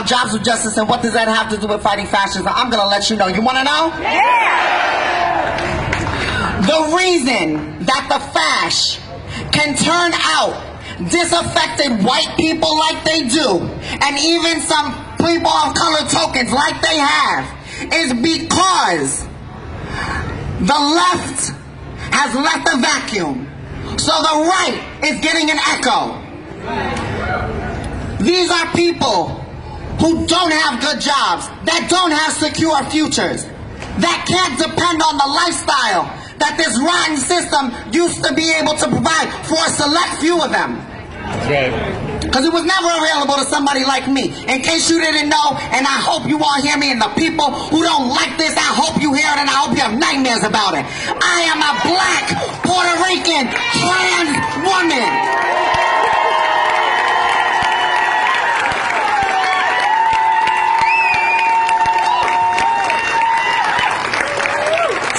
about 0.00 0.08
jobs 0.08 0.32
with 0.32 0.44
justice 0.44 0.76
and 0.76 0.88
what 0.88 1.02
does 1.02 1.12
that 1.12 1.28
have 1.28 1.50
to 1.50 1.58
do 1.58 1.66
with 1.66 1.82
fighting 1.82 2.06
fascism? 2.06 2.46
I'm 2.48 2.70
going 2.70 2.82
to 2.82 2.88
let 2.88 3.10
you 3.10 3.16
know. 3.16 3.26
You 3.28 3.42
want 3.42 3.58
to 3.58 3.64
know? 3.64 3.92
Yeah! 4.00 4.78
The 6.60 6.96
reason 6.96 7.84
that 7.84 8.08
the 8.08 8.18
fash 8.32 8.98
can 9.52 9.76
turn 9.76 10.12
out 10.14 10.56
disaffected 11.10 12.04
white 12.04 12.32
people 12.36 12.78
like 12.78 13.04
they 13.04 13.28
do, 13.28 13.60
and 14.04 14.18
even 14.18 14.60
some 14.60 14.92
people 15.16 15.50
of 15.50 15.74
color 15.74 16.04
tokens 16.08 16.52
like 16.52 16.80
they 16.80 16.98
have, 16.98 17.44
is 17.92 18.12
because 18.12 19.26
the 20.60 20.80
left 20.96 21.52
has 22.12 22.34
left 22.34 22.68
a 22.68 22.76
vacuum. 22.80 23.48
So 23.98 24.12
the 24.12 24.44
right 24.48 24.80
is 25.04 25.20
getting 25.20 25.50
an 25.50 25.58
echo. 25.72 26.20
These 28.22 28.50
are 28.50 28.66
people 28.72 29.39
who 30.00 30.26
don't 30.26 30.52
have 30.52 30.80
good 30.80 31.00
jobs, 31.00 31.46
that 31.68 31.86
don't 31.88 32.10
have 32.10 32.32
secure 32.32 32.82
futures, 32.88 33.44
that 34.00 34.18
can't 34.26 34.56
depend 34.56 34.98
on 35.04 35.14
the 35.20 35.28
lifestyle 35.28 36.08
that 36.40 36.56
this 36.56 36.72
rotten 36.80 37.20
system 37.20 37.68
used 37.92 38.24
to 38.24 38.32
be 38.32 38.48
able 38.56 38.72
to 38.72 38.88
provide 38.88 39.28
for 39.44 39.60
a 39.60 39.70
select 39.70 40.24
few 40.24 40.40
of 40.40 40.48
them. 40.50 40.80
Because 42.24 42.48
it 42.48 42.52
was 42.52 42.64
never 42.64 42.88
available 42.88 43.36
to 43.36 43.44
somebody 43.44 43.84
like 43.84 44.08
me. 44.08 44.32
In 44.48 44.64
case 44.64 44.88
you 44.88 45.00
didn't 45.00 45.28
know, 45.28 45.52
and 45.76 45.84
I 45.84 46.00
hope 46.00 46.24
you 46.26 46.40
all 46.40 46.60
hear 46.62 46.78
me, 46.80 46.90
and 46.90 47.00
the 47.00 47.12
people 47.12 47.52
who 47.52 47.84
don't 47.84 48.08
like 48.08 48.40
this, 48.40 48.56
I 48.56 48.72
hope 48.72 49.00
you 49.02 49.12
hear 49.12 49.28
it, 49.28 49.38
and 49.38 49.48
I 49.50 49.56
hope 49.60 49.76
you 49.76 49.84
have 49.84 49.98
nightmares 49.98 50.42
about 50.42 50.74
it. 50.74 50.84
I 51.20 51.44
am 51.52 51.60
a 51.60 51.72
black 51.84 52.24
Puerto 52.64 52.96
Rican 53.04 53.52
trans 53.76 54.32
woman. 54.64 55.12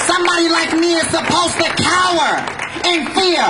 Somebody 0.02 0.48
like 0.48 0.72
me 0.78 0.94
is 0.94 1.01
supposed 1.12 1.56
to 1.60 1.68
cower 1.76 2.40
in 2.88 3.04
fear. 3.12 3.44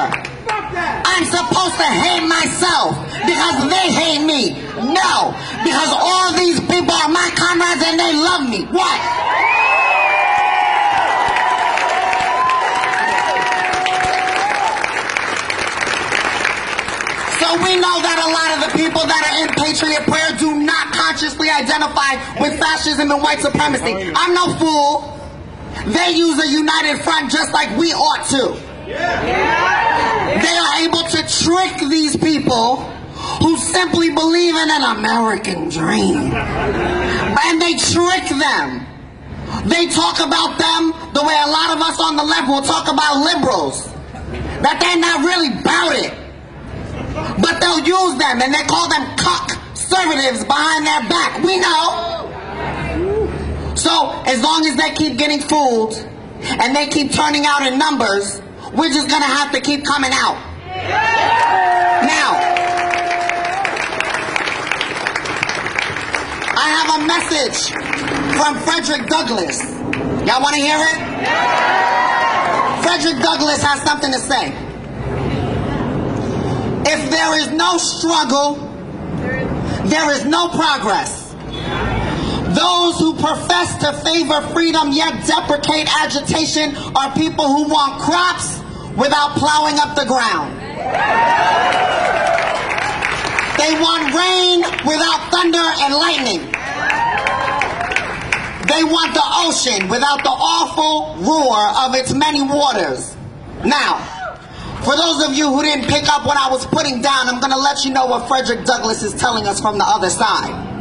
I'm 0.74 1.24
supposed 1.30 1.76
to 1.78 1.86
hate 1.86 2.26
myself 2.26 2.98
because 3.22 3.70
they 3.70 3.86
hate 3.94 4.24
me. 4.26 4.50
No, 4.82 5.30
because 5.62 5.90
all 5.94 6.34
these 6.34 6.58
people 6.58 6.90
are 6.90 7.08
my 7.08 7.30
comrades 7.38 7.82
and 7.86 8.00
they 8.00 8.12
love 8.18 8.50
me. 8.50 8.66
What? 8.66 8.98
So 17.38 17.46
we 17.62 17.78
know 17.78 17.96
that 18.02 18.18
a 18.18 18.30
lot 18.34 18.50
of 18.58 18.58
the 18.66 18.70
people 18.74 19.06
that 19.06 19.22
are 19.22 19.36
in 19.46 19.48
Patriot 19.54 20.02
Prayer 20.10 20.34
do 20.38 20.58
not 20.66 20.94
consciously 20.94 21.50
identify 21.50 22.18
with 22.40 22.58
fascism 22.58 23.10
and 23.10 23.22
white 23.22 23.38
supremacy. 23.38 24.10
I'm 24.16 24.34
no 24.34 24.54
fool. 24.58 25.11
They 25.92 26.12
use 26.16 26.38
a 26.42 26.48
united 26.48 27.02
front 27.02 27.30
just 27.30 27.52
like 27.52 27.76
we 27.76 27.92
ought 27.92 28.24
to. 28.30 28.56
They 28.86 30.56
are 30.56 30.74
able 30.84 31.04
to 31.04 31.20
trick 31.28 31.88
these 31.88 32.16
people 32.16 32.76
who 33.40 33.56
simply 33.56 34.10
believe 34.10 34.54
in 34.54 34.70
an 34.70 34.98
American 34.98 35.68
dream. 35.68 36.32
And 36.32 37.60
they 37.60 37.76
trick 37.76 38.28
them. 38.28 38.86
They 39.68 39.86
talk 39.86 40.18
about 40.20 40.58
them 40.58 40.92
the 41.12 41.22
way 41.22 41.36
a 41.44 41.50
lot 41.50 41.76
of 41.76 41.82
us 41.82 42.00
on 42.00 42.16
the 42.16 42.24
left 42.24 42.48
will 42.48 42.62
talk 42.62 42.88
about 42.90 43.22
liberals. 43.22 43.86
That 44.64 44.80
they're 44.80 44.98
not 44.98 45.24
really 45.24 45.52
about 45.60 45.92
it. 45.96 46.12
But 47.40 47.60
they'll 47.60 47.84
use 47.84 48.18
them 48.18 48.40
and 48.40 48.54
they 48.54 48.64
call 48.64 48.88
them 48.88 49.04
conservatives 49.16 50.44
behind 50.44 50.86
their 50.86 51.02
back. 51.08 51.42
We 51.44 51.60
know. 51.60 52.21
So 53.82 54.12
as 54.26 54.40
long 54.40 54.64
as 54.64 54.76
they 54.76 54.94
keep 54.94 55.18
getting 55.18 55.40
fooled 55.40 55.96
and 56.40 56.76
they 56.76 56.86
keep 56.86 57.10
turning 57.10 57.46
out 57.46 57.66
in 57.66 57.80
numbers, 57.80 58.40
we're 58.72 58.90
just 58.90 59.10
gonna 59.10 59.24
have 59.24 59.50
to 59.50 59.60
keep 59.60 59.84
coming 59.84 60.12
out. 60.14 60.38
Now, 62.06 62.30
I 66.54 66.66
have 66.78 66.90
a 66.94 67.06
message 67.08 67.72
from 68.38 68.54
Frederick 68.60 69.08
Douglass. 69.08 69.60
Y'all 70.28 70.40
wanna 70.40 70.58
hear 70.58 70.78
it? 70.78 70.98
Frederick 72.84 73.20
Douglass 73.20 73.62
has 73.64 73.82
something 73.82 74.12
to 74.12 74.20
say. 74.20 74.54
If 76.86 77.10
there 77.10 77.36
is 77.40 77.48
no 77.50 77.78
struggle, 77.78 78.54
there 79.86 80.08
is 80.12 80.24
no 80.24 80.50
progress. 80.50 81.21
Those 82.62 82.94
who 83.00 83.14
profess 83.18 83.74
to 83.82 83.90
favor 84.06 84.40
freedom 84.54 84.92
yet 84.92 85.26
deprecate 85.26 85.90
agitation 85.98 86.76
are 86.94 87.10
people 87.12 87.50
who 87.50 87.66
want 87.66 88.00
crops 88.00 88.62
without 88.94 89.34
plowing 89.34 89.82
up 89.82 89.96
the 89.98 90.06
ground. 90.06 90.54
They 93.58 93.72
want 93.82 94.14
rain 94.14 94.62
without 94.86 95.26
thunder 95.34 95.66
and 95.82 95.92
lightning. 95.92 96.42
They 98.70 98.84
want 98.86 99.10
the 99.12 99.26
ocean 99.42 99.88
without 99.88 100.22
the 100.22 100.30
awful 100.30 101.18
roar 101.18 101.66
of 101.84 101.96
its 101.96 102.14
many 102.14 102.44
waters. 102.44 103.16
Now, 103.64 103.98
for 104.84 104.94
those 104.94 105.26
of 105.26 105.34
you 105.34 105.48
who 105.52 105.62
didn't 105.62 105.88
pick 105.88 106.08
up 106.08 106.24
what 106.24 106.36
I 106.36 106.48
was 106.48 106.64
putting 106.66 107.02
down, 107.02 107.26
I'm 107.28 107.40
going 107.40 107.52
to 107.52 107.58
let 107.58 107.84
you 107.84 107.92
know 107.92 108.06
what 108.06 108.28
Frederick 108.28 108.64
Douglass 108.64 109.02
is 109.02 109.14
telling 109.14 109.48
us 109.48 109.60
from 109.60 109.78
the 109.78 109.84
other 109.84 110.10
side. 110.10 110.71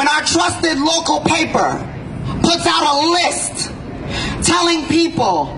When 0.00 0.08
our 0.08 0.24
trusted 0.24 0.78
local 0.78 1.20
paper 1.20 1.76
puts 2.42 2.64
out 2.66 2.88
a 2.88 2.96
list 3.20 3.70
telling 4.48 4.86
people 4.86 5.54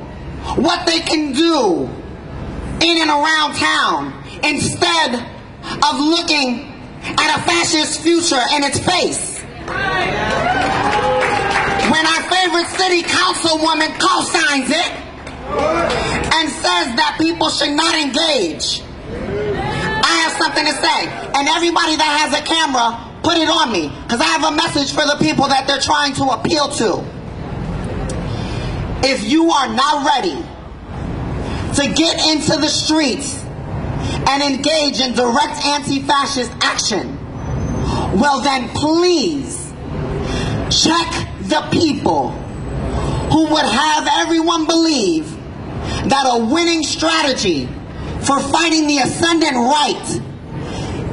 what 0.57 0.85
they 0.85 0.99
can 0.99 1.33
do 1.33 1.89
in 2.83 2.99
and 3.03 3.09
around 3.09 3.55
town 3.55 4.13
instead 4.43 5.15
of 5.15 6.01
looking 6.01 6.75
at 7.05 7.39
a 7.39 7.43
fascist 7.43 8.01
future 8.01 8.43
in 8.57 8.65
its 8.65 8.81
face. 8.81 9.39
When 11.87 12.05
our 12.05 12.23
favorite 12.27 12.67
city 12.75 13.03
councilwoman 13.05 13.97
co-signs 14.01 14.71
it 14.71 14.93
and 16.35 16.51
says 16.51 16.97
that 16.99 17.17
people 17.21 17.49
should 17.49 17.77
not 17.77 17.95
engage, 17.95 18.83
I 20.03 20.27
have 20.27 20.33
something 20.33 20.65
to 20.67 20.73
say. 20.73 21.07
And 21.39 21.47
everybody 21.47 21.95
that 21.95 22.27
has 22.27 22.35
a 22.37 22.43
camera, 22.43 23.12
put 23.23 23.37
it 23.37 23.49
on 23.49 23.73
me 23.73 23.89
because 24.03 24.21
I 24.21 24.25
have 24.25 24.45
a 24.45 24.57
message 24.57 24.93
for 24.93 25.07
the 25.07 25.17
people 25.21 25.49
that 25.49 25.67
they're 25.67 25.79
trying 25.79 26.15
to 26.15 26.25
appeal 26.25 26.69
to. 26.69 27.05
If 29.05 29.29
you 29.29 29.51
are 29.51 29.69
not 29.73 30.07
ready 30.07 30.37
to 31.75 31.95
get 31.95 32.27
into 32.27 32.57
the 32.61 32.69
streets 32.69 33.43
and 34.29 34.43
engage 34.43 35.01
in 35.01 35.15
direct 35.15 35.65
anti-fascist 35.65 36.53
action, 36.61 37.19
well 38.19 38.41
then 38.41 38.69
please 38.71 39.73
check 40.71 41.11
the 41.43 41.67
people 41.71 42.31
who 43.31 43.47
would 43.47 43.65
have 43.65 44.09
everyone 44.21 44.67
believe 44.67 45.31
that 46.09 46.25
a 46.27 46.45
winning 46.45 46.83
strategy 46.83 47.67
for 48.21 48.39
fighting 48.41 48.87
the 48.87 48.99
ascendant 48.99 49.55
right 49.55 50.21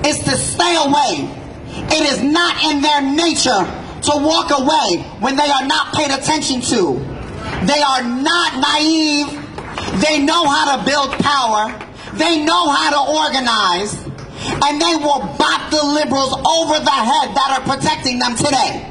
is 0.06 0.20
to 0.20 0.32
stay 0.36 0.76
away. 0.76 1.39
It 1.88 2.12
is 2.12 2.22
not 2.22 2.64
in 2.64 2.82
their 2.82 3.02
nature 3.02 3.64
to 4.04 4.12
walk 4.16 4.52
away 4.52 5.04
when 5.20 5.36
they 5.36 5.50
are 5.50 5.66
not 5.66 5.94
paid 5.94 6.12
attention 6.12 6.62
to. 6.62 7.00
They 7.66 7.82
are 7.82 8.04
not 8.04 8.60
naive. 8.60 9.28
They 10.02 10.20
know 10.20 10.48
how 10.48 10.78
to 10.78 10.86
build 10.86 11.12
power. 11.20 11.72
They 12.14 12.44
know 12.44 12.70
how 12.70 12.90
to 12.92 13.12
organize. 13.12 13.94
And 14.64 14.82
they 14.82 14.96
will 14.96 15.20
bop 15.38 15.70
the 15.70 15.84
liberals 15.84 16.34
over 16.34 16.80
the 16.80 16.92
head 16.92 17.36
that 17.36 17.60
are 17.60 17.76
protecting 17.76 18.20
them 18.20 18.36
today. 18.36 18.86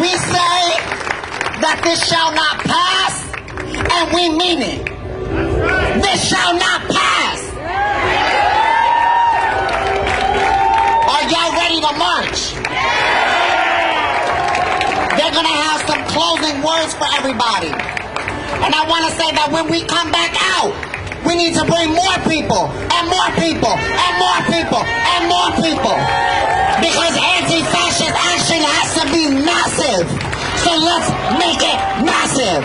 We 0.00 0.08
say 0.08 0.60
that 1.62 1.80
this 1.82 2.06
shall 2.06 2.32
not 2.34 2.58
pass, 2.64 3.24
and 3.94 4.12
we 4.14 4.28
mean 4.36 4.62
it. 4.62 4.97
This 6.02 6.28
shall 6.28 6.54
not 6.54 6.80
pass. 6.86 7.38
Are 11.10 11.24
y'all 11.26 11.52
ready 11.58 11.80
to 11.82 11.92
march? 11.98 12.38
They're 15.18 15.34
going 15.34 15.50
to 15.50 15.58
have 15.66 15.80
some 15.90 16.02
closing 16.14 16.62
words 16.62 16.94
for 16.94 17.08
everybody. 17.18 17.74
And 18.62 18.70
I 18.74 18.86
want 18.86 19.10
to 19.10 19.12
say 19.18 19.30
that 19.34 19.50
when 19.50 19.66
we 19.70 19.82
come 19.86 20.10
back 20.14 20.34
out, 20.54 20.70
we 21.26 21.34
need 21.34 21.54
to 21.58 21.66
bring 21.66 21.90
more 21.90 22.18
people, 22.30 22.70
and 22.70 23.04
more 23.10 23.30
people, 23.34 23.74
and 23.74 24.12
more 24.22 24.40
people, 24.46 24.82
and 24.82 25.22
more 25.26 25.50
people. 25.58 25.98
Because 26.78 27.14
anti-fascist 27.18 28.14
action 28.14 28.62
has 28.62 28.88
to 29.02 29.04
be 29.10 29.26
massive. 29.26 30.06
So 30.62 30.70
let's 30.78 31.10
make 31.42 31.58
it 31.58 31.78
massive. 32.06 32.62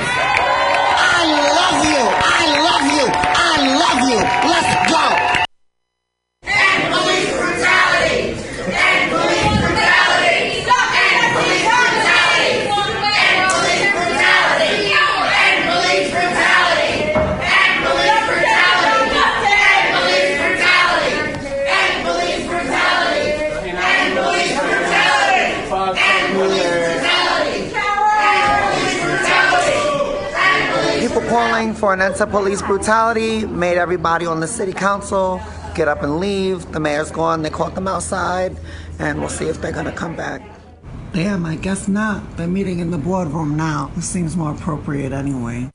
I 0.95 1.21
love 1.57 1.79
you. 1.85 2.03
I 2.05 2.43
love 2.67 2.85
you. 2.97 3.05
I 3.09 3.55
love 3.81 4.01
you. 4.09 4.19
Let's 4.49 4.82
calling 31.43 31.73
for 31.73 31.93
an 31.93 32.01
end 32.01 32.15
to 32.15 32.25
police 32.25 32.61
brutality 32.61 33.45
made 33.45 33.77
everybody 33.77 34.25
on 34.25 34.39
the 34.39 34.47
city 34.47 34.71
council 34.71 35.41
get 35.75 35.89
up 35.89 36.01
and 36.01 36.17
leave. 36.17 36.71
The 36.71 36.79
mayor's 36.79 37.11
gone. 37.11 37.41
They 37.41 37.49
caught 37.49 37.75
them 37.75 37.85
outside, 37.85 38.55
and 38.97 39.19
we'll 39.19 39.27
see 39.27 39.49
if 39.49 39.59
they're 39.59 39.73
gonna 39.73 39.91
come 39.91 40.15
back. 40.15 40.41
Damn, 41.11 41.45
I 41.45 41.55
guess 41.55 41.89
not. 41.89 42.37
They're 42.37 42.47
meeting 42.47 42.79
in 42.79 42.91
the 42.91 42.97
boardroom 42.97 43.57
now. 43.57 43.91
This 43.95 44.07
seems 44.07 44.37
more 44.37 44.51
appropriate 44.51 45.11
anyway. 45.11 45.69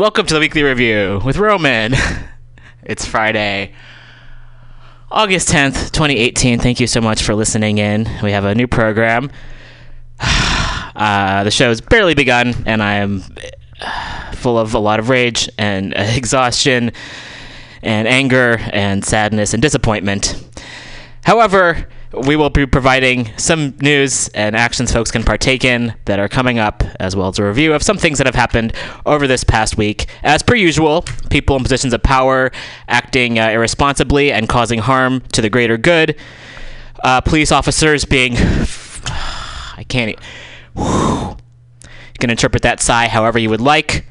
Welcome 0.00 0.24
to 0.24 0.32
the 0.32 0.40
weekly 0.40 0.62
review 0.62 1.20
with 1.26 1.36
Roman. 1.36 1.92
it's 2.82 3.04
Friday, 3.04 3.74
August 5.10 5.50
10th, 5.50 5.92
2018. 5.92 6.58
Thank 6.58 6.80
you 6.80 6.86
so 6.86 7.02
much 7.02 7.22
for 7.22 7.34
listening 7.34 7.76
in. 7.76 8.08
We 8.22 8.32
have 8.32 8.46
a 8.46 8.54
new 8.54 8.66
program. 8.66 9.30
Uh, 10.92 11.44
the 11.44 11.50
has 11.50 11.80
barely 11.80 12.14
begun, 12.14 12.52
and 12.66 12.82
I 12.82 12.96
am 12.96 13.22
uh, 13.80 14.32
full 14.32 14.58
of 14.58 14.74
a 14.74 14.78
lot 14.78 14.98
of 14.98 15.08
rage 15.08 15.48
and 15.56 15.94
exhaustion 15.96 16.92
and 17.80 18.08
anger 18.08 18.58
and 18.72 19.02
sadness 19.02 19.54
and 19.54 19.62
disappointment. 19.62 20.44
However, 21.22 21.88
we 22.12 22.34
will 22.34 22.50
be 22.50 22.66
providing 22.66 23.30
some 23.36 23.76
news 23.80 24.28
and 24.28 24.56
actions 24.56 24.92
folks 24.92 25.10
can 25.10 25.22
partake 25.22 25.64
in 25.64 25.94
that 26.06 26.18
are 26.18 26.28
coming 26.28 26.58
up, 26.58 26.82
as 26.98 27.14
well 27.14 27.28
as 27.28 27.38
a 27.38 27.44
review 27.44 27.72
of 27.72 27.82
some 27.82 27.96
things 27.98 28.18
that 28.18 28.26
have 28.26 28.34
happened 28.34 28.72
over 29.06 29.26
this 29.28 29.44
past 29.44 29.76
week. 29.76 30.06
As 30.22 30.42
per 30.42 30.56
usual, 30.56 31.04
people 31.30 31.56
in 31.56 31.62
positions 31.62 31.92
of 31.92 32.02
power 32.02 32.50
acting 32.88 33.38
uh, 33.38 33.48
irresponsibly 33.50 34.32
and 34.32 34.48
causing 34.48 34.80
harm 34.80 35.20
to 35.32 35.40
the 35.40 35.48
greater 35.50 35.78
good. 35.78 36.16
Uh, 37.04 37.20
police 37.20 37.52
officers 37.52 38.04
being. 38.04 38.34
I 38.36 39.84
can't. 39.88 40.10
e- 40.10 40.16
You 40.76 41.36
can 42.18 42.30
interpret 42.30 42.62
that 42.62 42.80
sigh 42.80 43.06
however 43.08 43.38
you 43.38 43.50
would 43.50 43.60
like. 43.60 44.06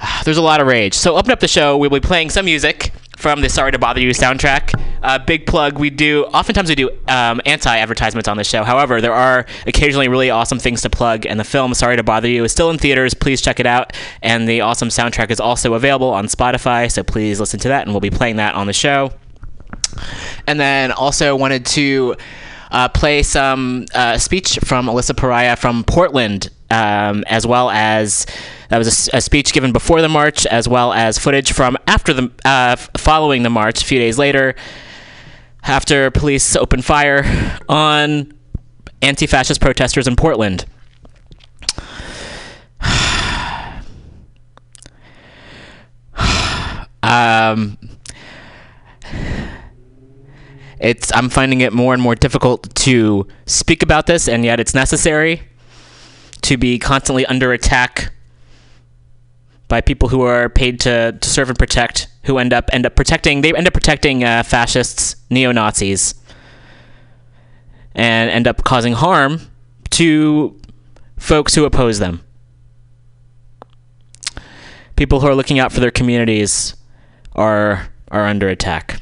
There's 0.24 0.36
a 0.38 0.42
lot 0.42 0.60
of 0.60 0.66
rage. 0.66 0.94
So, 0.94 1.16
open 1.16 1.30
up 1.30 1.40
the 1.40 1.48
show. 1.48 1.76
We'll 1.78 1.88
be 1.90 2.00
playing 2.00 2.30
some 2.30 2.44
music 2.46 2.92
from 3.20 3.42
the 3.42 3.48
Sorry 3.48 3.70
to 3.70 3.78
Bother 3.78 4.00
You 4.00 4.10
soundtrack. 4.10 4.72
Uh, 5.02 5.18
big 5.18 5.46
plug. 5.46 5.78
We 5.78 5.90
do, 5.90 6.24
oftentimes, 6.24 6.68
we 6.70 6.74
do 6.74 6.90
um, 7.06 7.40
anti 7.44 7.76
advertisements 7.76 8.28
on 8.28 8.36
the 8.36 8.44
show. 8.44 8.64
However, 8.64 9.00
there 9.00 9.12
are 9.12 9.46
occasionally 9.66 10.08
really 10.08 10.30
awesome 10.30 10.58
things 10.58 10.82
to 10.82 10.90
plug, 10.90 11.26
and 11.26 11.38
the 11.38 11.44
film 11.44 11.74
Sorry 11.74 11.96
to 11.96 12.02
Bother 12.02 12.28
You 12.28 12.44
is 12.44 12.52
still 12.52 12.70
in 12.70 12.78
theaters. 12.78 13.12
Please 13.12 13.42
check 13.42 13.60
it 13.60 13.66
out. 13.66 13.92
And 14.22 14.48
the 14.48 14.62
awesome 14.62 14.88
soundtrack 14.88 15.30
is 15.30 15.38
also 15.38 15.74
available 15.74 16.10
on 16.10 16.26
Spotify, 16.26 16.90
so 16.90 17.02
please 17.02 17.38
listen 17.40 17.60
to 17.60 17.68
that, 17.68 17.82
and 17.82 17.92
we'll 17.92 18.00
be 18.00 18.10
playing 18.10 18.36
that 18.36 18.54
on 18.54 18.66
the 18.66 18.72
show. 18.72 19.12
And 20.46 20.58
then 20.58 20.90
also 20.90 21.36
wanted 21.36 21.66
to 21.66 22.16
uh, 22.70 22.88
play 22.88 23.22
some 23.22 23.86
uh, 23.94 24.16
speech 24.16 24.58
from 24.64 24.86
Alyssa 24.86 25.16
Pariah 25.16 25.56
from 25.56 25.84
Portland, 25.84 26.50
um, 26.70 27.24
as 27.26 27.46
well 27.46 27.70
as 27.70 28.26
that 28.68 28.78
was 28.78 29.08
a 29.08 29.16
a, 29.16 29.20
speech 29.20 29.52
given 29.52 29.72
before 29.72 30.00
the 30.00 30.08
march, 30.08 30.46
as 30.46 30.68
well 30.68 30.92
as 30.92 31.18
footage 31.18 31.52
from 31.52 31.76
after 31.86 32.12
the 32.12 32.30
uh, 32.44 32.76
following 32.96 33.42
the 33.42 33.50
march 33.50 33.82
a 33.82 33.84
few 33.84 33.98
days 33.98 34.18
later, 34.18 34.54
after 35.64 36.10
police 36.10 36.54
opened 36.56 36.84
fire 36.84 37.24
on 37.68 38.32
anti-fascist 39.02 39.60
protesters 39.60 40.06
in 40.06 40.14
Portland. 40.16 40.64
um, 47.02 47.76
it's 50.78 51.12
I'm 51.12 51.28
finding 51.28 51.60
it 51.60 51.72
more 51.72 51.92
and 51.92 52.02
more 52.02 52.14
difficult 52.14 52.72
to 52.76 53.26
speak 53.46 53.82
about 53.82 54.06
this, 54.06 54.28
and 54.28 54.44
yet 54.44 54.60
it's 54.60 54.74
necessary 54.74 55.42
to 56.42 56.56
be 56.56 56.78
constantly 56.78 57.26
under 57.26 57.52
attack 57.52 58.12
by 59.68 59.80
people 59.80 60.08
who 60.08 60.22
are 60.22 60.48
paid 60.48 60.80
to, 60.80 61.12
to 61.12 61.28
serve 61.28 61.48
and 61.48 61.58
protect, 61.58 62.08
who 62.24 62.38
end 62.38 62.52
up 62.52 62.68
end 62.72 62.84
up 62.84 62.96
protecting 62.96 63.40
they 63.40 63.54
end 63.54 63.66
up 63.66 63.72
protecting 63.72 64.24
uh, 64.24 64.42
fascists, 64.42 65.16
neo 65.30 65.52
Nazis, 65.52 66.14
and 67.94 68.30
end 68.30 68.46
up 68.46 68.64
causing 68.64 68.94
harm 68.94 69.40
to 69.90 70.60
folks 71.16 71.54
who 71.54 71.64
oppose 71.64 71.98
them. 71.98 72.22
People 74.96 75.20
who 75.20 75.26
are 75.26 75.34
looking 75.34 75.58
out 75.58 75.72
for 75.72 75.80
their 75.80 75.90
communities 75.90 76.74
are 77.34 77.88
are 78.10 78.26
under 78.26 78.48
attack. 78.48 79.00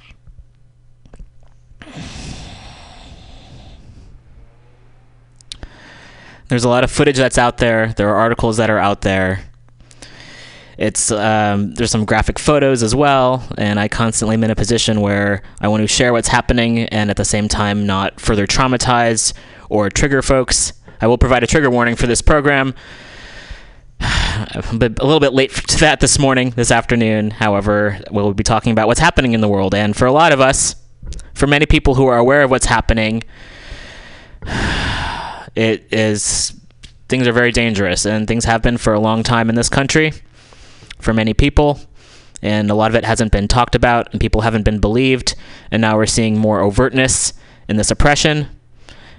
There's 6.49 6.65
a 6.65 6.69
lot 6.69 6.83
of 6.83 6.91
footage 6.91 7.17
that's 7.17 7.39
out 7.39 7.59
there. 7.59 7.93
There 7.97 8.09
are 8.09 8.17
articles 8.17 8.57
that 8.57 8.71
are 8.71 8.79
out 8.79 9.03
there. 9.03 9.45
It's 10.79 11.11
um, 11.11 11.75
there's 11.75 11.91
some 11.91 12.05
graphic 12.05 12.39
photos 12.39 12.83
as 12.83 12.95
well, 12.95 13.47
and 13.59 13.81
I 13.81 13.89
constantly 13.89 14.35
am 14.35 14.45
in 14.45 14.51
a 14.51 14.55
position 14.55 15.01
where 15.01 15.43
I 15.61 15.69
want 15.69 15.83
to 15.83 15.89
share 15.89 16.13
what's 16.13 16.29
happening 16.29 16.81
and 16.81 17.11
at 17.11 17.17
the 17.17 17.25
same 17.25 17.49
time 17.49 17.85
not 17.85 18.21
further 18.21 18.47
traumatize 18.47 19.35
or 19.69 19.91
trigger 19.91 20.23
folks. 20.23 20.73
I 21.01 21.07
will 21.09 21.19
provide 21.19 21.43
a 21.43 21.47
trigger 21.47 21.69
warning 21.69 21.97
for 21.97 22.07
this 22.07 22.23
program. 22.23 22.75
but 23.99 25.01
a 25.01 25.05
little 25.05 25.21
bit 25.21 25.35
late 25.35 25.53
to 25.53 25.79
that 25.81 25.99
this 25.99 26.19
morning, 26.19 26.51
this 26.51 26.71
afternoon. 26.71 27.33
However, 27.33 27.99
we'll 28.11 28.33
be 28.33 28.45
talking 28.45 28.71
about 28.71 28.87
what's 28.87 29.01
happening 29.01 29.33
in 29.33 29.41
the 29.41 29.49
world. 29.49 29.75
And 29.75 29.97
for 29.97 30.07
a 30.07 30.13
lot 30.13 30.33
of 30.33 30.41
us, 30.41 30.77
for 31.35 31.49
many 31.49 31.67
people 31.67 31.97
who 31.97 32.07
are 32.07 32.19
aware 32.19 32.43
of 32.43 32.51
what's 32.51 32.67
happening, 32.67 33.25
it 35.59 35.93
is 35.93 36.55
things 37.09 37.27
are 37.27 37.33
very 37.33 37.51
dangerous, 37.51 38.07
and 38.07 38.29
things 38.29 38.45
have 38.45 38.63
been 38.63 38.79
for 38.79 38.95
a 38.95 39.01
long 39.01 39.25
time 39.25 39.49
in 39.49 39.57
this 39.57 39.69
country 39.69 40.13
for 41.01 41.13
many 41.13 41.35
people. 41.35 41.81
And 42.41 42.71
a 42.71 42.75
lot 42.75 42.93
of 42.93 42.95
it 42.95 43.05
hasn't 43.05 43.33
been 43.33 43.49
talked 43.49 43.75
about, 43.75 44.13
and 44.13 44.21
people 44.21 44.43
haven't 44.43 44.63
been 44.63 44.79
believed. 44.79 45.35
And 45.73 45.81
now 45.81 45.97
we're 45.97 46.07
seeing 46.07 46.39
more 46.39 46.61
overtness 46.61 47.33
in 47.69 47.77
this 47.77 47.91
oppression. 47.91 48.47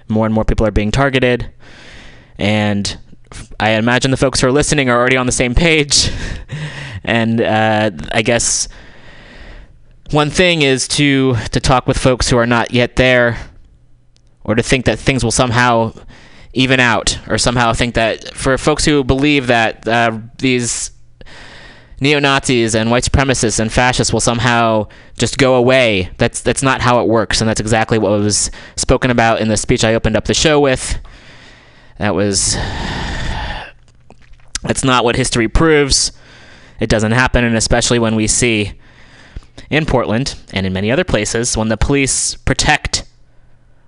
More 0.08 0.24
and 0.24 0.34
more 0.34 0.44
people 0.46 0.66
are 0.66 0.70
being 0.70 0.90
targeted. 0.90 1.50
And 2.38 2.96
I 3.58 3.72
imagine 3.72 4.10
the 4.10 4.16
folks 4.16 4.40
who 4.40 4.46
are 4.46 4.52
listening 4.52 4.88
are 4.88 4.98
already 4.98 5.18
on 5.18 5.26
the 5.26 5.32
same 5.32 5.54
page. 5.54 6.10
and 7.04 7.42
uh, 7.42 7.90
I 8.12 8.22
guess 8.22 8.66
one 10.10 10.30
thing 10.30 10.62
is 10.62 10.88
to 10.88 11.36
to 11.52 11.60
talk 11.60 11.86
with 11.86 11.98
folks 11.98 12.30
who 12.30 12.38
are 12.38 12.46
not 12.46 12.72
yet 12.72 12.96
there, 12.96 13.38
or 14.42 14.54
to 14.54 14.62
think 14.62 14.86
that 14.86 14.98
things 14.98 15.22
will 15.22 15.30
somehow 15.30 15.92
even 16.52 16.80
out, 16.80 17.18
or 17.28 17.38
somehow 17.38 17.72
think 17.72 17.94
that 17.94 18.34
for 18.34 18.58
folks 18.58 18.84
who 18.84 19.04
believe 19.04 19.46
that 19.46 19.86
uh, 19.86 20.18
these 20.38 20.90
neo 22.00 22.18
Nazis 22.18 22.74
and 22.74 22.90
white 22.90 23.04
supremacists 23.04 23.60
and 23.60 23.72
fascists 23.72 24.12
will 24.12 24.20
somehow 24.20 24.88
just 25.16 25.38
go 25.38 25.54
away. 25.54 26.10
That's 26.18 26.40
that's 26.40 26.62
not 26.62 26.80
how 26.80 27.00
it 27.00 27.08
works, 27.08 27.40
and 27.40 27.48
that's 27.48 27.60
exactly 27.60 27.98
what 27.98 28.10
was 28.10 28.50
spoken 28.76 29.10
about 29.10 29.40
in 29.40 29.48
the 29.48 29.56
speech 29.56 29.84
I 29.84 29.94
opened 29.94 30.16
up 30.16 30.24
the 30.24 30.34
show 30.34 30.58
with. 30.58 30.98
That 31.98 32.14
was 32.14 32.54
that's 34.62 34.84
not 34.84 35.04
what 35.04 35.16
history 35.16 35.48
proves. 35.48 36.12
It 36.80 36.88
doesn't 36.88 37.12
happen, 37.12 37.44
and 37.44 37.56
especially 37.56 37.98
when 37.98 38.16
we 38.16 38.26
see 38.26 38.72
in 39.68 39.86
Portland 39.86 40.34
and 40.52 40.66
in 40.66 40.72
many 40.72 40.90
other 40.90 41.04
places 41.04 41.56
when 41.56 41.68
the 41.68 41.76
police 41.76 42.34
protect 42.34 43.04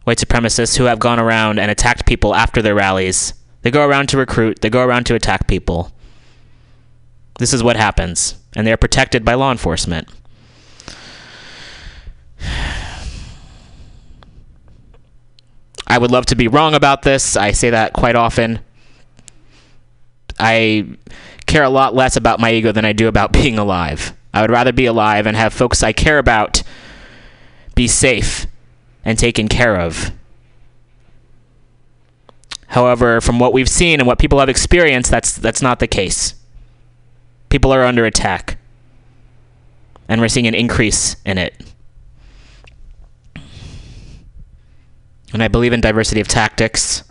white 0.05 0.19
supremacists 0.19 0.77
who 0.77 0.85
have 0.85 0.99
gone 0.99 1.21
around 1.21 1.59
and 1.59 1.71
attacked 1.71 2.07
people 2.07 2.35
after 2.35 2.61
their 2.61 2.75
rallies. 2.75 3.35
They 3.62 3.71
go 3.71 3.87
around 3.87 4.09
to 4.09 4.19
recruit, 4.19 4.61
they 4.61 4.71
go 4.71 4.85
around 4.85 5.05
to 5.07 5.15
attack 5.15 5.47
people. 5.47 5.93
This 7.38 7.53
is 7.53 7.62
what 7.62 7.77
happens, 7.77 8.37
and 8.55 8.67
they 8.67 8.73
are 8.73 8.77
protected 8.77 9.25
by 9.25 9.35
law 9.35 9.51
enforcement. 9.51 10.09
I 15.87 15.99
would 15.99 16.11
love 16.11 16.27
to 16.27 16.37
be 16.37 16.49
wrong 16.49 16.75
about 16.75 17.03
this. 17.03 17.37
I 17.37 17.53
say 17.53 17.71
that 17.71 17.93
quite 17.93 18.17
often. 18.17 18.61
I 20.38 20.97
care 21.47 21.62
a 21.62 21.69
lot 21.69 21.95
less 21.95 22.17
about 22.17 22.41
my 22.41 22.53
ego 22.53 22.73
than 22.73 22.85
I 22.85 22.93
do 22.93 23.09
about 23.09 23.33
being 23.33 23.59
alive. 23.59 24.15
I 24.35 24.41
would 24.41 24.51
rather 24.51 24.73
be 24.73 24.87
alive 24.87 25.27
and 25.27 25.37
have 25.37 25.53
folks 25.53 25.83
I 25.83 25.93
care 25.93 26.19
about 26.19 26.62
be 27.75 27.87
safe 27.87 28.47
and 29.05 29.19
taken 29.19 29.49
care 29.49 29.79
of. 29.79 30.12
However, 32.69 33.21
from 33.21 33.38
what 33.38 33.53
we've 33.53 33.69
seen 33.69 34.01
and 34.01 34.07
what 34.07 34.19
people 34.19 34.38
have 34.38 34.49
experienced, 34.49 35.11
that's 35.11 35.37
that's 35.37 35.61
not 35.61 35.79
the 35.79 35.87
case. 35.87 36.35
People 37.51 37.73
are 37.73 37.85
under 37.85 38.07
attack. 38.07 38.57
And 40.09 40.21
we're 40.21 40.29
seeing 40.29 40.47
an 40.47 40.55
increase 40.55 41.17
in 41.27 41.37
it. 41.37 41.55
And 45.35 45.43
I 45.43 45.49
believe 45.49 45.73
in 45.73 45.81
diversity 45.81 46.21
of 46.21 46.29
tactics, 46.29 47.05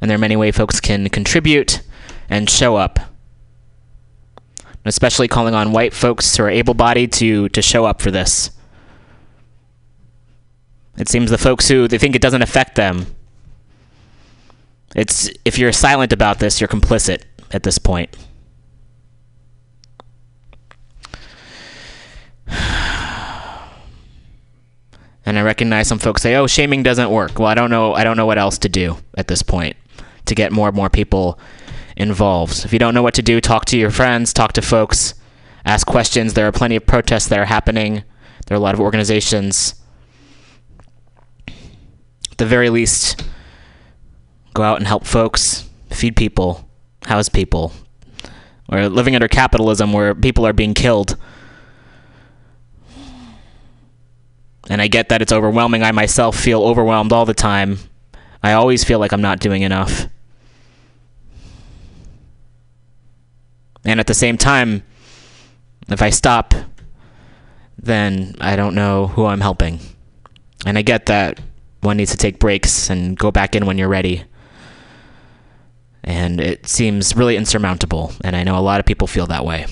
and 0.00 0.10
there 0.10 0.16
are 0.16 0.20
many 0.20 0.36
ways 0.36 0.56
folks 0.56 0.80
can 0.80 1.08
contribute 1.08 1.82
and 2.28 2.48
show 2.48 2.76
up. 2.76 2.98
Especially 4.84 5.28
calling 5.28 5.54
on 5.54 5.72
white 5.72 5.92
folks 5.92 6.36
who 6.36 6.44
are 6.44 6.50
able 6.50 6.74
bodied 6.74 7.12
to, 7.14 7.48
to 7.50 7.60
show 7.60 7.84
up 7.84 8.00
for 8.00 8.10
this. 8.10 8.50
It 10.98 11.08
seems 11.08 11.30
the 11.30 11.38
folks 11.38 11.68
who 11.68 11.86
they 11.88 11.98
think 11.98 12.16
it 12.16 12.22
doesn't 12.22 12.42
affect 12.42 12.74
them. 12.74 13.06
It's 14.94 15.30
if 15.44 15.58
you're 15.58 15.72
silent 15.72 16.12
about 16.12 16.38
this, 16.38 16.60
you're 16.60 16.68
complicit 16.68 17.22
at 17.52 17.62
this 17.62 17.78
point. 17.78 18.16
And 25.26 25.38
I 25.38 25.42
recognize 25.42 25.86
some 25.86 25.98
folks 25.98 26.22
say, 26.22 26.36
"Oh, 26.36 26.46
shaming 26.46 26.82
doesn't 26.82 27.10
work." 27.10 27.38
Well, 27.38 27.48
I 27.48 27.54
don't 27.54 27.68
know. 27.68 27.92
I 27.92 28.02
don't 28.02 28.16
know 28.16 28.24
what 28.24 28.38
else 28.38 28.56
to 28.60 28.68
do 28.70 28.96
at 29.14 29.28
this 29.28 29.42
point 29.42 29.76
to 30.24 30.34
get 30.34 30.52
more 30.52 30.68
and 30.68 30.76
more 30.76 30.88
people 30.88 31.38
involved. 31.98 32.64
If 32.64 32.72
you 32.72 32.78
don't 32.78 32.94
know 32.94 33.02
what 33.02 33.12
to 33.14 33.22
do, 33.22 33.38
talk 33.38 33.66
to 33.66 33.76
your 33.76 33.90
friends, 33.90 34.32
talk 34.32 34.54
to 34.54 34.62
folks, 34.62 35.12
ask 35.66 35.86
questions. 35.86 36.32
There 36.32 36.46
are 36.46 36.52
plenty 36.52 36.76
of 36.76 36.86
protests 36.86 37.28
that 37.28 37.38
are 37.38 37.44
happening. 37.44 38.04
There 38.46 38.56
are 38.56 38.60
a 38.60 38.62
lot 38.62 38.74
of 38.74 38.80
organizations. 38.80 39.74
The 42.38 42.46
very 42.46 42.70
least, 42.70 43.22
go 44.54 44.62
out 44.62 44.78
and 44.78 44.86
help 44.86 45.04
folks, 45.04 45.68
feed 45.90 46.16
people, 46.16 46.68
house 47.04 47.28
people. 47.28 47.72
We're 48.68 48.88
living 48.88 49.14
under 49.14 49.28
capitalism 49.28 49.92
where 49.92 50.14
people 50.14 50.46
are 50.46 50.52
being 50.52 50.74
killed. 50.74 51.16
And 54.70 54.82
I 54.82 54.88
get 54.88 55.08
that 55.08 55.22
it's 55.22 55.32
overwhelming. 55.32 55.82
I 55.82 55.92
myself 55.92 56.38
feel 56.38 56.62
overwhelmed 56.62 57.12
all 57.12 57.24
the 57.24 57.34
time. 57.34 57.78
I 58.42 58.52
always 58.52 58.84
feel 58.84 58.98
like 58.98 59.12
I'm 59.12 59.22
not 59.22 59.40
doing 59.40 59.62
enough. 59.62 60.06
And 63.84 63.98
at 63.98 64.06
the 64.06 64.14
same 64.14 64.36
time, 64.36 64.82
if 65.88 66.02
I 66.02 66.10
stop, 66.10 66.54
then 67.78 68.34
I 68.40 68.54
don't 68.56 68.74
know 68.74 69.06
who 69.06 69.24
I'm 69.26 69.40
helping. 69.40 69.80
And 70.66 70.76
I 70.76 70.82
get 70.82 71.06
that 71.06 71.40
one 71.80 71.96
needs 71.96 72.10
to 72.10 72.16
take 72.16 72.38
breaks 72.38 72.90
and 72.90 73.16
go 73.16 73.30
back 73.30 73.54
in 73.54 73.66
when 73.66 73.78
you're 73.78 73.88
ready. 73.88 74.24
And 76.02 76.40
it 76.40 76.66
seems 76.66 77.14
really 77.14 77.36
insurmountable. 77.36 78.12
And 78.24 78.34
I 78.34 78.42
know 78.42 78.58
a 78.58 78.60
lot 78.60 78.80
of 78.80 78.86
people 78.86 79.06
feel 79.06 79.26
that 79.26 79.44
way. 79.44 79.66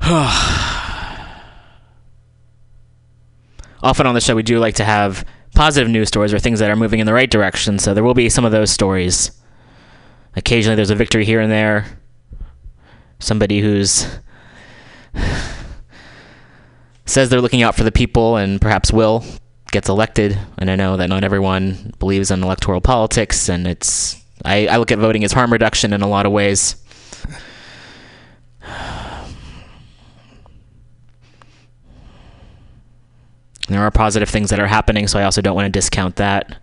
Often 3.82 4.06
on 4.06 4.14
the 4.14 4.20
show, 4.20 4.34
we 4.34 4.42
do 4.42 4.58
like 4.58 4.74
to 4.76 4.84
have 4.84 5.24
positive 5.54 5.88
news 5.88 6.08
stories 6.08 6.32
or 6.34 6.38
things 6.38 6.58
that 6.60 6.70
are 6.70 6.76
moving 6.76 7.00
in 7.00 7.06
the 7.06 7.12
right 7.12 7.30
direction, 7.30 7.78
so 7.78 7.94
there 7.94 8.04
will 8.04 8.14
be 8.14 8.28
some 8.28 8.44
of 8.44 8.52
those 8.52 8.70
stories. 8.70 9.30
Occasionally, 10.34 10.76
there's 10.76 10.90
a 10.90 10.94
victory 10.94 11.24
here 11.24 11.40
and 11.40 11.52
there. 11.52 11.86
Somebody 13.18 13.60
who's 13.60 14.06
says 17.04 17.28
they're 17.28 17.40
looking 17.40 17.62
out 17.62 17.74
for 17.74 17.84
the 17.84 17.92
people 17.92 18.36
and 18.36 18.60
perhaps 18.60 18.92
will 18.92 19.24
gets 19.72 19.88
elected. 19.88 20.38
And 20.58 20.70
I 20.70 20.76
know 20.76 20.96
that 20.96 21.08
not 21.08 21.24
everyone 21.24 21.94
believes 21.98 22.30
in 22.30 22.44
electoral 22.44 22.80
politics, 22.80 23.48
and 23.48 23.66
it's 23.66 24.22
I, 24.44 24.68
I 24.68 24.76
look 24.76 24.92
at 24.92 24.98
voting 24.98 25.24
as 25.24 25.32
harm 25.32 25.52
reduction 25.52 25.92
in 25.92 26.02
a 26.02 26.08
lot 26.08 26.26
of 26.26 26.32
ways. 26.32 26.76
there 33.68 33.80
are 33.80 33.90
positive 33.90 34.28
things 34.28 34.50
that 34.50 34.60
are 34.60 34.66
happening, 34.66 35.08
so 35.08 35.18
I 35.18 35.24
also 35.24 35.40
don't 35.40 35.56
want 35.56 35.66
to 35.66 35.70
discount 35.70 36.16
that. 36.16 36.58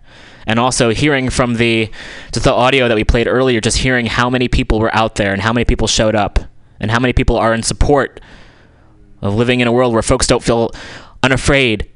And 0.46 0.58
also 0.58 0.90
hearing 0.90 1.28
from 1.30 1.54
the 1.54 1.90
just 2.32 2.44
the 2.44 2.52
audio 2.52 2.88
that 2.88 2.94
we 2.94 3.04
played 3.04 3.26
earlier, 3.26 3.60
just 3.60 3.78
hearing 3.78 4.06
how 4.06 4.30
many 4.30 4.48
people 4.48 4.80
were 4.80 4.94
out 4.94 5.16
there 5.16 5.32
and 5.32 5.42
how 5.42 5.52
many 5.52 5.64
people 5.64 5.86
showed 5.86 6.14
up 6.14 6.38
and 6.80 6.90
how 6.90 6.98
many 6.98 7.12
people 7.12 7.36
are 7.36 7.52
in 7.52 7.62
support 7.62 8.20
of 9.20 9.34
living 9.34 9.60
in 9.60 9.68
a 9.68 9.72
world 9.72 9.92
where 9.92 10.02
folks 10.02 10.26
don't 10.26 10.42
feel 10.42 10.72
unafraid. 11.22 11.90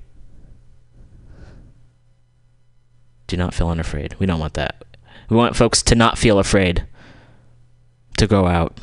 Do 3.26 3.37
not 3.37 3.54
feel 3.54 3.68
unafraid. 3.68 4.14
We 4.18 4.26
don't 4.26 4.40
want 4.40 4.54
that. 4.54 4.84
We 5.28 5.37
want 5.37 5.56
folks 5.56 5.82
to 5.84 5.94
not 5.94 6.18
feel 6.18 6.38
afraid 6.38 6.87
to 8.18 8.26
go 8.26 8.46
out. 8.46 8.78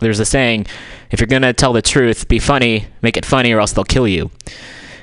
There's 0.00 0.20
a 0.20 0.24
saying 0.24 0.66
if 1.10 1.20
you're 1.20 1.26
going 1.26 1.42
to 1.42 1.52
tell 1.52 1.72
the 1.72 1.82
truth, 1.82 2.28
be 2.28 2.38
funny, 2.38 2.86
make 3.02 3.16
it 3.16 3.24
funny, 3.24 3.52
or 3.52 3.60
else 3.60 3.72
they'll 3.72 3.84
kill 3.84 4.08
you. 4.08 4.30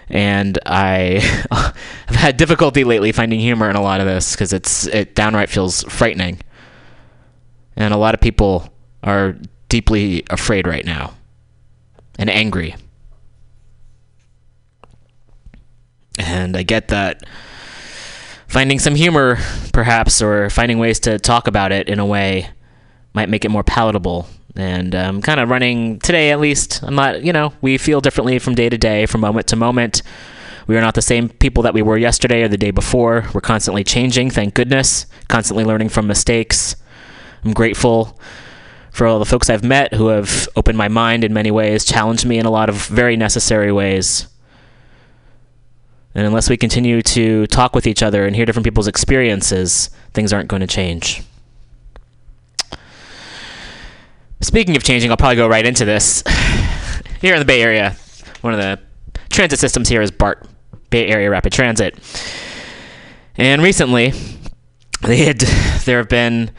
And 0.09 0.59
I 0.65 1.19
have 2.07 2.15
had 2.15 2.37
difficulty 2.37 2.83
lately 2.83 3.11
finding 3.11 3.39
humor 3.39 3.69
in 3.69 3.75
a 3.75 3.81
lot 3.81 4.01
of 4.01 4.07
this 4.07 4.33
because 4.33 4.53
it's 4.53 4.85
it 4.87 5.15
downright 5.15 5.49
feels 5.49 5.83
frightening. 5.83 6.39
And 7.75 7.93
a 7.93 7.97
lot 7.97 8.13
of 8.13 8.21
people 8.21 8.69
are 9.03 9.35
deeply 9.69 10.23
afraid 10.29 10.67
right 10.67 10.85
now 10.85 11.13
and 12.19 12.29
angry. 12.29 12.75
And 16.19 16.55
I 16.55 16.63
get 16.63 16.89
that 16.89 17.23
finding 18.47 18.77
some 18.77 18.93
humor, 18.95 19.39
perhaps, 19.73 20.21
or 20.21 20.49
finding 20.49 20.77
ways 20.77 20.99
to 21.01 21.17
talk 21.17 21.47
about 21.47 21.71
it 21.71 21.89
in 21.89 21.99
a 21.99 22.05
way 22.05 22.49
might 23.13 23.29
make 23.29 23.45
it 23.45 23.49
more 23.49 23.63
palatable 23.63 24.27
And 24.55 24.93
um, 24.93 25.15
I'm 25.15 25.21
kind 25.21 25.39
of 25.39 25.49
running 25.49 25.99
today, 25.99 26.31
at 26.31 26.39
least. 26.39 26.83
I'm 26.83 26.95
not, 26.95 27.23
you 27.23 27.33
know, 27.33 27.53
we 27.61 27.77
feel 27.77 28.01
differently 28.01 28.37
from 28.39 28.53
day 28.53 28.69
to 28.69 28.77
day, 28.77 29.05
from 29.05 29.21
moment 29.21 29.47
to 29.47 29.55
moment. 29.55 30.03
We 30.67 30.77
are 30.77 30.81
not 30.81 30.93
the 30.93 31.01
same 31.01 31.29
people 31.29 31.63
that 31.63 31.73
we 31.73 31.81
were 31.81 31.97
yesterday 31.97 32.43
or 32.43 32.47
the 32.47 32.57
day 32.57 32.71
before. 32.71 33.25
We're 33.33 33.41
constantly 33.41 33.83
changing, 33.83 34.29
thank 34.29 34.53
goodness, 34.53 35.07
constantly 35.27 35.65
learning 35.65 35.89
from 35.89 36.07
mistakes. 36.07 36.75
I'm 37.43 37.53
grateful 37.53 38.17
for 38.91 39.07
all 39.07 39.19
the 39.19 39.25
folks 39.25 39.49
I've 39.49 39.63
met 39.63 39.93
who 39.93 40.07
have 40.07 40.47
opened 40.55 40.77
my 40.77 40.87
mind 40.87 41.23
in 41.23 41.33
many 41.33 41.51
ways, 41.51 41.83
challenged 41.83 42.25
me 42.25 42.37
in 42.37 42.45
a 42.45 42.51
lot 42.51 42.69
of 42.69 42.75
very 42.87 43.17
necessary 43.17 43.71
ways. 43.71 44.27
And 46.15 46.27
unless 46.27 46.47
we 46.49 46.57
continue 46.57 47.01
to 47.01 47.47
talk 47.47 47.73
with 47.73 47.87
each 47.87 48.03
other 48.03 48.25
and 48.25 48.35
hear 48.35 48.45
different 48.45 48.65
people's 48.65 48.87
experiences, 48.87 49.89
things 50.13 50.31
aren't 50.31 50.47
going 50.47 50.59
to 50.59 50.67
change. 50.67 51.23
Speaking 54.41 54.75
of 54.75 54.83
changing, 54.83 55.09
I'll 55.09 55.17
probably 55.17 55.37
go 55.37 55.47
right 55.47 55.65
into 55.65 55.85
this. 55.85 56.23
here 57.21 57.33
in 57.33 57.39
the 57.39 57.45
Bay 57.45 57.63
Area, 57.63 57.95
one 58.41 58.53
of 58.53 58.59
the 58.59 58.79
transit 59.29 59.57
systems 59.57 59.89
here 59.89 60.01
is 60.01 60.11
BART, 60.11 60.47
Bay 60.91 61.07
Area 61.07 61.31
Rapid 61.31 61.51
Transit. 61.51 61.97
And 63.37 63.63
recently, 63.63 64.13
they 65.01 65.25
had, 65.25 65.39
there 65.85 65.97
have 65.97 66.09
been 66.09 66.51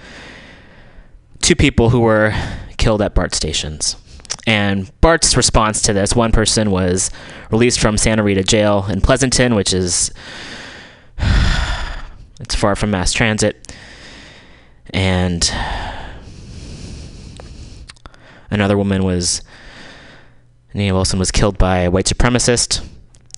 two 1.44 1.54
people 1.54 1.90
who 1.90 2.00
were 2.00 2.32
killed 2.78 3.02
at 3.02 3.14
BART 3.14 3.34
stations. 3.34 3.96
And 4.46 4.90
BART's 5.02 5.36
response 5.36 5.82
to 5.82 5.92
this 5.92 6.16
one 6.16 6.32
person 6.32 6.70
was 6.70 7.10
released 7.50 7.80
from 7.80 7.98
Santa 7.98 8.22
Rita 8.22 8.42
Jail 8.42 8.86
in 8.88 9.02
Pleasanton, 9.02 9.54
which 9.54 9.74
is 9.74 10.10
it's 12.40 12.54
far 12.54 12.74
from 12.74 12.90
mass 12.90 13.12
transit. 13.12 13.74
And 14.88 15.52
another 18.50 18.78
woman 18.78 19.04
was 19.04 19.42
Nina 20.72 20.94
Wilson 20.94 21.18
was 21.18 21.30
killed 21.30 21.58
by 21.58 21.80
a 21.80 21.90
white 21.90 22.06
supremacist. 22.06 22.82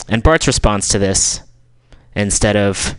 And 0.09 0.23
BART's 0.23 0.47
response 0.47 0.87
to 0.90 1.01
this, 1.01 1.40
instead 2.14 2.55
of 2.55 2.95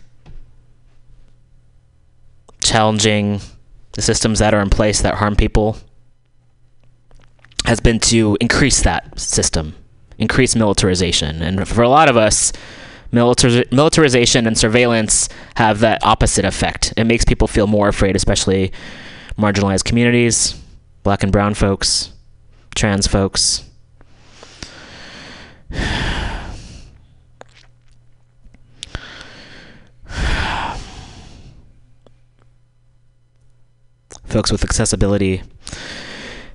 challenging 2.62 3.40
the 3.98 4.04
systems 4.04 4.38
that 4.38 4.54
are 4.54 4.62
in 4.62 4.70
place 4.70 5.02
that 5.02 5.16
harm 5.16 5.36
people, 5.36 5.76
has 7.66 7.80
been 7.80 8.00
to 8.00 8.38
increase 8.40 8.84
that 8.84 9.20
system, 9.20 9.74
increase 10.20 10.56
militarization. 10.56 11.42
And 11.42 11.68
for 11.68 11.82
a 11.82 11.90
lot 11.90 12.08
of 12.08 12.16
us, 12.16 12.54
militar- 13.12 13.66
militarization 13.72 14.46
and 14.46 14.56
surveillance 14.56 15.30
have 15.56 15.80
that 15.80 16.06
opposite 16.06 16.46
effect. 16.46 16.94
It 16.96 17.06
makes 17.06 17.26
people 17.26 17.48
feel 17.48 17.66
more 17.66 17.88
afraid, 17.88 18.16
especially 18.16 18.72
marginalized 19.36 19.84
communities, 19.84 20.62
black 21.02 21.24
and 21.24 21.32
brown 21.32 21.56
folks, 21.56 22.14
trans 22.76 23.08
folks. 23.08 23.64
Folks 34.28 34.52
with 34.52 34.64
accessibility 34.64 35.42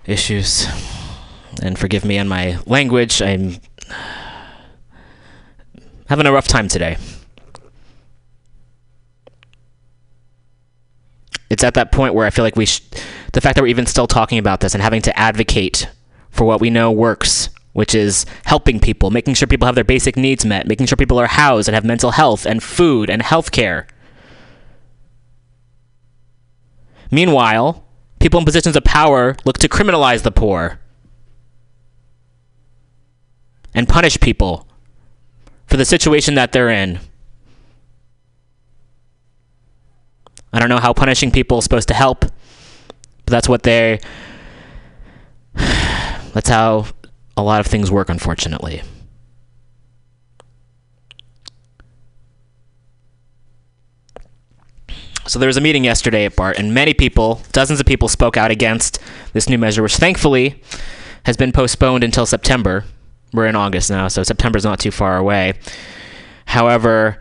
issues. 0.06 0.66
And 1.62 1.78
forgive 1.78 2.04
me 2.04 2.18
on 2.18 2.28
my 2.28 2.58
language, 2.66 3.20
I'm 3.20 3.56
having 6.08 6.26
a 6.26 6.32
rough 6.32 6.48
time 6.48 6.68
today. 6.68 6.96
It's 11.50 11.64
at 11.64 11.74
that 11.74 11.92
point 11.92 12.14
where 12.14 12.26
I 12.26 12.30
feel 12.30 12.44
like 12.44 12.56
we, 12.56 12.64
sh- 12.64 12.80
the 13.32 13.40
fact 13.42 13.56
that 13.56 13.62
we're 13.62 13.68
even 13.68 13.84
still 13.86 14.06
talking 14.06 14.38
about 14.38 14.60
this 14.60 14.72
and 14.74 14.82
having 14.82 15.02
to 15.02 15.18
advocate 15.18 15.88
for 16.30 16.44
what 16.44 16.62
we 16.62 16.70
know 16.70 16.90
works, 16.90 17.50
which 17.74 17.94
is 17.94 18.24
helping 18.44 18.80
people, 18.80 19.10
making 19.10 19.34
sure 19.34 19.46
people 19.46 19.66
have 19.66 19.74
their 19.74 19.84
basic 19.84 20.16
needs 20.16 20.46
met, 20.46 20.66
making 20.66 20.86
sure 20.86 20.96
people 20.96 21.18
are 21.18 21.26
housed 21.26 21.68
and 21.68 21.74
have 21.74 21.84
mental 21.84 22.12
health 22.12 22.46
and 22.46 22.62
food 22.62 23.10
and 23.10 23.20
health 23.20 23.52
care. 23.52 23.86
Meanwhile, 27.12 27.84
people 28.20 28.40
in 28.40 28.46
positions 28.46 28.74
of 28.74 28.84
power 28.84 29.36
look 29.44 29.58
to 29.58 29.68
criminalize 29.68 30.22
the 30.22 30.30
poor 30.30 30.80
and 33.74 33.86
punish 33.86 34.18
people 34.18 34.66
for 35.66 35.76
the 35.76 35.84
situation 35.84 36.34
that 36.36 36.52
they're 36.52 36.70
in. 36.70 37.00
I 40.54 40.58
don't 40.58 40.70
know 40.70 40.78
how 40.78 40.94
punishing 40.94 41.30
people 41.30 41.58
is 41.58 41.64
supposed 41.64 41.88
to 41.88 41.94
help, 41.94 42.20
but 42.20 42.32
that's 43.26 43.48
what 43.48 43.62
they. 43.62 44.00
That's 46.32 46.48
how 46.48 46.86
a 47.36 47.42
lot 47.42 47.60
of 47.60 47.66
things 47.66 47.90
work, 47.90 48.08
unfortunately. 48.08 48.80
So 55.26 55.38
there 55.38 55.46
was 55.46 55.56
a 55.56 55.60
meeting 55.60 55.84
yesterday 55.84 56.24
at 56.24 56.34
BART, 56.34 56.58
and 56.58 56.74
many 56.74 56.94
people, 56.94 57.40
dozens 57.52 57.78
of 57.78 57.86
people, 57.86 58.08
spoke 58.08 58.36
out 58.36 58.50
against 58.50 58.98
this 59.32 59.48
new 59.48 59.56
measure, 59.56 59.82
which 59.82 59.96
thankfully 59.96 60.60
has 61.24 61.36
been 61.36 61.52
postponed 61.52 62.02
until 62.02 62.26
September. 62.26 62.84
We're 63.32 63.46
in 63.46 63.56
August 63.56 63.88
now, 63.88 64.08
so 64.08 64.22
September's 64.24 64.64
not 64.64 64.80
too 64.80 64.90
far 64.90 65.16
away. 65.16 65.54
However, 66.46 67.18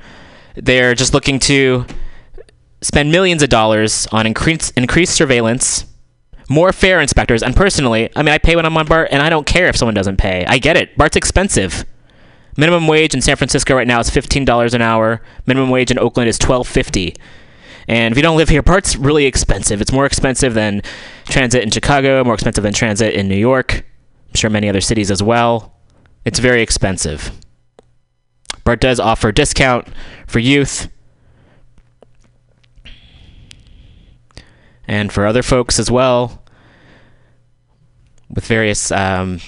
they're 0.56 0.96
just 0.96 1.14
looking 1.14 1.40
to 1.40 1.86
spend 2.82 3.12
millions 3.12 3.44
of 3.44 3.50
dollars 3.50 4.08
on 4.08 4.26
increased 4.26 4.76
increased 4.76 5.14
surveillance, 5.14 5.86
more 6.50 6.74
fare 6.74 7.00
inspectors, 7.00 7.44
and 7.44 7.56
personally, 7.56 8.10
I 8.16 8.24
mean, 8.24 8.34
I 8.34 8.40
pay 8.40 8.56
when 8.56 8.66
I'm 8.66 8.76
on 8.76 8.88
BART, 8.88 9.10
and 9.12 9.22
I 9.22 9.30
don't 9.30 9.46
care 9.46 9.68
if 9.68 9.78
someone 9.78 9.94
doesn't 9.94 10.18
pay. 10.18 10.44
I 10.48 10.58
get 10.58 10.76
it. 10.76 10.98
BART's 10.98 11.16
expensive. 11.16 11.86
Minimum 12.58 12.88
wage 12.88 13.14
in 13.14 13.22
San 13.22 13.38
Francisco 13.38 13.76
right 13.76 13.88
now 13.88 14.00
is 14.00 14.10
fifteen 14.10 14.44
dollars 14.44 14.74
an 14.74 14.82
hour. 14.82 15.22
Minimum 15.46 15.70
wage 15.70 15.92
in 15.92 16.00
Oakland 16.00 16.28
is 16.28 16.40
twelve 16.40 16.68
fifty. 16.68 17.16
And 17.88 18.12
if 18.12 18.18
you 18.18 18.24
don't 18.24 18.38
live 18.38 18.50
here, 18.50 18.62
BART's 18.62 18.98
really 18.98 19.26
expensive. 19.26 19.82
It's 19.82 19.92
more 19.92 20.06
expensive 20.06 20.54
than 20.54 20.82
transit 21.26 21.64
in 21.64 21.72
Chicago, 21.72 22.24
more 22.24 22.34
expensive 22.34 22.64
than 22.64 22.74
transit 22.74 23.14
in 23.14 23.28
New 23.28 23.36
York. 23.36 23.86
I'm 24.30 24.36
sure 24.36 24.50
many 24.50 24.70
other 24.70 24.82
cities 24.82 25.12
as 25.12 25.22
well. 25.22 25.76
It's 26.24 26.40
very 26.40 26.62
expensive. 26.62 27.32
BART 28.64 28.80
does 28.80 29.00
offer 29.00 29.32
discount 29.32 29.88
for 30.28 30.40
youth 30.40 30.88
and 34.88 35.12
for 35.12 35.26
other 35.26 35.42
folks 35.42 35.80
as 35.80 35.90
well 35.90 36.44
with 38.30 38.46
various 38.46 38.92
um, 38.92 39.40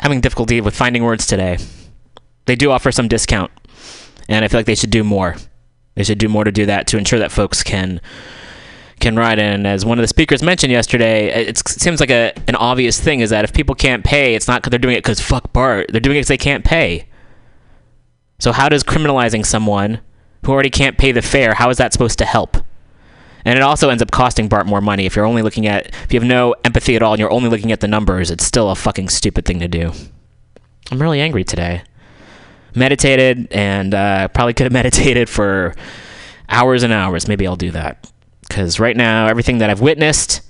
having 0.00 0.20
difficulty 0.20 0.60
with 0.60 0.74
finding 0.74 1.02
words 1.02 1.26
today 1.26 1.58
they 2.46 2.56
do 2.56 2.70
offer 2.70 2.90
some 2.90 3.08
discount 3.08 3.50
and 4.28 4.44
i 4.44 4.48
feel 4.48 4.58
like 4.58 4.66
they 4.66 4.74
should 4.74 4.90
do 4.90 5.04
more. 5.04 5.36
They 5.96 6.04
should 6.04 6.18
do 6.18 6.28
more 6.28 6.44
to 6.44 6.52
do 6.52 6.66
that 6.66 6.86
to 6.88 6.98
ensure 6.98 7.18
that 7.18 7.32
folks 7.32 7.62
can 7.62 8.00
can 9.00 9.16
ride 9.16 9.38
in. 9.38 9.66
As 9.66 9.84
one 9.84 9.98
of 9.98 10.02
the 10.02 10.08
speakers 10.08 10.42
mentioned 10.42 10.72
yesterday 10.72 11.28
it 11.48 11.58
seems 11.68 12.00
like 12.00 12.10
a 12.10 12.32
an 12.46 12.54
obvious 12.54 13.00
thing 13.00 13.20
is 13.20 13.30
that 13.30 13.44
if 13.44 13.52
people 13.52 13.74
can't 13.74 14.04
pay 14.04 14.34
it's 14.34 14.48
not 14.48 14.62
because 14.62 14.70
they're 14.70 14.78
doing 14.78 14.94
it 14.94 15.02
because 15.02 15.20
fuck 15.20 15.52
bart. 15.52 15.88
They're 15.90 16.00
doing 16.00 16.16
it 16.16 16.20
because 16.20 16.28
they 16.28 16.38
can't 16.38 16.64
pay. 16.64 17.08
So 18.38 18.52
how 18.52 18.68
does 18.68 18.82
criminalizing 18.82 19.44
someone 19.44 20.00
who 20.44 20.52
already 20.52 20.70
can't 20.70 20.96
pay 20.96 21.12
the 21.12 21.22
fare 21.22 21.54
how 21.54 21.68
is 21.70 21.78
that 21.78 21.92
supposed 21.92 22.18
to 22.18 22.24
help? 22.24 22.56
And 23.44 23.58
it 23.58 23.62
also 23.62 23.88
ends 23.88 24.02
up 24.02 24.10
costing 24.10 24.48
bart 24.48 24.66
more 24.66 24.82
money. 24.82 25.06
If 25.06 25.16
you're 25.16 25.26
only 25.26 25.42
looking 25.42 25.66
at 25.66 25.94
if 26.04 26.12
you 26.12 26.20
have 26.20 26.28
no 26.28 26.54
empathy 26.64 26.94
at 26.94 27.02
all 27.02 27.14
and 27.14 27.20
you're 27.20 27.32
only 27.32 27.50
looking 27.50 27.72
at 27.72 27.80
the 27.80 27.88
numbers 27.88 28.30
it's 28.30 28.44
still 28.44 28.70
a 28.70 28.76
fucking 28.76 29.08
stupid 29.08 29.44
thing 29.44 29.58
to 29.60 29.68
do. 29.68 29.92
I'm 30.92 31.02
really 31.02 31.20
angry 31.20 31.44
today 31.44 31.82
meditated 32.74 33.48
and 33.50 33.94
uh, 33.94 34.28
probably 34.28 34.54
could 34.54 34.64
have 34.64 34.72
meditated 34.84 35.28
for 35.28 35.74
hours 36.48 36.82
and 36.82 36.92
hours. 36.92 37.28
Maybe 37.28 37.46
I'll 37.46 37.56
do 37.56 37.70
that. 37.70 38.10
Because 38.48 38.80
right 38.80 38.96
now, 38.96 39.28
everything 39.28 39.58
that 39.58 39.70
I've 39.70 39.80
witnessed 39.80 40.42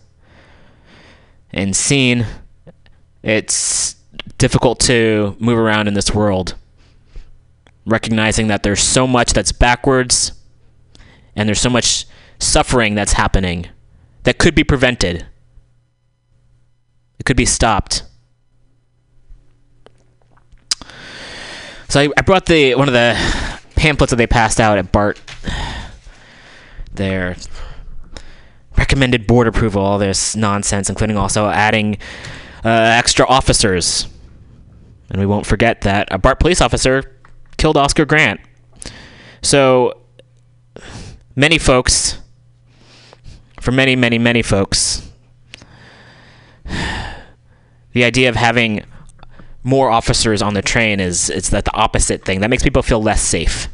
and 1.52 1.76
seen, 1.76 2.26
it's 3.22 3.96
difficult 4.38 4.80
to 4.80 5.37
move 5.38 5.59
around 5.59 5.88
in 5.88 5.94
this 5.94 6.14
world. 6.14 6.54
Recognizing 7.85 8.48
that 8.48 8.62
there's 8.62 8.80
so 8.80 9.06
much 9.06 9.33
that's 9.33 9.52
backwards 9.52 10.33
and 11.37 11.48
there's 11.48 11.61
so 11.61 11.70
much 11.70 12.06
suffering 12.38 12.94
that's 12.94 13.14
happening 13.14 13.68
that 14.22 14.38
could 14.38 14.54
be 14.54 14.64
prevented, 14.64 15.26
it 17.18 17.24
could 17.24 17.37
be 17.37 17.46
stopped. 17.46 18.02
So 21.90 22.00
I, 22.00 22.09
I 22.16 22.20
brought 22.22 22.46
the 22.46 22.76
one 22.76 22.87
of 22.87 22.94
the 22.94 23.16
pamphlets 23.74 24.11
that 24.11 24.16
they 24.16 24.29
passed 24.29 24.61
out 24.61 24.79
at 24.79 24.92
BART. 24.92 25.20
Their 26.94 27.37
recommended 28.79 29.26
board 29.26 29.48
approval, 29.48 29.83
all 29.83 29.98
this 29.98 30.37
nonsense, 30.37 30.88
including 30.88 31.16
also 31.16 31.48
adding 31.48 31.98
uh, 32.64 32.68
extra 32.68 33.26
officers. 33.26 34.07
And 35.11 35.18
we 35.18 35.26
won't 35.26 35.46
forget 35.46 35.81
that 35.81 36.07
a 36.12 36.18
BART 36.18 36.38
police 36.38 36.61
officer 36.61 37.18
killed 37.57 37.76
Oscar 37.76 38.05
Grant. 38.05 38.40
So 39.42 40.03
many 41.35 41.59
folks 41.59 42.20
for 43.61 43.72
many, 43.72 43.96
many, 43.96 44.16
many 44.16 44.42
folks, 44.42 45.11
the 46.64 48.05
idea 48.05 48.29
of 48.29 48.37
having 48.37 48.85
more 49.62 49.90
officers 49.90 50.42
on 50.42 50.54
the 50.54 50.62
train 50.62 51.00
is 51.00 51.28
it's 51.30 51.50
that 51.50 51.64
the 51.64 51.74
opposite 51.74 52.24
thing. 52.24 52.40
That 52.40 52.50
makes 52.50 52.62
people 52.62 52.82
feel 52.82 53.02
less 53.02 53.22
safe. 53.22 53.68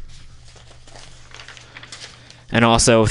And 2.50 2.64
also, 2.64 3.06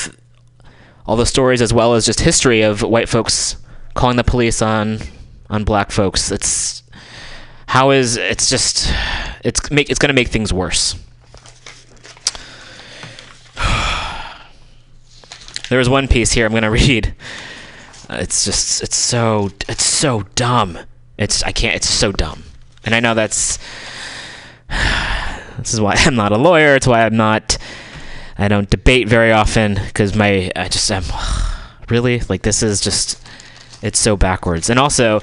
all 1.06 1.16
the 1.16 1.26
stories 1.26 1.62
as 1.62 1.74
well 1.74 1.94
as 1.94 2.06
just 2.06 2.22
history 2.22 2.62
of 2.62 2.82
white 2.82 3.10
folks 3.10 3.58
calling 3.94 4.18
the 4.18 4.24
police 4.24 4.62
on 4.62 5.00
on 5.50 5.64
black 5.64 5.92
folks. 5.92 6.32
It's 6.32 6.84
how 7.68 7.92
is 7.92 8.18
it's 8.18 8.50
just 8.50 8.92
it's 9.44 9.70
make 9.72 9.90
it's 9.90 10.00
going 10.00 10.10
to 10.10 10.14
make 10.14 10.30
things 10.30 10.54
worse. 10.54 10.96
There 15.68 15.80
was 15.80 15.90
one 15.90 16.08
piece 16.08 16.32
here 16.32 16.46
I'm 16.46 16.52
going 16.52 16.62
to 16.70 16.70
read. 16.70 17.16
Uh, 18.08 18.18
it's 18.22 18.46
just 18.46 18.84
it's 18.84 18.96
so 18.96 19.50
it's 19.68 19.84
so 19.84 20.22
dumb. 20.36 20.78
It's 21.18 21.42
I 21.44 21.52
can't 21.52 21.76
it's 21.76 21.90
so 21.90 22.12
dumb. 22.12 22.45
And 22.86 22.96
I 22.96 23.00
know 23.00 23.14
that's 23.14 23.58
this 25.58 25.74
is 25.74 25.82
why 25.82 25.96
I'm 25.98 26.16
not 26.16 26.32
a 26.32 26.38
lawyer. 26.38 26.76
It's 26.76 26.88
why 26.88 27.06
I'm 27.06 27.18
not 27.18 27.58
I 28.38 28.48
don't 28.48 28.70
debate 28.70 29.08
very 29.08 29.32
often 29.32 29.76
cuz 29.94 30.16
my 30.16 30.52
I 30.56 30.68
just 30.68 30.92
am 30.92 31.04
really 31.90 32.22
like 32.30 32.44
this 32.44 32.64
is 32.64 32.82
just 32.82 33.22
it's 33.82 34.00
so 34.00 34.16
backwards. 34.16 34.70
And 34.70 34.80
also 34.80 35.22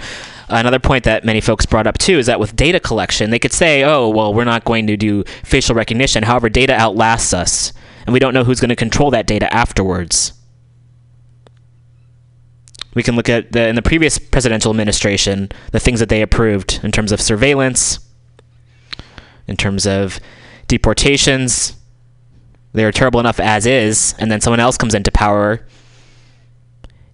another 0.49 0.79
point 0.79 1.05
that 1.05 1.25
many 1.25 1.41
folks 1.41 1.67
brought 1.67 1.87
up 1.87 1.99
too 1.99 2.19
is 2.19 2.27
that 2.27 2.41
with 2.41 2.55
data 2.57 2.81
collection, 2.81 3.31
they 3.31 3.39
could 3.39 3.53
say, 3.53 3.83
"Oh, 3.85 4.09
well, 4.09 4.35
we're 4.35 4.45
not 4.45 4.65
going 4.65 4.87
to 4.87 4.97
do 4.97 5.25
facial 5.43 5.75
recognition." 5.75 6.23
However, 6.25 6.49
data 6.49 6.75
outlasts 6.75 7.33
us, 7.33 7.73
and 8.07 8.13
we 8.13 8.19
don't 8.19 8.35
know 8.35 8.45
who's 8.45 8.61
going 8.61 8.69
to 8.69 8.77
control 8.77 9.11
that 9.11 9.27
data 9.27 9.53
afterwards. 9.53 10.33
We 12.95 13.03
can 13.03 13.17
look 13.17 13.29
at 13.29 13.53
the 13.53 13.69
in 13.69 13.75
the 13.75 13.83
previous 13.83 14.19
presidential 14.19 14.71
administration, 14.71 15.51
the 15.71 15.81
things 15.81 16.01
that 16.01 16.09
they 16.09 16.23
approved 16.23 16.81
in 16.83 16.93
terms 16.93 17.13
of 17.13 17.21
surveillance, 17.21 18.01
in 19.47 19.57
terms 19.57 19.87
of 19.87 20.21
deportations. 20.69 21.75
They 22.75 22.85
are 22.85 22.93
terrible 22.93 23.21
enough 23.21 23.39
as 23.39 23.67
is, 23.67 24.15
and 24.19 24.31
then 24.31 24.41
someone 24.41 24.61
else 24.61 24.79
comes 24.79 24.95
into 24.95 25.11
power 25.11 25.67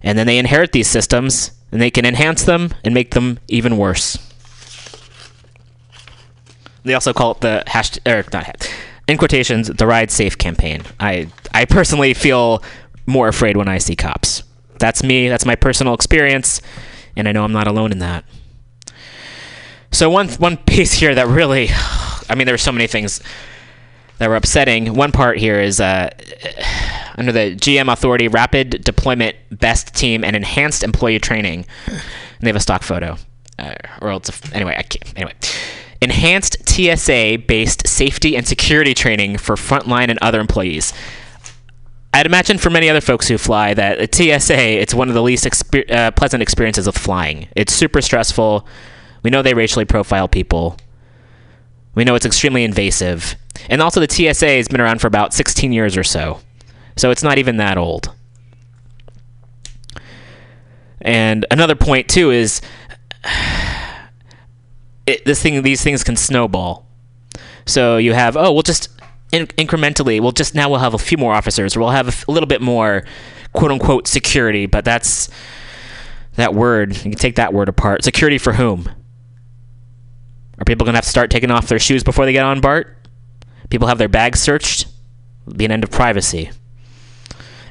and 0.01 0.17
then 0.17 0.27
they 0.27 0.37
inherit 0.37 0.71
these 0.71 0.87
systems 0.87 1.51
and 1.71 1.81
they 1.81 1.91
can 1.91 2.05
enhance 2.05 2.43
them 2.43 2.73
and 2.83 2.93
make 2.93 3.11
them 3.11 3.39
even 3.47 3.77
worse. 3.77 4.17
They 6.83 6.93
also 6.93 7.13
call 7.13 7.31
it 7.31 7.41
the 7.41 7.63
hash 7.67 7.97
or 8.05 8.19
er, 8.19 8.25
not 8.31 8.69
in 9.07 9.17
quotations 9.17 9.67
the 9.67 9.85
ride 9.85 10.11
safe 10.11 10.37
campaign. 10.37 10.83
I 10.99 11.27
I 11.53 11.65
personally 11.65 12.13
feel 12.13 12.63
more 13.05 13.27
afraid 13.27 13.57
when 13.57 13.67
I 13.67 13.77
see 13.79 13.95
cops. 13.95 14.43
That's 14.79 15.03
me. 15.03 15.27
That's 15.27 15.45
my 15.45 15.55
personal 15.55 15.93
experience, 15.93 16.61
and 17.15 17.27
I 17.27 17.31
know 17.31 17.43
I'm 17.43 17.53
not 17.53 17.67
alone 17.67 17.91
in 17.91 17.99
that. 17.99 18.25
So 19.91 20.09
one 20.09 20.29
one 20.29 20.57
piece 20.57 20.93
here 20.93 21.13
that 21.15 21.27
really, 21.27 21.69
I 22.29 22.35
mean, 22.35 22.45
there 22.45 22.53
were 22.53 22.57
so 22.59 22.71
many 22.71 22.87
things 22.87 23.21
that 24.19 24.29
were 24.29 24.35
upsetting. 24.35 24.93
One 24.93 25.11
part 25.11 25.39
here 25.39 25.59
is 25.59 25.79
uh, 25.79 26.09
under 27.17 27.31
the 27.31 27.55
GM 27.55 27.91
Authority 27.91 28.27
Rapid 28.27 28.83
Deployment 28.83 29.35
Best 29.51 29.95
Team 29.95 30.23
and 30.23 30.35
Enhanced 30.35 30.83
Employee 30.83 31.19
Training. 31.19 31.65
And 31.87 32.01
they 32.41 32.47
have 32.47 32.55
a 32.55 32.61
stock 32.61 32.83
photo, 32.83 33.17
uh, 33.57 33.73
or 34.01 34.09
else 34.09 34.29
anyway. 34.53 34.75
I 34.77 34.83
can't, 34.83 35.13
anyway, 35.17 35.33
enhanced 36.01 36.57
TSA 36.67 37.39
based 37.47 37.87
safety 37.87 38.35
and 38.37 38.47
security 38.47 38.93
training 38.93 39.37
for 39.37 39.55
frontline 39.55 40.09
and 40.09 40.19
other 40.21 40.39
employees. 40.39 40.93
I'd 42.19 42.25
imagine 42.25 42.57
for 42.57 42.69
many 42.69 42.89
other 42.89 42.99
folks 42.99 43.29
who 43.29 43.37
fly 43.37 43.73
that 43.73 43.97
at 43.99 44.13
TSA, 44.13 44.81
it's 44.81 44.93
one 44.93 45.07
of 45.07 45.13
the 45.15 45.21
least 45.21 45.45
exper- 45.45 45.89
uh, 45.89 46.11
pleasant 46.11 46.43
experiences 46.43 46.85
of 46.85 46.93
flying. 46.93 47.47
It's 47.55 47.71
super 47.71 48.01
stressful. 48.01 48.67
We 49.23 49.29
know 49.29 49.41
they 49.41 49.53
racially 49.53 49.85
profile 49.85 50.27
people. 50.27 50.75
We 51.95 52.03
know 52.03 52.15
it's 52.15 52.25
extremely 52.25 52.65
invasive. 52.65 53.37
And 53.69 53.81
also, 53.81 54.01
the 54.01 54.13
TSA 54.13 54.57
has 54.57 54.67
been 54.67 54.81
around 54.81 54.99
for 54.99 55.07
about 55.07 55.33
16 55.33 55.71
years 55.71 55.95
or 55.95 56.03
so. 56.03 56.41
So 56.97 57.09
it's 57.09 57.23
not 57.23 57.37
even 57.37 57.55
that 57.55 57.77
old. 57.77 58.13
And 60.99 61.45
another 61.49 61.75
point, 61.75 62.09
too, 62.09 62.31
is 62.31 62.59
it, 65.07 65.23
this 65.23 65.41
thing, 65.41 65.61
these 65.61 65.81
things 65.81 66.03
can 66.03 66.17
snowball. 66.17 66.85
So 67.65 67.95
you 67.95 68.11
have, 68.11 68.35
oh, 68.35 68.51
we'll 68.51 68.63
just 68.63 68.89
in- 69.31 69.47
incrementally, 69.47 70.19
we'll 70.19 70.31
just 70.31 70.55
now 70.55 70.69
we'll 70.69 70.79
have 70.79 70.93
a 70.93 70.97
few 70.99 71.17
more 71.17 71.33
officers, 71.33 71.75
or 71.75 71.79
we'll 71.81 71.89
have 71.89 72.07
a, 72.07 72.11
f- 72.11 72.27
a 72.27 72.31
little 72.31 72.47
bit 72.47 72.61
more 72.61 73.03
quote 73.53 73.71
unquote 73.71 74.07
security, 74.07 74.65
but 74.65 74.85
that's 74.85 75.29
that 76.35 76.53
word. 76.53 76.95
You 76.95 77.03
can 77.03 77.11
take 77.13 77.35
that 77.35 77.53
word 77.53 77.69
apart. 77.69 78.03
Security 78.03 78.37
for 78.37 78.53
whom? 78.53 78.89
Are 80.59 80.65
people 80.65 80.85
going 80.85 80.93
to 80.93 80.97
have 80.97 81.05
to 81.05 81.09
start 81.09 81.31
taking 81.31 81.51
off 81.51 81.67
their 81.67 81.79
shoes 81.79 82.03
before 82.03 82.25
they 82.25 82.33
get 82.33 82.43
on 82.43 82.59
BART? 82.59 82.95
People 83.69 83.87
have 83.87 83.97
their 83.97 84.09
bags 84.09 84.41
searched? 84.41 84.87
It'll 85.47 85.57
be 85.57 85.65
an 85.65 85.71
end 85.71 85.83
of 85.83 85.91
privacy. 85.91 86.51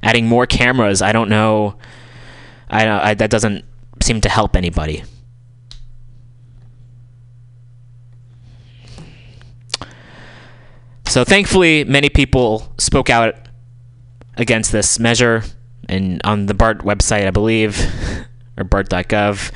Adding 0.02 0.26
more 0.26 0.46
cameras, 0.46 1.02
I 1.02 1.12
don't 1.12 1.28
know. 1.28 1.76
I, 2.70 3.10
I 3.10 3.14
that 3.14 3.30
doesn't 3.30 3.64
seem 4.00 4.20
to 4.22 4.28
help 4.28 4.56
anybody. 4.56 5.04
So 11.08 11.24
thankfully, 11.24 11.84
many 11.84 12.10
people 12.10 12.70
spoke 12.76 13.08
out 13.08 13.34
against 14.36 14.72
this 14.72 14.98
measure, 14.98 15.42
and 15.88 16.20
on 16.22 16.46
the 16.46 16.54
BART 16.54 16.80
website, 16.80 17.26
I 17.26 17.30
believe, 17.30 17.80
or 18.58 18.64
BART.gov, 18.64 19.50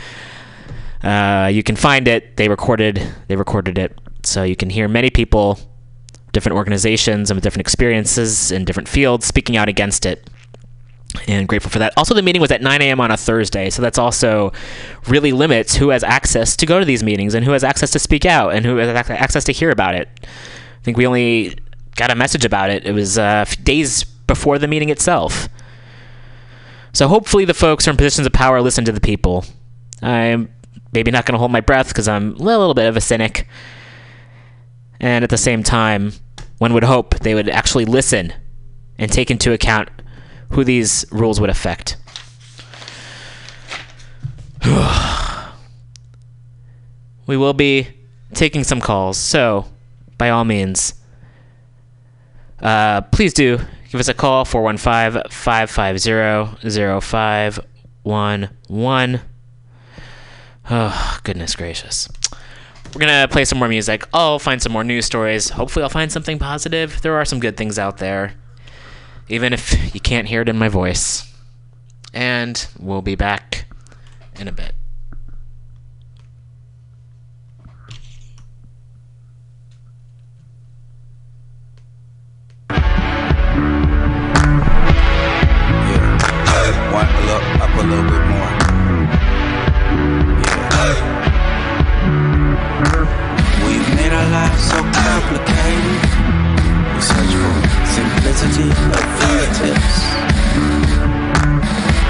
uh, 1.03 1.49
you 1.49 1.63
can 1.63 1.77
find 1.77 2.09
it. 2.09 2.39
They 2.39 2.49
recorded 2.49 3.07
they 3.29 3.37
recorded 3.37 3.77
it, 3.77 3.99
so 4.25 4.45
you 4.45 4.57
can 4.57 4.71
hear 4.71 4.89
many 4.89 5.11
people, 5.11 5.59
different 6.33 6.57
organizations, 6.57 7.31
and 7.31 7.37
with 7.37 7.45
different 7.45 7.61
experiences 7.61 8.51
in 8.51 8.65
different 8.65 8.89
fields, 8.89 9.27
speaking 9.27 9.59
out 9.59 9.69
against 9.69 10.07
it. 10.07 10.27
And 11.29 11.47
grateful 11.47 11.71
for 11.71 11.81
that. 11.81 11.93
Also, 11.99 12.15
the 12.15 12.23
meeting 12.23 12.41
was 12.41 12.51
at 12.51 12.63
9 12.63 12.81
a.m. 12.81 12.99
on 12.99 13.11
a 13.11 13.19
Thursday, 13.19 13.69
so 13.69 13.83
that's 13.83 13.99
also 13.99 14.53
really 15.07 15.33
limits 15.33 15.77
who 15.77 15.91
has 15.91 16.03
access 16.03 16.57
to 16.57 16.65
go 16.65 16.79
to 16.79 16.87
these 16.87 17.03
meetings 17.03 17.35
and 17.35 17.45
who 17.45 17.53
has 17.53 17.63
access 17.63 17.91
to 17.91 17.99
speak 17.99 18.25
out 18.25 18.55
and 18.55 18.65
who 18.65 18.77
has 18.77 19.11
access 19.11 19.45
to 19.45 19.53
hear 19.53 19.69
about 19.69 19.95
it. 19.95 20.09
I 20.83 20.85
think 20.85 20.97
we 20.97 21.07
only 21.07 21.57
got 21.95 22.11
a 22.11 22.17
message 22.17 22.45
about 22.45 22.71
it. 22.71 22.85
It 22.85 22.91
was 22.91 23.17
uh, 23.17 23.45
days 23.63 24.03
before 24.03 24.59
the 24.59 24.67
meeting 24.67 24.89
itself. 24.89 25.49
So 26.93 27.07
hopefully 27.07 27.45
the 27.45 27.55
folks 27.55 27.87
are 27.87 27.93
in 27.93 27.97
positions 27.97 28.27
of 28.27 28.33
power 28.33 28.61
listen 28.61 28.85
to 28.87 28.93
the 28.93 29.01
people. 29.01 29.45
I'm 30.03 30.53
maybe 30.93 31.13
not 31.13 31.25
going 31.25 31.35
to 31.35 31.39
hold 31.39 31.53
my 31.53 31.61
breath 31.61 31.87
because 31.87 32.09
I'm 32.09 32.35
a 32.35 32.39
little 32.39 32.75
bit 32.75 32.89
of 32.89 32.97
a 32.97 33.01
cynic. 33.01 33.47
And 34.99 35.23
at 35.23 35.31
the 35.31 35.39
same 35.39 35.63
time, 35.63 36.15
one 36.59 36.75
would 36.75 36.83
hope 36.83 37.21
they 37.21 37.37
would 37.37 37.49
actually 37.49 37.85
listen 37.85 38.33
and 38.99 39.13
take 39.13 39.31
into 39.31 39.53
account 39.53 39.89
who 40.51 40.65
these 40.65 41.05
rules 41.13 41.41
would 41.41 41.51
affect. 41.51 41.97
we 47.27 47.37
will 47.37 47.55
be 47.55 47.87
taking 48.35 48.65
some 48.65 48.81
calls, 48.81 49.17
so 49.17 49.67
by 50.23 50.31
all 50.31 50.45
means, 50.45 50.95
uh, 52.61 53.01
please 53.01 53.35
do 53.35 53.59
give 53.91 53.99
us 53.99 54.07
a 54.07 54.15
call 54.15 54.45
415 54.45 55.29
550 55.29 57.01
0511. 57.01 59.21
Oh, 60.71 61.19
goodness 61.25 61.57
gracious. 61.57 62.09
We're 62.95 63.01
going 63.01 63.21
to 63.21 63.27
play 63.33 63.45
some 63.45 63.59
more 63.59 63.67
music. 63.67 64.07
I'll 64.13 64.39
find 64.39 64.63
some 64.63 64.71
more 64.71 64.85
news 64.85 65.07
stories. 65.07 65.49
Hopefully, 65.49 65.83
I'll 65.83 65.89
find 65.89 66.13
something 66.13 66.39
positive. 66.39 67.03
There 67.03 67.17
are 67.17 67.25
some 67.25 67.41
good 67.41 67.57
things 67.57 67.77
out 67.77 67.99
there, 67.99 68.35
even 69.29 69.53
if 69.53 69.93
you 69.93 69.99
can't 69.99 70.29
hear 70.29 70.43
it 70.43 70.49
in 70.49 70.57
my 70.57 70.69
voice. 70.69 71.29
And 72.15 72.65
we'll 72.79 73.03
be 73.03 73.17
back 73.17 73.65
in 74.39 74.47
a 74.47 74.53
bit. 74.53 74.77
We've 93.65 93.89
made 93.97 94.13
our 94.13 94.29
lives 94.31 94.63
so 94.63 94.77
complicated. 94.77 96.01
We 96.95 97.01
search 97.01 97.35
for 97.35 97.55
simplicity 97.87 98.69
of. 98.71 99.03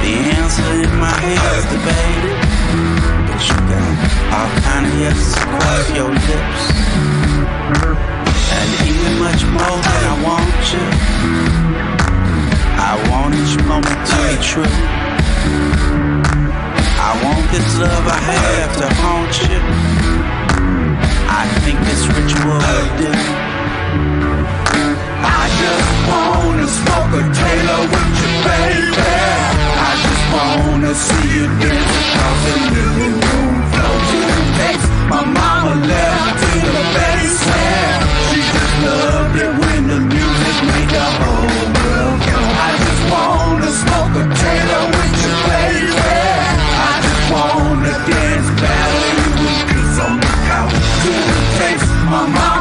The 0.03 0.15
answer 0.37 0.71
in 0.83 0.93
my 0.99 1.15
head 1.15 1.43
is 1.59 1.65
debated. 1.71 2.37
But 3.29 3.41
you 3.49 3.57
got 3.71 3.91
all 4.35 4.51
kind 4.63 4.85
of 4.87 4.93
yes 4.99 5.37
across 5.37 5.87
your 5.97 6.11
lips 6.11 6.63
much 9.23 9.45
more 9.55 9.79
than 9.87 10.03
I 10.13 10.17
want 10.27 10.63
you. 10.75 10.87
I 12.91 12.93
want 13.09 13.33
each 13.41 13.55
moment 13.71 14.01
to 14.11 14.17
be 14.27 14.35
true. 14.51 14.75
I 17.09 17.11
want 17.23 17.45
this 17.55 17.69
love 17.79 18.07
I 18.19 18.21
have 18.35 18.73
to 18.83 18.89
haunt 19.01 19.35
you. 19.47 19.61
I 21.41 21.45
think 21.63 21.79
this 21.89 22.03
ritual 22.11 22.59
will 22.67 22.91
do. 23.03 23.13
I 25.39 25.45
just 25.63 25.93
wanna 26.11 26.69
smoke 26.81 27.13
a 27.21 27.23
Taylor 27.39 27.83
with 27.93 28.13
you, 28.21 28.31
baby. 28.49 29.15
I 29.89 29.93
just 30.05 30.25
wanna 30.35 30.93
see 31.07 31.27
you 31.37 31.47
dance 31.63 31.95
across 32.03 32.39
the 32.47 32.57
living 32.75 33.17
room, 33.25 33.55
flow 33.71 33.95
to 34.11 34.19
the 34.31 34.41
face. 34.59 34.87
My 35.13 35.23
mama 35.39 35.75
left 35.91 36.35
to 36.43 36.53
the 36.67 36.85
basement. 36.97 37.99
She 38.29 38.39
just 38.51 38.75
loves. 38.85 39.12
smoke 43.73 44.15
a 44.21 44.25
tailor 44.37 44.85
with 44.97 45.15
you, 45.23 45.35
baby. 45.49 45.97
I 45.97 47.01
just 47.05 47.25
wanna 47.33 47.95
dance, 48.07 48.51
with 52.13 52.52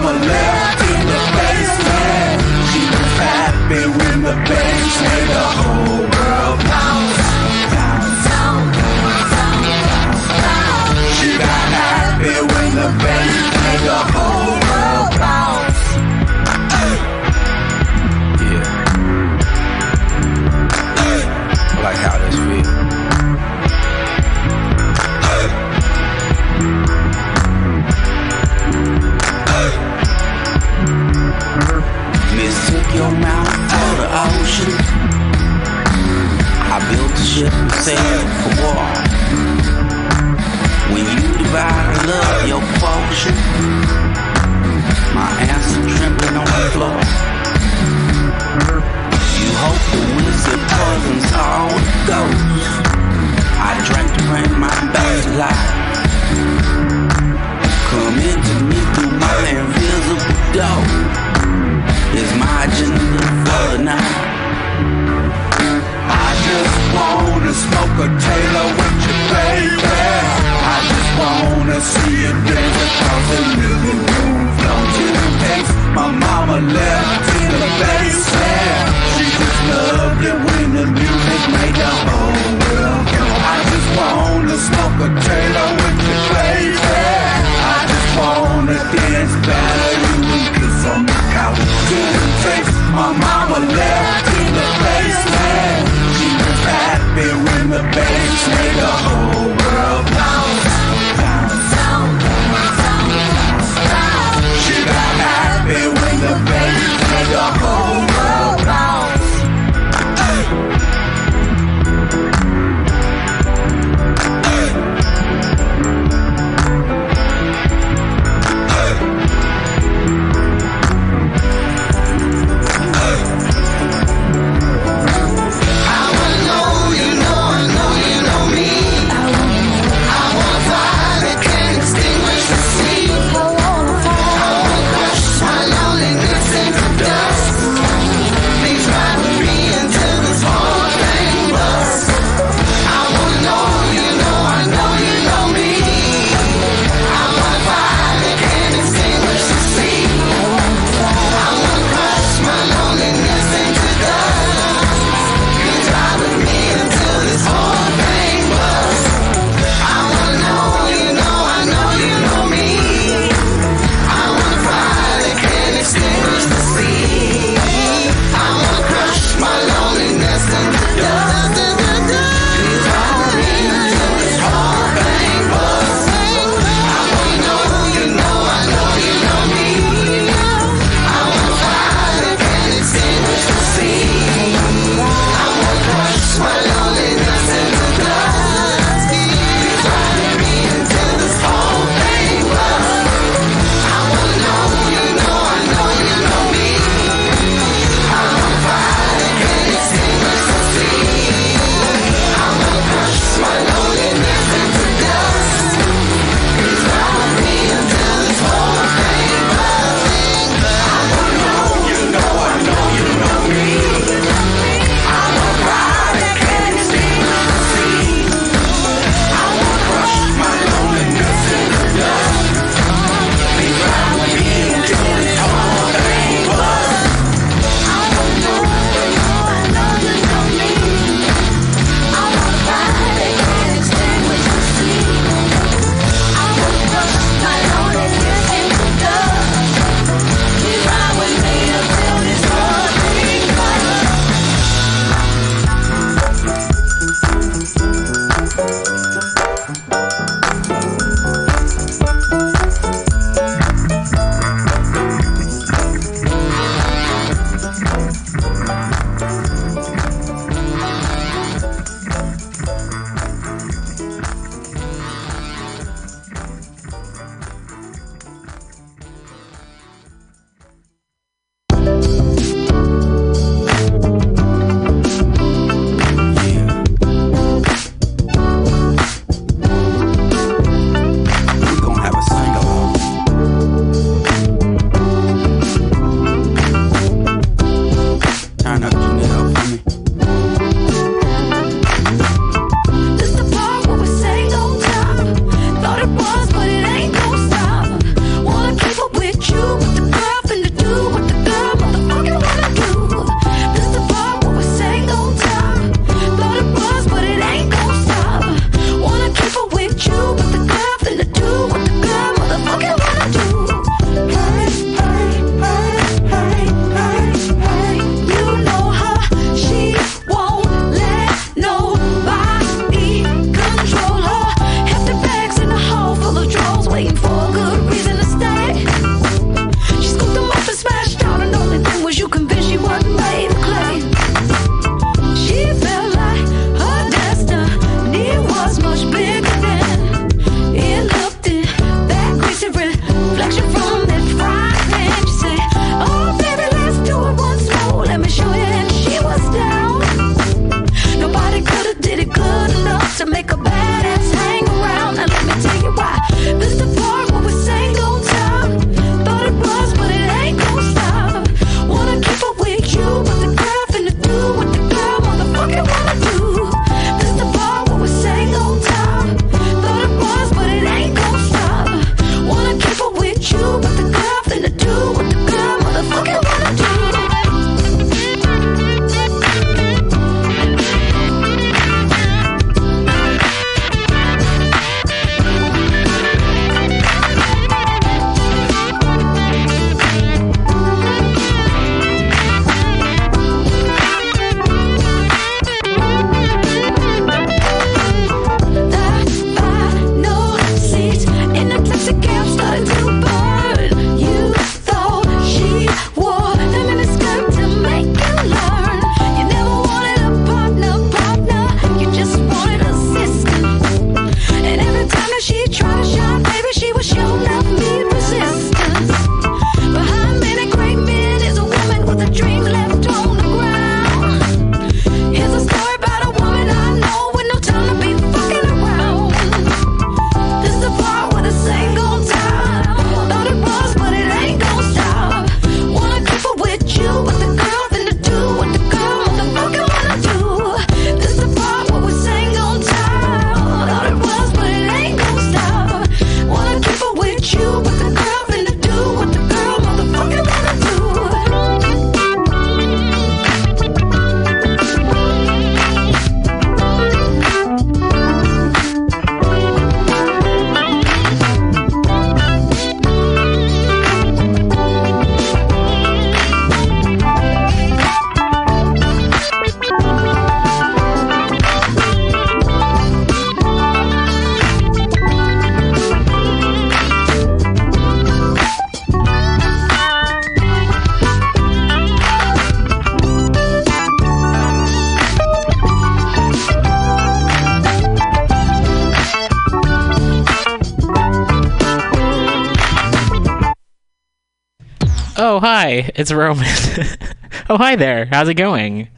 hi, 495.61 496.09
it's 496.15 496.31
Roman. 496.31 496.65
oh, 497.69 497.77
hi 497.77 497.95
there. 497.95 498.25
How's 498.25 498.49
it 498.49 498.55
going? 498.55 499.09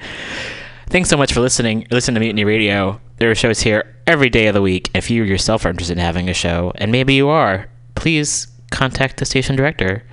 Thanks 0.87 1.09
so 1.09 1.15
much 1.15 1.31
for 1.31 1.39
listening. 1.39 1.87
Listen 1.89 2.13
to 2.15 2.19
Mutiny 2.19 2.43
Radio. 2.43 2.99
There 3.15 3.31
are 3.31 3.35
shows 3.35 3.61
here 3.61 3.95
every 4.05 4.29
day 4.29 4.47
of 4.47 4.53
the 4.53 4.61
week. 4.61 4.91
If 4.93 5.09
you 5.09 5.23
yourself 5.23 5.65
are 5.65 5.69
interested 5.69 5.97
in 5.97 6.03
having 6.03 6.27
a 6.27 6.33
show, 6.33 6.73
and 6.75 6.91
maybe 6.91 7.13
you 7.13 7.29
are, 7.29 7.69
please 7.95 8.47
contact 8.71 9.17
the 9.17 9.25
station 9.25 9.55
director. 9.55 10.03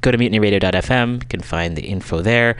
Go 0.00 0.10
to 0.10 0.18
mutinyradio.fm. 0.18 1.22
You 1.22 1.28
can 1.28 1.40
find 1.40 1.76
the 1.76 1.86
info 1.86 2.20
there. 2.20 2.56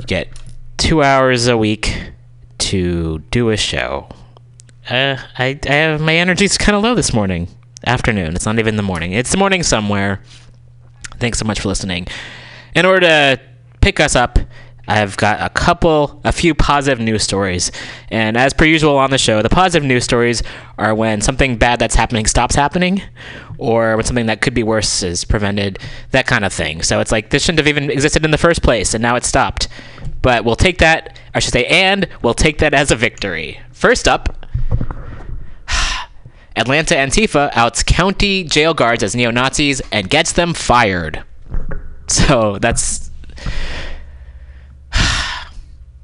You 0.00 0.06
get 0.06 0.28
two 0.76 1.02
hours 1.02 1.48
a 1.48 1.56
week 1.56 2.12
to 2.58 3.18
do 3.32 3.50
a 3.50 3.56
show. 3.56 4.08
Uh, 4.88 5.16
I, 5.36 5.58
I 5.66 5.72
have 5.72 6.00
my 6.00 6.14
energy's 6.14 6.56
kind 6.56 6.76
of 6.76 6.84
low 6.84 6.94
this 6.94 7.12
morning. 7.12 7.48
Afternoon. 7.84 8.36
It's 8.36 8.46
not 8.46 8.60
even 8.60 8.76
the 8.76 8.84
morning. 8.84 9.12
It's 9.12 9.32
the 9.32 9.36
morning 9.36 9.64
somewhere. 9.64 10.22
Thanks 11.20 11.38
so 11.38 11.44
much 11.44 11.60
for 11.60 11.68
listening. 11.68 12.06
In 12.74 12.86
order 12.86 13.00
to 13.00 13.40
pick 13.80 14.00
us 14.00 14.16
up, 14.16 14.38
I've 14.88 15.16
got 15.16 15.40
a 15.40 15.48
couple, 15.50 16.20
a 16.24 16.32
few 16.32 16.52
positive 16.52 16.98
news 16.98 17.22
stories. 17.22 17.70
And 18.08 18.36
as 18.36 18.52
per 18.52 18.64
usual 18.64 18.96
on 18.96 19.10
the 19.10 19.18
show, 19.18 19.40
the 19.40 19.48
positive 19.48 19.86
news 19.86 20.02
stories 20.02 20.42
are 20.78 20.94
when 20.94 21.20
something 21.20 21.56
bad 21.56 21.78
that's 21.78 21.94
happening 21.94 22.26
stops 22.26 22.56
happening, 22.56 23.02
or 23.58 23.96
when 23.96 24.04
something 24.04 24.26
that 24.26 24.40
could 24.40 24.54
be 24.54 24.64
worse 24.64 25.02
is 25.04 25.24
prevented, 25.24 25.78
that 26.10 26.26
kind 26.26 26.44
of 26.44 26.52
thing. 26.52 26.82
So 26.82 26.98
it's 26.98 27.12
like 27.12 27.30
this 27.30 27.44
shouldn't 27.44 27.60
have 27.60 27.68
even 27.68 27.90
existed 27.90 28.24
in 28.24 28.32
the 28.32 28.38
first 28.38 28.62
place, 28.62 28.94
and 28.94 29.02
now 29.02 29.14
it's 29.14 29.28
stopped. 29.28 29.68
But 30.22 30.44
we'll 30.44 30.56
take 30.56 30.78
that, 30.78 31.18
I 31.34 31.38
should 31.38 31.52
say, 31.52 31.66
and 31.66 32.08
we'll 32.22 32.34
take 32.34 32.58
that 32.58 32.74
as 32.74 32.90
a 32.90 32.96
victory. 32.96 33.60
First 33.70 34.08
up, 34.08 34.46
Atlanta 36.60 36.94
Antifa 36.94 37.50
outs 37.54 37.82
county 37.82 38.44
jail 38.44 38.74
guards 38.74 39.02
as 39.02 39.16
neo 39.16 39.30
Nazis 39.30 39.80
and 39.92 40.10
gets 40.10 40.32
them 40.32 40.52
fired. 40.52 41.24
So 42.06 42.58
that's 42.58 43.10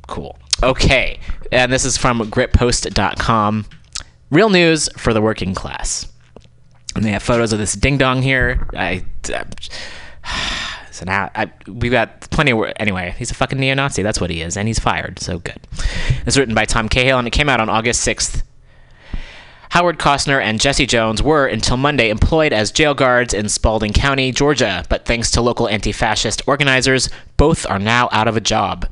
cool. 0.06 0.38
Okay, 0.62 1.20
and 1.52 1.70
this 1.70 1.84
is 1.84 1.98
from 1.98 2.20
gritpost.com. 2.30 3.66
Real 4.30 4.48
news 4.48 4.88
for 4.96 5.12
the 5.12 5.20
working 5.20 5.54
class. 5.54 6.10
And 6.94 7.04
they 7.04 7.10
have 7.10 7.22
photos 7.22 7.52
of 7.52 7.58
this 7.58 7.74
ding 7.74 7.98
dong 7.98 8.22
here. 8.22 8.66
I. 8.74 9.04
So 10.90 11.04
now 11.04 11.30
I, 11.34 11.52
we've 11.66 11.92
got 11.92 12.22
plenty 12.30 12.52
of 12.52 12.72
anyway. 12.76 13.14
He's 13.18 13.30
a 13.30 13.34
fucking 13.34 13.60
neo-Nazi. 13.60 14.02
That's 14.02 14.18
what 14.18 14.30
he 14.30 14.40
is, 14.40 14.56
and 14.56 14.66
he's 14.66 14.78
fired. 14.78 15.18
So 15.18 15.40
good. 15.40 15.60
It's 16.24 16.38
written 16.38 16.54
by 16.54 16.64
Tom 16.64 16.88
Cahill, 16.88 17.18
and 17.18 17.28
it 17.28 17.32
came 17.32 17.50
out 17.50 17.60
on 17.60 17.68
August 17.68 18.00
sixth. 18.00 18.42
Howard 19.70 19.98
Costner 19.98 20.40
and 20.40 20.60
Jesse 20.60 20.86
Jones 20.86 21.22
were, 21.22 21.46
until 21.46 21.76
Monday, 21.76 22.08
employed 22.10 22.52
as 22.52 22.70
jail 22.70 22.94
guards 22.94 23.34
in 23.34 23.48
Spalding 23.48 23.92
County, 23.92 24.32
Georgia, 24.32 24.84
but 24.88 25.04
thanks 25.04 25.30
to 25.32 25.40
local 25.40 25.68
anti 25.68 25.92
fascist 25.92 26.40
organizers, 26.46 27.10
both 27.36 27.66
are 27.68 27.78
now 27.78 28.08
out 28.12 28.28
of 28.28 28.36
a 28.36 28.40
job. 28.40 28.88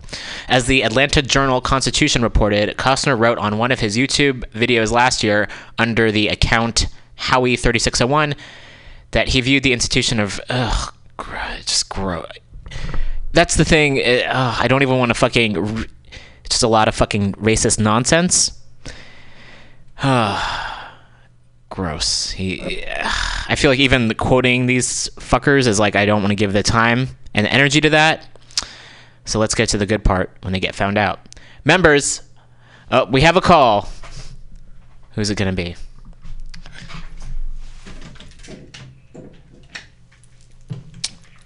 As 0.48 0.66
the 0.66 0.82
Atlanta 0.82 1.22
Journal 1.22 1.60
Constitution 1.60 2.22
reported, 2.22 2.76
Costner 2.76 3.18
wrote 3.18 3.38
on 3.38 3.56
one 3.58 3.72
of 3.72 3.80
his 3.80 3.96
YouTube 3.96 4.44
videos 4.52 4.90
last 4.92 5.22
year 5.22 5.48
under 5.78 6.10
the 6.12 6.28
account 6.28 6.86
Howie3601 7.18 8.36
that 9.12 9.28
he 9.28 9.40
viewed 9.40 9.62
the 9.62 9.72
institution 9.72 10.18
of, 10.20 10.40
ugh, 10.50 10.92
just 11.64 11.88
gross. 11.88 12.26
That's 13.32 13.56
the 13.56 13.64
thing. 13.64 13.98
Eh, 14.00 14.26
ugh, 14.28 14.56
I 14.60 14.68
don't 14.68 14.82
even 14.82 14.98
want 14.98 15.10
to 15.10 15.14
fucking. 15.14 15.56
r- 15.56 15.84
Just 16.48 16.62
a 16.62 16.68
lot 16.68 16.88
of 16.88 16.94
fucking 16.94 17.32
racist 17.34 17.78
nonsense. 17.80 18.60
gross. 21.70 22.30
He, 22.30 22.84
I 23.48 23.54
feel 23.56 23.70
like 23.70 23.80
even 23.80 24.14
quoting 24.14 24.66
these 24.66 25.08
fuckers 25.16 25.66
is 25.66 25.78
like 25.78 25.96
I 25.96 26.06
don't 26.06 26.22
want 26.22 26.30
to 26.30 26.36
give 26.36 26.52
the 26.52 26.62
time 26.62 27.08
and 27.34 27.46
energy 27.46 27.80
to 27.80 27.90
that. 27.90 28.26
So 29.24 29.38
let's 29.38 29.54
get 29.54 29.70
to 29.70 29.78
the 29.78 29.86
good 29.86 30.04
part 30.04 30.36
when 30.42 30.52
they 30.52 30.60
get 30.60 30.74
found 30.74 30.98
out. 30.98 31.20
Members, 31.64 32.22
oh, 32.90 33.06
we 33.06 33.22
have 33.22 33.36
a 33.36 33.40
call. 33.40 33.88
Who's 35.12 35.30
it 35.30 35.36
gonna 35.36 35.52
be? 35.52 35.76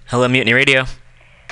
Hello, 0.06 0.26
Mutiny 0.26 0.54
Radio. 0.54 0.84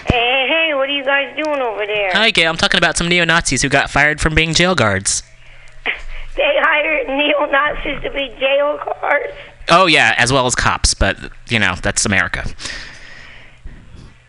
Hey, 0.09 0.47
hey, 0.49 0.71
what 0.75 0.89
are 0.89 0.97
you 0.97 1.05
guys 1.05 1.37
doing 1.37 1.61
over 1.61 1.87
there? 1.87 2.11
Hi, 2.13 2.31
Gail. 2.31 2.51
I'm 2.51 2.57
talking 2.57 2.79
about 2.79 2.97
some 2.97 3.07
neo 3.07 3.25
Nazis 3.25 3.61
who 3.61 3.69
got 3.69 3.91
fired 3.91 4.19
from 4.21 4.35
being 4.35 4.55
jail 4.55 4.75
guards. 4.75 5.23
They 6.37 6.53
hired 6.59 7.09
neo 7.09 7.51
Nazis 7.51 8.03
to 8.03 8.11
be 8.11 8.35
jail 8.39 8.79
guards. 8.85 9.33
Oh 9.69 9.87
yeah, 9.87 10.15
as 10.19 10.33
well 10.33 10.47
as 10.47 10.55
cops, 10.55 10.95
but 10.95 11.17
you 11.49 11.59
know 11.59 11.75
that's 11.83 12.05
America. 12.05 12.45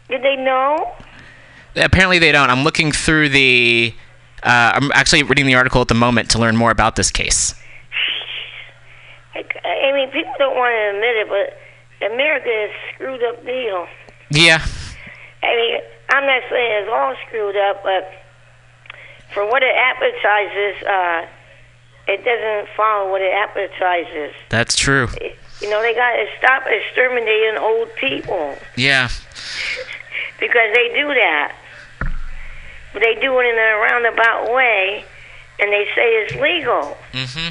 Did 0.09 0.23
they 0.23 0.35
know? 0.37 0.93
Apparently 1.75 2.17
they 2.17 2.31
don't. 2.31 2.49
I'm 2.49 2.63
looking 2.63 2.91
through 2.91 3.29
the. 3.29 3.93
Uh, 4.41 4.71
I'm 4.75 4.91
actually 4.93 5.23
reading 5.23 5.45
the 5.45 5.55
article 5.55 5.81
at 5.81 5.89
the 5.89 5.95
moment 5.95 6.29
to 6.31 6.39
learn 6.39 6.55
more 6.55 6.71
about 6.71 6.95
this 6.95 7.11
case. 7.11 7.53
I, 9.35 9.43
I 9.89 9.93
mean, 9.93 10.09
people 10.09 10.31
don't 10.39 10.55
want 10.55 10.73
to 10.73 10.95
admit 10.95 11.15
it, 11.17 11.27
but 11.27 12.11
America 12.11 12.49
is 12.49 12.71
a 12.71 12.93
screwed 12.93 13.23
up 13.23 13.45
deal. 13.45 13.87
Yeah, 14.31 14.65
I 15.43 15.55
mean, 15.55 15.81
I'm 16.09 16.25
not 16.25 16.41
saying 16.49 16.83
it's 16.83 16.89
all 16.91 17.15
screwed 17.27 17.57
up, 17.57 17.83
but 17.83 18.09
for 19.33 19.45
what 19.45 19.61
it 19.61 19.75
advertises, 19.75 20.83
uh, 20.87 21.27
it 22.07 22.23
doesn't 22.23 22.69
follow 22.75 23.11
what 23.11 23.21
it 23.21 23.33
advertises. 23.33 24.33
that's 24.49 24.75
true. 24.75 25.07
You 25.61 25.69
know, 25.69 25.81
they 25.81 25.93
got 25.95 26.13
to 26.13 26.25
stop 26.37 26.63
exterminating 26.67 27.57
old 27.59 27.89
people 27.95 28.55
Yeah, 28.75 29.09
because 30.39 30.69
they 30.75 30.89
do 30.93 31.07
that. 31.07 31.55
But 32.93 33.01
they 33.01 33.15
do 33.15 33.37
it 33.39 33.45
in 33.45 33.57
a 33.57 33.77
roundabout 33.81 34.53
way, 34.53 35.03
and 35.59 35.71
they 35.71 35.85
say 35.95 36.07
it's 36.23 36.33
legal. 36.35 36.97
Mm-hmm. 37.11 37.49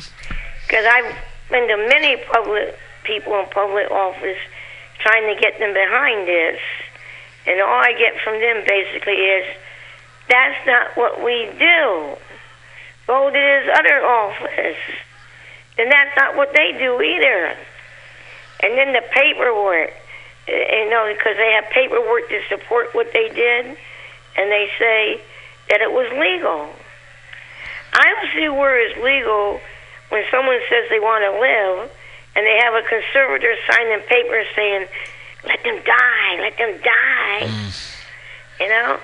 Because 0.66 0.86
I've 0.86 1.14
been 1.50 1.68
to 1.68 1.76
many 1.88 2.16
public 2.32 2.78
people 3.04 3.38
in 3.38 3.46
public 3.50 3.90
office 3.90 4.38
trying 5.00 5.32
to 5.34 5.40
get 5.40 5.58
them 5.58 5.74
behind 5.74 6.26
this, 6.26 6.58
and 7.46 7.60
all 7.60 7.78
I 7.80 7.92
get 7.98 8.18
from 8.22 8.40
them 8.40 8.64
basically 8.66 9.14
is, 9.14 9.46
"That's 10.28 10.66
not 10.66 10.96
what 10.96 11.22
we 11.22 11.50
do." 11.58 12.16
Go 13.06 13.30
to 13.30 13.32
this 13.32 13.70
other 13.78 14.04
office, 14.04 14.82
and 15.78 15.90
that's 15.90 16.16
not 16.16 16.36
what 16.36 16.52
they 16.52 16.72
do 16.72 17.00
either. 17.00 17.56
And 18.60 18.76
then 18.76 18.92
the 18.92 19.02
paperwork, 19.12 19.92
you 20.48 20.90
know, 20.90 21.12
because 21.16 21.36
they 21.36 21.52
have 21.52 21.70
paperwork 21.70 22.28
to 22.30 22.40
support 22.48 22.94
what 22.94 23.12
they 23.12 23.28
did, 23.28 23.66
and 24.36 24.50
they 24.50 24.68
say 24.78 25.20
that 25.70 25.80
it 25.80 25.92
was 25.92 26.10
legal. 26.18 26.68
I 27.92 28.02
don't 28.02 28.32
see 28.34 28.48
where 28.48 28.74
it's 28.74 28.98
legal 28.98 29.60
when 30.08 30.24
someone 30.30 30.58
says 30.68 30.90
they 30.90 31.00
want 31.00 31.22
to 31.22 31.38
live, 31.38 31.90
and 32.34 32.44
they 32.44 32.58
have 32.58 32.74
a 32.74 32.82
conservator 32.82 33.54
signing 33.70 34.00
papers 34.08 34.46
saying, 34.56 34.88
"Let 35.44 35.62
them 35.62 35.78
die, 35.84 36.38
let 36.40 36.58
them 36.58 36.74
die," 36.82 37.40
mm. 37.46 37.70
you 38.60 38.68
know, 38.68 38.98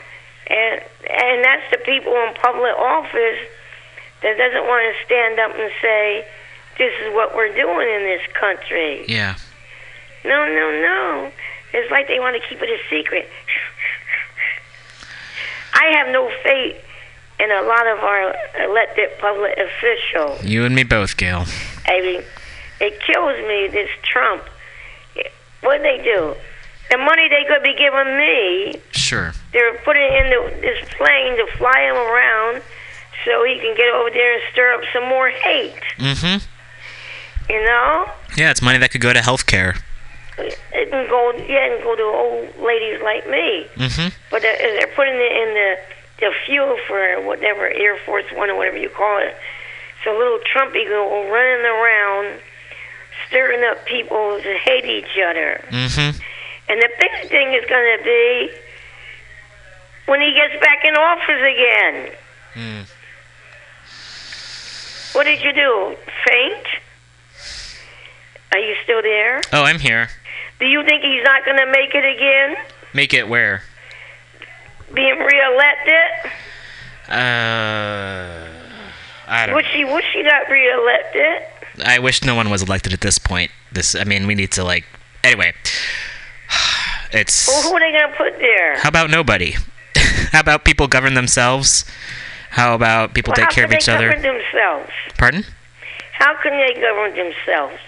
and 0.48 0.82
and 1.08 1.44
that's 1.44 1.70
the 1.70 1.78
people 1.78 2.14
in 2.26 2.34
public 2.34 2.76
office 2.76 3.38
that 4.22 4.36
doesn't 4.38 4.66
want 4.66 4.84
to 4.94 5.04
stand 5.04 5.38
up 5.40 5.52
and 5.58 5.70
say, 5.80 6.24
"This 6.78 6.92
is 7.02 7.12
what 7.14 7.34
we're 7.34 7.54
doing 7.54 7.88
in 7.88 8.02
this 8.02 8.22
country." 8.34 9.04
yeah. 9.08 9.34
No, 10.24 10.46
no, 10.46 10.70
no. 10.80 11.32
It's 11.72 11.90
like 11.90 12.06
they 12.06 12.20
want 12.20 12.40
to 12.40 12.48
keep 12.48 12.62
it 12.62 12.68
a 12.70 12.78
secret. 12.88 13.28
I 15.74 15.96
have 15.96 16.08
no 16.12 16.30
faith 16.44 16.76
in 17.40 17.50
a 17.50 17.62
lot 17.62 17.86
of 17.88 17.98
our 17.98 18.34
elected 18.60 19.08
public 19.18 19.58
officials. 19.58 20.44
You 20.44 20.64
and 20.64 20.74
me 20.76 20.84
both, 20.84 21.16
Gail. 21.16 21.44
I 21.86 22.00
mean, 22.02 22.22
it 22.80 23.00
kills 23.00 23.36
me, 23.48 23.68
this 23.68 23.88
Trump. 24.04 24.44
What 25.62 25.82
they 25.82 25.98
do? 26.04 26.34
The 26.90 26.98
money 26.98 27.28
they 27.28 27.44
could 27.48 27.62
be 27.62 27.74
giving 27.74 28.16
me, 28.16 28.74
Sure. 28.92 29.32
they're 29.52 29.74
putting 29.78 30.02
in 30.12 30.30
the, 30.30 30.56
this 30.60 30.88
plane 30.94 31.36
to 31.38 31.46
fly 31.56 31.80
him 31.80 31.96
around 31.96 32.62
so 33.24 33.44
he 33.44 33.58
can 33.58 33.76
get 33.76 33.92
over 33.94 34.10
there 34.10 34.34
and 34.34 34.42
stir 34.52 34.74
up 34.74 34.82
some 34.92 35.08
more 35.08 35.30
hate. 35.30 35.82
Mm-hmm. 35.98 37.52
You 37.52 37.64
know? 37.64 38.06
Yeah, 38.36 38.50
it's 38.50 38.62
money 38.62 38.78
that 38.78 38.90
could 38.90 39.00
go 39.00 39.12
to 39.12 39.20
healthcare. 39.20 39.80
It 40.38 40.90
can 40.90 41.08
go, 41.08 41.32
yeah, 41.36 41.66
it 41.66 41.76
can 41.76 41.84
go 41.84 41.94
to 41.94 42.02
old 42.02 42.64
ladies 42.64 43.00
like 43.02 43.28
me. 43.28 43.66
Mm-hmm. 43.76 44.08
But 44.30 44.42
they're, 44.42 44.56
they're 44.56 44.94
putting 44.94 45.14
it 45.14 45.32
in 45.32 45.54
the 45.54 45.76
the 46.22 46.30
fuel 46.46 46.78
for 46.86 47.20
whatever 47.26 47.66
Air 47.66 47.98
Force 48.06 48.24
One 48.32 48.48
or 48.48 48.56
whatever 48.56 48.78
you 48.78 48.88
call 48.88 49.18
it. 49.18 49.34
So 50.04 50.16
little 50.16 50.38
Trumpy 50.38 50.86
go 50.86 51.28
running 51.28 51.66
around, 51.66 52.40
stirring 53.26 53.64
up 53.64 53.84
people 53.86 54.38
to 54.40 54.58
hate 54.58 54.84
each 54.84 55.18
other. 55.18 55.64
Mm-hmm. 55.68 56.20
And 56.68 56.80
the 56.80 56.88
big 57.00 57.28
thing 57.28 57.52
is 57.54 57.64
going 57.68 57.98
to 57.98 58.04
be 58.04 58.50
when 60.06 60.20
he 60.20 60.32
gets 60.32 60.58
back 60.62 60.84
in 60.84 60.94
office 60.94 61.42
again. 61.42 62.12
Hmm. 62.54 62.82
What 65.12 65.24
did 65.24 65.42
you 65.42 65.52
do? 65.52 65.96
Faint? 66.26 66.66
Are 68.52 68.58
you 68.58 68.74
still 68.84 69.02
there? 69.02 69.40
Oh, 69.52 69.62
I'm 69.62 69.78
here. 69.78 70.08
Do 70.58 70.66
you 70.66 70.84
think 70.84 71.02
he's 71.02 71.24
not 71.24 71.44
going 71.44 71.58
to 71.58 71.66
make 71.66 71.94
it 71.94 72.04
again? 72.04 72.56
Make 72.94 73.14
it 73.14 73.28
where? 73.28 73.62
Being 74.92 75.18
reelected? 75.18 76.30
Uh, 77.08 78.48
I 79.26 79.46
don't. 79.46 79.56
Wish 79.56 79.66
he 79.74 79.84
wish 79.84 80.04
he 80.14 80.22
got 80.22 80.48
reelected. 80.50 81.42
I 81.84 81.98
wish 81.98 82.22
no 82.22 82.34
one 82.34 82.50
was 82.50 82.62
elected 82.62 82.92
at 82.92 83.00
this 83.00 83.18
point. 83.18 83.50
This, 83.72 83.94
I 83.94 84.04
mean, 84.04 84.26
we 84.26 84.34
need 84.34 84.52
to 84.52 84.64
like. 84.64 84.84
Anyway, 85.24 85.52
it's. 87.12 87.48
Well, 87.48 87.62
who 87.62 87.74
are 87.74 87.80
they 87.80 87.92
going 87.92 88.10
to 88.10 88.16
put 88.16 88.38
there? 88.38 88.78
How 88.78 88.88
about 88.88 89.10
nobody? 89.10 89.56
How 89.96 90.40
about 90.40 90.64
people 90.64 90.86
govern 90.88 91.14
themselves? 91.14 91.84
How 92.52 92.74
about 92.74 93.14
people 93.14 93.32
Well, 93.36 93.46
take 93.46 93.54
care 93.54 93.64
of 93.64 93.72
each 93.72 93.86
they 93.86 93.94
other? 93.94 94.08
govern 94.12 94.22
themselves? 94.22 94.90
Pardon? 95.18 95.44
How 96.12 96.34
can 96.42 96.52
they 96.52 96.80
govern 96.80 97.14
themselves? 97.16 97.80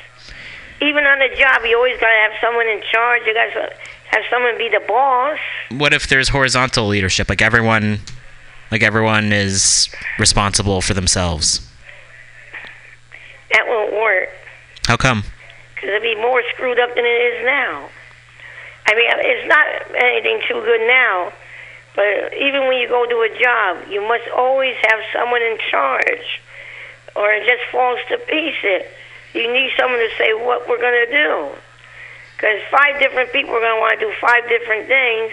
Even 0.81 1.05
on 1.05 1.21
a 1.23 1.29
job, 1.37 1.63
you 1.65 1.77
always 1.77 2.01
got 2.01 2.09
to 2.09 2.21
have 2.29 2.33
someone 2.41 2.67
in 2.67 2.83
charge. 2.91 3.23
You 3.27 3.35
got 3.35 3.53
to 3.53 3.71
have 4.11 4.23
someone 4.31 4.57
be 4.59 4.69
the 4.69 4.81
boss. 4.89 5.39
What 5.71 5.93
if 5.93 6.09
there's 6.09 6.31
horizontal 6.31 6.87
leadership? 6.87 7.29
Like 7.29 7.43
everyone, 7.43 8.01
like 8.71 8.83
everyone 8.83 9.33
is 9.33 9.89
responsible 10.19 10.81
for 10.81 10.95
themselves. 10.95 11.61
That 13.53 13.67
won't 13.69 13.93
work 13.93 14.29
How 14.87 14.97
come? 14.97 15.23
because 15.75 15.89
it'll 15.91 16.01
be 16.01 16.17
more 16.17 16.43
screwed 16.55 16.81
up 16.81 16.95
than 16.95 17.05
it 17.05 17.09
is 17.09 17.45
now. 17.45 17.89
I 18.87 18.95
mean, 18.95 19.11
it's 19.13 19.49
not 19.49 19.67
anything 20.03 20.41
too 20.49 20.55
good 20.65 20.87
now, 20.89 21.33
but 21.95 22.35
even 22.35 22.67
when 22.67 22.79
you 22.79 22.89
go 22.89 23.07
to 23.07 23.19
a 23.23 23.31
job, 23.39 23.87
you 23.89 24.03
must 24.03 24.27
always 24.35 24.75
have 24.83 25.01
someone 25.13 25.43
in 25.43 25.59
charge, 25.71 26.43
or 27.15 27.31
it 27.33 27.47
just 27.47 27.71
falls 27.71 28.01
to 28.11 28.19
pieces. 28.19 28.83
You 29.33 29.53
need 29.53 29.71
someone 29.79 30.01
to 30.01 30.11
say 30.19 30.35
what 30.35 30.69
we're 30.69 30.83
going 30.83 31.07
to 31.07 31.11
do. 31.11 31.55
Because 32.37 32.59
five 32.71 32.99
different 32.99 33.31
people 33.31 33.55
are 33.55 33.63
going 33.63 33.79
to 33.79 33.81
want 33.81 33.99
to 33.99 34.07
do 34.07 34.13
five 34.21 34.43
different 34.49 34.87
things, 34.91 35.31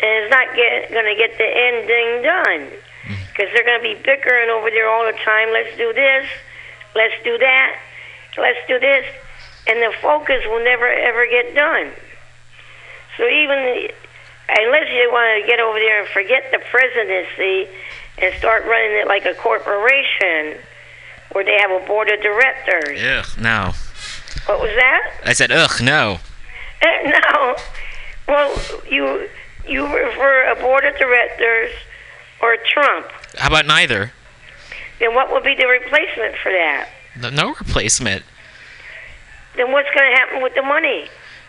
and 0.00 0.10
it's 0.24 0.30
not 0.30 0.52
going 0.54 1.08
to 1.08 1.16
get 1.16 1.36
the 1.40 1.48
end 1.48 1.86
thing 1.88 2.08
done. 2.22 2.62
Mm. 3.08 3.16
Because 3.32 3.48
they're 3.52 3.64
going 3.64 3.80
to 3.80 3.88
be 3.88 3.96
bickering 3.96 4.50
over 4.50 4.68
there 4.68 4.88
all 4.88 5.06
the 5.06 5.16
time. 5.24 5.48
Let's 5.52 5.74
do 5.76 5.92
this. 5.92 6.28
Let's 6.94 7.16
do 7.24 7.38
that. 7.38 7.80
Let's 8.36 8.60
do 8.68 8.78
this. 8.78 9.04
And 9.66 9.80
the 9.80 9.92
focus 10.00 10.44
will 10.46 10.62
never, 10.62 10.86
ever 10.86 11.26
get 11.26 11.54
done. 11.54 11.92
So 13.16 13.24
even 13.24 13.88
unless 14.48 14.88
you 14.90 15.08
want 15.12 15.42
to 15.42 15.46
get 15.46 15.60
over 15.60 15.78
there 15.78 16.00
and 16.00 16.08
forget 16.08 16.50
the 16.50 16.58
presidency 16.70 17.68
and 18.18 18.34
start 18.36 18.64
running 18.64 18.98
it 18.98 19.06
like 19.06 19.24
a 19.26 19.34
corporation 19.34 20.58
where 21.32 21.44
they 21.44 21.58
have 21.60 21.70
a 21.70 21.86
board 21.86 22.08
of 22.10 22.20
directors. 22.20 22.98
Ugh, 23.02 23.26
no. 23.40 23.72
What 24.46 24.60
was 24.60 24.70
that? 24.76 25.12
I 25.24 25.32
said, 25.34 25.52
ugh, 25.52 25.80
no. 25.82 26.18
No. 27.04 27.56
Well, 28.28 28.56
you 28.90 29.28
you 29.66 29.86
prefer 29.86 30.52
a 30.52 30.54
board 30.56 30.84
of 30.84 30.96
directors 30.96 31.70
or 32.40 32.56
Trump. 32.72 33.06
How 33.36 33.48
about 33.48 33.66
neither? 33.66 34.12
Then 35.00 35.14
what 35.14 35.32
would 35.32 35.42
be 35.44 35.54
the 35.54 35.66
replacement 35.66 36.36
for 36.42 36.52
that? 36.52 36.88
No, 37.20 37.30
no 37.30 37.54
replacement. 37.54 38.22
Then 39.56 39.72
what's 39.72 39.88
going 39.94 40.10
to 40.10 40.16
happen 40.16 40.42
with 40.42 40.54
the 40.54 40.62
money? 40.62 41.08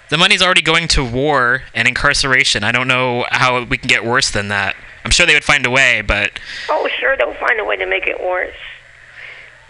The 0.10 0.18
money's 0.18 0.42
already 0.42 0.62
going 0.62 0.88
to 0.90 1.04
war 1.04 1.64
and 1.74 1.88
incarceration. 1.88 2.64
I 2.64 2.72
don't 2.72 2.88
know 2.88 3.26
how 3.30 3.64
we 3.64 3.78
can 3.78 3.88
get 3.88 4.04
worse 4.04 4.32
than 4.32 4.48
that. 4.50 4.76
I'm 5.06 5.12
sure 5.12 5.26
they 5.26 5.34
would 5.36 5.44
find 5.44 5.66
a 5.66 5.70
way, 5.70 6.02
but 6.02 6.40
Oh, 6.68 6.88
sure, 7.00 7.16
they'll 7.16 7.34
find 7.36 7.60
a 7.60 7.64
way 7.66 7.78
to 7.78 7.86
make 7.86 8.08
it 8.08 8.20
worse. 8.22 8.56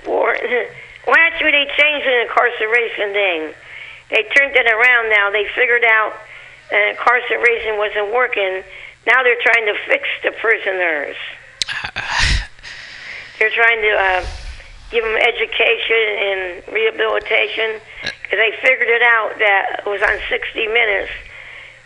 War. 0.05 0.35
Well, 1.07 1.15
actually, 1.17 1.49
they 1.51 1.65
changed 1.75 2.05
the 2.05 2.21
incarceration 2.21 3.13
thing. 3.13 3.53
They 4.11 4.23
turned 4.35 4.55
it 4.55 4.67
around 4.67 5.09
now. 5.09 5.31
They 5.31 5.47
figured 5.55 5.83
out 5.83 6.13
that 6.69 6.89
incarceration 6.89 7.77
wasn't 7.77 8.13
working. 8.13 8.61
Now 9.07 9.23
they're 9.23 9.41
trying 9.41 9.65
to 9.65 9.75
fix 9.87 10.03
the 10.21 10.31
prisoners. 10.39 11.15
They're 13.39 13.49
trying 13.49 13.81
to 13.81 13.89
uh, 13.89 14.25
give 14.91 15.03
them 15.03 15.15
education 15.15 16.05
and 16.19 16.63
rehabilitation 16.73 17.79
because 18.01 18.37
they 18.39 18.51
figured 18.61 18.89
it 18.89 19.01
out 19.01 19.37
that 19.39 19.83
it 19.85 19.89
was 19.89 20.01
on 20.01 20.17
60 20.29 20.67
Minutes 20.67 21.11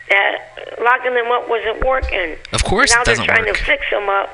that 0.10 0.78
locking 0.82 1.14
them 1.14 1.32
up 1.32 1.48
wasn't 1.50 1.84
working. 1.86 2.36
Of 2.52 2.64
course 2.64 2.92
now 2.94 3.02
it 3.02 3.06
doesn't 3.06 3.26
they're 3.26 3.36
trying 3.36 3.48
work. 3.48 3.58
to 3.58 3.64
fix 3.64 3.84
them 3.90 4.10
up 4.10 4.30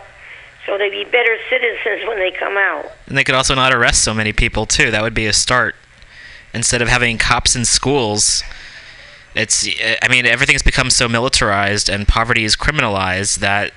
so 0.65 0.77
they'd 0.77 0.89
be 0.91 1.03
better 1.05 1.37
citizens 1.49 2.07
when 2.07 2.17
they 2.19 2.31
come 2.31 2.57
out. 2.57 2.85
and 3.07 3.17
they 3.17 3.23
could 3.23 3.35
also 3.35 3.55
not 3.55 3.73
arrest 3.73 4.03
so 4.03 4.13
many 4.13 4.33
people 4.33 4.65
too. 4.65 4.91
That 4.91 5.01
would 5.01 5.13
be 5.13 5.25
a 5.25 5.33
start. 5.33 5.75
Instead 6.53 6.81
of 6.81 6.87
having 6.87 7.17
cops 7.19 7.55
in 7.55 7.63
schools, 7.65 8.43
it's 9.35 9.67
I 10.01 10.07
mean 10.09 10.25
everything's 10.25 10.63
become 10.63 10.89
so 10.89 11.07
militarized 11.07 11.89
and 11.89 12.07
poverty 12.07 12.43
is 12.43 12.55
criminalized 12.55 13.37
that 13.39 13.71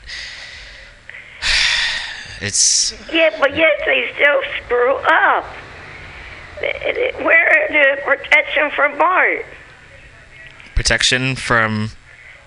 it's 2.43 2.93
Yeah, 3.13 3.31
but 3.39 3.57
yet 3.57 3.73
they 3.87 4.11
still 4.15 4.41
screw 4.65 4.95
up. 4.97 5.45
Where 7.23 7.69
the 7.71 8.03
protection 8.05 8.71
for 8.75 8.89
Bart? 8.97 9.45
protection 10.75 11.37
from 11.37 11.91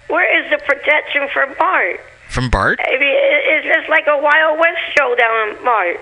Where 0.08 0.44
is 0.44 0.50
the 0.52 0.58
protection 0.66 1.28
for 1.34 1.48
Bart? 1.58 2.00
from 2.30 2.50
Bart. 2.50 2.80
I 2.84 2.92
mean, 3.00 3.14
it's 3.16 3.66
just 3.68 3.88
like 3.90 4.06
a 4.08 4.18
Wild 4.18 4.60
West 4.60 4.80
showdown, 4.98 5.64
Bart. 5.64 6.00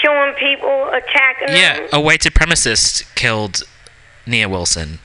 Killing 0.00 0.34
people, 0.34 0.88
attacking 0.90 1.48
Yeah, 1.56 1.76
them. 1.80 1.88
a 1.92 2.00
white 2.00 2.20
supremacist 2.20 3.14
killed 3.14 3.62
Nia 4.26 4.48
Wilson. 4.48 4.98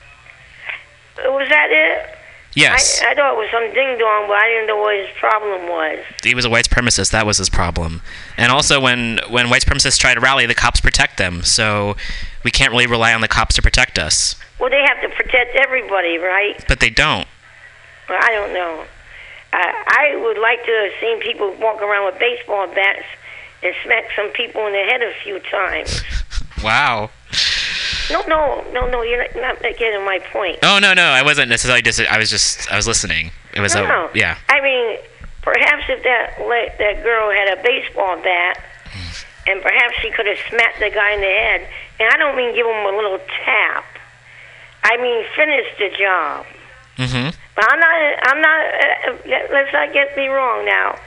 Was 1.18 1.48
that 1.48 1.68
it? 1.70 2.17
Yes, 2.58 3.00
I, 3.02 3.12
I 3.12 3.14
thought 3.14 3.34
it 3.34 3.38
was 3.38 3.48
some 3.52 3.72
ding 3.72 3.98
dong, 3.98 4.26
but 4.26 4.36
I 4.36 4.48
didn't 4.48 4.66
know 4.66 4.78
what 4.78 4.96
his 4.96 5.08
problem 5.18 5.68
was. 5.68 5.98
he 6.24 6.34
was 6.34 6.44
a 6.44 6.50
white 6.50 6.68
supremacist. 6.68 7.12
That 7.12 7.24
was 7.24 7.38
his 7.38 7.48
problem. 7.48 8.02
And 8.36 8.50
also, 8.50 8.80
when 8.80 9.20
when 9.30 9.48
white 9.48 9.62
supremacists 9.62 9.98
try 9.98 10.14
to 10.14 10.20
rally, 10.20 10.46
the 10.46 10.54
cops 10.54 10.80
protect 10.80 11.18
them. 11.18 11.42
So 11.44 11.96
we 12.44 12.50
can't 12.50 12.72
really 12.72 12.86
rely 12.86 13.14
on 13.14 13.20
the 13.20 13.28
cops 13.28 13.54
to 13.56 13.62
protect 13.62 13.98
us. 13.98 14.34
Well, 14.58 14.70
they 14.70 14.82
have 14.82 15.00
to 15.02 15.08
protect 15.16 15.54
everybody, 15.56 16.18
right? 16.18 16.62
But 16.66 16.80
they 16.80 16.90
don't. 16.90 17.28
Well, 18.08 18.18
I 18.20 18.30
don't 18.32 18.52
know. 18.52 18.84
I, 19.52 20.12
I 20.12 20.16
would 20.16 20.38
like 20.38 20.64
to 20.64 20.72
have 20.72 20.92
seen 21.00 21.20
people 21.20 21.54
walk 21.60 21.80
around 21.80 22.06
with 22.06 22.18
baseball 22.18 22.66
bats 22.66 23.04
and 23.62 23.74
smack 23.84 24.04
some 24.16 24.28
people 24.30 24.66
in 24.66 24.72
the 24.72 24.82
head 24.82 25.02
a 25.02 25.12
few 25.22 25.38
times. 25.40 26.02
Wow. 26.62 27.10
No, 28.10 28.22
no, 28.26 28.64
no, 28.72 28.88
no. 28.88 29.02
You're 29.02 29.24
not, 29.34 29.60
not 29.62 29.76
getting 29.76 30.04
my 30.04 30.18
point. 30.32 30.58
Oh 30.62 30.78
no, 30.80 30.94
no, 30.94 31.02
I 31.02 31.22
wasn't 31.22 31.48
necessarily 31.48 31.82
dis. 31.82 32.00
I 32.00 32.18
was 32.18 32.30
just 32.30 32.70
I 32.70 32.76
was 32.76 32.86
listening. 32.86 33.30
It 33.54 33.60
was 33.60 33.74
no, 33.74 33.84
a 33.84 33.88
no. 33.88 34.10
yeah. 34.14 34.38
I 34.48 34.60
mean, 34.60 34.98
perhaps 35.42 35.84
if 35.88 36.02
that 36.04 36.38
that 36.78 37.02
girl 37.02 37.30
had 37.30 37.58
a 37.58 37.62
baseball 37.62 38.16
bat, 38.22 38.62
and 39.46 39.62
perhaps 39.62 39.94
she 40.00 40.10
could 40.10 40.26
have 40.26 40.38
smacked 40.48 40.78
the 40.80 40.90
guy 40.90 41.12
in 41.12 41.20
the 41.20 41.26
head. 41.26 41.68
And 42.00 42.08
I 42.12 42.16
don't 42.16 42.36
mean 42.36 42.54
give 42.54 42.66
him 42.66 42.86
a 42.86 42.96
little 42.96 43.18
tap. 43.44 43.84
I 44.84 44.96
mean 44.96 45.24
finish 45.34 45.66
the 45.78 45.90
job. 45.98 46.46
Mm-hmm. 46.96 47.30
But 47.54 47.64
I'm 47.72 47.80
not. 47.80 47.96
I'm 48.22 48.40
not. 48.40 48.60
Uh, 48.74 49.52
let's 49.52 49.72
not 49.72 49.92
get 49.92 50.16
me 50.16 50.26
wrong 50.28 50.64
now. 50.64 50.98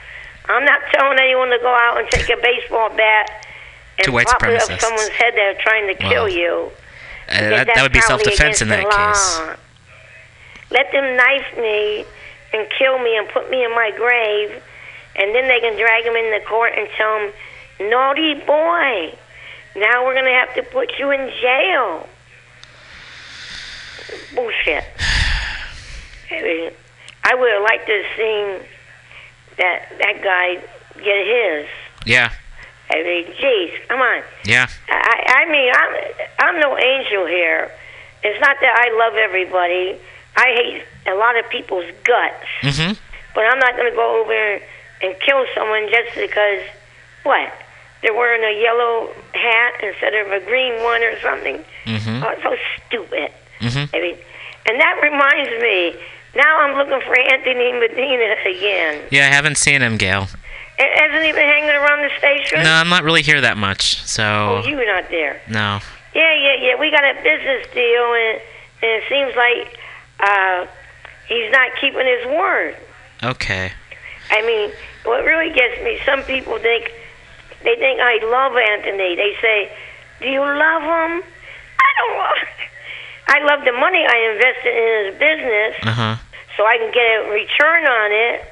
I'm 0.45 0.65
not 0.65 0.81
telling 0.91 1.17
anyone 1.19 1.49
to 1.49 1.59
go 1.59 1.73
out 1.73 1.99
and 1.99 2.09
take 2.09 2.29
a 2.29 2.41
baseball 2.41 2.89
bat 2.89 3.45
and 3.97 4.05
To 4.05 4.11
white 4.11 4.27
pop 4.27 4.43
it 4.43 4.61
up 4.61 4.79
someone's 4.79 5.09
head 5.09 5.33
that 5.35 5.55
are 5.55 5.61
trying 5.61 5.87
to 5.87 5.95
kill 5.95 6.27
you. 6.27 6.71
That, 7.31 7.67
that 7.67 7.81
would 7.81 7.93
be 7.93 8.01
self-defense 8.01 8.61
in 8.61 8.69
that 8.69 8.83
case. 8.83 9.57
Let 10.69 10.91
them 10.91 11.17
knife 11.17 11.57
me 11.57 12.05
and 12.53 12.67
kill 12.77 12.99
me 12.99 13.17
and 13.17 13.27
put 13.29 13.49
me 13.49 13.63
in 13.63 13.71
my 13.71 13.91
grave, 13.95 14.61
and 15.15 15.35
then 15.35 15.47
they 15.47 15.59
can 15.59 15.77
drag 15.77 16.05
him 16.05 16.15
in 16.15 16.31
the 16.31 16.45
court 16.45 16.73
and 16.77 16.87
tell 16.97 17.19
him, 17.19 17.89
"Naughty 17.89 18.35
boy, 18.35 19.17
now 19.75 20.05
we're 20.05 20.13
gonna 20.15 20.31
have 20.31 20.53
to 20.55 20.63
put 20.63 20.97
you 20.99 21.11
in 21.11 21.31
jail." 21.41 22.07
Bullshit. 24.35 24.83
I 26.31 26.71
I 27.23 27.35
would 27.35 27.51
have 27.51 27.63
liked 27.63 27.85
to 27.87 27.93
have 27.93 28.17
seen 28.17 28.67
that 29.57 29.89
that 29.99 30.21
guy 30.21 30.55
get 31.01 31.25
his. 31.27 31.67
Yeah, 32.05 32.31
I 32.91 33.03
mean, 33.03 33.25
geez, 33.39 33.71
come 33.87 33.99
on. 34.01 34.23
yeah. 34.45 34.67
I, 34.89 35.45
I 35.45 35.51
mean, 35.51 35.71
I'm 35.73 35.91
I'm 36.55 36.59
no 36.59 36.77
angel 36.77 37.25
here. 37.27 37.71
It's 38.23 38.39
not 38.41 38.57
that 38.61 38.73
I 38.77 38.97
love 38.97 39.15
everybody. 39.15 39.97
I 40.35 40.47
hate 40.55 40.83
a 41.11 41.15
lot 41.15 41.37
of 41.37 41.49
people's 41.49 41.85
guts, 42.03 42.45
Mm-hmm. 42.61 42.93
but 43.35 43.41
I'm 43.45 43.59
not 43.59 43.75
going 43.75 43.89
to 43.89 43.95
go 43.95 44.21
over 44.21 44.59
and 45.01 45.15
kill 45.25 45.45
someone 45.55 45.89
just 45.89 46.15
because 46.15 46.61
what 47.23 47.51
they're 48.01 48.13
wearing 48.13 48.43
a 48.43 48.61
yellow 48.61 49.09
hat 49.33 49.73
instead 49.83 50.13
of 50.15 50.31
a 50.31 50.39
green 50.45 50.81
one 50.83 51.01
or 51.03 51.19
something. 51.19 51.63
Mm-hmm. 51.85 52.23
Oh, 52.23 52.29
it's 52.29 52.43
so 52.43 52.55
stupid. 52.87 53.31
Mm-hmm. 53.59 53.95
I 53.95 53.99
mean, 54.01 54.17
and 54.67 54.79
that 54.79 54.99
reminds 55.01 55.51
me. 55.61 55.95
Now 56.33 56.61
I'm 56.61 56.77
looking 56.77 57.01
for 57.05 57.19
Anthony 57.19 57.73
Medina 57.73 58.35
again. 58.45 59.03
Yeah, 59.11 59.27
I 59.27 59.33
haven't 59.33 59.57
seen 59.57 59.81
him, 59.81 59.97
Gail. 59.97 60.27
A- 60.81 60.99
Hasn't 60.99 61.23
he 61.23 61.31
been 61.31 61.47
hanging 61.47 61.69
around 61.69 62.01
the 62.01 62.11
station? 62.17 62.63
No, 62.63 62.71
I'm 62.71 62.89
not 62.89 63.03
really 63.03 63.21
here 63.21 63.39
that 63.41 63.57
much. 63.57 64.01
so. 64.05 64.23
Oh, 64.23 64.67
you 64.67 64.75
were 64.75 64.85
not 64.85 65.09
there. 65.09 65.41
no. 65.47 65.79
Yeah, 66.13 66.33
yeah, 66.35 66.55
yeah. 66.59 66.75
We 66.79 66.91
got 66.91 67.03
a 67.05 67.13
business 67.23 67.67
deal, 67.73 68.05
and, 68.13 68.41
and 68.83 68.91
it 68.99 69.03
seems 69.07 69.31
like 69.35 69.79
uh, 70.19 70.65
he's 71.27 71.49
not 71.51 71.71
keeping 71.79 72.05
his 72.05 72.25
word. 72.27 72.75
Okay. 73.23 73.71
I 74.29 74.41
mean, 74.45 74.71
what 75.05 75.23
really 75.23 75.53
gets 75.53 75.81
me, 75.83 75.99
some 76.05 76.23
people 76.23 76.57
think 76.59 76.91
they 77.63 77.75
think 77.77 78.01
I 78.01 78.19
love 78.25 78.57
Anthony. 78.57 79.15
They 79.15 79.35
say, 79.41 79.71
"Do 80.19 80.27
you 80.27 80.41
love 80.41 80.81
him?" 80.81 81.23
I 81.79 81.89
don't. 81.97 82.17
love 82.17 82.47
I 83.27 83.39
love 83.45 83.63
the 83.63 83.71
money 83.71 84.03
I 84.03 84.17
invested 84.35 84.75
in 84.75 85.05
his 85.05 85.13
business, 85.15 85.75
Uh 85.87 85.91
huh. 85.95 86.15
so 86.57 86.65
I 86.65 86.77
can 86.77 86.91
get 86.91 87.07
a 87.23 87.31
return 87.31 87.85
on 87.87 88.11
it, 88.11 88.43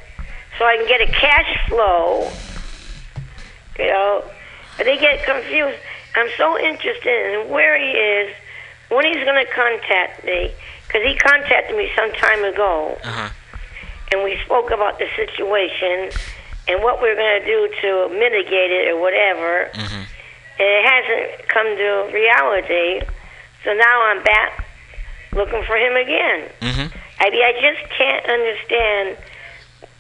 so 0.60 0.66
I 0.66 0.76
can 0.78 0.88
get 0.88 1.02
a 1.02 1.08
cash 1.12 1.68
flow. 1.70 2.30
You 3.80 3.88
know, 3.88 4.24
but 4.78 4.86
they 4.86 4.98
get 5.00 5.26
confused. 5.26 5.78
I'm 6.16 6.28
so 6.38 6.60
interested 6.60 7.34
in 7.42 7.50
where 7.50 7.80
he 7.80 7.92
is, 7.92 8.36
when 8.90 9.06
he's 9.06 9.24
going 9.24 9.44
to 9.46 9.52
contact 9.54 10.26
me, 10.26 10.52
because 10.88 11.04
he 11.08 11.16
contacted 11.16 11.78
me 11.78 11.90
some 11.96 12.12
time 12.14 12.44
ago 12.44 12.98
Uh 13.04 13.08
huh. 13.12 13.30
and 14.12 14.24
we 14.24 14.38
spoke 14.44 14.72
about 14.72 14.98
the 15.00 15.06
situation 15.16 16.12
and 16.68 16.84
what 16.84 17.02
we're 17.02 17.16
going 17.16 17.40
to 17.42 17.46
do 17.46 17.70
to 17.82 18.10
mitigate 18.20 18.72
it 18.72 18.90
or 18.90 19.00
whatever. 19.00 19.70
Mhm. 19.74 20.04
And 20.60 20.68
it 20.68 20.84
hasn't 20.86 21.48
come 21.48 21.68
to 21.78 22.10
reality. 22.12 23.02
So 23.64 23.74
now 23.74 24.02
I'm 24.12 24.24
back 24.24 24.66
looking 25.32 25.64
for 25.64 25.78
him 25.78 25.96
again. 25.96 26.50
Mhm. 26.62 26.92
I 27.20 27.30
mean, 27.30 27.44
I 27.44 27.54
just 27.62 27.90
can't 27.92 28.26
understand, 28.26 29.18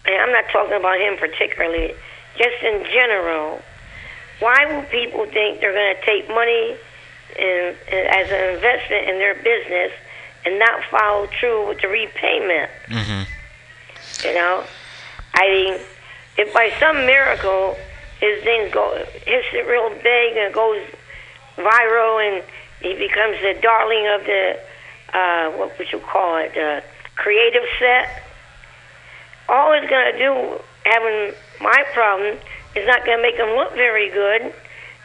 and 0.05 0.15
I'm 0.15 0.31
not 0.31 0.45
talking 0.51 0.73
about 0.75 0.99
him 0.99 1.17
particularly, 1.17 1.93
just 2.37 2.63
in 2.63 2.83
general. 2.91 3.61
Why 4.39 4.65
will 4.71 4.83
people 4.83 5.25
think 5.25 5.59
they're 5.59 5.73
going 5.73 5.95
to 5.95 6.05
take 6.05 6.29
money 6.29 6.75
in, 7.37 7.75
in, 7.91 8.07
as 8.07 8.31
an 8.31 8.55
investment 8.55 9.09
in 9.09 9.17
their 9.19 9.35
business 9.35 9.91
and 10.45 10.57
not 10.57 10.83
follow 10.89 11.27
through 11.39 11.67
with 11.69 11.81
the 11.81 11.87
repayment? 11.89 12.71
Mhm. 12.87 13.27
You 14.23 14.33
know, 14.33 14.63
I 15.33 15.47
mean, 15.49 15.79
if 16.37 16.53
by 16.53 16.71
some 16.79 17.05
miracle 17.05 17.77
his 18.19 18.43
thing 18.43 18.69
go 18.71 18.95
hits 19.25 19.47
it 19.53 19.65
real 19.67 19.89
big 20.03 20.35
and 20.37 20.53
goes 20.53 20.81
viral 21.57 22.19
and 22.25 22.43
he 22.81 22.93
becomes 22.95 23.37
the 23.41 23.57
darling 23.61 24.07
of 24.07 24.25
the 24.25 24.59
uh, 25.13 25.51
what 25.57 25.77
would 25.77 25.91
you 25.91 25.99
call 25.99 26.37
it, 26.37 26.55
uh, 26.57 26.81
creative 27.15 27.63
set. 27.79 28.23
All 29.49 29.73
it's 29.73 29.89
gonna 29.89 30.17
do, 30.17 30.61
having 30.85 31.33
my 31.59 31.83
problem, 31.93 32.37
is 32.75 32.87
not 32.87 33.05
gonna 33.05 33.21
make 33.21 33.35
him 33.35 33.49
look 33.55 33.73
very 33.73 34.09
good. 34.09 34.53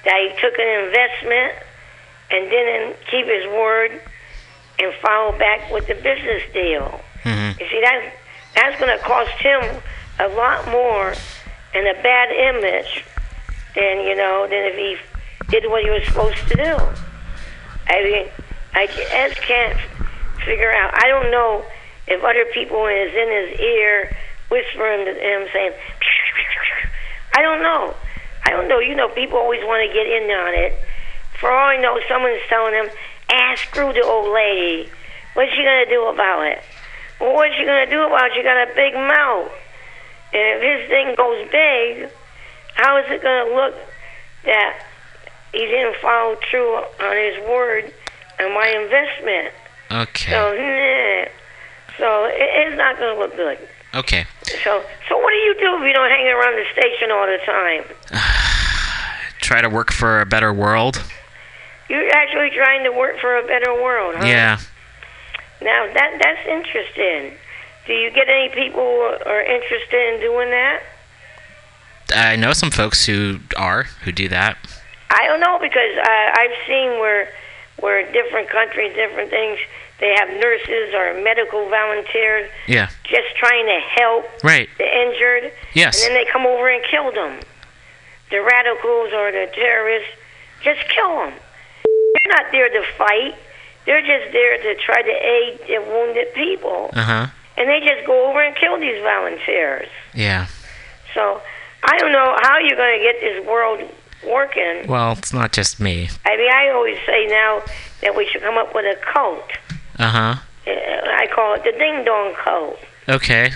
That 0.05 0.20
he 0.20 0.40
took 0.40 0.59
an 0.59 0.84
investment 0.84 1.55
and 2.30 2.51
didn't 2.51 2.97
keep 3.11 3.26
his 3.26 3.47
word 3.47 4.01
and 4.78 4.92
follow 5.01 5.32
back 5.38 5.70
with 5.70 5.86
the 5.86 5.95
business 5.95 6.42
deal. 6.53 7.01
Mhm. 7.24 7.59
You 7.59 7.68
see, 7.68 7.80
that's 7.82 8.14
that's 8.55 8.78
going 8.78 8.97
to 8.97 9.03
cost 9.05 9.32
him 9.40 9.82
a 10.20 10.28
lot 10.28 10.68
more 10.68 11.12
and 11.74 11.88
a 11.88 12.03
bad 12.03 12.30
image 12.30 13.05
than 13.74 14.01
you 14.01 14.14
know 14.14 14.47
than 14.47 14.64
if 14.64 14.76
he 14.76 14.97
did 15.49 15.68
what 15.68 15.82
he 15.82 15.90
was 15.90 16.05
supposed 16.05 16.47
to 16.49 16.55
do. 16.57 16.76
I 17.88 18.05
mean, 18.05 18.26
I 18.74 18.86
just 18.86 19.42
can't 19.42 19.78
figure 20.45 20.72
out. 20.72 20.92
I 21.03 21.09
don't 21.09 21.30
know 21.30 21.64
if 22.07 22.22
other 22.22 22.45
people 22.53 22.86
is 22.86 23.14
in 23.14 23.28
his 23.30 23.61
ear 23.61 24.16
whispering 24.51 25.07
to 25.07 25.12
him 25.12 25.49
saying, 25.53 25.72
I 27.36 27.42
don't 27.42 27.62
know. 27.62 27.95
I 28.45 28.51
don't 28.51 28.68
know. 28.68 28.78
You 28.78 28.95
know, 28.95 29.09
people 29.09 29.38
always 29.38 29.62
want 29.64 29.88
to 29.88 29.92
get 29.92 30.07
in 30.07 30.30
on 30.30 30.55
it. 30.55 30.78
For 31.40 31.51
all 31.51 31.68
I 31.68 31.76
know, 31.76 31.99
someone's 32.09 32.42
telling 32.49 32.74
him, 32.74 32.88
ah, 33.30 33.55
screw 33.57 33.92
the 33.92 34.03
old 34.03 34.32
lady. 34.32 34.90
What's 35.34 35.51
she 35.53 35.62
going 35.62 35.84
to 35.84 35.90
do 35.90 36.07
about 36.07 36.47
it? 36.47 36.62
Well, 37.20 37.34
what's 37.34 37.55
she 37.57 37.64
going 37.64 37.84
to 37.84 37.90
do 37.90 38.03
about 38.03 38.30
it? 38.30 38.32
She 38.34 38.42
got 38.42 38.70
a 38.70 38.74
big 38.74 38.95
mouth. 38.95 39.51
And 40.32 40.42
if 40.42 40.62
his 40.62 40.88
thing 40.88 41.14
goes 41.16 41.49
big, 41.51 42.11
how 42.74 42.99
is 42.99 43.07
it 43.09 43.22
going 43.22 43.49
to 43.49 43.55
look 43.55 43.74
that 44.45 44.84
he 45.53 45.61
didn't 45.61 45.97
follow 45.97 46.36
through 46.51 46.76
on 46.76 47.16
his 47.16 47.49
word 47.49 47.92
on 48.40 48.55
my 48.55 48.68
investment? 48.68 49.55
Okay. 49.90 50.30
So, 50.30 50.53
nah. 50.55 51.30
So 51.99 52.24
it, 52.26 52.68
it's 52.68 52.76
not 52.76 52.99
going 52.99 53.14
to 53.14 53.20
look 53.20 53.36
good. 53.36 53.59
Okay. 53.95 54.26
So, 54.45 54.82
so 55.09 55.18
what 55.18 55.30
do 55.30 55.36
you 55.36 55.55
do 55.59 55.76
if 55.76 55.86
you 55.86 55.92
don't 55.92 56.11
hang 56.11 56.28
around 56.28 56.57
the 56.57 56.64
station 56.72 57.11
all 57.11 57.26
the 57.26 57.38
time? 57.45 57.84
Try 59.40 59.61
to 59.62 59.68
work 59.68 59.92
for 59.92 60.20
a 60.20 60.26
better 60.26 60.53
world. 60.53 61.03
You're 61.88 62.09
actually 62.14 62.51
trying 62.51 62.84
to 62.84 62.90
work 62.92 63.18
for 63.20 63.36
a 63.36 63.47
better 63.47 63.72
world, 63.74 64.16
huh? 64.16 64.26
Yeah. 64.26 64.59
Now 65.61 65.86
that 65.92 66.18
that's 66.20 66.47
interesting. 66.49 67.38
Do 67.86 67.92
you 67.92 68.11
get 68.11 68.28
any 68.28 68.49
people 68.49 68.82
who 68.82 69.28
are 69.28 69.42
interested 69.42 70.14
in 70.14 70.20
doing 70.20 70.51
that? 70.51 70.82
I 72.14 72.36
know 72.36 72.53
some 72.53 72.70
folks 72.70 73.05
who 73.05 73.40
are 73.57 73.84
who 74.05 74.12
do 74.12 74.28
that. 74.28 74.57
I 75.11 75.26
don't 75.26 75.40
know 75.40 75.59
because 75.61 75.97
uh, 75.97 76.40
I've 76.40 76.66
seen 76.66 76.99
where 77.01 77.28
where 77.80 78.11
different 78.12 78.49
countries, 78.49 78.95
different 78.95 79.30
things, 79.30 79.59
they 80.01 80.14
have 80.18 80.28
nurses 80.28 80.92
or 80.95 81.14
medical 81.22 81.68
volunteers 81.68 82.51
Yeah. 82.66 82.88
just 83.05 83.36
trying 83.36 83.66
to 83.66 83.80
help 84.01 84.28
Right. 84.42 84.68
the 84.78 84.84
injured. 85.03 85.53
Yes. 85.72 86.05
And 86.05 86.14
then 86.14 86.24
they 86.24 86.30
come 86.30 86.47
over 86.47 86.68
and 86.68 86.82
kill 86.84 87.12
them. 87.12 87.40
The 88.30 88.40
radicals 88.42 89.12
or 89.12 89.30
the 89.32 89.47
terrorists 89.55 90.11
just 90.62 90.80
kill 90.88 91.16
them. 91.20 91.34
They're 91.84 92.36
not 92.42 92.51
there 92.53 92.68
to 92.68 92.82
fight. 92.99 93.34
They're 93.86 94.01
just 94.01 94.32
there 94.32 94.57
to 94.59 94.74
try 94.76 95.03
to 95.03 95.11
aid 95.12 95.61
the 95.68 95.78
wounded 95.82 96.32
people. 96.34 96.90
Uh 96.95 97.03
huh. 97.03 97.26
And 97.57 97.68
they 97.68 97.80
just 97.80 98.05
go 98.07 98.28
over 98.30 98.42
and 98.42 98.57
kill 98.57 98.80
these 98.80 99.01
volunteers. 99.03 99.88
Yeah. 100.12 100.47
So 101.14 101.40
I 101.84 101.99
don't 101.99 102.11
know 102.12 102.36
how 102.42 102.59
you're 102.59 102.76
going 102.76 102.99
to 102.99 103.05
get 103.05 103.20
this 103.20 103.47
world 103.47 103.80
working. 104.26 104.88
Well, 104.88 105.12
it's 105.12 105.32
not 105.32 105.53
just 105.53 105.78
me. 105.78 106.09
I 106.26 106.36
mean, 106.36 106.51
I 106.51 106.70
always 106.70 106.99
say 107.07 107.26
now 107.26 107.62
that 108.03 108.16
we 108.16 108.26
should 108.26 108.42
come 108.42 108.57
up 108.59 108.74
with 108.74 108.86
a 108.86 108.99
cult. 109.12 109.49
Uh 109.99 110.11
huh. 110.11 110.34
Uh, 110.66 110.70
I 110.70 111.26
call 111.34 111.55
it 111.55 111.64
the 111.64 111.72
ding 111.72 112.05
dong 112.05 112.34
cult. 112.34 112.78
Okay. 113.09 113.53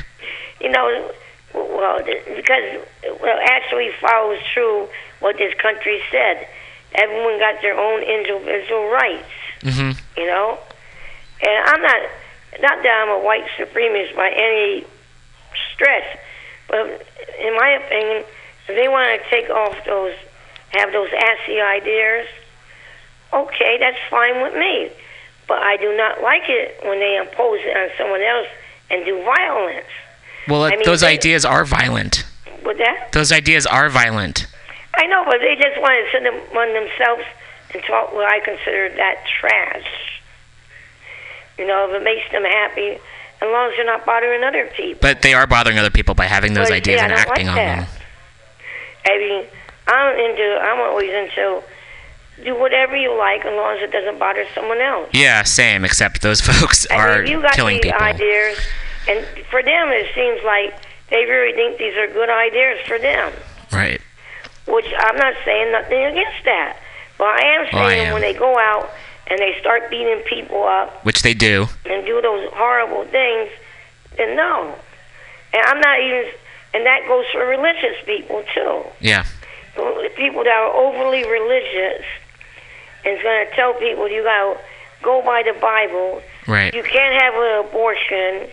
You 0.61 0.71
know, 0.71 1.11
well, 1.55 1.99
because 2.05 2.83
well, 3.21 3.39
actually 3.45 3.91
follows 4.01 4.39
true 4.53 4.89
what 5.21 5.37
this 5.39 5.55
country 5.55 6.01
said. 6.11 6.47
Everyone 6.95 7.39
got 7.39 7.61
their 7.63 7.79
own 7.79 8.03
individual 8.03 8.89
rights. 8.89 9.29
Mhm. 9.61 9.99
You 10.17 10.27
know, 10.27 10.59
and 11.43 11.69
I'm 11.69 11.83
not 11.83 12.01
not 12.61 12.83
that 12.83 13.03
I'm 13.03 13.11
a 13.11 13.19
white 13.19 13.47
supremacist 13.59 14.17
by 14.17 14.31
any 14.31 14.85
stretch, 15.75 16.19
but 16.69 17.07
in 17.39 17.55
my 17.57 17.69
opinion, 17.71 18.25
if 18.69 18.77
they 18.77 18.89
want 18.89 19.21
to 19.23 19.31
take 19.31 19.51
off 19.51 19.77
those, 19.85 20.15
have 20.71 20.93
those 20.93 21.11
assy 21.13 21.61
ideas, 21.61 22.27
okay, 23.33 23.79
that's 23.79 23.99
fine 24.11 24.43
with 24.43 24.55
me. 24.55 24.91
But 25.49 25.63
I 25.63 25.77
do 25.79 25.97
not 25.97 26.23
like 26.23 26.43
it 26.49 26.79
when 26.85 27.01
they 27.01 27.17
impose 27.17 27.59
it 27.63 27.75
on 27.77 27.89
someone 27.97 28.21
else 28.23 28.49
and 28.91 29.05
do 29.05 29.23
violence. 29.25 29.87
Well, 30.47 30.65
I 30.65 30.71
mean, 30.71 30.83
those 30.85 31.01
they- 31.01 31.09
ideas 31.09 31.45
are 31.45 31.65
violent. 31.65 32.25
With 32.65 32.79
that, 32.79 33.13
Those 33.13 33.33
ideas 33.33 33.67
are 33.67 33.89
violent. 33.89 34.47
I 34.95 35.07
know, 35.07 35.25
but 35.25 35.39
they 35.41 35.55
just 35.57 35.81
want 35.81 35.95
to 36.05 36.11
send 36.13 36.27
them 36.27 36.35
on 36.57 36.75
themselves 36.75 37.23
and 37.73 37.83
talk 37.85 38.13
what 38.13 38.31
I 38.31 38.41
consider 38.41 38.89
that 38.97 39.25
trash. 39.41 39.87
You 41.57 41.67
know, 41.67 41.89
if 41.89 42.01
it 42.01 42.05
makes 42.05 42.31
them 42.33 42.45
happy, 42.45 42.99
as 43.41 43.49
long 43.49 43.71
as 43.71 43.77
they're 43.77 43.87
not 43.87 44.05
bothering 44.05 44.43
other 44.43 44.67
people. 44.77 44.99
But 45.01 45.23
they 45.23 45.35
are 45.35 45.47
bothering 45.47 45.79
other 45.79 45.91
people 45.91 46.15
by 46.15 46.27
having 46.27 46.53
those 46.55 46.69
Well, 46.69 46.77
ideas 46.77 47.01
and 47.01 47.13
acting 47.13 47.47
like 47.47 47.57
on 47.57 47.57
that. 47.57 47.77
them. 47.81 47.89
I 49.07 49.19
mean, 49.19 49.45
I'm 49.87 50.19
into. 50.19 50.59
I'm 50.61 50.81
always 50.81 51.11
into. 51.11 51.63
Do 52.45 52.59
whatever 52.59 52.95
you 52.97 53.17
like, 53.19 53.45
as 53.45 53.53
long 53.55 53.77
as 53.77 53.83
it 53.83 53.91
doesn't 53.91 54.19
bother 54.19 54.47
someone 54.55 54.81
else. 54.81 55.09
Yeah, 55.13 55.43
same. 55.43 55.85
Except 55.85 56.23
those 56.23 56.41
folks 56.51 56.87
I 56.91 56.97
are 56.97 57.23
mean, 57.23 57.33
you 57.33 57.43
got 57.43 57.53
killing 57.53 57.77
these 57.83 57.91
people. 57.93 58.01
ideas, 58.07 58.59
and 59.09 59.27
for 59.51 59.63
them, 59.63 59.89
it 59.91 60.07
seems 60.15 60.41
like 60.45 60.75
they 61.11 61.25
really 61.25 61.53
think 61.55 61.79
these 61.79 61.97
are 61.97 62.07
good 62.07 62.29
ideas 62.31 62.79
for 62.87 62.99
them. 62.99 63.33
Right. 63.73 64.01
Which 64.67 64.87
I'm 64.99 65.17
not 65.17 65.35
saying 65.45 65.73
nothing 65.73 66.05
against 66.05 66.45
that, 66.45 66.77
but 67.17 67.27
I 67.29 67.41
am 67.57 67.67
Oh, 67.73 67.79
I 67.79 67.89
saying 67.91 68.07
am. 68.09 68.13
when 68.13 68.23
they 68.23 68.35
go 68.35 68.59
out 68.59 68.91
and 69.29 69.39
they 69.39 69.57
start 69.61 69.91
beating 69.91 70.23
people 70.29 70.63
up 70.65 71.05
Which 71.05 71.23
they 71.23 71.35
do. 71.35 71.67
and 71.87 72.05
do 72.07 72.21
those 72.23 72.49
horrible 72.53 73.05
things, 73.07 73.51
then 74.17 74.37
no. 74.37 74.75
And 75.55 75.63
I'm 75.67 75.81
not 75.81 76.01
even, 76.01 76.25
and 76.75 76.85
that 76.87 77.01
goes 77.09 77.25
for 77.33 77.47
religious 77.47 77.97
people 78.07 78.45
too. 78.55 78.85
Yeah. 79.01 79.25
People 80.17 80.45
that 80.45 80.53
are 80.53 80.73
overly 80.75 81.25
religious 81.29 82.05
is 83.05 83.23
going 83.23 83.47
to 83.47 83.55
tell 83.55 83.75
people 83.75 84.09
you 84.09 84.23
got 84.23 84.55
to 84.55 84.61
go 85.03 85.23
by 85.23 85.43
the 85.43 85.59
Bible. 85.61 86.23
Right. 86.47 86.73
You 86.75 86.83
can't 86.83 87.21
have 87.23 87.35
an 87.35 87.67
abortion. 87.69 88.49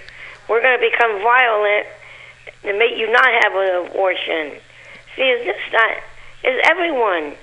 We're 0.50 0.62
going 0.62 0.78
to 0.80 0.90
become 0.92 1.22
violent 1.24 1.88
to 2.64 2.78
make 2.78 2.98
you 2.98 3.12
not 3.12 3.26
have 3.44 3.54
an 3.56 3.88
abortion. 3.88 4.60
See, 5.16 5.24
it's 5.24 5.46
just 5.46 5.74
not. 5.74 5.92
It's 6.44 6.68
everyone. 6.70 7.34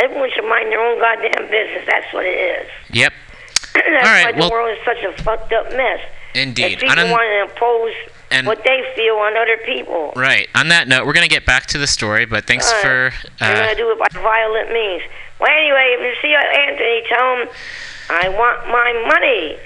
Everyone 0.00 0.30
should 0.34 0.48
mind 0.48 0.72
their 0.72 0.80
own 0.80 0.98
goddamn 0.98 1.50
business. 1.50 1.84
That's 1.86 2.12
what 2.12 2.24
it 2.24 2.38
is. 2.64 2.68
Yep. 2.92 3.12
That's 3.74 3.86
All 4.06 4.12
right, 4.12 4.26
why 4.26 4.32
the 4.32 4.38
well- 4.38 4.50
world 4.50 4.76
is 4.78 4.84
such 4.84 5.02
a 5.04 5.22
fucked 5.22 5.52
up 5.52 5.70
mess. 5.72 6.00
Indeed. 6.34 6.74
If 6.74 6.80
people 6.80 7.10
want 7.10 7.22
to 7.28 7.52
impose 7.52 7.92
and- 8.30 8.46
what 8.46 8.62
they 8.64 8.82
feel 8.96 9.16
on 9.16 9.36
other 9.36 9.58
people. 9.66 10.12
Right. 10.16 10.48
On 10.54 10.68
that 10.68 10.88
note, 10.88 11.04
we're 11.06 11.12
gonna 11.12 11.28
get 11.28 11.44
back 11.44 11.66
to 11.66 11.78
the 11.78 11.86
story, 11.86 12.24
but 12.24 12.46
thanks 12.46 12.66
Alright. 12.72 13.12
for. 13.12 13.12
Uh, 13.44 13.54
gonna 13.54 13.74
do 13.76 13.90
it 13.90 13.98
by 13.98 14.20
violent 14.20 14.72
means. 14.72 15.02
Well, 15.40 15.50
anyway, 15.50 15.96
if 15.98 16.00
you 16.00 16.14
see 16.22 16.34
Anthony, 16.34 17.02
tell 17.08 17.36
him 17.36 17.48
I 18.10 18.28
want 18.28 18.66
my 18.68 18.92
money. 19.08 19.56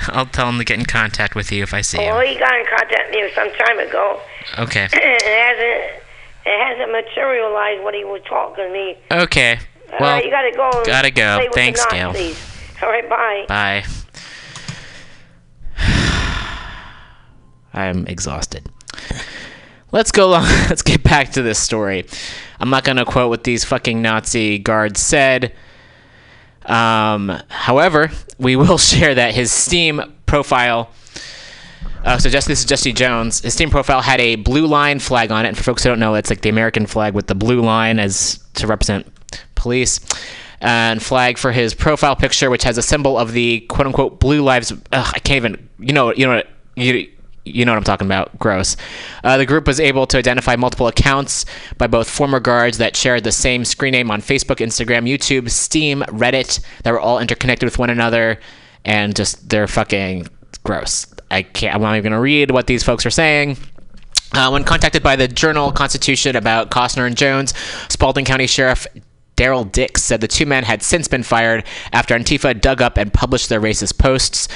I'll 0.16 0.26
tell 0.26 0.48
him 0.48 0.58
to 0.58 0.64
get 0.64 0.78
in 0.78 0.86
contact 0.86 1.34
with 1.34 1.50
you 1.52 1.62
if 1.62 1.74
I 1.74 1.80
see 1.82 1.98
Well, 1.98 2.20
him. 2.20 2.26
he 2.28 2.38
got 2.38 2.54
in 2.58 2.64
contact 2.66 3.10
with 3.10 3.24
me 3.24 3.30
some 3.34 3.50
time 3.66 3.78
ago. 3.80 4.20
Okay. 4.58 4.84
it 4.92 5.22
hasn't. 5.22 6.04
It 6.46 6.64
hasn't 6.66 6.92
materialized 6.92 7.82
what 7.84 7.92
he 7.94 8.04
was 8.04 8.22
talking 8.26 8.64
to 8.64 8.70
me. 8.72 8.96
Okay. 9.10 9.58
All 9.92 9.98
Well, 10.00 10.14
right, 10.14 10.24
you 10.24 10.30
gotta 10.30 10.52
go. 10.56 10.70
gotta 10.86 11.10
go. 11.10 11.36
play 11.36 11.44
with 11.48 11.52
the 11.52 11.60
Thanks, 11.60 11.84
Gail. 11.86 12.08
All 12.82 12.88
right, 12.88 13.08
bye. 13.10 13.44
Bye. 13.48 13.84
I'm 17.74 18.06
exhausted. 18.06 18.70
Let's 19.92 20.10
go. 20.10 20.28
Long, 20.30 20.44
let's 20.70 20.82
get 20.82 21.02
back 21.02 21.32
to 21.32 21.42
this 21.42 21.58
story. 21.58 22.06
I'm 22.60 22.70
not 22.70 22.84
gonna 22.84 23.04
quote 23.04 23.28
what 23.28 23.44
these 23.44 23.64
fucking 23.64 24.02
Nazi 24.02 24.58
guards 24.58 25.00
said. 25.00 25.52
Um, 26.64 27.40
however, 27.48 28.10
we 28.38 28.56
will 28.56 28.78
share 28.78 29.14
that 29.14 29.34
his 29.34 29.50
Steam 29.50 30.02
profile. 30.26 30.90
Uh, 32.04 32.18
so 32.18 32.28
just 32.30 32.46
this 32.46 32.60
is 32.60 32.64
Jesse 32.64 32.92
Jones. 32.92 33.40
His 33.40 33.54
Steam 33.54 33.70
profile 33.70 34.00
had 34.00 34.20
a 34.20 34.36
blue 34.36 34.66
line 34.66 34.98
flag 34.98 35.32
on 35.32 35.44
it. 35.44 35.48
And 35.48 35.56
for 35.56 35.64
folks 35.64 35.82
who 35.82 35.90
don't 35.90 35.98
know, 35.98 36.14
it's 36.14 36.30
like 36.30 36.42
the 36.42 36.48
American 36.48 36.86
flag 36.86 37.14
with 37.14 37.26
the 37.26 37.34
blue 37.34 37.60
line 37.60 37.98
as 37.98 38.38
to 38.54 38.66
represent 38.66 39.06
police. 39.54 40.00
And 40.60 41.00
flag 41.00 41.38
for 41.38 41.52
his 41.52 41.72
profile 41.72 42.16
picture, 42.16 42.50
which 42.50 42.64
has 42.64 42.78
a 42.78 42.82
symbol 42.82 43.16
of 43.16 43.32
the 43.32 43.60
quote 43.68 43.86
unquote 43.86 44.18
blue 44.18 44.42
lives. 44.42 44.72
Ugh, 44.72 44.82
I 44.92 45.18
can't 45.20 45.36
even. 45.36 45.68
You 45.78 45.92
know. 45.92 46.12
You 46.12 46.26
know. 46.26 46.42
You. 46.74 47.08
You 47.48 47.64
know 47.64 47.72
what 47.72 47.78
I'm 47.78 47.84
talking 47.84 48.06
about. 48.06 48.38
Gross. 48.38 48.76
Uh, 49.24 49.36
the 49.36 49.46
group 49.46 49.66
was 49.66 49.80
able 49.80 50.06
to 50.06 50.18
identify 50.18 50.56
multiple 50.56 50.86
accounts 50.86 51.44
by 51.76 51.86
both 51.86 52.08
former 52.08 52.40
guards 52.40 52.78
that 52.78 52.96
shared 52.96 53.24
the 53.24 53.32
same 53.32 53.64
screen 53.64 53.92
name 53.92 54.10
on 54.10 54.20
Facebook, 54.20 54.56
Instagram, 54.56 55.08
YouTube, 55.08 55.50
Steam, 55.50 56.02
Reddit, 56.08 56.60
that 56.82 56.90
were 56.90 57.00
all 57.00 57.18
interconnected 57.18 57.66
with 57.66 57.78
one 57.78 57.90
another, 57.90 58.38
and 58.84 59.14
just 59.16 59.48
they're 59.48 59.66
fucking 59.66 60.28
gross. 60.64 61.06
I 61.30 61.42
can't. 61.42 61.74
I'm 61.74 61.82
not 61.82 61.96
even 61.96 62.12
gonna 62.12 62.20
read 62.20 62.50
what 62.50 62.66
these 62.66 62.82
folks 62.82 63.04
are 63.06 63.10
saying. 63.10 63.56
Uh, 64.34 64.50
when 64.50 64.62
contacted 64.62 65.02
by 65.02 65.16
the 65.16 65.26
Journal 65.26 65.72
Constitution 65.72 66.36
about 66.36 66.70
Costner 66.70 67.06
and 67.06 67.16
Jones, 67.16 67.54
Spalding 67.88 68.26
County 68.26 68.46
Sheriff 68.46 68.86
Darrell 69.38 69.62
Dix 69.62 70.02
said 70.02 70.20
the 70.20 70.26
two 70.26 70.46
men 70.46 70.64
had 70.64 70.82
since 70.82 71.06
been 71.06 71.22
fired 71.22 71.62
after 71.92 72.18
Antifa 72.18 72.60
dug 72.60 72.82
up 72.82 72.98
and 72.98 73.14
published 73.14 73.48
their 73.48 73.60
racist 73.60 73.96
posts. 73.96 74.48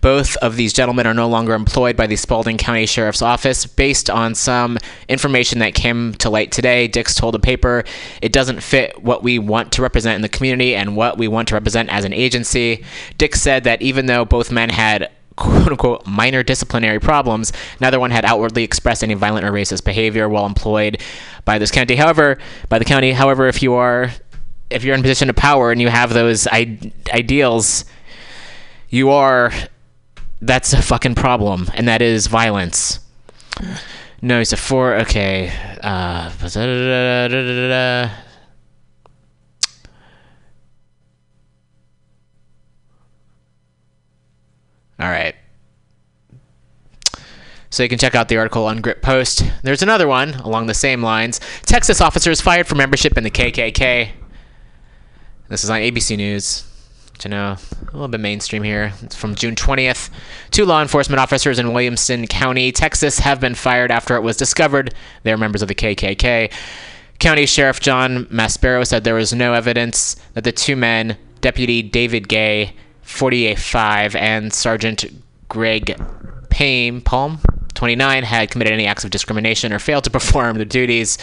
Both 0.00 0.34
of 0.38 0.56
these 0.56 0.72
gentlemen 0.72 1.06
are 1.06 1.12
no 1.12 1.28
longer 1.28 1.52
employed 1.52 1.94
by 1.94 2.06
the 2.06 2.16
Spalding 2.16 2.56
County 2.56 2.86
Sheriff's 2.86 3.20
Office. 3.20 3.66
Based 3.66 4.08
on 4.08 4.34
some 4.34 4.78
information 5.10 5.58
that 5.58 5.74
came 5.74 6.14
to 6.14 6.30
light 6.30 6.52
today, 6.52 6.88
Dix 6.88 7.14
told 7.14 7.34
a 7.34 7.38
paper 7.38 7.84
it 8.22 8.32
doesn't 8.32 8.62
fit 8.62 9.02
what 9.02 9.22
we 9.22 9.38
want 9.38 9.72
to 9.72 9.82
represent 9.82 10.16
in 10.16 10.22
the 10.22 10.28
community 10.30 10.74
and 10.74 10.96
what 10.96 11.18
we 11.18 11.28
want 11.28 11.48
to 11.48 11.54
represent 11.54 11.90
as 11.90 12.06
an 12.06 12.14
agency. 12.14 12.82
Dix 13.18 13.42
said 13.42 13.64
that 13.64 13.82
even 13.82 14.06
though 14.06 14.24
both 14.24 14.50
men 14.50 14.70
had 14.70 15.10
quote 15.36 15.68
unquote 15.68 16.06
minor 16.06 16.42
disciplinary 16.42 16.98
problems. 16.98 17.52
Neither 17.78 18.00
one 18.00 18.10
had 18.10 18.24
outwardly 18.24 18.62
expressed 18.62 19.02
any 19.02 19.14
violent 19.14 19.44
or 19.44 19.52
racist 19.52 19.84
behavior 19.84 20.28
while 20.28 20.46
employed 20.46 21.00
by 21.44 21.58
this 21.58 21.70
county. 21.70 21.96
However, 21.96 22.38
by 22.68 22.78
the 22.78 22.84
county, 22.84 23.12
however, 23.12 23.46
if 23.46 23.62
you 23.62 23.74
are 23.74 24.10
if 24.70 24.84
you're 24.84 24.94
in 24.94 25.00
a 25.00 25.02
position 25.02 25.28
of 25.28 25.36
power 25.36 25.70
and 25.72 25.80
you 25.80 25.88
have 25.88 26.12
those 26.12 26.46
I- 26.46 26.92
ideals, 27.12 27.84
you 28.88 29.10
are 29.10 29.52
that's 30.42 30.72
a 30.72 30.80
fucking 30.80 31.14
problem, 31.14 31.68
and 31.74 31.86
that 31.88 32.00
is 32.00 32.26
violence. 32.26 33.00
No, 34.22 34.38
he's 34.38 34.52
a 34.52 34.56
four. 34.56 34.94
Okay. 34.96 35.52
Uh, 35.82 36.30
All 44.98 45.08
right. 45.08 45.34
So 47.70 47.82
you 47.82 47.88
can 47.88 47.98
check 47.98 48.14
out 48.14 48.28
the 48.28 48.36
article 48.36 48.66
on 48.66 48.80
Grit 48.80 49.00
Post. 49.00 49.44
There's 49.62 49.82
another 49.82 50.08
one 50.08 50.34
along 50.34 50.66
the 50.66 50.74
same 50.74 51.02
lines. 51.02 51.40
Texas 51.62 52.00
officers 52.00 52.40
fired 52.40 52.66
for 52.66 52.74
membership 52.74 53.16
in 53.16 53.24
the 53.24 53.30
KKK. 53.30 54.10
This 55.50 55.64
is 55.64 55.70
on 55.70 55.80
ABC 55.80 56.16
News. 56.16 56.64
To 57.18 57.28
know 57.28 57.56
a 57.82 57.92
little 57.92 58.06
bit 58.06 58.20
mainstream 58.20 58.62
here. 58.62 58.92
It's 59.02 59.16
from 59.16 59.34
June 59.34 59.56
20th. 59.56 60.08
Two 60.52 60.64
law 60.64 60.80
enforcement 60.80 61.18
officers 61.18 61.58
in 61.58 61.72
Williamson 61.72 62.28
County, 62.28 62.70
Texas, 62.70 63.18
have 63.18 63.40
been 63.40 63.56
fired 63.56 63.90
after 63.90 64.14
it 64.14 64.20
was 64.20 64.36
discovered 64.36 64.94
they 65.24 65.32
are 65.32 65.36
members 65.36 65.60
of 65.60 65.66
the 65.66 65.74
KKK. 65.74 66.52
County 67.18 67.46
Sheriff 67.46 67.80
John 67.80 68.26
Maspero 68.26 68.86
said 68.86 69.02
there 69.02 69.16
was 69.16 69.32
no 69.32 69.52
evidence 69.52 70.14
that 70.34 70.44
the 70.44 70.52
two 70.52 70.76
men, 70.76 71.18
Deputy 71.40 71.82
David 71.82 72.28
Gay, 72.28 72.74
48.5, 73.04 74.14
and 74.14 74.54
Sergeant 74.54 75.04
Greg 75.48 76.00
Payne, 76.48 77.00
Palm, 77.00 77.40
29, 77.74 78.22
had 78.22 78.50
committed 78.52 78.72
any 78.72 78.86
acts 78.86 79.04
of 79.04 79.10
discrimination 79.10 79.72
or 79.72 79.80
failed 79.80 80.04
to 80.04 80.10
perform 80.10 80.56
their 80.56 80.64
duties. 80.64 81.18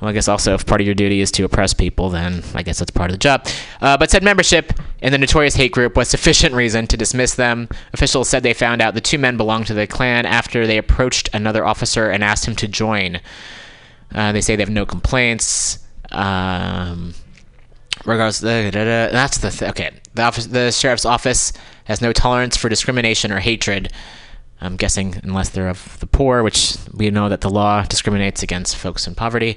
Well, 0.00 0.10
I 0.10 0.12
guess 0.12 0.28
also 0.28 0.54
if 0.54 0.66
part 0.66 0.80
of 0.82 0.86
your 0.86 0.94
duty 0.94 1.20
is 1.20 1.30
to 1.32 1.44
oppress 1.44 1.72
people, 1.72 2.10
then 2.10 2.42
I 2.54 2.62
guess 2.62 2.78
that's 2.78 2.90
part 2.90 3.10
of 3.10 3.14
the 3.14 3.18
job. 3.18 3.46
Uh, 3.80 3.96
but 3.96 4.10
said 4.10 4.22
membership 4.22 4.72
in 5.00 5.10
the 5.10 5.18
notorious 5.18 5.54
hate 5.54 5.72
group 5.72 5.96
was 5.96 6.08
sufficient 6.08 6.54
reason 6.54 6.86
to 6.88 6.96
dismiss 6.98 7.34
them. 7.34 7.68
Officials 7.94 8.28
said 8.28 8.42
they 8.42 8.52
found 8.52 8.82
out 8.82 8.92
the 8.94 9.00
two 9.00 9.18
men 9.18 9.38
belonged 9.38 9.66
to 9.68 9.74
the 9.74 9.86
Klan 9.86 10.26
after 10.26 10.66
they 10.66 10.76
approached 10.76 11.30
another 11.32 11.64
officer 11.64 12.10
and 12.10 12.22
asked 12.22 12.46
him 12.46 12.56
to 12.56 12.68
join. 12.68 13.20
Uh, 14.14 14.32
they 14.32 14.42
say 14.42 14.54
they 14.54 14.62
have 14.62 14.70
no 14.70 14.84
complaints. 14.84 15.78
Um, 16.12 17.14
regardless, 18.04 18.40
da, 18.40 18.70
da, 18.70 18.84
da, 18.84 19.12
that's 19.12 19.38
the 19.38 19.50
th- 19.50 19.70
okay. 19.70 19.90
The 20.14 20.22
office, 20.22 20.46
the 20.46 20.70
sheriff's 20.72 21.04
office 21.06 21.52
has 21.84 22.02
no 22.02 22.12
tolerance 22.12 22.56
for 22.56 22.68
discrimination 22.68 23.32
or 23.32 23.38
hatred. 23.38 23.92
I'm 24.60 24.76
guessing 24.76 25.20
unless 25.22 25.50
they're 25.50 25.68
of 25.68 25.98
the 26.00 26.06
poor, 26.06 26.42
which 26.42 26.76
we 26.94 27.10
know 27.10 27.28
that 27.28 27.42
the 27.42 27.50
law 27.50 27.82
discriminates 27.82 28.42
against 28.42 28.76
folks 28.76 29.06
in 29.06 29.14
poverty. 29.14 29.56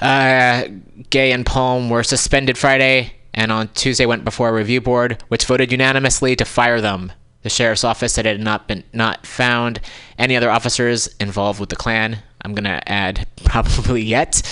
Uh, 0.00 0.64
Gay 1.10 1.32
and 1.32 1.44
Palm 1.44 1.90
were 1.90 2.02
suspended 2.02 2.56
Friday, 2.56 3.14
and 3.34 3.50
on 3.50 3.68
Tuesday 3.68 4.06
went 4.06 4.24
before 4.24 4.48
a 4.48 4.52
review 4.52 4.80
board, 4.80 5.22
which 5.28 5.44
voted 5.44 5.72
unanimously 5.72 6.36
to 6.36 6.44
fire 6.44 6.80
them. 6.80 7.12
The 7.42 7.50
sheriff's 7.50 7.82
office 7.82 8.12
said 8.12 8.26
it 8.26 8.36
had 8.36 8.40
not 8.40 8.68
been 8.68 8.84
not 8.92 9.26
found 9.26 9.80
any 10.18 10.36
other 10.36 10.50
officers 10.50 11.08
involved 11.18 11.58
with 11.58 11.70
the 11.70 11.76
Klan. 11.76 12.18
I'm 12.42 12.54
gonna 12.54 12.80
add 12.86 13.26
probably 13.44 14.02
yet. 14.02 14.42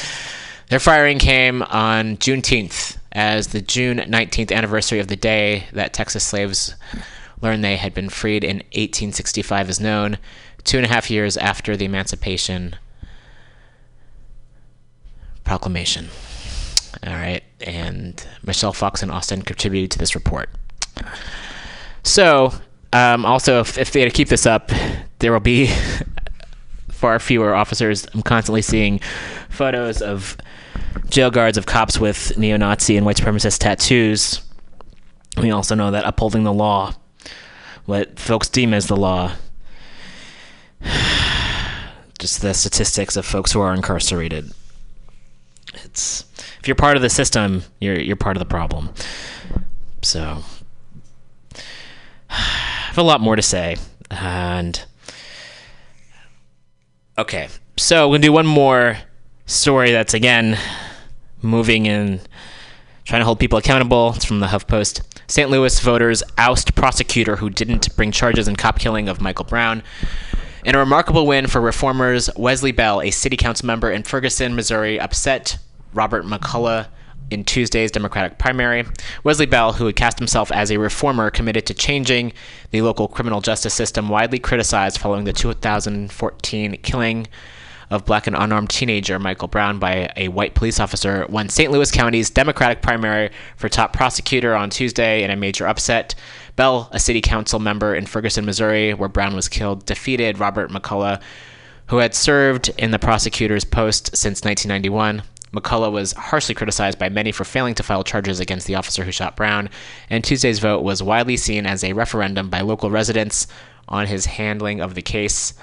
Their 0.69 0.81
firing 0.81 1.19
came 1.19 1.63
on 1.63 2.17
Juneteenth, 2.17 2.97
as 3.13 3.49
the 3.49 3.61
June 3.61 3.99
19th 3.99 4.53
anniversary 4.53 5.01
of 5.01 5.09
the 5.09 5.17
day 5.17 5.67
that 5.73 5.93
Texas 5.93 6.25
slaves 6.25 6.75
learned 7.43 7.65
they 7.65 7.77
had 7.77 7.95
been 7.95 8.09
freed 8.09 8.45
in 8.45 8.59
1865 8.59 9.71
is 9.71 9.81
known, 9.81 10.19
two 10.65 10.77
and 10.77 10.87
a 10.87 10.89
half 10.89 11.11
years 11.11 11.37
after 11.37 11.77
the 11.77 11.85
Emancipation 11.85 12.77
Proclamation. 15.45 16.09
All 17.07 17.15
right, 17.15 17.43
and 17.61 18.25
Michelle 18.45 18.73
Fox 18.73 19.03
and 19.03 19.11
Austin 19.11 19.43
contributed 19.43 19.91
to 19.93 19.99
this 19.99 20.15
report. 20.15 20.51
So, 22.03 22.53
um, 22.93 23.25
also, 23.25 23.61
if, 23.61 23.79
if 23.79 23.93
they 23.93 24.05
to 24.05 24.11
keep 24.11 24.29
this 24.29 24.47
up, 24.47 24.71
there 25.19 25.33
will 25.33 25.41
be 25.41 25.71
far 26.91 27.19
fewer 27.19 27.55
officers. 27.55 28.07
I'm 28.13 28.23
constantly 28.23 28.63
seeing 28.63 29.01
photos 29.49 30.03
of 30.03 30.37
jail 31.09 31.31
guards 31.31 31.57
of 31.57 31.67
cops 31.67 31.99
with 31.99 32.37
neo-Nazi 32.37 32.97
and 32.97 33.07
white 33.07 33.17
supremacist 33.17 33.59
tattoos. 33.59 34.43
We 35.41 35.51
also 35.51 35.75
know 35.75 35.91
that 35.93 36.05
upholding 36.05 36.45
the 36.45 36.53
law, 36.53 36.95
what 37.91 38.21
folks 38.21 38.49
deem 38.49 38.73
as 38.73 38.87
the 38.87 38.97
law, 38.97 39.33
just 42.21 42.41
the 42.41 42.55
statistics 42.55 43.17
of 43.17 43.27
folks 43.27 43.51
who 43.51 43.61
are 43.61 43.75
incarcerated. 43.75 44.53
It's 45.85 46.25
if 46.61 46.69
you're 46.69 46.77
part 46.77 46.97
of 46.97 47.03
the 47.03 47.11
system, 47.11 47.65
you're 47.81 47.99
you're 47.99 48.15
part 48.15 48.37
of 48.37 48.39
the 48.39 48.47
problem. 48.47 48.91
So 50.03 50.21
I 52.31 52.33
have 52.33 52.99
a 52.99 53.03
lot 53.03 53.21
more 53.21 53.35
to 53.35 53.43
say, 53.43 53.77
and 54.09 54.81
okay, 57.19 57.49
so 57.77 58.09
we're 58.09 58.15
gonna 58.15 58.23
do 58.23 58.33
one 58.33 58.47
more 58.47 58.99
story 59.47 59.91
that's 59.91 60.15
again 60.15 60.57
moving 61.43 61.89
and 61.89 62.21
trying 63.05 63.21
to 63.21 63.25
hold 63.25 63.41
people 63.41 63.59
accountable. 63.59 64.13
It's 64.15 64.25
from 64.25 64.39
the 64.39 64.47
HuffPost. 64.47 65.03
St. 65.31 65.49
Louis 65.49 65.79
voters 65.79 66.25
oust 66.39 66.75
prosecutor 66.75 67.37
who 67.37 67.51
didn't 67.51 67.95
bring 67.95 68.11
charges 68.11 68.49
in 68.49 68.57
cop 68.57 68.81
killing 68.81 69.09
of 69.09 69.21
Michael 69.21 69.45
Brown. 69.45 69.85
In 70.65 70.75
a 70.75 70.79
remarkable 70.79 71.25
win 71.25 71.47
for 71.47 71.61
reformers, 71.61 72.29
Wesley 72.37 72.73
Bell, 72.73 73.01
a 73.01 73.13
city 73.13 73.37
council 73.37 73.69
member 73.69 73.93
in 73.93 74.03
Ferguson, 74.03 74.57
Missouri, 74.57 74.99
upset 74.99 75.59
Robert 75.95 76.25
McCulloch 76.25 76.89
in 77.31 77.45
Tuesday's 77.45 77.93
Democratic 77.93 78.39
primary. 78.39 78.85
Wesley 79.23 79.47
Bell, 79.47 79.75
who 79.75 79.87
had 79.87 79.95
cast 79.95 80.19
himself 80.19 80.51
as 80.51 80.73
a 80.73 80.81
reformer 80.81 81.31
committed 81.31 81.65
to 81.67 81.75
changing 81.75 82.33
the 82.73 82.83
local 82.83 83.07
criminal 83.07 83.41
justice 83.41 83.73
system, 83.73 84.09
widely 84.09 84.41
criticized 84.41 84.99
following 84.99 85.23
the 85.23 85.33
2014 85.33 86.77
killing 86.83 87.29
of 87.91 88.05
black 88.05 88.27
and 88.27 88.37
unarmed 88.37 88.71
teenager 88.71 89.19
Michael 89.19 89.49
Brown 89.49 89.79
by 89.79 90.13
a 90.17 90.29
white 90.29 90.55
police 90.55 90.79
officer, 90.79 91.27
won 91.29 91.49
St. 91.49 91.71
Louis 91.71 91.91
County's 91.91 92.31
Democratic 92.31 92.83
primary 92.83 93.31
for 93.57 93.69
top 93.69 93.93
prosecutor 93.93 94.55
on 94.55 94.71
Tuesday 94.71 95.25
in 95.25 95.31
a 95.31 95.37
major 95.37 95.67
upset. 95.67 96.15
Bell, 96.55 96.89
a 96.93 97.01
city 97.01 97.21
council 97.21 97.59
member 97.59 97.95
in 97.95 98.07
Ferguson, 98.07 98.45
Missouri, 98.45 98.95
where 98.95 99.09
Brown 99.09 99.35
was 99.35 99.49
killed, 99.49 99.87
defeated 99.87 100.39
Robert 100.39 100.71
McCulloch, 100.71 101.21
who 101.87 101.99
had 101.99 102.15
served 102.15 102.71
in 102.79 102.93
the 102.93 102.99
prosecutor's 102.99 103.65
post 103.65 104.17
since 104.17 104.45
1991. 104.45 105.23
McCulloch 105.53 105.91
was 105.91 106.13
harshly 106.13 106.55
criticized 106.55 106.99
by 106.99 107.09
many 107.09 107.33
for 107.33 107.45
failing 107.45 107.75
to 107.75 107.83
file 107.83 108.05
charges 108.05 108.39
against 108.39 108.69
the 108.69 108.77
officer 108.77 109.05
who 109.05 109.11
shot 109.11 109.37
Brown, 109.37 109.69
and 110.09 110.23
Tuesday's 110.23 110.61
vote 110.61 110.85
was 110.85 111.03
widely 111.03 111.37
seen 111.37 111.67
as 111.67 111.83
a 111.83 111.93
referendum 111.93 112.49
by 112.49 112.61
local 112.61 112.89
residents 112.89 113.49
on 113.89 114.07
his 114.07 114.27
handling 114.27 114.81
of 114.81 114.95
the 114.95 115.03
case. 115.03 115.55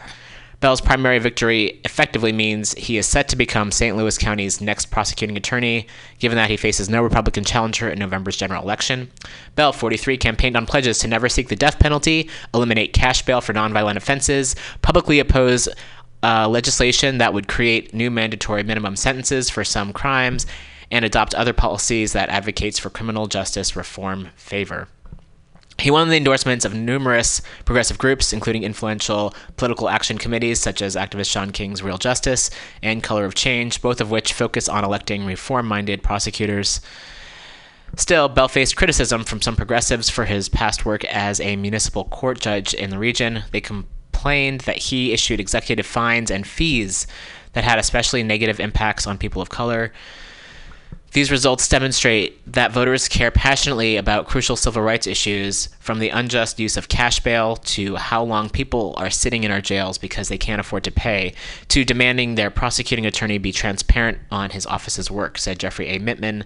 Bell's 0.60 0.82
primary 0.82 1.20
victory 1.20 1.80
effectively 1.86 2.32
means 2.32 2.74
he 2.74 2.97
is 2.97 3.05
set 3.05 3.28
to 3.30 3.36
become 3.36 3.72
St. 3.72 3.95
Louis 3.95 4.18
County's 4.18 4.60
next 4.60 4.88
prosecuting 4.88 5.38
attorney, 5.38 5.86
given 6.18 6.36
that 6.36 6.49
he 6.49 6.58
faces 6.58 6.89
no 6.89 7.03
Republican 7.03 7.43
challenger 7.43 7.88
in 7.88 7.99
November's 7.99 8.38
general 8.38 8.64
election. 8.64 9.12
Bell, 9.53 9.72
43, 9.72 10.18
campaigned 10.18 10.58
on 10.58 10.66
pledges 10.66 10.97
to 10.99 11.08
never 11.08 11.30
seek 11.30 11.49
the 11.49 11.55
death 11.55 11.78
penalty, 11.78 12.28
eliminate 12.55 12.91
cash 12.91 13.24
bail 13.24 13.39
for 13.39 13.53
nonviolent 13.53 13.97
offenses, 13.97 14.55
publicly 14.82 15.20
oppose 15.20 15.70
uh, 16.24 16.47
legislation 16.47 17.20
that 17.20 17.36
would 17.36 17.47
create 17.47 17.93
new 17.93 18.10
mandatory 18.10 18.64
minimum 18.64 18.95
sentences 18.95 19.51
for 19.51 19.64
some 19.64 19.93
crimes, 19.93 20.47
and 20.89 21.05
adopt 21.05 21.36
other 21.36 21.53
policies 21.53 22.14
that 22.14 22.30
advocates 22.30 22.80
for 22.80 22.89
criminal 22.89 23.28
justice 23.28 23.76
reform 23.76 24.30
favor. 24.36 24.88
He 25.80 25.91
won 25.91 26.09
the 26.09 26.17
endorsements 26.17 26.65
of 26.65 26.73
numerous 26.73 27.41
progressive 27.63 27.99
groups, 27.99 28.34
including 28.34 28.63
influential 28.63 29.34
political 29.57 29.89
action 29.89 30.17
committees 30.17 30.59
such 30.59 30.82
as 30.82 30.95
activist 30.95 31.30
Shaun 31.30 31.51
King's 31.51 31.84
Real 31.84 31.99
Justice 31.99 32.49
and 32.82 33.03
Color 33.03 33.25
of 33.25 33.36
Change, 33.36 33.82
both 33.82 34.01
of 34.01 34.09
which 34.09 34.34
focus 34.34 34.67
on 34.67 34.84
electing 34.84 35.23
reform 35.23 35.67
minded 35.67 36.01
prosecutors. 36.01 36.82
Still, 37.95 38.28
Bell 38.28 38.47
faced 38.47 38.75
criticism 38.75 39.23
from 39.23 39.41
some 39.41 39.55
progressives 39.55 40.09
for 40.09 40.25
his 40.25 40.49
past 40.49 40.84
work 40.84 41.05
as 41.05 41.39
a 41.39 41.55
municipal 41.55 42.05
court 42.05 42.39
judge 42.39 42.73
in 42.73 42.89
the 42.89 42.99
region. 42.99 43.43
They 43.51 43.61
complained 43.61 44.61
that 44.61 44.78
he 44.78 45.13
issued 45.13 45.39
executive 45.39 45.86
fines 45.86 46.32
and 46.32 46.45
fees 46.45 47.07
that 47.53 47.63
had 47.63 47.80
especially 47.80 48.23
negative 48.23 48.59
impacts 48.59 49.07
on 49.07 49.17
people 49.17 49.41
of 49.41 49.49
color. 49.49 49.93
These 51.18 51.32
results 51.32 51.68
demonstrate 51.68 52.39
that 52.53 52.72
voters 52.72 53.07
care 53.07 53.32
passionately 53.32 53.97
about 53.97 54.28
crucial 54.28 54.55
civil 54.55 54.84
rights 54.84 55.07
issues, 55.07 55.68
from 55.80 55.97
the 55.97 56.09
unjust 56.09 56.59
use 56.59 56.78
of 56.78 56.89
cash 56.89 57.22
bail 57.22 57.55
to 57.55 57.95
how 57.95 58.24
long 58.24 58.51
people 58.51 58.93
are 58.97 59.09
sitting 59.09 59.43
in 59.43 59.49
our 59.49 59.59
jails 59.59 59.97
because 59.97 60.30
they 60.30 60.38
can't 60.38 60.59
afford 60.59 60.84
to 60.84 60.91
pay, 60.91 61.34
to 61.70 61.84
demanding 61.84 62.36
their 62.36 62.51
prosecuting 62.51 63.07
attorney 63.07 63.39
be 63.39 63.51
transparent 63.51 64.20
on 64.30 64.51
his 64.51 64.68
office's 64.68 65.09
work, 65.09 65.39
said 65.39 65.57
Jeffrey 65.57 65.88
A. 65.88 65.99
Mittman, 65.99 66.43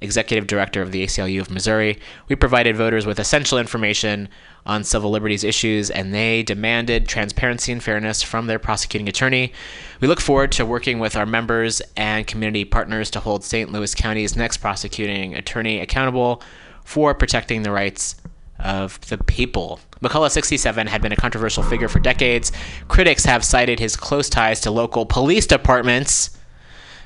executive 0.00 0.46
director 0.46 0.80
of 0.82 0.92
the 0.92 1.04
ACLU 1.04 1.40
of 1.40 1.50
Missouri. 1.50 1.98
We 2.28 2.36
provided 2.36 2.76
voters 2.76 3.06
with 3.06 3.18
essential 3.18 3.58
information 3.58 4.28
on 4.64 4.84
civil 4.84 5.10
liberties 5.10 5.44
issues, 5.44 5.90
and 5.90 6.14
they 6.14 6.42
demanded 6.42 7.08
transparency 7.08 7.72
and 7.72 7.82
fairness 7.82 8.22
from 8.22 8.46
their 8.46 8.58
prosecuting 8.58 9.08
attorney. 9.08 9.52
We 10.00 10.08
look 10.08 10.20
forward 10.20 10.52
to 10.52 10.66
working 10.66 10.98
with 10.98 11.16
our 11.16 11.26
members 11.26 11.80
and 11.96 12.26
community 12.26 12.64
partners 12.64 13.10
to 13.10 13.20
hold 13.20 13.44
St. 13.44 13.72
Louis 13.72 13.94
County's 13.94 14.36
next 14.36 14.58
prosecuting 14.58 15.34
attorney 15.34 15.80
accountable 15.80 16.42
for 16.84 17.14
protecting 17.14 17.62
the 17.62 17.72
rights 17.72 18.16
of 18.58 19.00
the 19.08 19.18
people. 19.18 19.80
McCulloch, 20.02 20.30
67, 20.30 20.86
had 20.86 21.02
been 21.02 21.12
a 21.12 21.16
controversial 21.16 21.62
figure 21.62 21.88
for 21.88 22.00
decades. 22.00 22.52
Critics 22.88 23.24
have 23.24 23.44
cited 23.44 23.78
his 23.78 23.96
close 23.96 24.28
ties 24.28 24.60
to 24.60 24.70
local 24.70 25.06
police 25.06 25.46
departments 25.46 26.37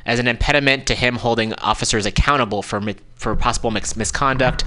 as 0.04 0.18
an 0.18 0.28
impediment 0.28 0.86
to 0.86 0.94
him 0.94 1.16
holding 1.16 1.54
officers 1.54 2.06
accountable 2.06 2.62
for 2.62 2.80
for 3.22 3.36
possible 3.36 3.70
mis- 3.70 3.96
misconduct. 3.96 4.64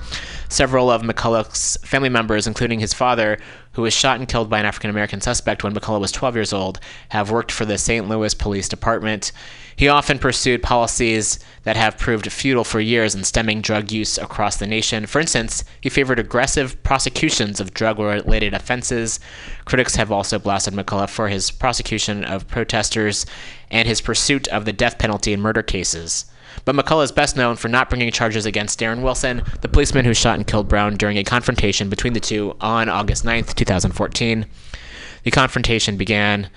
Several 0.48 0.90
of 0.90 1.02
McCulloch's 1.02 1.78
family 1.84 2.10
members, 2.10 2.48
including 2.48 2.80
his 2.80 2.94
father, 2.94 3.38
who 3.74 3.82
was 3.82 3.94
shot 3.94 4.18
and 4.18 4.28
killed 4.28 4.50
by 4.50 4.60
an 4.60 4.66
African 4.66 4.90
American 4.90 5.20
suspect 5.20 5.64
when 5.64 5.74
McCulloch 5.74 6.00
was 6.00 6.12
12 6.14 6.36
years 6.36 6.54
old, 6.54 6.80
have 7.10 7.30
worked 7.30 7.52
for 7.52 7.66
the 7.66 7.78
St. 7.78 8.08
Louis 8.08 8.34
Police 8.34 8.70
Department. 8.70 9.34
He 9.76 9.90
often 9.90 10.20
pursued 10.20 10.64
policies 10.64 11.38
that 11.64 11.76
have 11.76 11.98
proved 11.98 12.32
futile 12.32 12.64
for 12.64 12.80
years 12.80 13.14
in 13.14 13.26
stemming 13.26 13.60
drug 13.60 13.92
use 13.92 14.18
across 14.18 14.56
the 14.56 14.68
nation. 14.68 15.06
For 15.06 15.20
instance, 15.20 15.66
he 15.82 15.90
favored 15.90 16.18
aggressive 16.18 16.82
prosecutions 16.84 17.60
of 17.60 17.74
drug 17.74 18.00
related 18.00 18.54
offenses. 18.54 19.20
Critics 19.66 19.98
have 19.98 20.14
also 20.14 20.40
blasted 20.40 20.74
McCulloch 20.74 21.10
for 21.10 21.28
his 21.28 21.52
prosecution 21.52 22.24
of 22.24 22.48
protesters 22.48 23.26
and 23.76 23.90
his 23.90 24.00
pursuit 24.00 24.48
of 24.48 24.64
the 24.64 24.72
death 24.72 24.98
penalty 24.98 25.34
in 25.34 25.42
murder 25.42 25.62
cases. 25.62 26.26
But 26.64 26.76
McCulloch 26.76 27.04
is 27.04 27.12
best 27.12 27.36
known 27.36 27.58
for 27.58 27.68
not 27.68 27.90
bringing 27.90 28.10
charges 28.10 28.46
against 28.46 28.80
Darren 28.80 29.02
Wilson, 29.02 29.44
the 29.60 29.68
policeman 29.68 30.06
who 30.06 30.14
shot 30.14 30.36
and 30.38 30.48
killed 30.48 30.70
Brown 30.70 30.96
during 30.96 31.18
a 31.18 31.26
confrontation 31.26 31.90
between 31.90 32.14
the 32.14 32.22
two 32.22 32.56
on 32.62 32.88
August 32.88 33.26
9th, 33.26 33.54
2014. 33.54 34.46
The 35.24 35.32
confrontation 35.32 35.98
began 35.98 36.50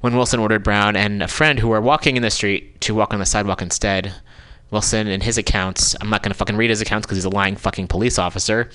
when 0.00 0.16
Wilson 0.16 0.40
ordered 0.40 0.64
Brown 0.64 0.96
and 0.96 1.22
a 1.22 1.28
friend 1.28 1.60
who 1.60 1.68
were 1.68 1.80
walking 1.80 2.16
in 2.16 2.22
the 2.22 2.30
street 2.30 2.80
to 2.80 2.96
walk 2.96 3.14
on 3.14 3.20
the 3.20 3.26
sidewalk 3.26 3.62
instead. 3.62 4.12
Wilson, 4.72 5.06
in 5.06 5.20
his 5.20 5.38
accounts, 5.38 5.94
I'm 6.00 6.10
not 6.10 6.24
going 6.24 6.32
to 6.32 6.38
fucking 6.38 6.56
read 6.56 6.70
his 6.70 6.80
accounts 6.80 7.06
because 7.06 7.18
he's 7.18 7.24
a 7.24 7.30
lying 7.30 7.54
fucking 7.54 7.86
police 7.86 8.18
officer. 8.18 8.70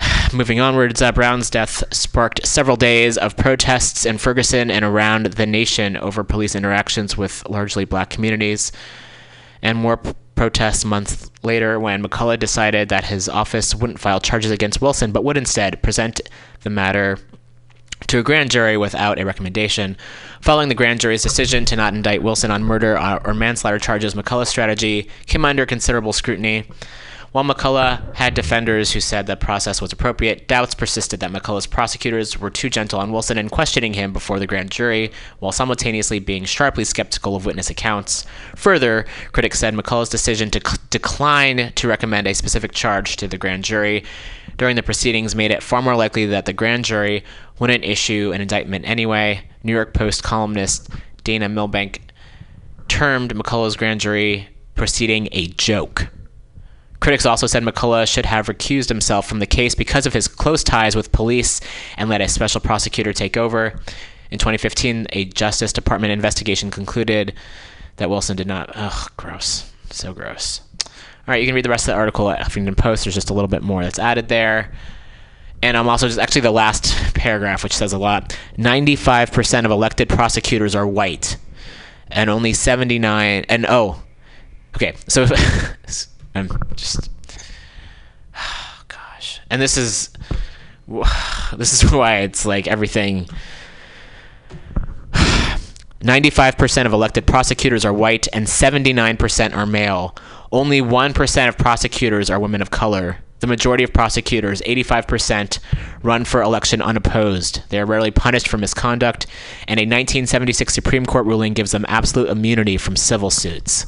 Moving 0.32 0.60
onwards, 0.60 1.02
uh, 1.02 1.12
Brown's 1.12 1.50
death 1.50 1.82
sparked 1.92 2.46
several 2.46 2.76
days 2.76 3.16
of 3.16 3.36
protests 3.36 4.04
in 4.06 4.18
Ferguson 4.18 4.70
and 4.70 4.84
around 4.84 5.26
the 5.26 5.46
nation 5.46 5.96
over 5.96 6.24
police 6.24 6.54
interactions 6.54 7.16
with 7.16 7.48
largely 7.48 7.84
black 7.84 8.10
communities. 8.10 8.72
And 9.62 9.78
more 9.78 9.96
p- 9.96 10.12
protests 10.34 10.84
months 10.84 11.30
later 11.42 11.78
when 11.78 12.02
McCulloch 12.02 12.38
decided 12.38 12.88
that 12.88 13.04
his 13.04 13.28
office 13.28 13.74
wouldn't 13.74 14.00
file 14.00 14.20
charges 14.20 14.50
against 14.50 14.80
Wilson 14.82 15.12
but 15.12 15.24
would 15.24 15.36
instead 15.36 15.82
present 15.82 16.20
the 16.62 16.70
matter 16.70 17.18
to 18.08 18.18
a 18.18 18.22
grand 18.22 18.50
jury 18.50 18.76
without 18.76 19.18
a 19.18 19.24
recommendation. 19.24 19.96
Following 20.40 20.68
the 20.68 20.74
grand 20.74 21.00
jury's 21.00 21.22
decision 21.22 21.64
to 21.66 21.76
not 21.76 21.94
indict 21.94 22.22
Wilson 22.22 22.50
on 22.50 22.64
murder 22.64 22.98
or 22.98 23.26
or 23.26 23.34
manslaughter 23.34 23.78
charges, 23.78 24.14
McCulloch's 24.14 24.48
strategy 24.48 25.08
came 25.26 25.44
under 25.44 25.64
considerable 25.64 26.12
scrutiny. 26.12 26.68
While 27.34 27.42
McCulloch 27.42 28.14
had 28.14 28.34
defenders 28.34 28.92
who 28.92 29.00
said 29.00 29.26
the 29.26 29.34
process 29.34 29.82
was 29.82 29.92
appropriate, 29.92 30.46
doubts 30.46 30.72
persisted 30.72 31.18
that 31.18 31.32
McCulloch's 31.32 31.66
prosecutors 31.66 32.38
were 32.38 32.48
too 32.48 32.70
gentle 32.70 33.00
on 33.00 33.10
Wilson 33.10 33.38
in 33.38 33.48
questioning 33.48 33.94
him 33.94 34.12
before 34.12 34.38
the 34.38 34.46
grand 34.46 34.70
jury, 34.70 35.10
while 35.40 35.50
simultaneously 35.50 36.20
being 36.20 36.44
sharply 36.44 36.84
skeptical 36.84 37.34
of 37.34 37.44
witness 37.44 37.70
accounts. 37.70 38.24
Further, 38.54 39.04
critics 39.32 39.58
said 39.58 39.74
McCulloch's 39.74 40.10
decision 40.10 40.48
to 40.52 40.60
c- 40.64 40.76
decline 40.90 41.72
to 41.72 41.88
recommend 41.88 42.28
a 42.28 42.34
specific 42.34 42.70
charge 42.70 43.16
to 43.16 43.26
the 43.26 43.36
grand 43.36 43.64
jury 43.64 44.04
during 44.56 44.76
the 44.76 44.82
proceedings 44.84 45.34
made 45.34 45.50
it 45.50 45.60
far 45.60 45.82
more 45.82 45.96
likely 45.96 46.26
that 46.26 46.46
the 46.46 46.52
grand 46.52 46.84
jury 46.84 47.24
wouldn't 47.58 47.82
issue 47.82 48.30
an 48.32 48.42
indictment 48.42 48.88
anyway. 48.88 49.42
New 49.64 49.72
York 49.72 49.92
Post 49.92 50.22
columnist 50.22 50.88
Dana 51.24 51.48
Milbank 51.48 52.00
termed 52.86 53.34
McCulloch's 53.34 53.74
grand 53.74 53.98
jury 53.98 54.50
proceeding 54.76 55.28
a 55.32 55.48
joke. 55.48 56.13
Critics 57.04 57.26
also 57.26 57.46
said 57.46 57.62
McCulloch 57.62 58.08
should 58.10 58.24
have 58.24 58.46
recused 58.46 58.88
himself 58.88 59.28
from 59.28 59.38
the 59.38 59.46
case 59.46 59.74
because 59.74 60.06
of 60.06 60.14
his 60.14 60.26
close 60.26 60.64
ties 60.64 60.96
with 60.96 61.12
police 61.12 61.60
and 61.98 62.08
let 62.08 62.22
a 62.22 62.28
special 62.28 62.62
prosecutor 62.62 63.12
take 63.12 63.36
over. 63.36 63.78
In 64.30 64.38
2015, 64.38 65.08
a 65.12 65.26
Justice 65.26 65.70
Department 65.70 66.12
investigation 66.14 66.70
concluded 66.70 67.34
that 67.96 68.08
Wilson 68.08 68.38
did 68.38 68.46
not. 68.46 68.70
Ugh, 68.74 69.12
gross. 69.18 69.70
So 69.90 70.14
gross. 70.14 70.62
All 70.82 70.92
right, 71.26 71.42
you 71.42 71.46
can 71.46 71.54
read 71.54 71.66
the 71.66 71.68
rest 71.68 71.86
of 71.86 71.92
the 71.92 71.98
article 71.98 72.30
at 72.30 72.40
Huffington 72.40 72.74
Post. 72.74 73.04
There's 73.04 73.14
just 73.14 73.28
a 73.28 73.34
little 73.34 73.48
bit 73.48 73.62
more 73.62 73.82
that's 73.82 73.98
added 73.98 74.28
there. 74.28 74.72
And 75.60 75.76
I'm 75.76 75.90
also 75.90 76.06
just 76.06 76.18
actually 76.18 76.40
the 76.40 76.52
last 76.52 76.94
paragraph, 77.14 77.62
which 77.62 77.74
says 77.74 77.92
a 77.92 77.98
lot. 77.98 78.34
95% 78.56 79.66
of 79.66 79.70
elected 79.70 80.08
prosecutors 80.08 80.74
are 80.74 80.86
white, 80.86 81.36
and 82.08 82.30
only 82.30 82.54
79. 82.54 83.44
And 83.50 83.66
oh, 83.68 84.02
okay. 84.74 84.94
So 85.06 85.26
I'm 86.34 86.48
just, 86.74 87.10
oh 88.36 88.82
gosh. 88.88 89.40
And 89.50 89.60
this 89.62 89.76
is, 89.76 90.10
this 91.56 91.82
is 91.82 91.90
why 91.92 92.18
it's 92.18 92.44
like 92.44 92.66
everything. 92.66 93.28
95% 96.00 96.86
of 96.86 96.92
elected 96.92 97.26
prosecutors 97.26 97.84
are 97.84 97.92
white 97.92 98.28
and 98.32 98.46
79% 98.46 99.56
are 99.56 99.66
male. 99.66 100.16
Only 100.52 100.80
1% 100.80 101.48
of 101.48 101.58
prosecutors 101.58 102.30
are 102.30 102.38
women 102.38 102.62
of 102.62 102.70
color. 102.70 103.18
The 103.40 103.48
majority 103.48 103.84
of 103.84 103.92
prosecutors, 103.92 104.62
85%, 104.62 105.58
run 106.02 106.24
for 106.24 106.40
election 106.40 106.80
unopposed. 106.80 107.62
They 107.68 107.78
are 107.78 107.84
rarely 107.84 108.10
punished 108.10 108.48
for 108.48 108.56
misconduct, 108.56 109.26
and 109.68 109.78
a 109.78 109.82
1976 109.82 110.72
Supreme 110.72 111.04
Court 111.04 111.26
ruling 111.26 111.52
gives 111.52 111.72
them 111.72 111.84
absolute 111.86 112.30
immunity 112.30 112.78
from 112.78 112.96
civil 112.96 113.28
suits. 113.30 113.84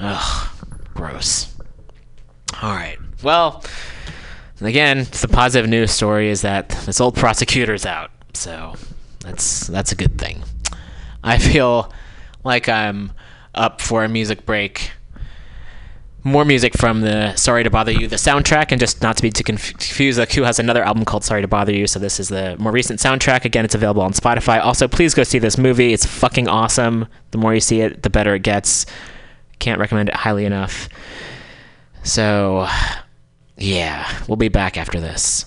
Ugh, 0.00 0.48
gross. 0.94 1.53
All 2.62 2.74
right. 2.74 2.98
Well, 3.22 3.64
again, 4.60 5.06
the 5.20 5.28
positive 5.28 5.68
news 5.68 5.90
story 5.90 6.28
is 6.30 6.42
that 6.42 6.68
this 6.86 7.00
old 7.00 7.16
prosecutor's 7.16 7.86
out, 7.86 8.10
so 8.32 8.74
that's 9.20 9.66
that's 9.66 9.92
a 9.92 9.96
good 9.96 10.18
thing. 10.18 10.42
I 11.22 11.38
feel 11.38 11.92
like 12.44 12.68
I'm 12.68 13.12
up 13.54 13.80
for 13.80 14.04
a 14.04 14.08
music 14.08 14.46
break. 14.46 14.92
More 16.26 16.46
music 16.46 16.74
from 16.74 17.02
the 17.02 17.34
Sorry 17.36 17.64
to 17.64 17.70
Bother 17.70 17.92
You, 17.92 18.08
the 18.08 18.16
soundtrack, 18.16 18.68
and 18.70 18.80
just 18.80 19.02
not 19.02 19.16
to 19.18 19.22
be 19.22 19.30
too 19.30 19.44
confused, 19.44 20.18
like 20.18 20.32
who 20.32 20.42
has 20.42 20.58
another 20.58 20.82
album 20.82 21.04
called 21.04 21.22
Sorry 21.22 21.42
to 21.42 21.48
Bother 21.48 21.72
You, 21.72 21.86
so 21.86 21.98
this 21.98 22.18
is 22.18 22.28
the 22.28 22.56
more 22.58 22.72
recent 22.72 22.98
soundtrack. 22.98 23.44
Again, 23.44 23.64
it's 23.64 23.74
available 23.74 24.00
on 24.00 24.14
Spotify. 24.14 24.58
Also, 24.64 24.88
please 24.88 25.12
go 25.12 25.22
see 25.22 25.38
this 25.38 25.58
movie. 25.58 25.92
It's 25.92 26.06
fucking 26.06 26.48
awesome. 26.48 27.08
The 27.32 27.38
more 27.38 27.52
you 27.52 27.60
see 27.60 27.82
it, 27.82 28.02
the 28.02 28.10
better 28.10 28.34
it 28.34 28.42
gets. 28.42 28.86
Can't 29.58 29.78
recommend 29.78 30.08
it 30.08 30.14
highly 30.14 30.46
enough. 30.46 30.88
So, 32.04 32.68
yeah, 33.56 34.22
we'll 34.28 34.36
be 34.36 34.48
back 34.48 34.76
after 34.76 35.00
this. 35.00 35.46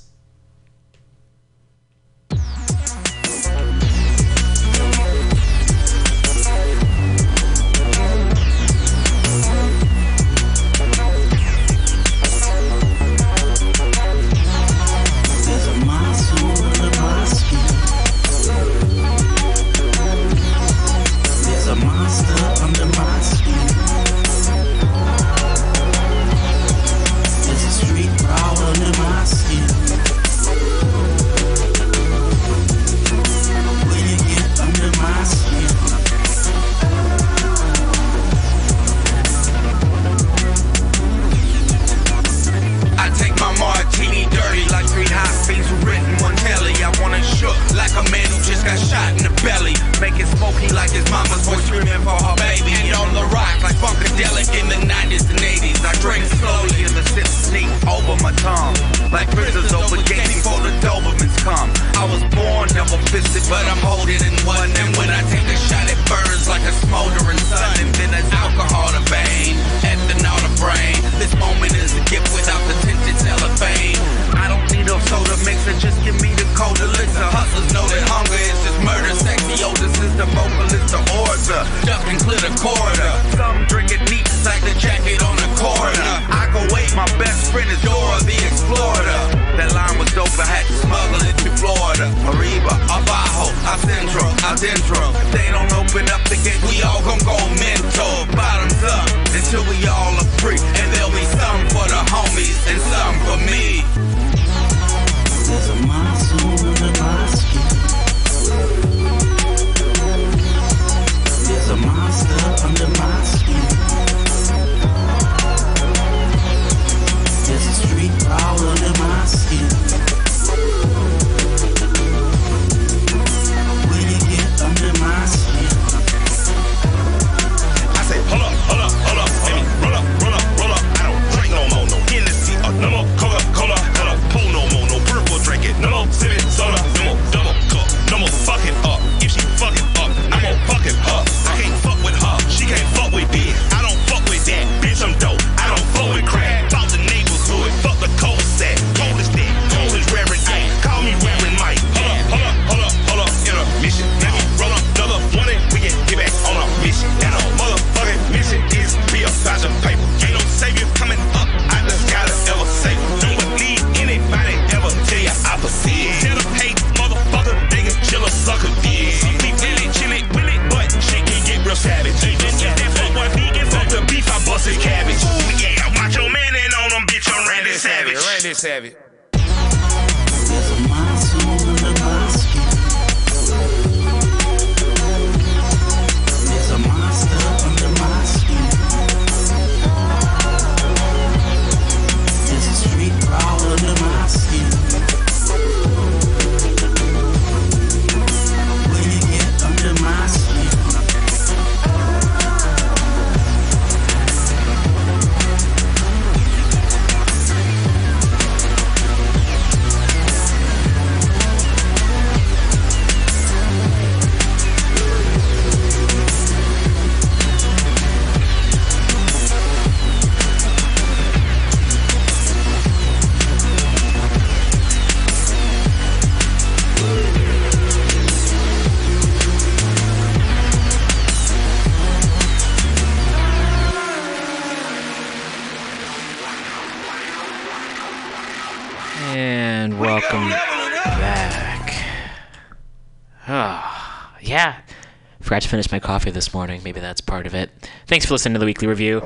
Forgot 245.47 245.61
to 245.61 245.69
finish 245.69 245.89
my 245.93 245.99
coffee 246.01 246.29
this 246.29 246.53
morning. 246.53 246.81
Maybe 246.83 246.99
that's 246.99 247.21
part 247.21 247.47
of 247.47 247.55
it. 247.55 247.69
Thanks 248.05 248.25
for 248.25 248.33
listening 248.33 248.55
to 248.55 248.59
the 248.59 248.65
weekly 248.65 248.85
review. 248.85 249.25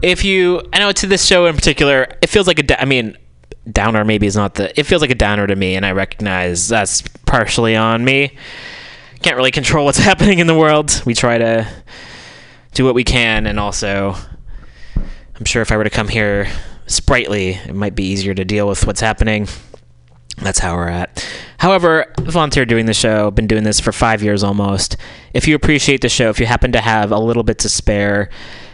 If 0.00 0.24
you, 0.24 0.62
I 0.72 0.78
know 0.78 0.92
to 0.92 1.08
this 1.08 1.26
show 1.26 1.46
in 1.46 1.56
particular, 1.56 2.06
it 2.22 2.28
feels 2.28 2.46
like 2.46 2.60
a. 2.60 2.80
I 2.80 2.84
mean, 2.84 3.18
downer 3.68 4.04
maybe 4.04 4.28
is 4.28 4.36
not 4.36 4.54
the. 4.54 4.78
It 4.78 4.84
feels 4.84 5.02
like 5.02 5.10
a 5.10 5.14
downer 5.16 5.48
to 5.48 5.56
me, 5.56 5.74
and 5.74 5.84
I 5.84 5.90
recognize 5.90 6.68
that's 6.68 7.02
partially 7.26 7.74
on 7.74 8.04
me. 8.04 8.36
Can't 9.22 9.36
really 9.36 9.50
control 9.50 9.86
what's 9.86 9.98
happening 10.10 10.38
in 10.38 10.46
the 10.46 10.54
world. 10.56 11.02
We 11.04 11.14
try 11.14 11.38
to 11.38 11.68
do 12.74 12.84
what 12.84 12.94
we 12.94 13.02
can, 13.02 13.48
and 13.48 13.58
also, 13.58 14.14
I'm 15.34 15.44
sure 15.46 15.62
if 15.62 15.72
I 15.72 15.76
were 15.76 15.82
to 15.82 15.90
come 15.90 16.06
here 16.06 16.48
sprightly, 16.86 17.54
it 17.54 17.74
might 17.74 17.96
be 17.96 18.04
easier 18.04 18.34
to 18.34 18.44
deal 18.44 18.68
with 18.68 18.86
what's 18.86 19.00
happening. 19.00 19.48
That's 20.40 20.58
how 20.58 20.76
we're 20.76 20.88
at. 20.88 21.26
However, 21.58 22.06
volunteer 22.20 22.64
doing 22.64 22.86
the 22.86 22.94
show. 22.94 23.30
Been 23.30 23.46
doing 23.46 23.64
this 23.64 23.80
for 23.80 23.92
five 23.92 24.22
years 24.22 24.42
almost. 24.42 24.96
If 25.34 25.46
you 25.46 25.54
appreciate 25.54 26.00
the 26.00 26.08
show, 26.08 26.30
if 26.30 26.40
you 26.40 26.46
happen 26.46 26.72
to 26.72 26.80
have 26.80 27.12
a 27.12 27.18
little 27.18 27.42
bit 27.42 27.58
to 27.58 27.68
spare, 27.68 28.30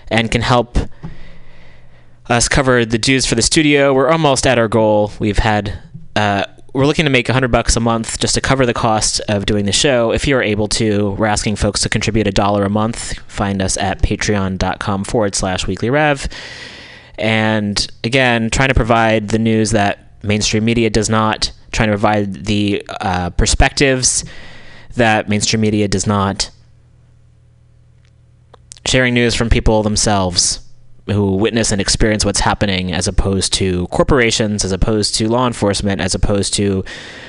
and 0.09 0.30
can 0.30 0.43
help 0.43 0.78
us 2.26 2.48
cover 2.48 2.84
the 2.84 2.98
dues 2.98 3.26
for 3.26 3.34
the 3.34 3.43
studio, 3.43 3.93
we're 3.93 4.10
almost 4.10 4.47
at 4.47 4.59
our 4.59 4.68
goal. 4.68 5.12
We've 5.18 5.38
had. 5.38 5.78
Uh, 6.14 6.44
we're 6.72 6.86
looking 6.86 7.06
to 7.06 7.10
make 7.10 7.26
100 7.26 7.48
bucks 7.48 7.74
a 7.76 7.80
month 7.80 8.20
just 8.20 8.34
to 8.34 8.40
cover 8.43 8.66
the 8.66 8.74
cost 8.74 9.20
of 9.28 9.47
doing 9.47 9.64
the 9.64 9.72
show. 9.72 10.12
If 10.12 10.28
you're 10.28 10.43
able 10.43 10.68
to, 10.68 11.12
we're 11.12 11.26
asking 11.26 11.56
folks 11.56 11.80
to 11.82 11.88
contribute 11.88 12.26
a 12.26 12.30
dollar 12.30 12.64
a 12.64 12.70
month. 12.70 13.18
Find 13.28 13.62
us 13.62 13.78
at 13.78 14.02
patreon.com 14.02 15.05
forward 15.05 15.34
slash 15.34 15.66
weekly 15.66 15.88
rev. 15.88 16.28
And 17.18 17.86
again, 18.05 18.51
trying 18.51 18.68
to 18.68 18.74
provide 18.74 19.28
the 19.28 19.38
news 19.38 19.70
that 19.70 20.12
mainstream 20.22 20.66
media 20.66 20.90
does 20.90 21.09
not, 21.09 21.51
trying 21.77 21.89
to 21.89 21.93
provide 21.93 22.47
the 22.47 22.82
uh, 23.01 23.31
perspectives 23.31 24.24
that 24.94 25.28
mainstream 25.28 25.61
media 25.61 25.86
does 25.86 26.07
not, 26.07 26.51
sharing 28.86 29.15
news 29.15 29.35
from 29.35 29.51
people 29.51 29.82
themselves 29.82 30.61
who 31.07 31.36
witness 31.36 31.70
and 31.70 31.81
experience 31.81 32.24
what's 32.24 32.40
happening 32.40 32.93
as 32.93 33.07
opposed 33.07 33.53
to 33.53 33.86
corporations, 33.89 34.65
as 34.65 34.73
opposed 34.73 35.15
to 35.15 35.28
law 35.28 35.47
enforcement, 35.47 36.01
as 36.01 36.15
opposed 36.15 36.55
to 36.55 36.85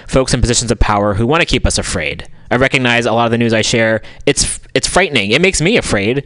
folks 0.08 0.34
in 0.34 0.42
positions 0.42 0.72
of 0.72 0.80
power 0.80 1.14
who 1.14 1.28
want 1.28 1.42
to 1.42 1.46
keep 1.46 1.66
us 1.66 1.78
afraid. 1.78 2.28
I 2.50 2.56
recognize 2.56 3.06
a 3.06 3.12
lot 3.12 3.26
of 3.26 3.32
the 3.32 3.38
news 3.38 3.54
I 3.54 3.62
share, 3.62 4.02
it's 4.26 4.60
it's 4.74 4.88
frightening. 4.88 5.32
It 5.32 5.42
makes 5.42 5.62
me 5.62 5.78
afraid. 5.78 6.26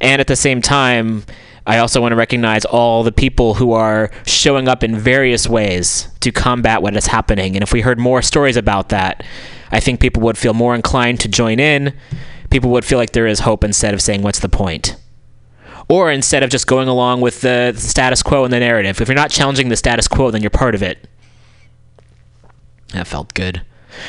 And 0.00 0.20
at 0.20 0.26
the 0.26 0.36
same 0.36 0.62
time, 0.62 1.24
I 1.70 1.78
also 1.78 2.00
want 2.00 2.10
to 2.10 2.16
recognize 2.16 2.64
all 2.64 3.04
the 3.04 3.12
people 3.12 3.54
who 3.54 3.70
are 3.70 4.10
showing 4.26 4.66
up 4.66 4.82
in 4.82 4.96
various 4.96 5.48
ways 5.48 6.08
to 6.18 6.32
combat 6.32 6.82
what 6.82 6.96
is 6.96 7.06
happening. 7.06 7.54
And 7.54 7.62
if 7.62 7.72
we 7.72 7.80
heard 7.80 7.96
more 7.96 8.22
stories 8.22 8.56
about 8.56 8.88
that, 8.88 9.22
I 9.70 9.78
think 9.78 10.00
people 10.00 10.20
would 10.22 10.36
feel 10.36 10.52
more 10.52 10.74
inclined 10.74 11.20
to 11.20 11.28
join 11.28 11.60
in. 11.60 11.96
People 12.50 12.70
would 12.70 12.84
feel 12.84 12.98
like 12.98 13.12
there 13.12 13.28
is 13.28 13.38
hope 13.38 13.62
instead 13.62 13.94
of 13.94 14.02
saying, 14.02 14.22
What's 14.22 14.40
the 14.40 14.48
point? 14.48 14.96
Or 15.88 16.10
instead 16.10 16.42
of 16.42 16.50
just 16.50 16.66
going 16.66 16.88
along 16.88 17.20
with 17.20 17.40
the, 17.40 17.72
status 17.76 18.20
quo 18.20 18.42
and 18.42 18.52
the 18.52 18.58
narrative. 18.58 19.00
If 19.00 19.06
you're 19.06 19.14
not 19.14 19.30
challenging 19.30 19.68
the 19.68 19.76
status 19.76 20.08
quo, 20.08 20.32
then 20.32 20.42
you're 20.42 20.50
part 20.50 20.74
of 20.74 20.82
it. 20.82 21.08
That 22.94 23.06
felt 23.06 23.32
good. 23.32 23.62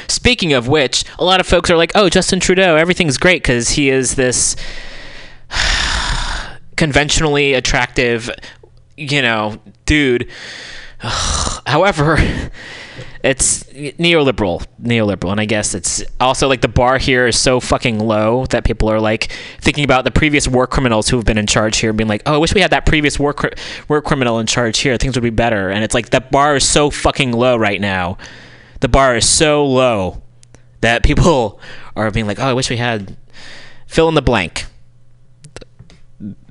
Speaking 0.08 0.52
of 0.54 0.68
which, 0.68 1.06
a 1.20 1.24
lot 1.24 1.40
of 1.40 1.46
folks 1.46 1.70
are 1.70 1.78
like, 1.78 1.92
oh, 1.94 2.10
Justin 2.10 2.40
Trudeau, 2.40 2.76
everything's 2.76 3.20
great 3.20 3.44
because 3.44 3.70
he 3.70 3.92
is 3.92 4.16
this 4.16 4.56
conventionally 6.76 7.53
attractive, 7.53 8.30
you 8.98 9.22
know, 9.22 9.61
dude. 9.85 10.30
However, 10.99 12.18
it's 13.23 13.64
neoliberal, 13.65 14.65
neoliberal, 14.81 15.31
and 15.31 15.39
I 15.39 15.45
guess 15.45 15.76
it's 15.76 16.03
also 16.19 16.48
like 16.48 16.61
the 16.61 16.68
bar 16.68 16.98
here 16.98 17.27
is 17.27 17.38
so 17.38 17.60
fucking 17.60 17.99
low 17.99 18.45
that 18.48 18.64
people 18.64 18.89
are 18.89 18.99
like 18.99 19.31
thinking 19.60 19.84
about 19.84 20.06
the 20.06 20.11
previous 20.11 20.48
war 20.48 20.68
criminals 20.68 21.10
who 21.10 21.18
have 21.18 21.26
been 21.26 21.38
in 21.38 21.48
charge 21.48 21.77
here, 21.77 21.93
being 21.93 22.07
like, 22.07 22.23
"Oh, 22.26 22.35
I 22.35 22.38
wish 22.38 22.53
we 22.53 22.61
had 22.61 22.72
that 22.72 22.85
previous 22.85 23.19
war 23.19 23.34
cri- 23.34 23.53
war 23.88 24.02
criminal 24.02 24.39
in 24.39 24.48
charge 24.48 24.80
here. 24.80 24.98
Things 24.98 25.15
would 25.15 25.23
be 25.23 25.30
better." 25.30 25.69
And 25.69 25.84
it's 25.84 25.93
like 25.93 26.10
that 26.11 26.31
bar 26.31 26.56
is 26.56 26.68
so 26.68 26.89
fucking 26.89 27.31
low 27.31 27.57
right 27.57 27.81
now. 27.81 28.18
The 28.80 28.89
bar 28.89 29.15
is 29.15 29.27
so 29.27 29.65
low 29.65 30.22
that 30.81 31.03
people 31.03 31.60
are 31.95 32.10
being 32.11 32.27
like, 32.27 32.39
"Oh, 32.39 32.45
I 32.48 32.53
wish 32.53 32.69
we 32.69 32.77
had 32.77 33.15
fill 33.88 34.10
in 34.10 34.15
the 34.15 34.22
blank." 34.22 34.65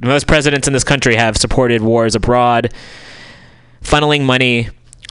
Most 0.00 0.26
presidents 0.26 0.66
in 0.66 0.72
this 0.72 0.84
country 0.84 1.16
have 1.16 1.36
supported 1.36 1.82
wars 1.82 2.14
abroad, 2.14 2.72
funneling 3.82 4.22
money 4.22 4.68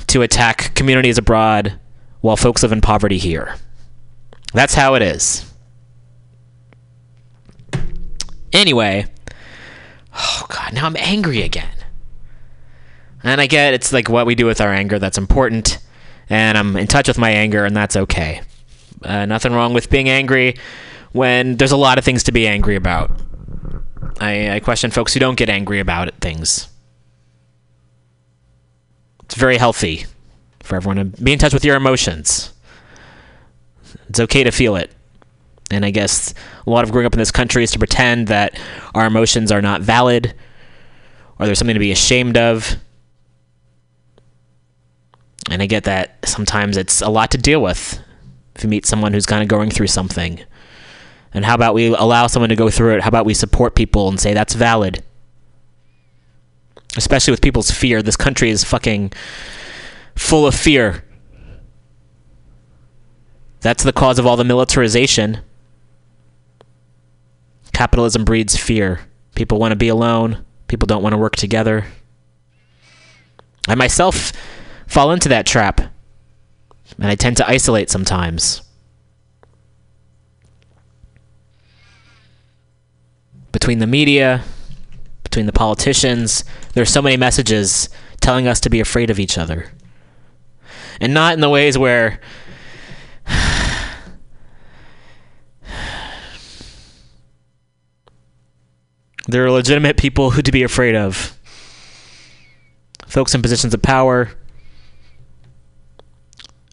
to 0.08 0.22
attack 0.22 0.74
communities 0.76 1.18
abroad 1.18 1.80
while 2.22 2.36
folks 2.36 2.64
live 2.64 2.72
in 2.72 2.82
poverty 2.82 3.18
here. 3.18 3.56
That's 4.54 4.74
how 4.74 4.96
it 4.96 5.02
is. 5.02 5.46
Anyway, 8.52 9.06
oh 10.16 10.46
god, 10.50 10.74
now 10.74 10.86
I'm 10.86 10.98
angry 10.98 11.42
again. 11.42 11.70
And 13.24 13.40
I 13.40 13.48
get 13.48 13.74
it's 13.74 13.94
like 13.94 14.10
what 14.10 14.26
we 14.26 14.34
do 14.34 14.46
with 14.46 14.62
our 14.62 14.74
anger 14.74 14.98
that's 14.98 15.18
important, 15.18 15.78
and 16.30 16.58
I'm 16.58 16.76
in 16.78 16.88
touch 16.88 17.08
with 17.08 17.18
my 17.18 17.30
anger, 17.30 17.66
and 17.66 17.76
that's 17.76 17.96
okay. 17.96 18.42
Uh, 19.04 19.26
nothing 19.26 19.54
wrong 19.54 19.74
with 19.74 19.90
being 19.90 20.10
angry 20.10 20.56
when 21.12 21.58
there's 21.58 21.72
a 21.72 21.78
lot 21.78 21.98
of 21.98 22.04
things 22.04 22.24
to 22.24 22.32
be 22.32 22.48
angry 22.48 22.76
about. 22.76 23.12
I, 24.20 24.56
I 24.56 24.60
question 24.60 24.92
folks 24.92 25.14
who 25.14 25.20
don't 25.20 25.38
get 25.38 25.50
angry 25.50 25.80
about 25.80 26.14
things. 26.16 26.68
It's 29.24 29.36
very 29.36 29.58
healthy 29.58 30.06
for 30.62 30.76
everyone 30.76 30.98
to 30.98 31.06
be 31.24 31.34
in 31.34 31.40
touch 31.40 31.54
with 31.54 31.64
your 31.64 31.76
emotions. 31.76 32.54
It's 34.10 34.20
okay 34.20 34.44
to 34.44 34.52
feel 34.52 34.76
it. 34.76 34.92
And 35.72 35.86
I 35.86 35.92
guess 35.92 36.34
a 36.66 36.70
lot 36.70 36.84
of 36.84 36.92
growing 36.92 37.06
up 37.06 37.14
in 37.14 37.20
this 37.20 37.32
country 37.32 37.64
is 37.64 37.72
to 37.72 37.80
pretend 37.80 38.28
that 38.28 38.60
our 38.96 39.06
emotions 39.06 39.52
are 39.52 39.62
not 39.62 39.82
valid 39.82 40.34
or 41.38 41.46
there's 41.46 41.60
something 41.60 41.76
to 41.76 41.80
be 41.80 41.92
ashamed 41.92 42.38
of. 42.38 42.76
And 45.50 45.62
I 45.62 45.68
get 45.68 45.84
that 45.86 46.18
sometimes 46.28 46.76
it's 46.76 47.02
a 47.02 47.10
lot 47.10 47.32
to 47.32 47.38
deal 47.38 47.62
with 47.62 48.00
if 48.56 48.64
you 48.64 48.70
meet 48.70 48.86
someone 48.86 49.14
who's 49.14 49.26
kind 49.26 49.42
of 49.42 49.48
going 49.48 49.70
through 49.70 49.88
something. 49.88 50.42
And 51.34 51.46
how 51.46 51.56
about 51.56 51.74
we 51.74 51.88
allow 51.88 52.28
someone 52.28 52.50
to 52.50 52.56
go 52.56 52.70
through 52.70 52.96
it? 52.96 53.02
How 53.02 53.08
about 53.08 53.26
we 53.26 53.34
support 53.34 53.76
people 53.76 54.10
and 54.10 54.20
say 54.20 54.34
that's 54.34 54.54
valid? 54.54 55.04
Especially 56.98 57.32
with 57.32 57.42
people's 57.42 57.70
fear. 57.70 58.02
This 58.02 58.16
country 58.16 58.50
is 58.50 58.64
fucking 58.64 59.14
full 60.16 60.48
of 60.48 60.56
fear. 60.56 61.04
That's 63.62 63.84
the 63.84 63.94
cause 63.94 64.18
of 64.18 64.26
all 64.26 64.38
the 64.38 64.44
militarization. 64.44 65.40
Capitalism 67.74 68.26
breeds 68.26 68.58
fear. 68.58 69.02
People 69.36 69.60
want 69.60 69.72
to 69.72 69.76
be 69.76 69.90
alone. 69.90 70.46
People 70.68 70.88
don't 70.88 71.04
want 71.04 71.14
to 71.14 71.18
work 71.18 71.36
together. 71.36 71.86
I 73.68 73.76
myself 73.76 74.32
fall 74.88 75.12
into 75.12 75.30
that 75.30 75.46
trap. 75.46 75.80
And 76.98 77.08
I 77.08 77.16
tend 77.16 77.38
to 77.38 77.48
isolate 77.48 77.90
sometimes. 77.90 78.64
Between 83.52 83.80
the 83.80 83.88
media, 83.88 84.44
between 85.24 85.46
the 85.46 85.54
politicians, 85.54 86.44
there's 86.74 86.90
so 86.90 87.02
many 87.02 87.18
messages 87.18 87.90
telling 88.22 88.48
us 88.48 88.60
to 88.62 88.70
be 88.70 88.80
afraid 88.80 89.10
of 89.10 89.20
each 89.20 89.38
other. 89.38 89.72
And 91.02 91.14
not 91.14 91.34
in 91.34 91.40
the 91.40 91.50
ways 91.50 91.78
where 91.78 92.20
there 99.28 99.46
are 99.46 99.52
legitimate 99.52 99.98
people 99.98 100.32
who 100.32 100.42
to 100.42 100.52
be 100.52 100.64
afraid 100.64 100.96
of. 100.96 101.38
Folks 103.08 103.34
in 103.34 103.42
positions 103.42 103.74
of 103.74 103.82
power, 103.82 104.32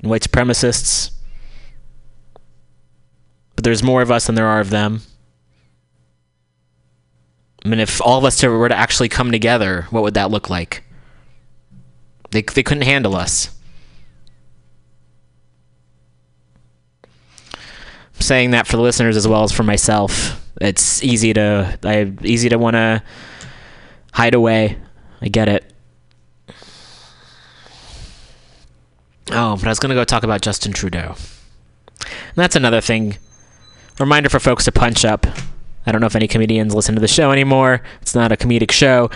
and 0.03 0.11
white 0.11 0.23
supremacists. 0.23 1.11
But 3.55 3.65
there's 3.65 3.83
more 3.83 4.03
of 4.03 4.11
us 4.11 4.27
than 4.27 4.35
there 4.35 4.47
are 4.47 4.61
of 4.61 4.71
them. 4.71 5.01
I 7.67 7.69
mean, 7.69 7.81
if 7.81 8.01
all 8.01 8.17
of 8.17 8.25
us 8.25 8.41
were 8.45 8.69
to 8.69 8.77
actually 8.77 9.09
come 9.09 9.33
together, 9.33 9.89
what 9.91 10.05
would 10.05 10.15
that 10.15 10.31
look 10.31 10.49
like? 10.49 10.85
They, 12.31 12.43
they 12.43 12.63
couldn't 12.63 12.85
handle 12.85 13.17
us. 13.17 13.51
I'm 18.15 18.21
saying 18.21 18.53
that 18.53 18.69
for 18.69 18.77
the 18.77 18.85
listeners 18.85 19.17
as 19.17 19.27
well 19.27 19.43
as 19.43 19.51
for 19.51 19.65
myself. 19.65 20.41
It's 20.61 21.03
easy 21.03 21.33
to 21.35 21.77
I 21.83 22.13
easy 22.23 22.49
to 22.51 22.57
want 22.57 22.75
to 22.75 23.03
hide 24.13 24.35
away. 24.35 24.79
I 25.21 25.27
get 25.27 25.49
it. 25.49 25.73
Oh, 29.33 29.57
but 29.57 29.65
I 29.65 29.69
was 29.69 29.81
going 29.81 29.91
to 29.91 29.97
go 29.97 30.05
talk 30.05 30.23
about 30.23 30.41
Justin 30.41 30.73
Trudeau. 30.73 31.17
And 31.99 32.37
that's 32.37 32.55
another 32.55 32.81
thing. 32.81 33.19
Reminder 33.99 34.29
for 34.29 34.39
folks 34.39 34.67
to 34.67 34.73
punch 34.73 35.05
up. 35.05 35.27
I 35.87 35.93
don't 35.93 36.01
know 36.01 36.09
if 36.09 36.17
any 36.17 36.27
comedians 36.27 36.75
listen 36.75 36.97
to 36.97 37.01
the 37.01 37.09
show 37.09 37.31
anymore. 37.31 37.81
It's 38.03 38.15
not 38.15 38.33
a 38.33 38.37
comedic 38.37 38.73
show. 38.73 39.09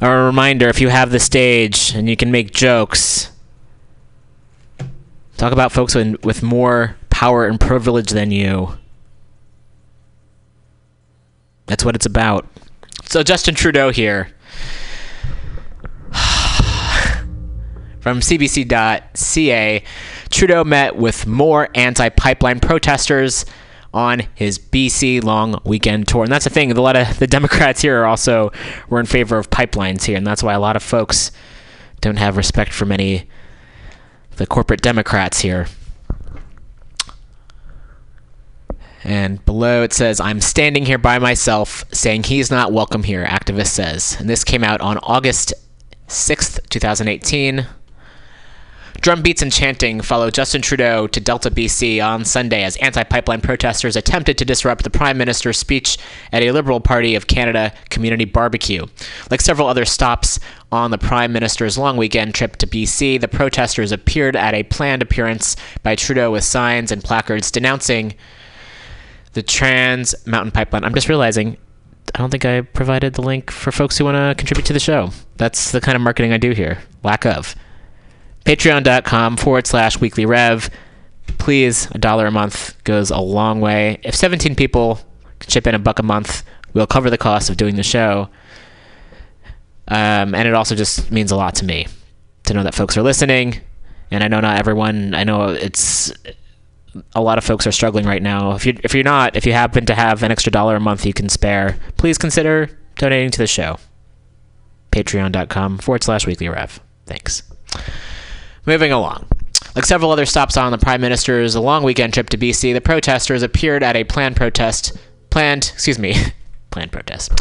A 0.00 0.10
reminder 0.10 0.68
if 0.68 0.80
you 0.80 0.88
have 0.88 1.12
the 1.12 1.20
stage 1.20 1.94
and 1.94 2.08
you 2.08 2.16
can 2.16 2.32
make 2.32 2.52
jokes, 2.52 3.30
talk 5.36 5.52
about 5.52 5.70
folks 5.70 5.94
with, 5.94 6.24
with 6.24 6.42
more 6.42 6.96
power 7.10 7.46
and 7.46 7.60
privilege 7.60 8.10
than 8.10 8.30
you. 8.32 8.76
That's 11.66 11.84
what 11.84 11.94
it's 11.94 12.06
about. 12.06 12.48
So, 13.04 13.22
Justin 13.22 13.54
Trudeau 13.54 13.90
here. 13.90 14.32
From 18.00 18.20
CBC.ca, 18.20 19.84
Trudeau 20.30 20.64
met 20.64 20.96
with 20.96 21.26
more 21.28 21.68
anti 21.74 22.08
pipeline 22.08 22.58
protesters 22.58 23.44
on 23.92 24.22
his 24.34 24.58
BC 24.58 25.22
long 25.22 25.60
weekend 25.64 26.06
tour. 26.08 26.24
And 26.24 26.32
that's 26.32 26.44
the 26.44 26.50
thing, 26.50 26.70
a 26.70 26.80
lot 26.80 26.96
of 26.96 27.18
the 27.18 27.26
Democrats 27.26 27.82
here 27.82 28.00
are 28.02 28.06
also 28.06 28.52
were 28.88 29.00
in 29.00 29.06
favor 29.06 29.38
of 29.38 29.50
pipelines 29.50 30.04
here, 30.04 30.16
and 30.16 30.26
that's 30.26 30.42
why 30.42 30.54
a 30.54 30.60
lot 30.60 30.76
of 30.76 30.82
folks 30.82 31.32
don't 32.00 32.16
have 32.16 32.36
respect 32.36 32.72
for 32.72 32.86
many 32.86 33.28
the 34.36 34.46
corporate 34.46 34.80
Democrats 34.80 35.40
here. 35.40 35.66
And 39.02 39.44
below 39.44 39.82
it 39.82 39.92
says, 39.92 40.20
I'm 40.20 40.40
standing 40.40 40.86
here 40.86 40.98
by 40.98 41.18
myself 41.18 41.84
saying 41.92 42.24
he's 42.24 42.50
not 42.50 42.72
welcome 42.72 43.02
here, 43.02 43.24
activist 43.24 43.68
says. 43.68 44.16
And 44.18 44.28
this 44.28 44.44
came 44.44 44.62
out 44.62 44.80
on 44.80 44.98
August 44.98 45.54
6th, 46.08 46.68
2018. 46.68 47.66
Drum 49.00 49.22
beats 49.22 49.40
and 49.40 49.50
chanting 49.50 50.02
followed 50.02 50.34
Justin 50.34 50.60
Trudeau 50.60 51.06
to 51.06 51.20
Delta, 51.20 51.50
BC 51.50 52.04
on 52.04 52.22
Sunday 52.22 52.64
as 52.64 52.76
anti 52.76 53.02
pipeline 53.02 53.40
protesters 53.40 53.96
attempted 53.96 54.36
to 54.36 54.44
disrupt 54.44 54.84
the 54.84 54.90
Prime 54.90 55.16
Minister's 55.16 55.56
speech 55.56 55.96
at 56.32 56.42
a 56.42 56.52
Liberal 56.52 56.80
Party 56.80 57.14
of 57.14 57.26
Canada 57.26 57.72
community 57.88 58.26
barbecue. 58.26 58.84
Like 59.30 59.40
several 59.40 59.68
other 59.68 59.86
stops 59.86 60.38
on 60.70 60.90
the 60.90 60.98
Prime 60.98 61.32
Minister's 61.32 61.78
long 61.78 61.96
weekend 61.96 62.34
trip 62.34 62.56
to 62.56 62.66
BC, 62.66 63.18
the 63.18 63.26
protesters 63.26 63.90
appeared 63.90 64.36
at 64.36 64.52
a 64.52 64.64
planned 64.64 65.00
appearance 65.00 65.56
by 65.82 65.96
Trudeau 65.96 66.32
with 66.32 66.44
signs 66.44 66.92
and 66.92 67.02
placards 67.02 67.50
denouncing 67.50 68.14
the 69.32 69.42
Trans 69.42 70.14
Mountain 70.26 70.50
Pipeline. 70.50 70.84
I'm 70.84 70.94
just 70.94 71.08
realizing 71.08 71.56
I 72.14 72.18
don't 72.18 72.30
think 72.30 72.44
I 72.44 72.60
provided 72.60 73.14
the 73.14 73.22
link 73.22 73.50
for 73.50 73.72
folks 73.72 73.96
who 73.96 74.04
want 74.04 74.16
to 74.16 74.34
contribute 74.38 74.66
to 74.66 74.74
the 74.74 74.78
show. 74.78 75.10
That's 75.38 75.72
the 75.72 75.80
kind 75.80 75.96
of 75.96 76.02
marketing 76.02 76.34
I 76.34 76.38
do 76.38 76.50
here. 76.50 76.82
Lack 77.02 77.24
of. 77.24 77.54
Patreon.com 78.44 79.36
forward 79.36 79.66
slash 79.66 80.00
weekly 80.00 80.26
rev. 80.26 80.70
Please, 81.38 81.88
a 81.92 81.98
dollar 81.98 82.26
a 82.26 82.30
month 82.30 82.82
goes 82.84 83.10
a 83.10 83.20
long 83.20 83.60
way. 83.60 84.00
If 84.02 84.14
17 84.14 84.54
people 84.54 85.00
chip 85.40 85.66
in 85.66 85.74
a 85.74 85.78
buck 85.78 85.98
a 85.98 86.02
month, 86.02 86.42
we'll 86.72 86.86
cover 86.86 87.10
the 87.10 87.18
cost 87.18 87.50
of 87.50 87.56
doing 87.56 87.76
the 87.76 87.82
show. 87.82 88.28
Um, 89.88 90.34
and 90.34 90.46
it 90.46 90.54
also 90.54 90.74
just 90.74 91.10
means 91.10 91.30
a 91.30 91.36
lot 91.36 91.54
to 91.56 91.64
me 91.64 91.86
to 92.44 92.54
know 92.54 92.62
that 92.62 92.74
folks 92.74 92.96
are 92.96 93.02
listening. 93.02 93.60
And 94.10 94.24
I 94.24 94.28
know 94.28 94.40
not 94.40 94.58
everyone, 94.58 95.14
I 95.14 95.24
know 95.24 95.48
it's 95.48 96.12
a 97.14 97.20
lot 97.20 97.38
of 97.38 97.44
folks 97.44 97.66
are 97.66 97.72
struggling 97.72 98.06
right 98.06 98.22
now. 98.22 98.52
If 98.52 98.66
you 98.66 98.76
if 98.82 98.94
you're 98.94 99.04
not, 99.04 99.36
if 99.36 99.46
you 99.46 99.52
happen 99.52 99.86
to 99.86 99.94
have 99.94 100.22
an 100.22 100.32
extra 100.32 100.50
dollar 100.50 100.76
a 100.76 100.80
month 100.80 101.06
you 101.06 101.12
can 101.12 101.28
spare, 101.28 101.76
please 101.96 102.18
consider 102.18 102.70
donating 102.96 103.30
to 103.30 103.38
the 103.38 103.46
show. 103.46 103.78
Patreon.com 104.92 105.78
forward 105.78 106.02
slash 106.02 106.26
weekly 106.26 106.48
rev. 106.48 106.80
Thanks. 107.06 107.42
Moving 108.66 108.92
along. 108.92 109.26
Like 109.74 109.86
several 109.86 110.10
other 110.10 110.26
stops 110.26 110.56
on 110.56 110.72
the 110.72 110.78
Prime 110.78 111.00
Minister's 111.00 111.56
long 111.56 111.82
weekend 111.82 112.12
trip 112.12 112.28
to 112.30 112.38
BC, 112.38 112.74
the 112.74 112.80
protesters 112.80 113.42
appeared 113.42 113.82
at 113.82 113.96
a 113.96 114.04
planned 114.04 114.36
protest 114.36 114.96
planned 115.30 115.70
excuse 115.72 115.98
me 115.98 116.14
planned 116.70 116.90
protest 116.90 117.32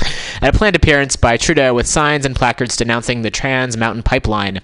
at 0.44 0.54
a 0.54 0.58
planned 0.58 0.76
appearance 0.76 1.16
by 1.16 1.38
Trudeau 1.38 1.74
with 1.74 1.88
signs 1.88 2.24
and 2.24 2.36
placards 2.36 2.78
denouncing 2.78 3.24
the 3.24 3.32
Trans 3.32 3.76
Mountain 3.76 4.04
Pipeline. 4.04 4.62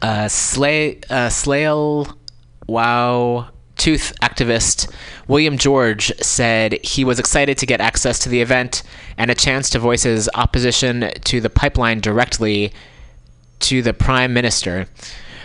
Uh, 0.00 0.28
Slay, 0.28 1.00
uh, 1.10 1.28
Slail 1.28 2.16
Wow 2.68 3.48
Tooth 3.76 4.12
activist 4.22 4.90
William 5.28 5.58
George 5.58 6.12
said 6.20 6.78
he 6.84 7.04
was 7.04 7.18
excited 7.18 7.58
to 7.58 7.66
get 7.66 7.80
access 7.80 8.18
to 8.20 8.28
the 8.28 8.40
event 8.40 8.82
and 9.18 9.30
a 9.30 9.34
chance 9.34 9.68
to 9.70 9.78
voice 9.78 10.04
his 10.04 10.30
opposition 10.34 11.10
to 11.24 11.40
the 11.40 11.50
pipeline 11.50 12.00
directly 12.00 12.72
to 13.60 13.82
the 13.82 13.94
Prime 13.94 14.32
Minister. 14.32 14.86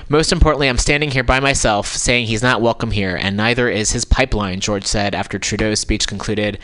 Most 0.09 0.31
importantly, 0.31 0.67
I'm 0.67 0.77
standing 0.77 1.11
here 1.11 1.23
by 1.23 1.39
myself 1.39 1.87
saying 1.87 2.27
he's 2.27 2.43
not 2.43 2.61
welcome 2.61 2.91
here, 2.91 3.15
and 3.15 3.37
neither 3.37 3.69
is 3.69 3.91
his 3.91 4.03
pipeline, 4.03 4.59
George 4.59 4.85
said 4.85 5.15
after 5.15 5.39
Trudeau's 5.39 5.79
speech 5.79 6.07
concluded. 6.07 6.59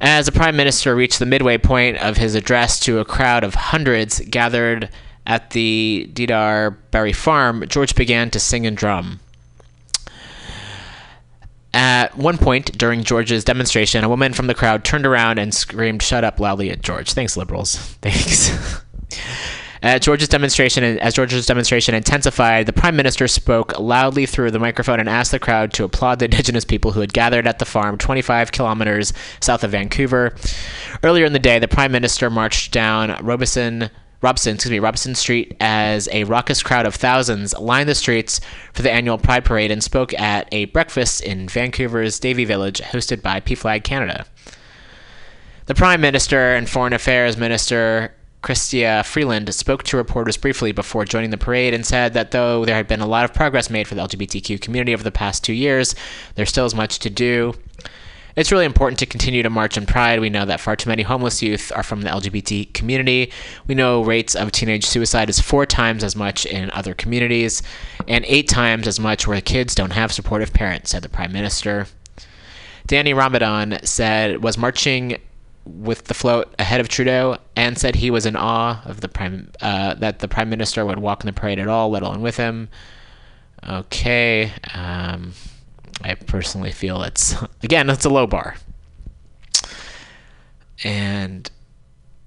As 0.00 0.26
the 0.26 0.32
Prime 0.32 0.56
Minister 0.56 0.94
reached 0.94 1.18
the 1.18 1.26
midway 1.26 1.56
point 1.56 1.98
of 1.98 2.16
his 2.16 2.34
address 2.34 2.80
to 2.80 2.98
a 2.98 3.04
crowd 3.04 3.44
of 3.44 3.54
hundreds 3.54 4.20
gathered 4.20 4.90
at 5.26 5.50
the 5.50 6.10
Didar 6.12 6.76
Berry 6.90 7.12
Farm, 7.12 7.64
George 7.68 7.94
began 7.94 8.30
to 8.30 8.40
sing 8.40 8.66
and 8.66 8.76
drum. 8.76 9.20
At 11.72 12.16
one 12.16 12.38
point 12.38 12.76
during 12.78 13.02
George's 13.02 13.44
demonstration, 13.44 14.04
a 14.04 14.08
woman 14.08 14.32
from 14.32 14.46
the 14.46 14.54
crowd 14.54 14.84
turned 14.84 15.06
around 15.06 15.38
and 15.38 15.52
screamed, 15.52 16.02
Shut 16.02 16.22
up 16.22 16.38
loudly 16.38 16.70
at 16.70 16.82
George. 16.82 17.12
Thanks, 17.12 17.36
liberals. 17.36 17.76
Thanks. 18.02 18.50
At 19.84 20.00
George's 20.00 20.28
demonstration, 20.28 20.82
as 21.00 21.12
George's 21.12 21.44
demonstration 21.44 21.94
intensified, 21.94 22.64
the 22.64 22.72
Prime 22.72 22.96
Minister 22.96 23.28
spoke 23.28 23.78
loudly 23.78 24.24
through 24.24 24.50
the 24.50 24.58
microphone 24.58 24.98
and 24.98 25.10
asked 25.10 25.30
the 25.30 25.38
crowd 25.38 25.74
to 25.74 25.84
applaud 25.84 26.20
the 26.20 26.24
Indigenous 26.24 26.64
people 26.64 26.92
who 26.92 27.00
had 27.00 27.12
gathered 27.12 27.46
at 27.46 27.58
the 27.58 27.66
farm 27.66 27.98
25 27.98 28.50
kilometers 28.50 29.12
south 29.40 29.62
of 29.62 29.72
Vancouver. 29.72 30.34
Earlier 31.02 31.26
in 31.26 31.34
the 31.34 31.38
day, 31.38 31.58
the 31.58 31.68
Prime 31.68 31.92
Minister 31.92 32.30
marched 32.30 32.72
down 32.72 33.22
Robinson 33.22 33.90
Robson, 34.22 34.54
excuse 34.54 34.70
me, 34.70 34.78
Robson 34.78 35.14
Street 35.14 35.54
as 35.60 36.08
a 36.12 36.24
raucous 36.24 36.62
crowd 36.62 36.86
of 36.86 36.94
thousands 36.94 37.52
lined 37.58 37.90
the 37.90 37.94
streets 37.94 38.40
for 38.72 38.80
the 38.80 38.90
annual 38.90 39.18
Pride 39.18 39.44
Parade 39.44 39.70
and 39.70 39.84
spoke 39.84 40.18
at 40.18 40.48
a 40.50 40.64
breakfast 40.64 41.22
in 41.22 41.46
Vancouver's 41.46 42.18
Davie 42.18 42.46
Village 42.46 42.80
hosted 42.80 43.20
by 43.20 43.38
PFLAG 43.38 43.84
Canada. 43.84 44.24
The 45.66 45.74
Prime 45.74 46.00
Minister 46.00 46.54
and 46.54 46.70
Foreign 46.70 46.94
Affairs 46.94 47.36
Minister 47.36 48.14
Chrystia 48.44 49.02
Freeland 49.06 49.52
spoke 49.54 49.84
to 49.84 49.96
reporters 49.96 50.36
briefly 50.36 50.70
before 50.70 51.06
joining 51.06 51.30
the 51.30 51.38
parade 51.38 51.72
and 51.72 51.86
said 51.86 52.12
that 52.12 52.30
though 52.30 52.66
there 52.66 52.76
had 52.76 52.86
been 52.86 53.00
a 53.00 53.06
lot 53.06 53.24
of 53.24 53.32
progress 53.32 53.70
made 53.70 53.88
for 53.88 53.94
the 53.94 54.02
LGBTQ 54.02 54.60
community 54.60 54.92
over 54.92 55.02
the 55.02 55.10
past 55.10 55.42
two 55.42 55.54
years, 55.54 55.94
there 56.34 56.44
still 56.44 56.66
is 56.66 56.74
much 56.74 56.98
to 56.98 57.08
do. 57.08 57.54
It's 58.36 58.52
really 58.52 58.66
important 58.66 58.98
to 58.98 59.06
continue 59.06 59.42
to 59.42 59.48
march 59.48 59.78
in 59.78 59.86
pride. 59.86 60.20
We 60.20 60.28
know 60.28 60.44
that 60.44 60.60
far 60.60 60.76
too 60.76 60.90
many 60.90 61.04
homeless 61.04 61.42
youth 61.42 61.72
are 61.74 61.82
from 61.82 62.02
the 62.02 62.10
LGBT 62.10 62.74
community. 62.74 63.32
We 63.66 63.74
know 63.74 64.04
rates 64.04 64.34
of 64.34 64.52
teenage 64.52 64.84
suicide 64.84 65.30
is 65.30 65.40
four 65.40 65.64
times 65.64 66.04
as 66.04 66.14
much 66.14 66.44
in 66.44 66.70
other 66.72 66.92
communities, 66.92 67.62
and 68.06 68.26
eight 68.28 68.48
times 68.48 68.86
as 68.86 69.00
much 69.00 69.26
where 69.26 69.40
kids 69.40 69.74
don't 69.74 69.92
have 69.92 70.12
supportive 70.12 70.52
parents, 70.52 70.90
said 70.90 71.02
the 71.02 71.08
Prime 71.08 71.32
Minister. 71.32 71.86
Danny 72.86 73.14
Ramadan 73.14 73.78
said 73.84 74.42
was 74.42 74.58
marching 74.58 75.16
with 75.64 76.04
the 76.04 76.14
float 76.14 76.54
ahead 76.58 76.80
of 76.80 76.88
Trudeau 76.88 77.38
and 77.56 77.78
said 77.78 77.96
he 77.96 78.10
was 78.10 78.26
in 78.26 78.36
awe 78.36 78.82
of 78.84 79.00
the 79.00 79.08
prime 79.08 79.50
uh, 79.60 79.94
that 79.94 80.18
the 80.18 80.28
prime 80.28 80.50
minister 80.50 80.84
would 80.84 80.98
walk 80.98 81.22
in 81.22 81.26
the 81.26 81.32
parade 81.32 81.58
at 81.58 81.68
all, 81.68 81.90
let 81.90 82.02
alone 82.02 82.20
with 82.20 82.36
him. 82.36 82.68
Okay, 83.66 84.52
um, 84.74 85.32
I 86.02 86.14
personally 86.14 86.72
feel 86.72 87.02
it's 87.02 87.34
again 87.62 87.88
it's 87.88 88.04
a 88.04 88.10
low 88.10 88.26
bar. 88.26 88.56
And 90.82 91.50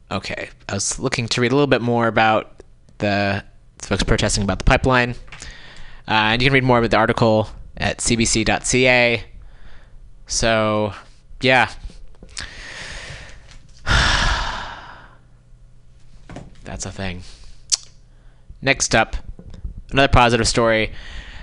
okay, 0.10 0.50
I 0.68 0.74
was 0.74 1.00
looking 1.00 1.28
to 1.28 1.42
read 1.42 1.52
a 1.52 1.56
little 1.56 1.68
bit 1.68 1.82
more 1.82 2.08
about 2.08 2.64
the 2.98 3.44
folks 3.80 4.04
protesting 4.04 4.44
about 4.44 4.60
the 4.60 4.66
pipeline, 4.66 5.12
uh, 6.08 6.34
and 6.34 6.42
you 6.42 6.48
can 6.48 6.54
read 6.54 6.64
more 6.64 6.80
about 6.80 6.92
the 6.92 6.98
article 6.98 7.50
at 7.76 8.00
cbc.ca. 8.00 9.24
So, 10.26 10.94
yeah. 11.42 11.70
That's 16.64 16.86
a 16.86 16.92
thing. 16.92 17.24
Next 18.62 18.96
up, 18.96 19.16
another 19.92 20.08
positive 20.08 20.48
story, 20.48 20.92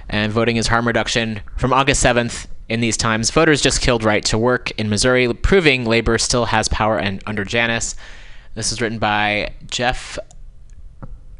and 0.08 0.32
voting 0.32 0.56
is 0.56 0.66
harm 0.66 0.86
reduction. 0.86 1.40
From 1.56 1.72
August 1.72 2.04
7th, 2.04 2.46
in 2.68 2.80
these 2.80 2.96
times, 2.96 3.30
voters 3.30 3.60
just 3.60 3.80
killed 3.80 4.04
right 4.04 4.24
to 4.26 4.38
work 4.38 4.70
in 4.72 4.88
Missouri, 4.88 5.32
proving 5.34 5.84
labor 5.84 6.18
still 6.18 6.46
has 6.46 6.68
power 6.68 6.98
and 6.98 7.22
under 7.26 7.44
Janus. 7.44 7.94
This 8.54 8.72
is 8.72 8.80
written 8.80 8.98
by 8.98 9.52
Jeff 9.66 10.18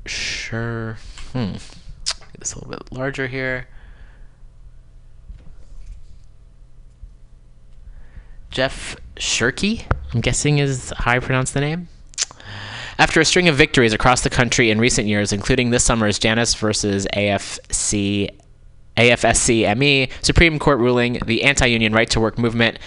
Sure. 0.06 0.98
Hmm. 1.32 1.52
Get 1.52 2.40
this 2.40 2.52
a 2.52 2.59
little 2.59 2.70
bit 2.70 2.93
larger 2.93 3.26
here. 3.26 3.68
Jeff 8.55 8.97
Schuhrke, 9.16 9.85
I'm 10.14 10.20
guessing 10.20 10.59
is 10.59 10.93
how 10.97 11.10
I 11.10 11.18
pronounce 11.18 11.51
the 11.51 11.60
name. 11.60 11.89
After 13.01 13.20
a 13.20 13.24
string 13.24 13.48
of 13.48 13.56
victories 13.56 13.93
across 13.93 14.22
the 14.22 14.31
country 14.31 14.70
in 14.70 14.78
recent 14.78 15.09
years, 15.09 15.32
including 15.32 15.70
this 15.70 15.82
summer's 15.82 16.20
Janus 16.20 16.55
versus 16.55 17.05
AFC, 17.12 18.31
AFSCME 18.97 20.09
Supreme 20.22 20.60
Court 20.60 20.78
ruling, 20.78 21.18
the 21.26 21.43
anti-union 21.43 21.93
right 21.93 22.09
to 22.10 22.20
work 22.20 22.39
movement 22.39 22.78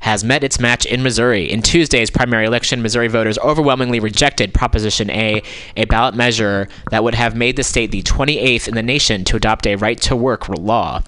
has 0.00 0.24
met 0.24 0.42
its 0.42 0.58
match 0.58 0.84
in 0.84 1.02
Missouri. 1.02 1.50
In 1.50 1.62
Tuesday's 1.62 2.10
primary 2.10 2.44
election, 2.44 2.82
Missouri 2.82 3.06
voters 3.06 3.38
overwhelmingly 3.38 4.00
rejected 4.00 4.52
Proposition 4.52 5.08
A, 5.10 5.42
a 5.76 5.84
ballot 5.84 6.16
measure 6.16 6.68
that 6.90 7.04
would 7.04 7.14
have 7.14 7.36
made 7.36 7.56
the 7.56 7.62
state 7.62 7.92
the 7.92 8.02
28th 8.02 8.66
in 8.66 8.74
the 8.74 8.82
nation 8.82 9.24
to 9.24 9.36
adopt 9.36 9.66
a 9.66 9.76
right 9.76 10.00
to 10.00 10.16
work 10.16 10.48
law. 10.48 11.02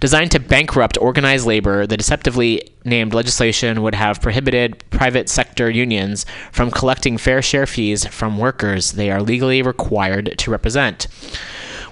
Designed 0.00 0.32
to 0.32 0.40
bankrupt 0.40 0.98
organized 0.98 1.46
labor, 1.46 1.86
the 1.86 1.96
deceptively 1.96 2.62
named 2.84 3.14
legislation 3.14 3.82
would 3.82 3.94
have 3.94 4.20
prohibited 4.20 4.82
private 4.90 5.28
sector 5.28 5.70
unions 5.70 6.26
from 6.50 6.70
collecting 6.72 7.18
fair 7.18 7.42
share 7.42 7.66
fees 7.66 8.04
from 8.06 8.38
workers 8.38 8.92
they 8.92 9.10
are 9.10 9.22
legally 9.22 9.62
required 9.62 10.34
to 10.38 10.50
represent. 10.50 11.06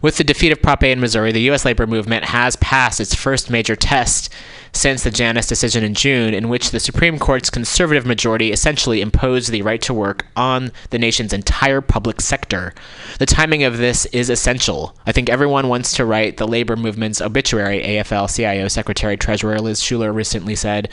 With 0.00 0.16
the 0.16 0.24
defeat 0.24 0.52
of 0.52 0.62
Prop 0.62 0.82
A 0.82 0.92
in 0.92 1.00
Missouri, 1.00 1.32
the 1.32 1.40
U.S. 1.42 1.64
labor 1.64 1.86
movement 1.86 2.26
has 2.26 2.56
passed 2.56 3.00
its 3.00 3.14
first 3.14 3.50
major 3.50 3.74
test 3.74 4.32
since 4.72 5.02
the 5.02 5.10
Janus 5.10 5.46
decision 5.46 5.84
in 5.84 5.94
June, 5.94 6.34
in 6.34 6.48
which 6.48 6.70
the 6.70 6.80
Supreme 6.80 7.18
Court's 7.18 7.50
conservative 7.50 8.06
majority 8.06 8.52
essentially 8.52 9.00
imposed 9.00 9.50
the 9.50 9.62
right 9.62 9.80
to 9.82 9.94
work 9.94 10.26
on 10.36 10.72
the 10.90 10.98
nation's 10.98 11.32
entire 11.32 11.80
public 11.80 12.20
sector. 12.20 12.74
The 13.18 13.26
timing 13.26 13.64
of 13.64 13.78
this 13.78 14.06
is 14.06 14.30
essential. 14.30 14.96
I 15.06 15.12
think 15.12 15.28
everyone 15.28 15.68
wants 15.68 15.92
to 15.94 16.04
write 16.04 16.36
the 16.36 16.48
labor 16.48 16.76
movement's 16.76 17.20
obituary, 17.20 17.82
AFL 17.82 18.34
CIO 18.34 18.68
Secretary 18.68 19.16
Treasurer 19.16 19.58
Liz 19.60 19.80
Shuler 19.80 20.14
recently 20.14 20.54
said. 20.54 20.90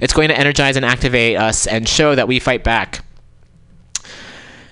It's 0.00 0.12
going 0.12 0.28
to 0.28 0.38
energize 0.38 0.76
and 0.76 0.84
activate 0.84 1.36
us 1.36 1.66
and 1.66 1.88
show 1.88 2.14
that 2.14 2.28
we 2.28 2.38
fight 2.38 2.64
back. 2.64 3.04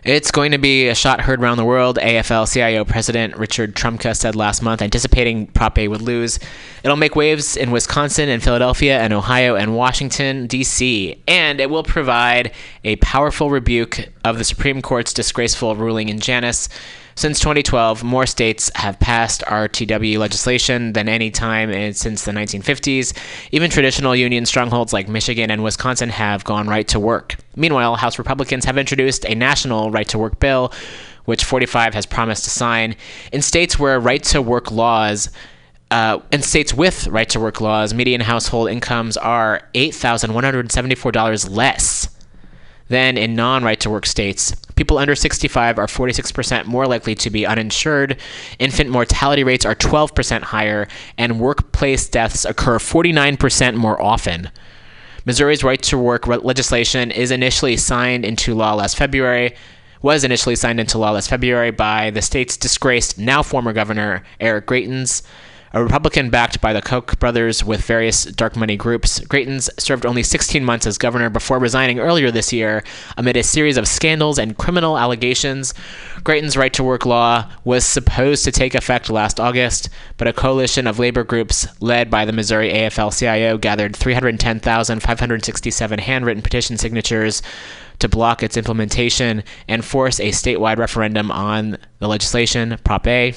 It's 0.03 0.31
going 0.31 0.53
to 0.53 0.59
be 0.59 0.89
a 0.89 0.95
shot 0.95 1.21
heard 1.21 1.43
around 1.43 1.59
the 1.59 1.65
world, 1.65 1.99
AFL 1.99 2.51
CIO 2.51 2.87
President 2.87 3.37
Richard 3.37 3.77
Trumka 3.77 4.17
said 4.17 4.35
last 4.35 4.63
month, 4.63 4.81
anticipating 4.81 5.47
Prop 5.49 5.77
A 5.77 5.89
would 5.89 6.01
lose. 6.01 6.39
It'll 6.83 6.97
make 6.97 7.17
waves 7.17 7.55
in 7.55 7.71
Wisconsin 7.71 8.31
and 8.31 8.43
Philadelphia 8.43 8.99
and 8.99 9.13
Ohio 9.13 9.57
and 9.57 9.77
Washington, 9.77 10.47
D.C., 10.47 11.23
and 11.29 11.61
it 11.61 11.69
will 11.69 11.83
provide 11.83 12.53
a 12.83 12.97
powerful 12.97 13.51
rebuke 13.51 14.09
of 14.25 14.39
the 14.39 14.45
Supreme 14.45 14.81
Court's 14.81 15.13
disgraceful 15.13 15.77
ruling 15.77 16.09
in 16.09 16.19
Janus. 16.19 16.71
Since 17.21 17.41
2012, 17.41 18.03
more 18.03 18.25
states 18.25 18.71
have 18.77 18.99
passed 18.99 19.43
RTW 19.43 20.17
legislation 20.17 20.95
than 20.95 21.07
any 21.07 21.31
time 21.31 21.93
since 21.93 22.25
the 22.25 22.33
1950s. 22.33 23.15
Even 23.53 23.71
traditional 23.71 24.17
union 24.17 24.47
strongholds 24.47 24.95
like 24.95 25.07
Michigan 25.07 25.51
and 25.51 25.63
Wisconsin 25.63 26.09
have 26.09 26.45
gone 26.45 26.67
right 26.67 26.89
to 26.89 26.99
work. 26.99 27.37
Meanwhile, 27.55 27.97
House 27.97 28.17
Republicans 28.17 28.65
have 28.65 28.79
introduced 28.79 29.27
a 29.27 29.35
national 29.35 29.91
right 29.91 30.09
to 30.09 30.19
work 30.19 30.41
bill, 30.41 30.73
which 31.27 31.45
45 31.45 31.93
has 31.93 32.07
promised 32.07 32.45
to 32.45 32.51
sign. 32.51 32.97
In 33.33 33.43
states 33.43 33.79
where 33.79 34.01
right 34.01 34.23
to 34.23 34.41
work 34.41 34.71
laws 34.71 35.29
uh, 35.91 36.21
in 36.33 36.41
states 36.41 36.73
with 36.73 37.07
right 37.09 37.29
to 37.29 37.39
work 37.39 37.61
laws, 37.61 37.93
median 37.93 38.23
household 38.23 38.71
incomes 38.71 39.19
are 39.19 39.61
$8,174 39.75 41.51
less 41.55 42.09
than 42.89 43.17
in 43.17 43.35
non 43.35 43.63
right 43.63 43.81
to 43.81 43.91
work 43.91 44.05
states. 44.07 44.57
People 44.81 44.97
under 44.97 45.15
65 45.15 45.79
are 45.79 45.87
46% 45.87 46.65
more 46.65 46.87
likely 46.87 47.15
to 47.17 47.29
be 47.29 47.45
uninsured. 47.45 48.17
Infant 48.59 48.89
mortality 48.89 49.45
rates 49.45 49.67
are 49.67 49.75
12% 49.75 50.41
higher, 50.41 50.89
and 51.19 51.39
workplace 51.39 52.09
deaths 52.09 52.47
occur 52.47 52.79
49% 52.79 53.77
more 53.77 54.01
often. 54.01 54.51
Missouri's 55.27 55.63
right 55.63 55.83
to 55.83 55.99
work 55.99 56.27
legislation 56.27 57.11
is 57.11 57.31
initially 57.31 57.77
signed 57.77 58.25
into 58.25 58.55
law 58.55 58.73
last 58.73 58.97
February. 58.97 59.55
Was 60.01 60.25
initially 60.25 60.57
signed 60.57 60.81
into 60.81 60.97
law 60.97 61.11
last 61.11 61.29
February 61.29 61.73
by 61.73 62.09
the 62.09 62.23
state's 62.23 62.57
disgraced, 62.57 63.19
now 63.19 63.43
former 63.43 63.75
governor 63.75 64.23
Eric 64.41 64.67
Greitens, 64.67 65.21
a 65.73 65.83
Republican 65.83 66.31
backed 66.31 66.61
by 66.61 66.73
the 66.73 66.83
Koch 66.83 67.21
brothers 67.21 67.63
with 67.63 67.85
various 67.85 68.25
dark 68.25 68.57
money 68.57 68.77
groups. 68.77 69.21
Greitens 69.21 69.71
served 69.79 70.05
only 70.05 70.25
16 70.25 70.65
months 70.65 70.85
as 70.87 70.99
governor 70.99 71.31
before 71.31 71.61
resigning 71.61 72.01
earlier 72.01 72.33
this 72.33 72.53
year 72.53 72.83
amid 73.17 73.37
a 73.37 73.43
series 73.43 73.77
of 73.77 73.87
scandals 73.87 74.39
and 74.39 74.57
criminal 74.59 74.99
allegations. 74.99 75.73
Greitens' 76.25 76.57
right 76.57 76.73
to 76.73 76.83
work 76.83 77.07
law 77.07 77.49
was 77.65 77.85
supposed 77.85 78.45
to 78.45 78.51
take 78.51 78.75
effect 78.75 79.11
last 79.11 79.39
August, 79.39 79.89
but 80.17 80.27
a 80.27 80.33
coalition 80.33 80.89
of 80.89 80.99
labor 80.99 81.23
groups 81.23 81.69
led 81.81 82.11
by 82.11 82.25
the 82.25 82.33
Missouri 82.33 82.73
AFL 82.73 83.17
CIO 83.17 83.57
gathered 83.57 83.95
310,567 83.95 85.99
handwritten 86.01 86.43
petition 86.43 86.77
signatures 86.79 87.43
to 88.01 88.09
block 88.09 88.43
its 88.43 88.57
implementation 88.57 89.45
and 89.69 89.85
force 89.85 90.19
a 90.19 90.31
statewide 90.31 90.79
referendum 90.79 91.31
on 91.31 91.79
the 91.99 92.09
legislation, 92.09 92.77
Prop 92.83 93.07
A. 93.07 93.35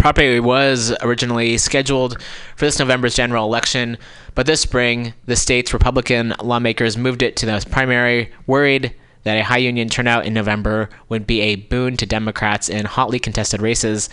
Prop 0.00 0.18
A 0.18 0.40
was 0.40 0.94
originally 1.02 1.58
scheduled 1.58 2.22
for 2.56 2.64
this 2.64 2.78
November's 2.78 3.14
general 3.14 3.44
election, 3.44 3.98
but 4.34 4.46
this 4.46 4.62
spring, 4.62 5.12
the 5.26 5.36
state's 5.36 5.74
Republican 5.74 6.32
lawmakers 6.42 6.96
moved 6.96 7.22
it 7.22 7.36
to 7.36 7.44
the 7.44 7.62
primary, 7.70 8.32
worried 8.46 8.94
that 9.24 9.36
a 9.36 9.44
high 9.44 9.58
union 9.58 9.90
turnout 9.90 10.24
in 10.24 10.32
November 10.32 10.88
would 11.10 11.26
be 11.26 11.42
a 11.42 11.56
boon 11.56 11.98
to 11.98 12.06
Democrats 12.06 12.70
in 12.70 12.86
hotly 12.86 13.18
contested 13.18 13.60
races. 13.60 14.08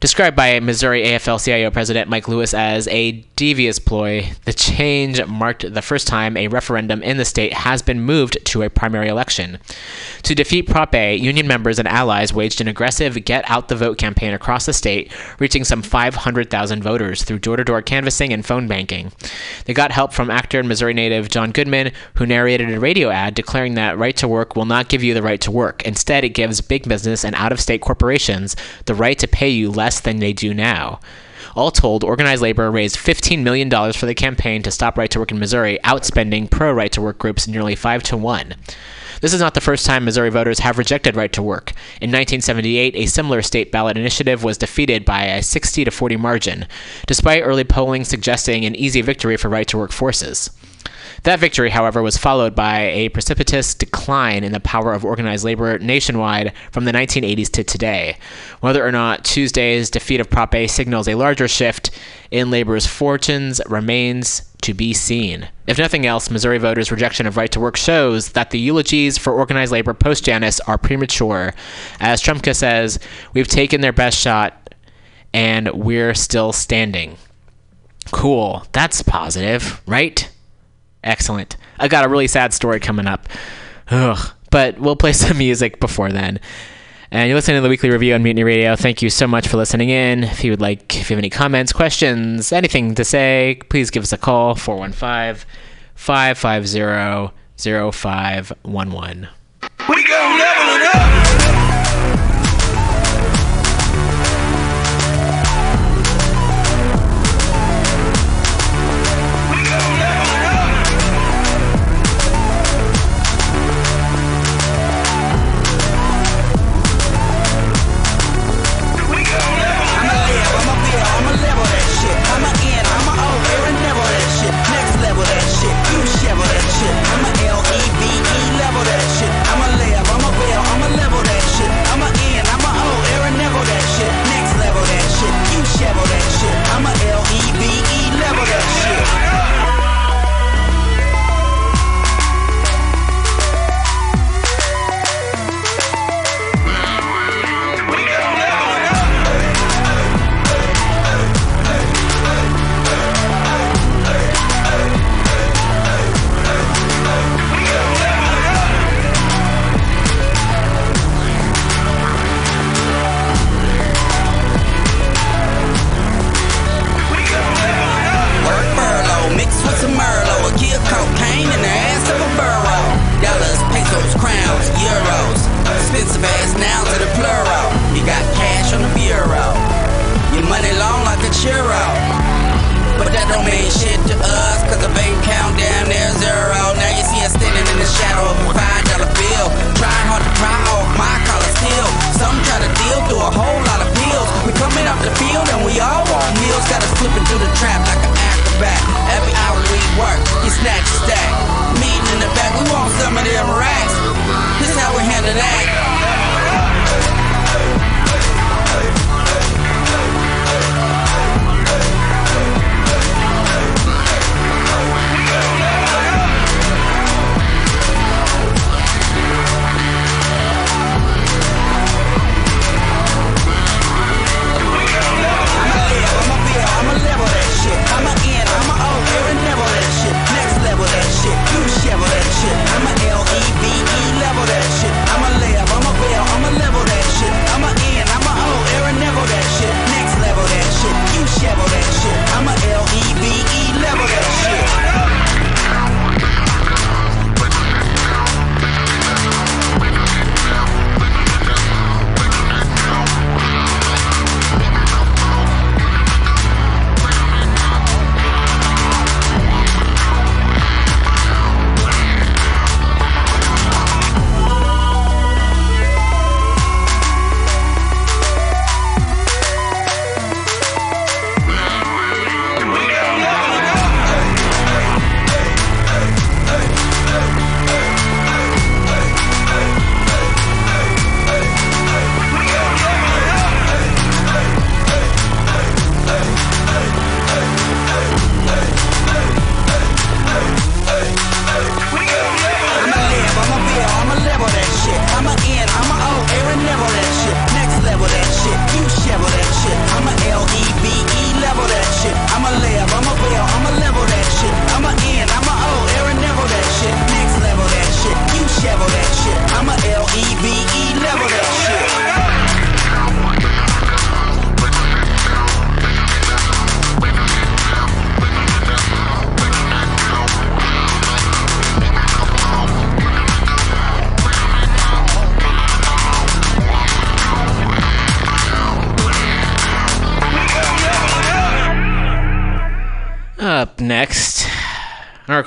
Described 0.00 0.36
by 0.36 0.60
Missouri 0.60 1.02
AFL 1.02 1.44
CIO 1.44 1.72
President 1.72 2.08
Mike 2.08 2.28
Lewis 2.28 2.54
as 2.54 2.86
a 2.86 3.12
devious 3.34 3.80
ploy, 3.80 4.30
the 4.44 4.52
change 4.52 5.24
marked 5.26 5.74
the 5.74 5.82
first 5.82 6.06
time 6.06 6.36
a 6.36 6.46
referendum 6.46 7.02
in 7.02 7.16
the 7.16 7.24
state 7.24 7.52
has 7.52 7.82
been 7.82 8.00
moved 8.00 8.38
to 8.44 8.62
a 8.62 8.70
primary 8.70 9.08
election. 9.08 9.58
To 10.22 10.36
defeat 10.36 10.68
Prop 10.68 10.94
A, 10.94 11.16
union 11.16 11.48
members 11.48 11.80
and 11.80 11.88
allies 11.88 12.32
waged 12.32 12.60
an 12.60 12.68
aggressive 12.68 13.24
get 13.24 13.42
out 13.50 13.66
the 13.66 13.74
vote 13.74 13.98
campaign 13.98 14.32
across 14.32 14.66
the 14.66 14.72
state, 14.72 15.12
reaching 15.40 15.64
some 15.64 15.82
500,000 15.82 16.80
voters 16.80 17.24
through 17.24 17.40
door 17.40 17.56
to 17.56 17.64
door 17.64 17.82
canvassing 17.82 18.32
and 18.32 18.46
phone 18.46 18.68
banking. 18.68 19.10
They 19.64 19.74
got 19.74 19.90
help 19.90 20.12
from 20.12 20.30
actor 20.30 20.60
and 20.60 20.68
Missouri 20.68 20.94
native 20.94 21.28
John 21.28 21.50
Goodman, 21.50 21.90
who 22.14 22.24
narrated 22.24 22.72
a 22.72 22.78
radio 22.78 23.10
ad 23.10 23.34
declaring 23.34 23.74
that 23.74 23.98
right 23.98 24.16
to 24.18 24.28
work 24.28 24.54
will 24.54 24.64
not 24.64 24.88
give 24.88 25.02
you 25.02 25.12
the 25.12 25.22
right 25.22 25.40
to 25.40 25.50
work. 25.50 25.84
Instead, 25.84 26.22
it 26.22 26.30
gives 26.30 26.60
big 26.60 26.88
business 26.88 27.24
and 27.24 27.34
out 27.34 27.50
of 27.50 27.60
state 27.60 27.80
corporations 27.80 28.54
the 28.84 28.94
right 28.94 29.18
to 29.18 29.26
pay 29.26 29.48
you 29.48 29.72
less 29.72 29.87
than 30.00 30.18
they 30.18 30.32
do 30.32 30.52
now. 30.52 31.00
All 31.56 31.70
told, 31.70 32.04
organized 32.04 32.42
labor 32.42 32.70
raised 32.70 32.96
$15 32.96 33.42
million 33.42 33.70
for 33.92 34.06
the 34.06 34.14
campaign 34.14 34.62
to 34.62 34.70
stop 34.70 34.98
right 34.98 35.10
to 35.10 35.18
work 35.18 35.32
in 35.32 35.38
Missouri, 35.38 35.78
outspending 35.84 36.50
pro 36.50 36.72
right 36.72 36.92
to 36.92 37.00
work 37.00 37.18
groups 37.18 37.48
nearly 37.48 37.74
5 37.74 38.02
to 38.04 38.16
1. 38.16 38.54
This 39.20 39.34
is 39.34 39.40
not 39.40 39.54
the 39.54 39.60
first 39.60 39.84
time 39.84 40.04
Missouri 40.04 40.30
voters 40.30 40.60
have 40.60 40.78
rejected 40.78 41.16
right 41.16 41.32
to 41.32 41.42
work. 41.42 41.70
In 42.00 42.10
1978, 42.10 42.94
a 42.94 43.06
similar 43.06 43.42
state 43.42 43.72
ballot 43.72 43.96
initiative 43.96 44.44
was 44.44 44.58
defeated 44.58 45.04
by 45.04 45.24
a 45.24 45.42
60 45.42 45.84
to 45.84 45.90
40 45.90 46.16
margin, 46.16 46.66
despite 47.06 47.42
early 47.42 47.64
polling 47.64 48.04
suggesting 48.04 48.64
an 48.64 48.76
easy 48.76 49.00
victory 49.00 49.36
for 49.36 49.48
right 49.48 49.66
to 49.68 49.78
work 49.78 49.90
forces. 49.90 50.50
That 51.24 51.40
victory, 51.40 51.70
however, 51.70 52.02
was 52.02 52.16
followed 52.16 52.54
by 52.54 52.80
a 52.80 53.08
precipitous 53.08 53.74
decline 53.74 54.44
in 54.44 54.52
the 54.52 54.60
power 54.60 54.92
of 54.92 55.04
organized 55.04 55.44
labor 55.44 55.78
nationwide 55.78 56.52
from 56.70 56.84
the 56.84 56.92
1980s 56.92 57.50
to 57.52 57.64
today. 57.64 58.16
Whether 58.60 58.86
or 58.86 58.92
not 58.92 59.24
Tuesday's 59.24 59.90
defeat 59.90 60.20
of 60.20 60.30
Prop 60.30 60.54
A 60.54 60.66
signals 60.66 61.08
a 61.08 61.16
larger 61.16 61.48
shift 61.48 61.90
in 62.30 62.50
labor's 62.50 62.86
fortunes 62.86 63.60
remains 63.66 64.42
to 64.62 64.74
be 64.74 64.92
seen. 64.92 65.48
If 65.66 65.78
nothing 65.78 66.06
else, 66.06 66.30
Missouri 66.30 66.58
voters' 66.58 66.90
rejection 66.90 67.26
of 67.26 67.36
right 67.36 67.50
to 67.52 67.60
work 67.60 67.76
shows 67.76 68.30
that 68.30 68.50
the 68.50 68.58
eulogies 68.58 69.16
for 69.18 69.32
organized 69.32 69.72
labor 69.72 69.94
post 69.94 70.24
Janus 70.24 70.60
are 70.60 70.78
premature. 70.78 71.54
As 72.00 72.22
Trumka 72.22 72.54
says, 72.54 72.98
we've 73.34 73.48
taken 73.48 73.80
their 73.80 73.92
best 73.92 74.18
shot 74.18 74.74
and 75.32 75.70
we're 75.72 76.14
still 76.14 76.52
standing. 76.52 77.16
Cool. 78.10 78.66
That's 78.72 79.02
positive, 79.02 79.82
right? 79.86 80.28
Excellent. 81.04 81.56
I 81.78 81.88
got 81.88 82.04
a 82.04 82.08
really 82.08 82.26
sad 82.26 82.52
story 82.52 82.80
coming 82.80 83.06
up. 83.06 83.28
Ugh. 83.90 84.32
But 84.50 84.78
we'll 84.78 84.96
play 84.96 85.12
some 85.14 85.38
music 85.38 85.80
before 85.80 86.10
then. 86.10 86.40
And 87.10 87.26
you're 87.28 87.36
listening 87.36 87.56
to 87.56 87.62
the 87.62 87.70
weekly 87.70 87.88
review 87.88 88.14
on 88.14 88.22
Mutiny 88.22 88.44
Radio. 88.44 88.76
Thank 88.76 89.00
you 89.00 89.08
so 89.08 89.26
much 89.26 89.48
for 89.48 89.56
listening 89.56 89.88
in. 89.88 90.24
If 90.24 90.44
you 90.44 90.52
would 90.52 90.60
like, 90.60 90.94
if 90.96 91.08
you 91.08 91.14
have 91.16 91.20
any 91.20 91.30
comments, 91.30 91.72
questions, 91.72 92.52
anything 92.52 92.94
to 92.96 93.04
say, 93.04 93.60
please 93.70 93.90
give 93.90 94.02
us 94.02 94.12
a 94.12 94.18
call 94.18 94.54
415 94.54 95.46
550 95.94 97.32
0511. 97.56 99.28
We 99.88 100.04
gon' 100.06 100.38
level 100.38 100.74
it 100.76 100.94
up. 100.94 101.27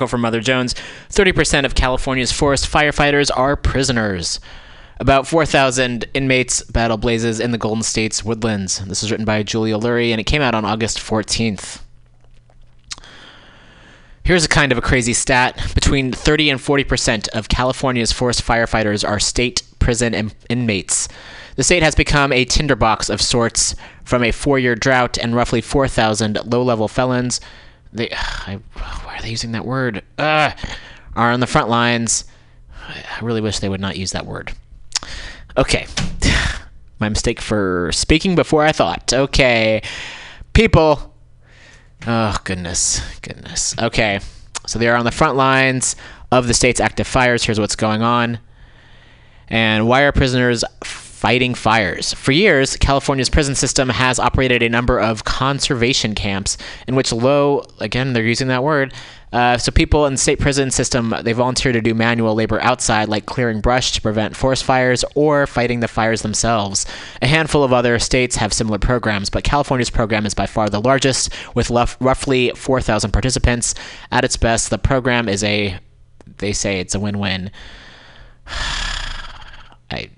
Article 0.02 0.16
from 0.16 0.22
Mother 0.22 0.40
Jones 0.40 0.74
30% 1.10 1.64
of 1.64 1.76
California's 1.76 2.32
forest 2.32 2.68
firefighters 2.68 3.30
are 3.36 3.54
prisoners. 3.54 4.40
About 4.98 5.28
4,000 5.28 6.06
inmates 6.12 6.62
battle 6.64 6.96
blazes 6.96 7.38
in 7.38 7.52
the 7.52 7.58
Golden 7.58 7.84
State's 7.84 8.24
woodlands. 8.24 8.80
This 8.80 9.02
was 9.02 9.12
written 9.12 9.24
by 9.24 9.44
Julia 9.44 9.78
Lurie, 9.78 10.10
and 10.10 10.20
it 10.20 10.24
came 10.24 10.42
out 10.42 10.54
on 10.56 10.64
August 10.64 10.98
14th. 10.98 11.82
Here's 14.24 14.44
a 14.44 14.48
kind 14.48 14.72
of 14.72 14.78
a 14.78 14.82
crazy 14.82 15.12
stat. 15.12 15.72
Between 15.74 16.12
30 16.12 16.50
and 16.50 16.60
40% 16.60 17.28
of 17.28 17.48
California's 17.48 18.12
forest 18.12 18.44
firefighters 18.44 19.08
are 19.08 19.20
state 19.20 19.62
prison 19.78 20.14
in- 20.14 20.32
inmates. 20.48 21.08
The 21.54 21.64
state 21.64 21.82
has 21.82 21.94
become 21.94 22.32
a 22.32 22.44
tinderbox 22.44 23.08
of 23.08 23.22
sorts 23.22 23.76
from 24.04 24.24
a 24.24 24.32
four 24.32 24.58
year 24.58 24.74
drought 24.74 25.16
and 25.18 25.34
roughly 25.36 25.60
4,000 25.60 26.40
low 26.52 26.62
level 26.62 26.88
felons. 26.88 27.40
They, 27.92 28.08
I, 28.12 28.58
are 29.22 29.26
they 29.26 29.30
using 29.30 29.52
that 29.52 29.64
word? 29.64 30.02
Uh, 30.18 30.50
are 31.14 31.30
on 31.30 31.38
the 31.38 31.46
front 31.46 31.68
lines. 31.68 32.24
I 32.88 33.20
really 33.22 33.40
wish 33.40 33.60
they 33.60 33.68
would 33.68 33.80
not 33.80 33.96
use 33.96 34.10
that 34.10 34.26
word. 34.26 34.52
Okay. 35.56 35.86
My 36.98 37.08
mistake 37.08 37.40
for 37.40 37.90
speaking 37.92 38.34
before 38.34 38.64
I 38.64 38.72
thought. 38.72 39.12
Okay. 39.12 39.82
People. 40.54 41.14
Oh, 42.04 42.36
goodness. 42.42 43.00
Goodness. 43.22 43.76
Okay. 43.78 44.18
So 44.66 44.80
they 44.80 44.88
are 44.88 44.96
on 44.96 45.04
the 45.04 45.12
front 45.12 45.36
lines 45.36 45.94
of 46.32 46.48
the 46.48 46.54
state's 46.54 46.80
active 46.80 47.06
fires. 47.06 47.44
Here's 47.44 47.60
what's 47.60 47.76
going 47.76 48.02
on. 48.02 48.40
And 49.46 49.86
why 49.86 50.02
are 50.02 50.10
prisoners 50.10 50.64
fighting 50.82 51.54
fires? 51.54 52.12
For 52.14 52.32
years, 52.32 52.76
California's 52.76 53.28
prison 53.28 53.54
system 53.54 53.88
has 53.88 54.18
operated 54.18 54.64
a 54.64 54.68
number 54.68 54.98
of 54.98 55.24
conservation 55.24 56.16
camps 56.16 56.58
in 56.88 56.96
which 56.96 57.12
low, 57.12 57.64
again, 57.78 58.12
they're 58.12 58.24
using 58.24 58.48
that 58.48 58.64
word, 58.64 58.92
uh, 59.32 59.56
so 59.56 59.72
people 59.72 60.04
in 60.06 60.12
the 60.14 60.18
state 60.18 60.38
prison 60.38 60.70
system, 60.70 61.14
they 61.22 61.32
volunteer 61.32 61.72
to 61.72 61.80
do 61.80 61.94
manual 61.94 62.34
labor 62.34 62.60
outside, 62.60 63.08
like 63.08 63.24
clearing 63.26 63.60
brush 63.60 63.92
to 63.92 64.00
prevent 64.02 64.36
forest 64.36 64.62
fires 64.64 65.04
or 65.14 65.46
fighting 65.46 65.80
the 65.80 65.88
fires 65.88 66.22
themselves. 66.22 66.84
A 67.22 67.26
handful 67.26 67.64
of 67.64 67.72
other 67.72 67.98
states 67.98 68.36
have 68.36 68.52
similar 68.52 68.78
programs, 68.78 69.30
but 69.30 69.44
California's 69.44 69.90
program 69.90 70.26
is 70.26 70.34
by 70.34 70.46
far 70.46 70.68
the 70.68 70.80
largest, 70.80 71.30
with 71.54 71.70
luf- 71.70 71.96
roughly 72.00 72.50
4,000 72.54 73.10
participants. 73.10 73.74
At 74.10 74.24
its 74.24 74.36
best, 74.36 74.68
the 74.70 74.78
program 74.78 75.28
is 75.28 75.42
a, 75.42 75.78
they 76.38 76.52
say 76.52 76.78
it's 76.80 76.94
a 76.94 77.00
win-win. 77.00 77.50
I, 79.90 80.10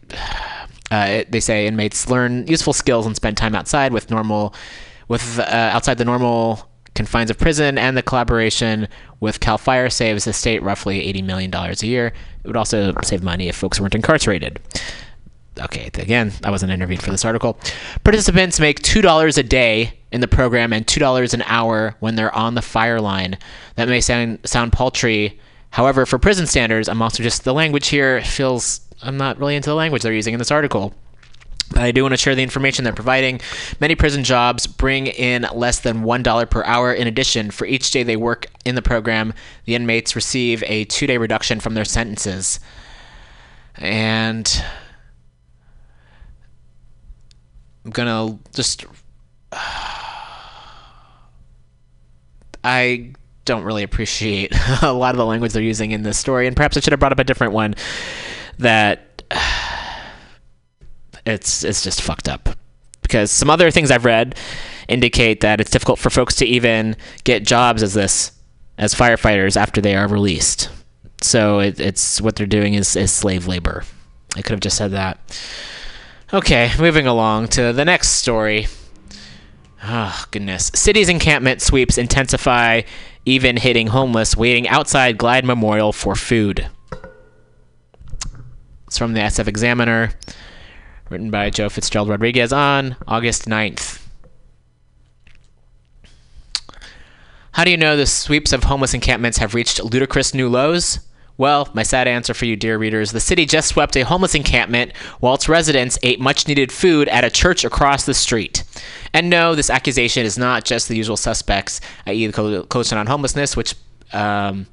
uh, 0.91 1.07
it- 1.09 1.33
they 1.33 1.41
say 1.41 1.67
inmates 1.67 2.09
learn 2.09 2.47
useful 2.47 2.73
skills 2.73 3.07
and 3.07 3.15
spend 3.17 3.37
time 3.37 3.55
outside 3.55 3.93
with 3.93 4.11
normal, 4.11 4.55
with 5.09 5.39
uh, 5.39 5.43
outside 5.73 5.99
the 5.99 6.05
normal 6.05 6.69
confines 6.95 7.31
of 7.31 7.39
prison, 7.39 7.79
and 7.79 7.97
the 7.97 8.03
collaboration 8.03 8.89
with 9.21 9.41
Cal 9.41 9.59
Fire 9.59 9.91
saves 9.91 10.25
the 10.25 10.33
state 10.33 10.63
roughly 10.63 11.05
eighty 11.05 11.23
million 11.23 11.51
dollars 11.51 11.83
a 11.83 11.87
year. 11.87 12.13
It 12.43 12.47
would 12.47 12.57
also 12.57 12.95
save 13.03 13.23
money 13.23 13.49
if 13.49 13.57
folks 13.57 13.81
weren't 13.81 13.95
incarcerated. 13.95 14.61
Okay, 15.59 15.87
again, 15.95 16.33
I 16.43 16.51
wasn't 16.51 16.73
interviewed 16.73 17.01
for 17.03 17.13
this 17.13 17.25
article. 17.25 17.59
Participants 18.03 18.59
make 18.59 18.83
two 18.83 19.03
dollars 19.03 19.39
a 19.39 19.43
day 19.43 19.95
in 20.11 20.21
the 20.21 20.29
program 20.29 20.73
and 20.73 20.87
two 20.87 21.01
dollars 21.01 21.35
an 21.35 21.43
hour 21.43 21.95
when 22.01 22.17
they're 22.17 22.35
on 22.35 22.55
the 22.55 22.63
fire 22.63 23.01
line. 23.01 23.39
That 23.77 23.89
may 23.89 24.01
sound 24.01 24.41
sound 24.45 24.73
paltry. 24.73 25.39
However, 25.71 26.07
for 26.07 26.19
prison 26.19 26.47
standards, 26.47 26.89
I'm 26.89 27.03
also 27.03 27.23
just 27.23 27.45
the 27.45 27.55
language 27.55 27.89
here 27.89 28.23
feels 28.23 28.81
I'm 29.03 29.17
not 29.17 29.39
really 29.39 29.57
into 29.57 29.71
the 29.71 29.75
language 29.77 30.03
they're 30.03 30.13
using 30.13 30.35
in 30.35 30.39
this 30.39 30.53
article. 30.53 30.95
I 31.77 31.91
do 31.91 32.03
want 32.03 32.13
to 32.13 32.17
share 32.17 32.35
the 32.35 32.43
information 32.43 32.85
they're 32.85 32.93
providing. 32.93 33.41
Many 33.81 33.95
prison 33.95 34.25
jobs 34.25 34.67
bring 34.67 35.07
in 35.09 35.47
less 35.55 35.81
than 35.81 36.03
$1 36.03 36.51
per 36.51 36.65
hour. 36.65 36.93
In 36.93 37.07
addition, 37.07 37.51
for 37.51 37.67
each 37.67 37.91
day 37.91 38.03
they 38.03 38.17
work 38.17 38.47
in 38.65 38.75
the 38.75 38.83
program, 38.83 39.35
the 39.65 39.75
inmates 39.75 40.15
receive 40.15 40.63
a 40.67 40.85
two 40.85 41.07
day 41.07 41.19
reduction 41.19 41.61
from 41.61 41.75
their 41.75 41.85
sentences. 41.85 42.61
And 43.77 44.63
I'm 47.85 47.91
going 47.91 48.09
to 48.09 48.39
just. 48.55 48.87
I 52.67 53.13
don't 53.45 53.65
really 53.65 53.83
appreciate 53.83 54.55
a 54.83 54.91
lot 54.93 55.15
of 55.15 55.19
the 55.19 55.27
language 55.27 55.53
they're 55.53 55.63
using 55.63 55.91
in 55.91 56.03
this 56.03 56.19
story, 56.19 56.47
and 56.47 56.57
perhaps 56.57 56.79
I 56.79 56.81
should 56.81 56.93
have 56.93 57.01
brought 57.01 57.13
up 57.13 57.19
a 57.19 57.25
different 57.25 57.53
one 57.53 57.75
that 58.59 59.04
it's 61.27 61.65
it's 61.65 61.83
just 61.83 62.03
fucked 62.03 62.29
up. 62.29 62.49
Because 63.03 63.31
some 63.31 63.51
other 63.51 63.71
things 63.71 63.91
I've 63.91 64.05
read 64.05 64.35
indicate 64.89 65.41
that 65.41 65.61
it's 65.61 65.71
difficult 65.71 65.99
for 65.99 66.11
folks 66.11 66.37
to 66.37 66.47
even 66.47 66.97
get 67.25 67.45
jobs 67.45 67.83
as 67.83 67.95
this 67.95 68.33
as 68.79 68.95
firefighters 68.95 69.57
after 69.57 69.81
they 69.81 69.95
are 69.95 70.09
released. 70.09 70.71
So 71.21 71.61
it, 71.61 71.81
it's 71.81 72.21
what 72.21 72.37
they're 72.37 72.47
doing 72.47 72.75
is, 72.75 72.97
is 72.97 73.13
slave 73.13 73.47
labor. 73.47 73.85
I 74.37 74.43
could 74.43 74.51
have 74.53 74.61
just 74.61 74.77
said 74.77 74.91
that. 74.93 75.19
Okay, 76.33 76.71
moving 76.79 77.07
along 77.07 77.49
to 77.49 77.73
the 77.73 77.85
next 77.85 78.09
story. 78.09 78.67
Oh, 79.85 80.25
goodness. 80.31 80.71
City's 80.75 81.09
encampment 81.09 81.63
sweeps 81.63 81.99
intensify, 81.99 82.83
even 83.25 83.57
hitting 83.57 83.89
homeless 83.89 84.37
waiting 84.37 84.67
outside 84.69 85.19
Glide 85.19 85.45
Memorial 85.45 85.93
for 85.93 86.15
food. 86.17 86.69
It's 88.87 88.99
from 88.99 89.13
the 89.13 89.21
SF 89.21 89.47
Examiner, 89.47 90.11
written 91.11 91.31
by 91.31 91.51
Joe 91.51 91.69
Fitzgerald 91.69 92.09
Rodriguez 92.09 92.53
on 92.53 92.97
August 93.07 93.47
9th. 93.47 94.01
How 97.53 97.65
do 97.65 97.71
you 97.71 97.77
know 97.77 97.97
the 97.97 98.07
sweeps 98.07 98.53
of 98.53 98.65
homeless 98.65 98.95
encampments 98.95 99.39
have 99.39 99.55
reached 99.55 99.83
ludicrous 99.83 100.35
new 100.35 100.49
lows? 100.49 100.99
Well, 101.37 101.69
my 101.75 101.83
sad 101.83 102.07
answer 102.07 102.33
for 102.33 102.45
you, 102.45 102.57
dear 102.57 102.79
readers 102.79 103.13
the 103.13 103.21
city 103.21 103.45
just 103.45 103.69
swept 103.69 103.97
a 103.97 104.03
homeless 104.03 104.35
encampment 104.35 104.97
while 105.21 105.35
its 105.35 105.49
residents 105.49 105.99
ate 106.03 106.21
much 106.21 106.47
needed 106.49 106.71
food 106.73 107.09
at 107.09 107.25
a 107.25 107.31
church 107.31 107.65
across 107.65 108.07
the 108.07 108.15
street. 108.15 108.65
And 109.13 109.31
no, 109.31 109.55
this 109.55 109.71
accusation 109.71 110.25
is 110.25 110.39
not 110.39 110.65
just 110.65 110.89
the 110.89 110.97
usual 110.97 111.17
suspects, 111.17 111.81
i.e., 112.07 112.27
the 112.27 112.33
Co- 112.33 112.65
Coalition 112.65 112.99
on 112.99 113.07
Homelessness, 113.07 113.57
which. 113.57 113.75
Um, 114.13 114.67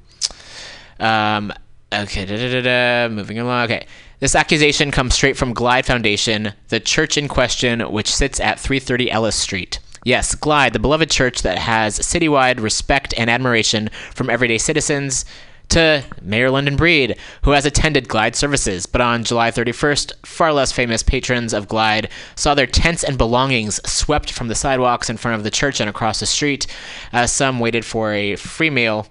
um, 1.00 1.52
okay, 1.92 2.24
da, 2.24 2.36
da, 2.36 2.60
da, 2.62 3.14
moving 3.14 3.38
along. 3.38 3.64
Okay. 3.64 3.86
This 4.22 4.36
accusation 4.36 4.92
comes 4.92 5.16
straight 5.16 5.36
from 5.36 5.52
Glide 5.52 5.84
Foundation, 5.84 6.52
the 6.68 6.78
church 6.78 7.18
in 7.18 7.26
question, 7.26 7.80
which 7.80 8.14
sits 8.14 8.38
at 8.38 8.60
330 8.60 9.10
Ellis 9.10 9.34
Street. 9.34 9.80
Yes, 10.04 10.36
Glide, 10.36 10.74
the 10.74 10.78
beloved 10.78 11.10
church 11.10 11.42
that 11.42 11.58
has 11.58 11.98
citywide 11.98 12.60
respect 12.60 13.12
and 13.18 13.28
admiration 13.28 13.90
from 14.14 14.30
everyday 14.30 14.58
citizens 14.58 15.24
to 15.70 16.04
Mayor 16.22 16.52
London 16.52 16.76
Breed, 16.76 17.16
who 17.42 17.50
has 17.50 17.66
attended 17.66 18.08
Glide 18.08 18.36
services. 18.36 18.86
But 18.86 19.00
on 19.00 19.24
July 19.24 19.50
31st, 19.50 20.12
far 20.24 20.52
less 20.52 20.70
famous 20.70 21.02
patrons 21.02 21.52
of 21.52 21.66
Glide 21.66 22.08
saw 22.36 22.54
their 22.54 22.68
tents 22.68 23.02
and 23.02 23.18
belongings 23.18 23.80
swept 23.84 24.30
from 24.30 24.46
the 24.46 24.54
sidewalks 24.54 25.10
in 25.10 25.16
front 25.16 25.34
of 25.34 25.42
the 25.42 25.50
church 25.50 25.80
and 25.80 25.90
across 25.90 26.20
the 26.20 26.26
street 26.26 26.68
as 27.12 27.32
some 27.32 27.58
waited 27.58 27.84
for 27.84 28.12
a 28.12 28.36
free 28.36 28.70
meal. 28.70 29.08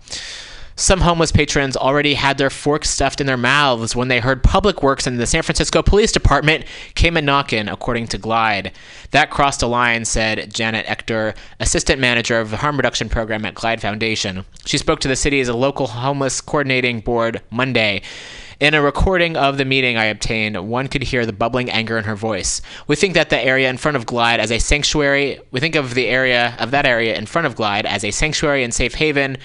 Some 0.82 1.02
homeless 1.02 1.32
patrons 1.32 1.78
already 1.78 2.16
had 2.16 2.40
their 2.40 2.50
forks 2.50 2.90
stuffed 2.90 3.22
in 3.22 3.28
their 3.28 3.38
mouths 3.38 3.96
when 3.96 4.08
they 4.08 4.20
heard 4.20 4.42
Public 4.42 4.82
Works 4.82 5.06
and 5.06 5.20
the 5.20 5.28
San 5.28 5.44
Francisco 5.44 5.84
Police 5.84 6.12
Department 6.12 6.66
came 6.96 7.16
a 7.16 7.22
knockin', 7.22 7.70
according 7.70 8.08
to 8.08 8.18
Glide. 8.18 8.72
That 9.12 9.30
crossed 9.30 9.62
a 9.62 9.68
line, 9.68 10.06
said 10.06 10.52
Janet 10.52 10.88
Ector, 10.90 11.36
assistant 11.60 12.02
manager 12.02 12.40
of 12.40 12.50
the 12.50 12.58
harm 12.58 12.78
reduction 12.78 13.10
program 13.10 13.46
at 13.46 13.54
Glide 13.54 13.80
Foundation. 13.80 14.44
She 14.66 14.80
spoke 14.80 15.00
to 15.02 15.08
the 15.08 15.16
city's 15.16 15.52
local 15.52 15.86
homeless 15.86 16.42
coordinating 16.42 17.02
board 17.02 17.44
Monday. 17.52 18.02
In 18.60 18.74
a 18.74 18.82
recording 18.82 19.38
of 19.38 19.60
the 19.60 19.66
meeting 19.66 19.98
I 19.98 20.06
obtained, 20.06 20.68
one 20.68 20.88
could 20.88 21.04
hear 21.04 21.28
the 21.28 21.32
bubbling 21.32 21.70
anger 21.70 22.00
in 22.00 22.06
her 22.06 22.16
voice. 22.16 22.60
We 22.88 22.96
think 22.96 23.14
that 23.14 23.30
the 23.30 23.40
area 23.40 23.70
in 23.70 23.78
front 23.78 23.98
of 23.98 24.08
Glide 24.08 24.40
as 24.40 24.52
a 24.52 24.58
sanctuary, 24.58 25.40
we 25.52 25.60
think 25.60 25.76
of 25.76 25.94
the 25.94 26.08
area 26.08 26.56
of 26.58 26.72
that 26.72 26.88
area 26.88 27.16
in 27.16 27.28
front 27.28 27.46
of 27.46 27.56
Glide 27.56 27.86
as 27.86 28.04
a 28.04 28.10
sanctuary 28.10 28.64
and 28.64 28.74
safe 28.74 28.96
haven 28.96 29.38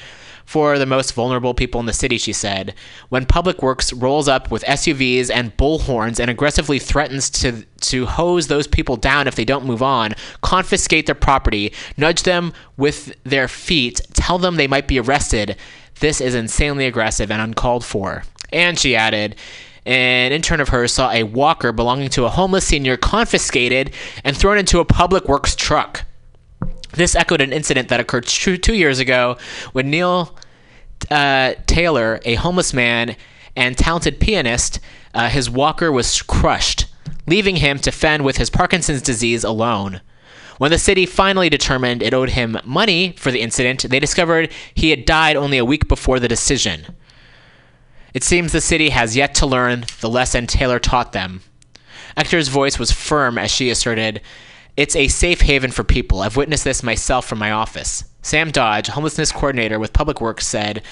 for 0.46 0.78
the 0.78 0.86
most 0.86 1.12
vulnerable 1.12 1.52
people 1.52 1.80
in 1.80 1.86
the 1.86 1.92
city, 1.92 2.16
she 2.16 2.32
said. 2.32 2.74
When 3.08 3.26
Public 3.26 3.62
Works 3.62 3.92
rolls 3.92 4.28
up 4.28 4.50
with 4.50 4.64
SUVs 4.64 5.30
and 5.30 5.54
bullhorns 5.56 6.18
and 6.20 6.30
aggressively 6.30 6.78
threatens 6.78 7.28
to 7.30 7.66
to 7.82 8.06
hose 8.06 8.46
those 8.46 8.66
people 8.66 8.96
down 8.96 9.28
if 9.28 9.34
they 9.34 9.44
don't 9.44 9.66
move 9.66 9.82
on, 9.82 10.14
confiscate 10.40 11.06
their 11.06 11.14
property, 11.14 11.72
nudge 11.96 12.22
them 12.22 12.52
with 12.76 13.14
their 13.24 13.48
feet, 13.48 14.00
tell 14.14 14.38
them 14.38 14.56
they 14.56 14.66
might 14.66 14.88
be 14.88 14.98
arrested, 14.98 15.56
this 16.00 16.20
is 16.20 16.34
insanely 16.34 16.86
aggressive 16.86 17.30
and 17.30 17.42
uncalled 17.42 17.84
for. 17.84 18.24
And 18.52 18.78
she 18.78 18.96
added, 18.96 19.36
an 19.84 20.32
intern 20.32 20.60
of 20.60 20.70
hers 20.70 20.92
saw 20.92 21.12
a 21.12 21.22
walker 21.22 21.70
belonging 21.70 22.08
to 22.10 22.24
a 22.24 22.30
homeless 22.30 22.66
senior 22.66 22.96
confiscated 22.96 23.92
and 24.24 24.36
thrown 24.36 24.58
into 24.58 24.80
a 24.80 24.84
public 24.84 25.28
works 25.28 25.54
truck. 25.54 26.05
This 26.96 27.14
echoed 27.14 27.42
an 27.42 27.52
incident 27.52 27.88
that 27.88 28.00
occurred 28.00 28.26
two, 28.26 28.74
years 28.74 28.98
ago 28.98 29.36
when 29.72 29.90
Neil 29.90 30.36
uh, 31.10 31.54
Taylor, 31.66 32.20
a 32.24 32.34
homeless 32.34 32.72
man 32.72 33.16
and 33.54 33.76
talented 33.76 34.18
pianist, 34.18 34.80
uh, 35.14 35.28
his 35.28 35.48
walker 35.48 35.92
was 35.92 36.22
crushed, 36.22 36.86
leaving 37.26 37.56
him 37.56 37.78
to 37.80 37.92
fend 37.92 38.24
with 38.24 38.38
his 38.38 38.50
Parkinson's 38.50 39.02
disease 39.02 39.44
alone. 39.44 40.00
When 40.58 40.70
the 40.70 40.78
city 40.78 41.04
finally 41.04 41.50
determined 41.50 42.02
it 42.02 42.14
owed 42.14 42.30
him 42.30 42.58
money 42.64 43.12
for 43.18 43.30
the 43.30 43.42
incident, 43.42 43.82
they 43.82 44.00
discovered 44.00 44.50
he 44.74 44.88
had 44.88 45.04
died 45.04 45.36
only 45.36 45.58
a 45.58 45.66
week 45.66 45.88
before 45.88 46.18
the 46.18 46.28
decision. 46.28 46.86
It 48.14 48.24
seems 48.24 48.52
the 48.52 48.62
city 48.62 48.88
has 48.88 49.14
yet 49.14 49.34
to 49.36 49.46
learn 49.46 49.84
the 50.00 50.08
lesson 50.08 50.46
Taylor 50.46 50.78
taught 50.78 51.12
them. 51.12 51.42
Ector's 52.16 52.48
voice 52.48 52.78
was 52.78 52.90
firm 52.90 53.36
as 53.36 53.50
she 53.50 53.68
asserted, 53.68 54.22
It's 54.76 54.96
a 54.96 55.08
safe 55.08 55.40
haven 55.40 55.70
for 55.70 55.84
people. 55.84 56.20
I've 56.20 56.36
witnessed 56.36 56.64
this 56.64 56.82
myself 56.82 57.26
from 57.26 57.38
my 57.38 57.50
office. 57.50 58.04
Sam 58.22 58.50
Dodge, 58.50 58.88
homelessness 58.88 59.32
coordinator 59.32 59.78
with 59.78 59.92
Public 59.92 60.20
Works, 60.20 60.46
said 60.46 60.82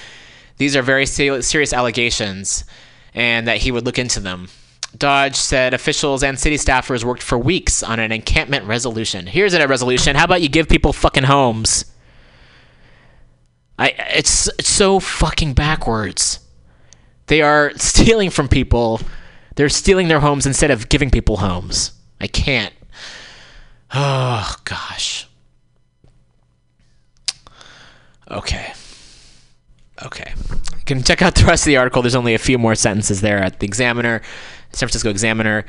these 0.57 0.75
are 0.77 0.83
very 0.83 1.05
serious 1.05 1.73
allegations 1.73 2.65
and 3.13 3.47
that 3.47 3.59
he 3.59 3.71
would 3.71 3.85
look 3.85 3.99
into 3.99 4.21
them. 4.21 4.49
Dodge 4.97 5.35
said 5.35 5.75
officials 5.75 6.23
and 6.23 6.39
city 6.39 6.57
staffers 6.57 7.05
worked 7.05 7.23
for 7.23 7.37
weeks 7.37 7.83
on 7.83 7.99
an 7.99 8.13
encampment 8.13 8.65
resolution. 8.65 9.27
Here's 9.27 9.55
a 9.55 9.67
resolution. 9.67 10.17
How 10.17 10.25
about 10.25 10.43
you 10.43 10.49
give 10.49 10.69
people 10.69 10.93
fucking 10.93 11.25
homes? 11.25 11.85
I 13.79 13.89
it's, 14.15 14.49
it's 14.59 14.69
so 14.69 15.01
fucking 15.01 15.55
backwards. 15.55 16.39
They 17.27 17.43
are 17.43 17.73
stealing 17.77 18.31
from 18.31 18.49
people. 18.49 19.01
They're 19.57 19.69
stealing 19.69 20.09
their 20.09 20.21
homes 20.21 20.47
instead 20.47 20.71
of 20.71 20.89
giving 20.89 21.11
people 21.11 21.39
homes. 21.39 21.93
I 22.21 22.29
can't. 22.29 22.73
Oh 23.97 24.57
gosh. 24.65 25.29
Okay. 28.29 28.73
Okay. 30.05 30.35
You 30.37 30.85
can 30.85 31.03
check 31.05 31.23
out 31.23 31.37
the 31.37 31.45
rest 31.45 31.63
of 31.63 31.67
the 31.67 31.77
article. 31.77 32.03
There's 32.03 32.17
only 32.17 32.35
a 32.35 32.39
few 32.39 32.59
more 32.59 32.75
sentences 32.75 33.21
there 33.21 33.39
at 33.39 33.61
the 33.61 33.67
Examiner, 33.67 34.21
San 34.73 34.89
Francisco 34.89 35.11
Examiner. 35.11 35.65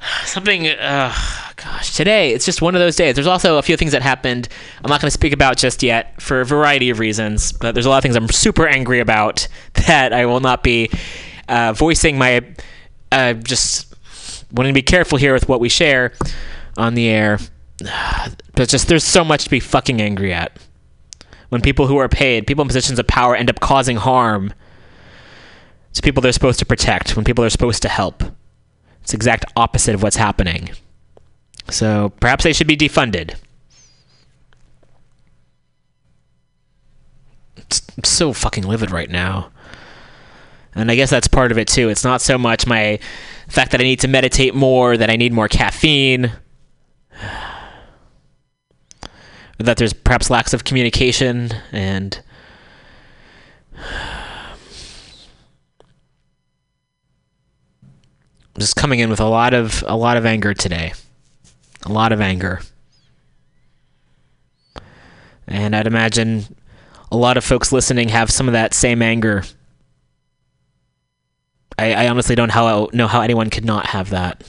Something, 0.24 0.68
uh, 0.68 1.12
gosh, 1.56 1.96
today 1.96 2.32
it's 2.32 2.44
just 2.44 2.62
one 2.62 2.76
of 2.76 2.80
those 2.80 2.94
days. 2.94 3.16
There's 3.16 3.26
also 3.26 3.58
a 3.58 3.62
few 3.62 3.76
things 3.76 3.90
that 3.90 4.02
happened 4.02 4.48
I'm 4.84 4.88
not 4.88 5.00
going 5.00 5.08
to 5.08 5.12
speak 5.14 5.32
about 5.32 5.56
just 5.56 5.82
yet 5.82 6.22
for 6.22 6.40
a 6.40 6.44
variety 6.44 6.90
of 6.90 7.00
reasons, 7.00 7.50
but 7.50 7.72
there's 7.72 7.86
a 7.86 7.90
lot 7.90 7.96
of 7.96 8.02
things 8.02 8.14
I'm 8.14 8.28
super 8.28 8.68
angry 8.68 9.00
about 9.00 9.48
that 9.88 10.12
I 10.12 10.26
will 10.26 10.40
not 10.40 10.62
be 10.62 10.88
uh, 11.48 11.72
voicing 11.72 12.16
my, 12.16 12.44
uh, 13.10 13.32
just 13.32 13.92
wanting 14.52 14.72
to 14.72 14.78
be 14.78 14.82
careful 14.82 15.18
here 15.18 15.32
with 15.32 15.48
what 15.48 15.58
we 15.58 15.68
share 15.68 16.12
on 16.78 16.94
the 16.94 17.08
air. 17.08 17.38
But 18.54 18.68
just 18.68 18.88
there's 18.88 19.04
so 19.04 19.24
much 19.24 19.44
to 19.44 19.50
be 19.50 19.60
fucking 19.60 20.00
angry 20.02 20.32
at 20.32 20.58
when 21.48 21.60
people 21.60 21.86
who 21.86 21.96
are 21.98 22.08
paid, 22.08 22.46
people 22.46 22.62
in 22.62 22.68
positions 22.68 22.98
of 22.98 23.06
power, 23.06 23.34
end 23.34 23.48
up 23.48 23.60
causing 23.60 23.96
harm 23.96 24.52
to 25.94 26.02
people 26.02 26.20
they're 26.20 26.32
supposed 26.32 26.58
to 26.58 26.66
protect, 26.66 27.16
when 27.16 27.24
people 27.24 27.44
are 27.44 27.50
supposed 27.50 27.82
to 27.82 27.88
help. 27.88 28.22
It's 29.02 29.12
the 29.12 29.16
exact 29.16 29.44
opposite 29.56 29.94
of 29.94 30.02
what's 30.02 30.16
happening. 30.16 30.70
So 31.70 32.12
perhaps 32.20 32.44
they 32.44 32.52
should 32.52 32.66
be 32.66 32.76
defunded. 32.76 33.36
It's 37.56 37.82
I'm 37.96 38.04
so 38.04 38.32
fucking 38.32 38.64
livid 38.64 38.90
right 38.90 39.10
now. 39.10 39.50
And 40.74 40.90
I 40.90 40.94
guess 40.94 41.10
that's 41.10 41.28
part 41.28 41.50
of 41.50 41.58
it 41.58 41.68
too. 41.68 41.88
It's 41.88 42.04
not 42.04 42.20
so 42.20 42.38
much 42.38 42.66
my 42.66 42.98
fact 43.48 43.72
that 43.72 43.80
I 43.80 43.84
need 43.84 44.00
to 44.00 44.08
meditate 44.08 44.54
more, 44.54 44.96
that 44.96 45.10
I 45.10 45.16
need 45.16 45.32
more 45.32 45.48
caffeine, 45.48 46.32
that 49.58 49.76
there's 49.76 49.92
perhaps 49.92 50.30
lacks 50.30 50.52
of 50.54 50.64
communication 50.64 51.50
and 51.72 52.20
just 58.58 58.76
coming 58.76 59.00
in 59.00 59.10
with 59.10 59.20
a 59.20 59.26
lot 59.28 59.54
of 59.54 59.84
a 59.86 59.96
lot 59.96 60.16
of 60.16 60.24
anger 60.26 60.54
today. 60.54 60.92
A 61.84 61.92
lot 61.92 62.12
of 62.12 62.20
anger. 62.20 62.60
And 65.46 65.74
I'd 65.74 65.86
imagine 65.86 66.56
a 67.10 67.16
lot 67.16 67.36
of 67.36 67.44
folks 67.44 67.72
listening 67.72 68.08
have 68.10 68.30
some 68.30 68.48
of 68.48 68.52
that 68.52 68.74
same 68.74 69.00
anger. 69.00 69.44
I, 71.78 71.94
I 71.94 72.08
honestly 72.08 72.34
don't 72.34 72.50
how, 72.50 72.88
know 72.92 73.06
how 73.06 73.22
anyone 73.22 73.50
could 73.50 73.64
not 73.64 73.86
have 73.86 74.10
that. 74.10 74.42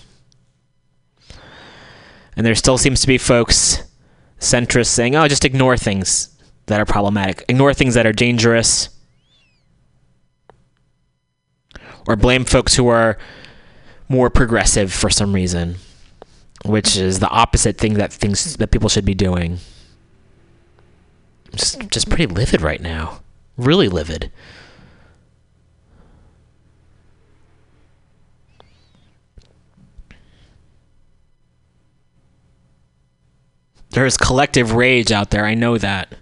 And 2.40 2.46
there 2.46 2.56
still 2.56 2.78
seems 2.78 3.02
to 3.02 3.08
be 3.08 3.18
folks, 3.18 3.84
centrists, 4.40 4.88
saying, 4.88 5.14
oh, 5.14 5.28
just 5.28 5.44
ignore 5.44 5.76
things 5.76 6.40
that 6.68 6.80
are 6.80 6.86
problematic, 6.86 7.44
ignore 7.50 7.74
things 7.74 7.96
that 7.96 8.08
are 8.08 8.14
dangerous, 8.14 8.88
or 12.08 12.16
blame 12.16 12.46
folks 12.46 12.76
who 12.76 12.88
are 12.88 13.18
more 14.08 14.30
progressive 14.30 14.94
for 14.94 15.10
some 15.10 15.34
reason, 15.36 15.76
which 16.64 16.96
is 16.96 17.20
the 17.20 17.28
opposite 17.28 17.78
thing 17.78 17.96
that 17.96 18.14
things 18.14 18.56
that 18.56 18.72
people 18.72 18.88
should 18.88 19.04
be 19.04 19.14
doing. 19.14 19.58
Just 21.54 21.90
just 21.90 22.08
pretty 22.08 22.26
livid 22.26 22.62
right 22.62 22.80
now. 22.80 23.20
Really 23.58 23.90
livid. 23.90 24.32
There 33.92 34.06
is 34.06 34.18
collective 34.18 34.74
rage 34.74 35.12
out 35.12 35.32
there. 35.32 35.46
I 35.46 35.56
know 35.56 35.78
that. 35.78 36.14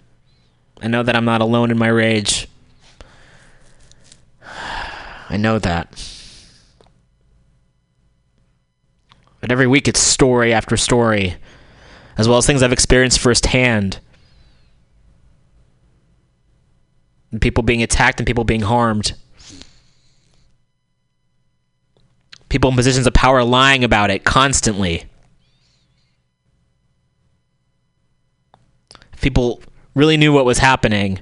I 0.80 0.88
know 0.88 1.02
that 1.02 1.16
I'm 1.16 1.24
not 1.24 1.40
alone 1.40 1.70
in 1.70 1.78
my 1.78 1.88
rage. 1.88 2.48
I 5.30 5.36
know 5.36 5.58
that. 5.58 5.92
But 9.40 9.52
every 9.52 9.66
week 9.66 9.86
it's 9.86 10.00
story 10.00 10.52
after 10.52 10.76
story, 10.76 11.36
as 12.16 12.28
well 12.28 12.38
as 12.38 12.46
things 12.46 12.62
I've 12.62 12.72
experienced 12.72 13.18
firsthand. 13.18 14.00
And 17.30 17.40
people 17.40 17.62
being 17.62 17.82
attacked 17.82 18.18
and 18.20 18.26
people 18.26 18.44
being 18.44 18.62
harmed. 18.62 19.14
People 22.48 22.70
in 22.70 22.76
positions 22.76 23.06
of 23.06 23.12
power 23.12 23.44
lying 23.44 23.84
about 23.84 24.10
it 24.10 24.24
constantly. 24.24 25.04
People 29.20 29.62
really 29.94 30.16
knew 30.16 30.32
what 30.32 30.44
was 30.44 30.58
happening. 30.58 31.20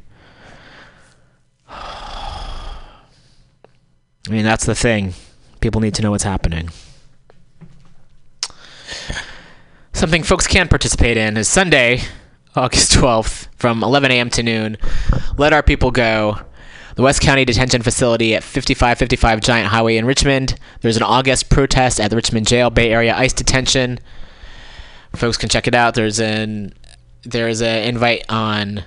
I 4.28 4.32
mean, 4.32 4.44
that's 4.44 4.66
the 4.66 4.74
thing. 4.74 5.14
People 5.60 5.81
need 5.81 5.94
to 5.94 6.02
know 6.02 6.10
what's 6.10 6.24
happening. 6.24 6.70
Something 9.93 10.23
folks 10.23 10.47
can 10.47 10.68
participate 10.68 11.16
in 11.16 11.36
is 11.36 11.48
Sunday, 11.48 12.02
August 12.55 12.93
12th, 12.93 13.48
from 13.56 13.82
11 13.82 14.10
a.m. 14.10 14.31
to 14.31 14.43
noon. 14.43 14.77
Let 15.39 15.52
our 15.52 15.62
people 15.62 15.90
go. 15.90 16.40
The 16.97 17.02
West 17.02 17.20
County 17.20 17.44
Detention 17.44 17.82
Facility 17.82 18.35
at 18.35 18.43
5555 18.43 19.40
Giant 19.40 19.68
Highway 19.68 19.97
in 19.97 20.06
Richmond. 20.06 20.59
There's 20.81 20.97
an 20.97 21.02
August 21.02 21.51
protest 21.51 22.01
at 22.01 22.10
the 22.10 22.16
Richmond 22.16 22.47
Jail, 22.47 22.70
Bay 22.70 22.90
Area 22.90 23.14
ICE 23.14 23.32
detention. 23.32 23.98
Folks 25.14 25.36
can 25.36 25.48
check 25.48 25.66
it 25.66 25.74
out. 25.74 25.94
There's 25.94 26.20
an 26.20 26.73
there's 27.26 27.60
an 27.62 27.84
invite 27.84 28.24
on 28.28 28.84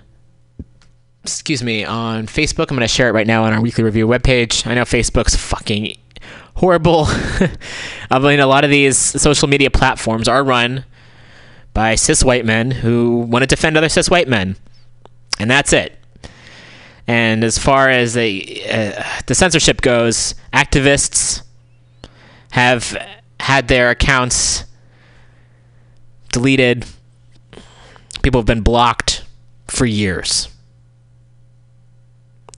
excuse 1.23 1.61
me 1.61 1.83
on 1.83 2.25
Facebook. 2.25 2.71
I'm 2.71 2.77
going 2.77 2.81
to 2.81 2.87
share 2.87 3.09
it 3.09 3.11
right 3.11 3.27
now 3.27 3.43
on 3.43 3.53
our 3.53 3.61
weekly 3.61 3.83
review 3.83 4.07
webpage. 4.07 4.65
I 4.65 4.73
know 4.73 4.83
Facebook's 4.83 5.35
fucking 5.35 5.95
horrible. 6.55 7.05
I 8.11 8.19
mean, 8.19 8.39
a 8.39 8.47
lot 8.47 8.63
of 8.63 8.69
these 8.69 8.97
social 8.97 9.47
media 9.47 9.69
platforms 9.69 10.27
are 10.27 10.43
run 10.43 10.85
by 11.73 11.95
cis 11.95 12.23
white 12.23 12.45
men 12.45 12.71
who 12.71 13.19
want 13.19 13.43
to 13.43 13.47
defend 13.47 13.77
other 13.77 13.89
cis 13.89 14.09
white 14.09 14.27
men, 14.27 14.55
and 15.39 15.49
that's 15.49 15.73
it. 15.73 15.97
And 17.07 17.43
as 17.43 17.57
far 17.57 17.89
as 17.89 18.13
the 18.13 18.63
uh, 18.69 19.03
the 19.25 19.35
censorship 19.35 19.81
goes, 19.81 20.35
activists 20.53 21.41
have 22.51 22.97
had 23.39 23.67
their 23.67 23.89
accounts 23.89 24.65
deleted. 26.31 26.85
People 28.29 28.41
have 28.41 28.45
been 28.45 28.61
blocked 28.61 29.23
for 29.67 29.87
years. 29.87 30.49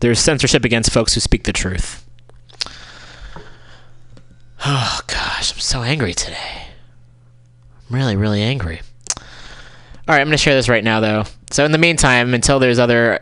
There's 0.01 0.19
censorship 0.19 0.65
against 0.65 0.91
folks 0.91 1.13
who 1.13 1.21
speak 1.21 1.45
the 1.45 1.53
truth. 1.53 2.05
Oh 4.65 4.99
gosh, 5.07 5.53
I'm 5.53 5.59
so 5.61 5.81
angry 5.81 6.13
today. 6.13 6.63
I'm 7.89 7.95
really, 7.95 8.17
really 8.17 8.41
angry. 8.41 8.81
All 9.17 9.23
right, 10.09 10.19
I'm 10.19 10.27
going 10.27 10.31
to 10.31 10.37
share 10.37 10.55
this 10.55 10.67
right 10.67 10.83
now, 10.83 10.99
though. 10.99 11.23
So, 11.51 11.63
in 11.63 11.71
the 11.71 11.77
meantime, 11.77 12.33
until 12.33 12.59
there's 12.59 12.77
other 12.77 13.21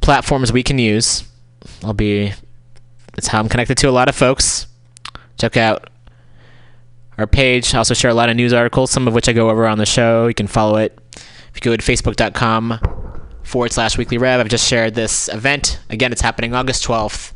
platforms 0.00 0.54
we 0.54 0.62
can 0.62 0.78
use, 0.78 1.24
I'll 1.84 1.92
be. 1.92 2.32
That's 3.14 3.26
how 3.26 3.40
I'm 3.40 3.50
connected 3.50 3.76
to 3.76 3.90
a 3.90 3.92
lot 3.92 4.08
of 4.08 4.14
folks. 4.14 4.68
Check 5.38 5.58
out 5.58 5.90
our 7.18 7.26
page. 7.26 7.74
I 7.74 7.76
also 7.76 7.92
share 7.92 8.10
a 8.10 8.14
lot 8.14 8.30
of 8.30 8.36
news 8.36 8.54
articles, 8.54 8.90
some 8.90 9.06
of 9.06 9.12
which 9.12 9.28
I 9.28 9.34
go 9.34 9.50
over 9.50 9.66
on 9.66 9.76
the 9.76 9.84
show. 9.84 10.26
You 10.26 10.32
can 10.32 10.46
follow 10.46 10.76
it. 10.76 10.98
If 11.50 11.56
you 11.56 11.70
go 11.70 11.76
to 11.76 11.82
facebook.com 11.82 12.80
forward 13.42 13.72
slash 13.72 13.98
weekly 13.98 14.18
rev, 14.18 14.40
I've 14.40 14.48
just 14.48 14.66
shared 14.66 14.94
this 14.94 15.28
event. 15.28 15.80
Again, 15.90 16.12
it's 16.12 16.20
happening 16.20 16.54
August 16.54 16.84
12th, 16.84 17.32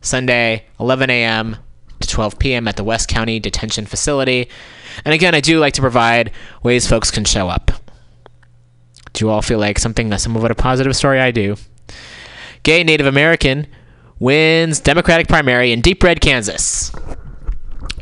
Sunday, 0.00 0.66
11 0.78 1.10
a.m. 1.10 1.56
to 2.00 2.08
12 2.08 2.38
p.m. 2.38 2.68
at 2.68 2.76
the 2.76 2.84
West 2.84 3.08
County 3.08 3.40
Detention 3.40 3.86
Facility. 3.86 4.48
And 5.04 5.14
again, 5.14 5.34
I 5.34 5.40
do 5.40 5.58
like 5.58 5.74
to 5.74 5.80
provide 5.80 6.32
ways 6.62 6.86
folks 6.86 7.10
can 7.10 7.24
show 7.24 7.48
up. 7.48 7.70
Do 9.12 9.24
you 9.24 9.30
all 9.30 9.42
feel 9.42 9.58
like 9.58 9.78
something, 9.78 10.16
some 10.18 10.36
of 10.36 10.44
a 10.44 10.54
positive 10.54 10.94
story 10.96 11.20
I 11.20 11.30
do? 11.30 11.56
Gay 12.62 12.84
Native 12.84 13.06
American 13.06 13.66
wins 14.18 14.80
Democratic 14.80 15.26
primary 15.28 15.72
in 15.72 15.80
Deep 15.80 16.02
Red, 16.02 16.20
Kansas. 16.20 16.92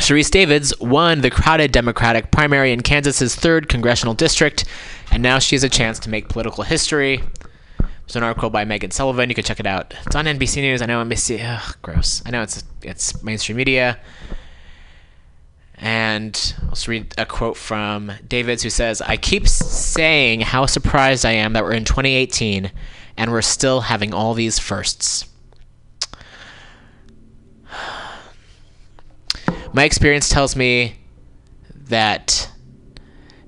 Sharice 0.00 0.30
Davids 0.30 0.78
won 0.80 1.20
the 1.20 1.30
crowded 1.30 1.72
Democratic 1.72 2.30
primary 2.30 2.72
in 2.72 2.80
Kansas's 2.80 3.34
third 3.34 3.68
congressional 3.68 4.14
district, 4.14 4.64
and 5.10 5.22
now 5.22 5.38
she 5.38 5.54
has 5.54 5.62
a 5.62 5.68
chance 5.68 5.98
to 6.00 6.10
make 6.10 6.28
political 6.28 6.64
history. 6.64 7.22
There's 7.78 8.16
an 8.16 8.22
article 8.22 8.48
by 8.48 8.64
Megan 8.64 8.90
Sullivan. 8.90 9.28
You 9.28 9.34
can 9.34 9.44
check 9.44 9.60
it 9.60 9.66
out. 9.66 9.94
It's 10.06 10.16
on 10.16 10.24
NBC 10.24 10.62
News. 10.62 10.80
I 10.80 10.86
know 10.86 11.04
NBC. 11.04 11.44
Ugh, 11.44 11.76
gross. 11.82 12.22
I 12.24 12.30
know 12.30 12.42
it's 12.42 12.64
it's 12.82 13.22
mainstream 13.22 13.56
media. 13.56 13.98
And 15.76 16.54
I'll 16.62 16.70
just 16.70 16.88
read 16.88 17.14
a 17.18 17.26
quote 17.26 17.56
from 17.56 18.10
Davids 18.26 18.62
who 18.62 18.70
says, 18.70 19.00
I 19.00 19.16
keep 19.16 19.46
saying 19.46 20.40
how 20.40 20.66
surprised 20.66 21.24
I 21.24 21.32
am 21.32 21.52
that 21.52 21.62
we're 21.62 21.72
in 21.72 21.84
2018 21.84 22.72
and 23.16 23.30
we're 23.30 23.42
still 23.42 23.82
having 23.82 24.12
all 24.12 24.34
these 24.34 24.58
firsts. 24.58 25.26
My 29.72 29.84
experience 29.84 30.28
tells 30.28 30.56
me 30.56 30.96
that 31.74 32.50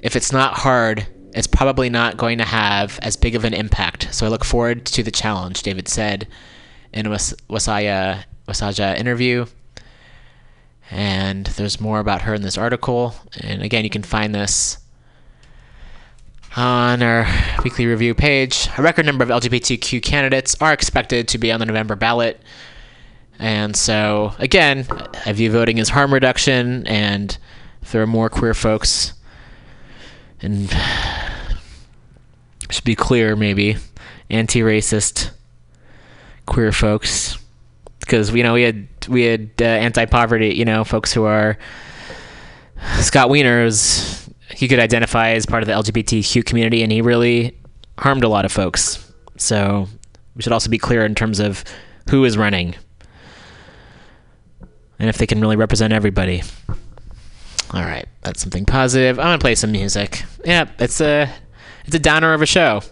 if 0.00 0.16
it's 0.16 0.32
not 0.32 0.54
hard, 0.54 1.06
it's 1.34 1.46
probably 1.46 1.88
not 1.88 2.16
going 2.16 2.38
to 2.38 2.44
have 2.44 2.98
as 3.02 3.16
big 3.16 3.34
of 3.34 3.44
an 3.44 3.54
impact. 3.54 4.12
So 4.12 4.26
I 4.26 4.28
look 4.28 4.44
forward 4.44 4.84
to 4.86 5.02
the 5.02 5.10
challenge, 5.10 5.62
David 5.62 5.88
said 5.88 6.26
in 6.92 7.06
a 7.06 7.10
Was- 7.10 7.34
Wasaya, 7.48 8.24
Wasaja 8.48 8.98
interview. 8.98 9.46
And 10.90 11.46
there's 11.46 11.80
more 11.80 12.00
about 12.00 12.22
her 12.22 12.34
in 12.34 12.42
this 12.42 12.58
article. 12.58 13.14
And 13.40 13.62
again, 13.62 13.84
you 13.84 13.90
can 13.90 14.02
find 14.02 14.34
this 14.34 14.78
on 16.56 17.02
our 17.02 17.26
weekly 17.62 17.86
review 17.86 18.14
page. 18.14 18.68
A 18.76 18.82
record 18.82 19.06
number 19.06 19.22
of 19.22 19.30
LGBTQ 19.30 20.02
candidates 20.02 20.56
are 20.60 20.72
expected 20.72 21.28
to 21.28 21.38
be 21.38 21.52
on 21.52 21.60
the 21.60 21.66
November 21.66 21.94
ballot. 21.94 22.40
And 23.40 23.74
so, 23.74 24.34
again, 24.38 24.86
I 25.24 25.32
view 25.32 25.50
voting 25.50 25.80
as 25.80 25.88
harm 25.88 26.12
reduction, 26.12 26.86
and 26.86 27.36
if 27.80 27.90
there 27.90 28.02
are 28.02 28.06
more 28.06 28.28
queer 28.28 28.52
folks, 28.52 29.14
and 30.42 30.70
should 32.70 32.84
be 32.84 32.94
clear, 32.94 33.36
maybe 33.36 33.78
anti-racist 34.28 35.30
queer 36.44 36.70
folks, 36.70 37.38
because 38.00 38.30
you 38.30 38.42
know 38.42 38.52
we 38.52 38.62
had 38.62 38.86
we 39.08 39.22
had 39.22 39.50
uh, 39.58 39.64
anti-poverty, 39.64 40.54
you 40.54 40.66
know, 40.66 40.84
folks 40.84 41.10
who 41.10 41.24
are 41.24 41.56
Scott 42.98 43.30
Wiener's. 43.30 44.28
He 44.54 44.68
could 44.68 44.80
identify 44.80 45.30
as 45.30 45.46
part 45.46 45.62
of 45.62 45.66
the 45.66 45.72
LGBTQ 45.72 46.44
community, 46.44 46.82
and 46.82 46.92
he 46.92 47.00
really 47.00 47.58
harmed 47.96 48.24
a 48.24 48.28
lot 48.28 48.44
of 48.44 48.52
folks. 48.52 49.10
So 49.38 49.88
we 50.34 50.42
should 50.42 50.52
also 50.52 50.68
be 50.68 50.76
clear 50.76 51.06
in 51.06 51.14
terms 51.14 51.40
of 51.40 51.64
who 52.10 52.26
is 52.26 52.36
running 52.36 52.74
and 55.00 55.08
if 55.08 55.16
they 55.16 55.26
can 55.26 55.40
really 55.40 55.56
represent 55.56 55.92
everybody. 55.92 56.42
All 57.72 57.82
right, 57.82 58.06
that's 58.20 58.40
something 58.40 58.66
positive. 58.66 59.18
I'm 59.18 59.24
gonna 59.26 59.38
play 59.38 59.54
some 59.54 59.72
music. 59.72 60.22
Yeah, 60.44 60.68
it's 60.78 61.00
a 61.00 61.32
it's 61.86 61.94
a 61.94 61.98
downer 61.98 62.34
of 62.34 62.42
a 62.42 62.46
show. 62.46 62.82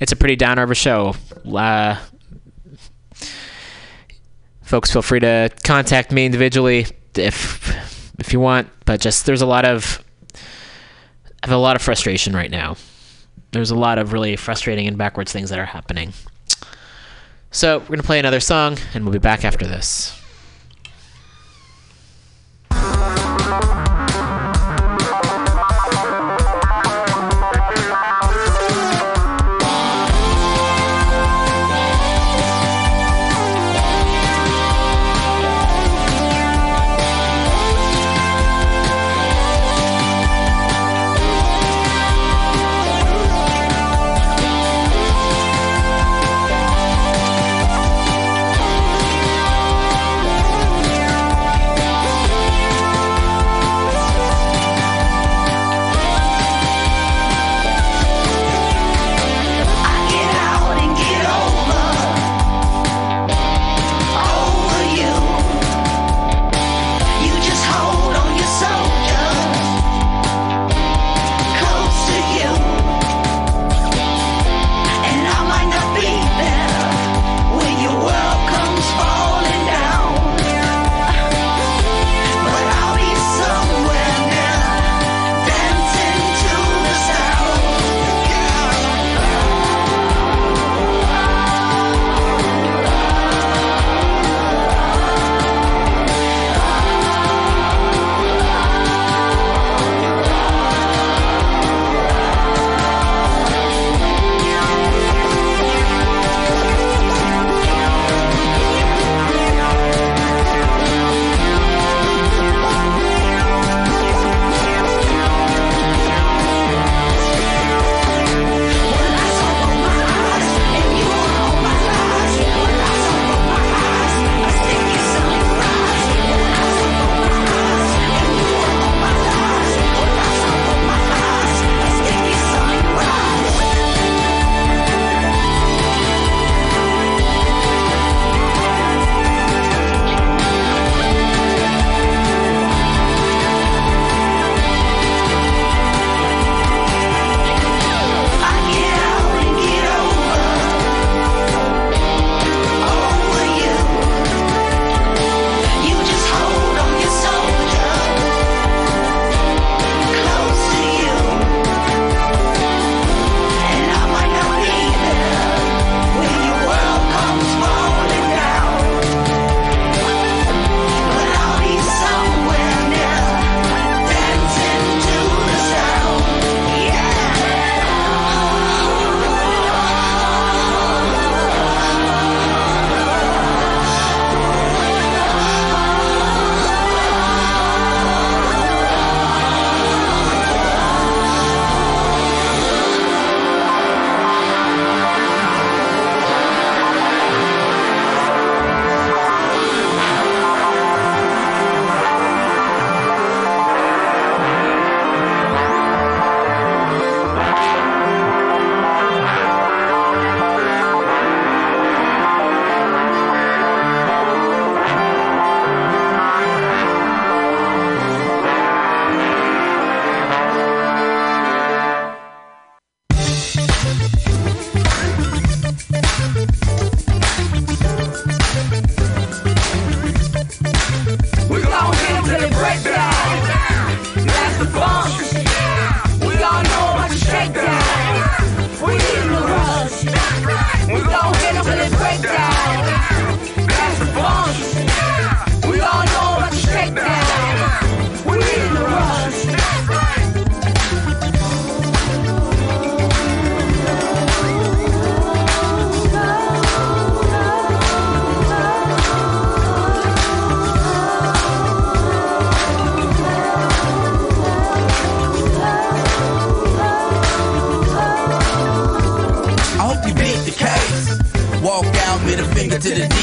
It's 0.00 0.12
a 0.12 0.16
pretty 0.16 0.34
downer 0.36 0.62
of 0.62 0.70
a 0.70 0.74
show. 0.74 1.14
Uh, 1.46 1.96
folks, 4.62 4.90
feel 4.90 5.02
free 5.02 5.20
to 5.20 5.50
contact 5.62 6.10
me 6.10 6.26
individually 6.26 6.86
if 7.16 8.10
if 8.18 8.32
you 8.32 8.40
want. 8.40 8.68
But 8.84 9.00
just 9.00 9.24
there's 9.24 9.42
a 9.42 9.46
lot 9.46 9.64
of 9.64 10.02
I 10.34 11.46
have 11.46 11.52
a 11.52 11.56
lot 11.56 11.76
of 11.76 11.82
frustration 11.82 12.34
right 12.34 12.50
now. 12.50 12.76
There's 13.52 13.70
a 13.70 13.76
lot 13.76 13.98
of 13.98 14.12
really 14.12 14.34
frustrating 14.34 14.88
and 14.88 14.98
backwards 14.98 15.30
things 15.30 15.50
that 15.50 15.60
are 15.60 15.66
happening. 15.66 16.14
So 17.52 17.78
we're 17.78 17.86
gonna 17.86 18.02
play 18.02 18.18
another 18.18 18.40
song, 18.40 18.78
and 18.94 19.04
we'll 19.04 19.12
be 19.12 19.20
back 19.20 19.44
after 19.44 19.66
this. 19.66 20.20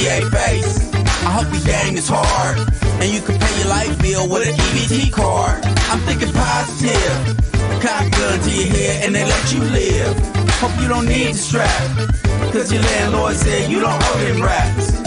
To 0.01 0.31
face. 0.31 0.93
I 1.25 1.29
hope 1.29 1.53
your 1.53 1.63
game 1.63 1.95
is 1.95 2.09
hard 2.09 2.57
and 3.01 3.13
you 3.13 3.21
can 3.21 3.37
pay 3.37 3.57
your 3.59 3.69
light 3.69 3.95
bill 4.01 4.27
with 4.27 4.47
an 4.47 4.55
EBT 4.55 5.11
card. 5.11 5.63
I'm 5.91 5.99
thinking 5.99 6.31
positive. 6.33 7.37
Cock 7.81 8.09
gun 8.11 8.39
to 8.39 8.49
your 8.49 8.67
head 8.67 9.05
and 9.05 9.15
they 9.15 9.23
let 9.23 9.53
you 9.53 9.59
live. 9.59 10.17
Hope 10.57 10.73
you 10.81 10.87
don't 10.87 11.05
need 11.05 11.33
the 11.33 11.37
strap. 11.37 12.11
Cause 12.51 12.73
your 12.73 12.81
landlord 12.81 13.35
said 13.35 13.69
you 13.69 13.79
don't 13.79 13.93
owe 13.93 14.17
them 14.17 14.41
rats. 14.41 15.00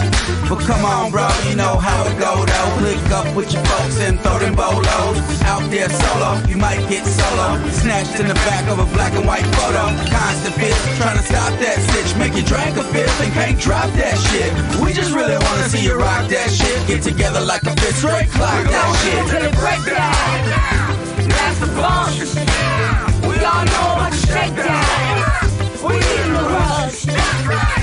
But 0.47 0.59
come 0.61 0.85
on, 0.85 1.09
bro, 1.09 1.25
you 1.49 1.55
know 1.55 1.77
how 1.81 2.05
it 2.05 2.19
go 2.19 2.45
though. 2.45 2.69
Click 2.77 3.01
up 3.09 3.25
with 3.35 3.51
your 3.51 3.65
folks 3.65 3.97
and 3.99 4.19
throw 4.21 4.37
them 4.37 4.53
bolos. 4.53 5.17
Out 5.41 5.65
there 5.73 5.89
solo, 5.89 6.37
you 6.45 6.55
might 6.55 6.85
get 6.87 7.03
solo. 7.05 7.57
Snatched 7.71 8.19
in 8.19 8.27
the 8.27 8.37
back 8.45 8.69
of 8.69 8.77
a 8.77 8.85
black 8.93 9.13
and 9.13 9.25
white 9.25 9.45
photo. 9.57 9.89
Constant 10.13 10.53
fist, 10.53 10.77
trying 11.01 11.17
to 11.17 11.25
stop 11.25 11.49
that 11.57 11.81
stitch. 11.89 12.13
Make 12.21 12.37
you 12.37 12.45
drink 12.45 12.77
a 12.77 12.83
fifth 12.93 13.21
and 13.21 13.33
can't 13.33 13.59
drop 13.59 13.89
that 13.97 14.17
shit. 14.29 14.53
We 14.85 14.93
just 14.93 15.15
really 15.15 15.33
wanna 15.33 15.67
see 15.67 15.83
you 15.83 15.97
rock 15.97 16.29
that 16.29 16.51
shit. 16.51 16.77
Get 16.85 17.01
together 17.01 17.41
like 17.41 17.63
a 17.63 17.73
fifth 17.81 17.97
straight 17.97 18.29
clock 18.29 18.69
that 18.69 18.89
shit. 19.01 19.25
Till 19.25 19.49
it 19.49 19.55
break 19.57 19.81
down. 19.81 21.25
That's 21.25 21.57
the 21.57 21.69
bump. 21.73 22.13
We 23.25 23.33
all 23.41 23.65
know 23.65 23.97
about 23.97 24.13
the 24.13 24.21
shakedown. 24.29 25.25
We 25.81 25.97
in 25.97 26.29
the 26.37 26.45
rush. 26.53 27.09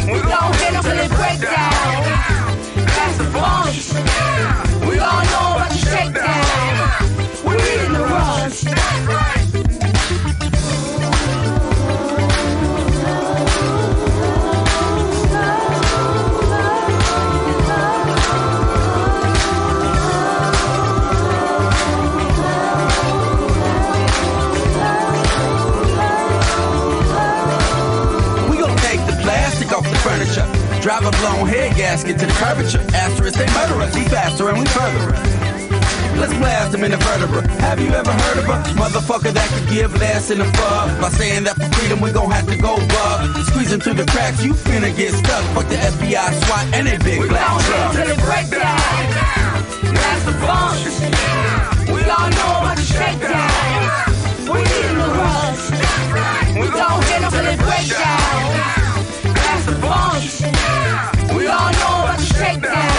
We 0.07 0.19
gon' 0.31 0.53
hit 0.63 0.75
'em 0.79 0.83
till 0.87 0.99
it 0.99 1.11
break 1.11 1.41
down. 1.43 1.72
Blown 31.23 31.47
head 31.47 31.71
gasket 31.77 32.19
to 32.19 32.27
the 32.27 32.33
curvature. 32.43 32.83
Asterisk, 32.95 33.39
they 33.39 33.47
murder 33.55 33.79
us. 33.81 33.95
We 33.95 34.03
faster 34.11 34.49
and 34.51 34.59
we 34.59 34.67
further 34.67 35.15
us. 35.15 35.31
Let's 36.19 36.35
blast 36.35 36.73
them 36.73 36.83
in 36.85 36.91
the 36.91 36.99
vertebra. 36.99 37.47
Have 37.63 37.81
you 37.81 37.91
ever 37.95 38.13
heard 38.13 38.39
of 38.43 38.47
a 38.51 38.57
motherfucker 38.79 39.33
that 39.33 39.49
could 39.55 39.69
give 39.73 39.95
less 39.99 40.31
in 40.31 40.41
a 40.41 40.45
fuck? 40.59 41.01
By 41.01 41.09
saying 41.11 41.45
that 41.45 41.55
for 41.57 41.69
freedom 41.79 42.01
we 42.01 42.11
gon' 42.13 42.31
have 42.31 42.47
to 42.49 42.57
go 42.57 42.77
bug. 42.77 43.19
Squeezing 43.47 43.81
through 43.81 43.95
the 44.03 44.07
cracks, 44.07 44.45
you 44.45 44.53
finna 44.53 44.95
get 44.97 45.13
stuck. 45.15 45.43
Fuck 45.55 45.67
the 45.69 45.77
FBI, 45.95 46.29
SWAT, 46.45 46.65
and 46.75 46.87
they 46.89 46.99
big 46.99 47.29
black 47.29 47.49
Gon' 47.49 47.61
hit 47.63 47.71
'em 47.71 47.79
truck. 47.79 47.93
till 47.95 48.11
it 48.15 48.21
break 48.27 48.47
down. 48.51 48.93
That's 49.95 50.23
the 50.29 50.35
bump. 50.43 50.79
We 51.95 52.01
all 52.17 52.31
know 52.39 52.53
about 52.61 52.77
the 52.77 52.87
shakedown. 52.97 53.51
We 54.53 54.61
in 54.61 54.95
the 55.03 55.11
rush. 55.23 55.65
We 56.61 56.67
gon' 56.79 57.03
hit 57.09 57.23
'em 57.23 57.31
till 57.31 57.47
it 57.55 57.59
break 57.67 57.87
down. 57.89 58.43
That's 59.43 59.65
the 59.67 59.75
bump. 59.83 60.92
About 62.65 62.92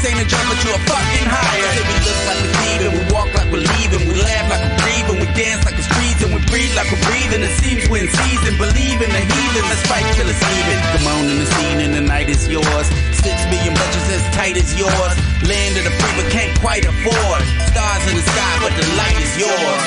This 0.00 0.16
ain't 0.16 0.24
a 0.24 0.24
joke, 0.24 0.40
but 0.48 0.56
you 0.64 0.72
a 0.72 0.80
fucking 0.88 1.28
higher. 1.28 1.72
Say 1.76 1.84
we 1.84 1.92
look 2.08 2.16
like 2.24 2.40
we're 2.40 2.56
thieving, 2.56 2.92
we 2.96 3.04
walk 3.12 3.28
like 3.36 3.52
we're 3.52 3.68
leaving, 3.68 4.08
we 4.08 4.16
laugh 4.16 4.48
like 4.48 4.64
we're 4.64 4.80
grieving, 4.80 5.20
we 5.20 5.28
dance 5.36 5.60
like 5.68 5.76
it's 5.76 5.92
treason, 5.92 6.32
we 6.32 6.40
breathe 6.48 6.72
like 6.72 6.88
we're 6.88 7.04
breathing. 7.04 7.44
It 7.44 7.52
seems 7.60 7.84
we're 7.84 8.08
in 8.08 8.08
season, 8.08 8.56
believe 8.56 8.96
in 8.96 9.12
the 9.12 9.20
heathen. 9.20 9.60
Let's 9.68 9.84
fight 9.84 10.08
till 10.16 10.24
it's 10.24 10.40
even. 10.40 10.80
Come 10.96 11.04
on 11.04 11.28
in 11.28 11.36
the 11.44 11.48
scene 11.52 11.84
and 11.84 11.92
the 11.92 12.00
night 12.00 12.32
is 12.32 12.48
yours. 12.48 12.88
Six 13.12 13.44
million 13.52 13.76
budgets 13.76 14.08
as 14.08 14.24
tight 14.32 14.56
as 14.56 14.72
yours. 14.72 15.12
Land 15.44 15.76
of 15.76 15.84
the 15.84 15.92
free 15.92 16.16
but 16.16 16.32
can't 16.32 16.56
quite 16.64 16.88
afford. 16.88 17.44
Stars 17.68 18.04
in 18.08 18.16
the 18.16 18.24
sky, 18.24 18.54
but 18.64 18.72
the 18.80 18.88
light 18.96 19.20
is 19.20 19.36
yours. 19.36 19.84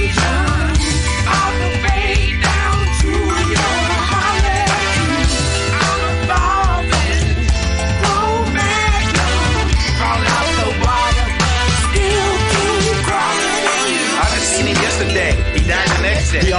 I 0.00 0.51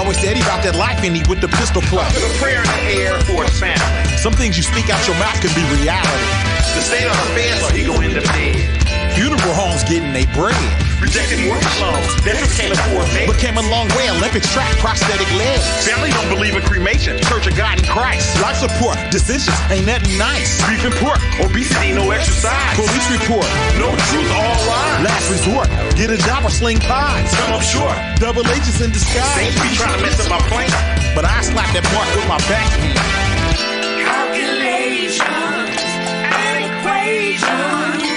always 0.03 0.19
said 0.19 0.35
he 0.35 0.43
about 0.43 0.61
that 0.63 0.75
life 0.75 1.01
in 1.03 1.15
he 1.15 1.23
with 1.29 1.39
the 1.39 1.47
pistol. 1.47 1.81
Put 1.81 2.03
a 2.03 2.37
prayer 2.37 2.59
in 2.59 2.67
the 2.67 2.83
air 2.99 3.19
for. 3.23 3.47
Some 4.19 4.33
things 4.33 4.57
you 4.57 4.63
speak 4.63 4.89
out 4.89 4.99
your 5.07 5.17
mouth 5.17 5.39
can 5.39 5.53
be 5.55 5.63
reality. 5.79 6.27
The 6.75 6.81
state 6.83 7.07
of 7.07 7.15
affairs, 7.31 7.63
or 7.63 7.71
he 7.71 7.85
go 7.85 8.01
end 8.01 8.17
up 8.17 8.23
dead. 8.35 8.82
Funeral 9.15 9.53
homes 9.53 9.83
getting 9.85 10.11
they 10.11 10.25
bread. 10.33 10.57
Rejected 10.97 11.37
mortgage 11.45 11.67
loans. 11.83 12.07
Veterans 12.23 12.55
can't 12.57 12.73
afford 12.73 13.05
me. 13.13 13.27
But 13.27 13.37
came 13.37 13.57
a 13.57 13.65
long 13.69 13.87
way, 13.93 14.09
Olympics 14.09 14.51
track, 14.51 14.71
prosthetic 14.79 15.27
legs. 15.37 15.61
Family 15.85 16.09
don't 16.15 16.29
believe 16.29 16.55
in 16.55 16.63
cremation. 16.63 17.19
Church 17.29 17.45
of 17.45 17.55
God 17.55 17.77
in 17.77 17.85
Christ. 17.85 18.39
Life 18.41 18.57
support, 18.57 18.97
decisions 19.11 19.53
ain't 19.69 19.85
nothing 19.85 20.17
nice. 20.17 20.57
Beef 20.65 20.81
and 20.83 20.95
pork. 20.97 21.19
Obesity, 21.43 21.91
no 21.93 22.09
exercise. 22.09 22.73
Police 22.79 23.07
report, 23.11 23.45
No 23.77 23.91
truth, 24.09 24.31
all 24.33 24.57
lies. 24.65 25.03
last 25.05 25.27
resort, 25.29 25.67
get 25.99 26.09
a 26.09 26.17
job 26.17 26.43
or 26.45 26.49
sling 26.49 26.79
pies. 26.79 27.29
Come 27.35 27.53
up 27.53 27.61
short. 27.61 27.93
Double 28.17 28.47
agents 28.49 28.81
in 28.81 28.89
disguise. 28.91 29.27
Saints 29.35 29.59
be 29.61 29.69
trying 29.75 29.93
to 29.95 30.01
mess 30.01 30.17
up 30.23 30.29
my 30.31 30.39
plan. 30.47 30.71
But 31.13 31.25
I 31.25 31.41
slap 31.41 31.69
that 31.75 31.83
mark 31.93 32.07
with 32.15 32.27
my 32.31 32.39
backhand. 32.49 32.97
Calculations 34.01 35.21
and 36.31 36.55
equations. 36.65 38.12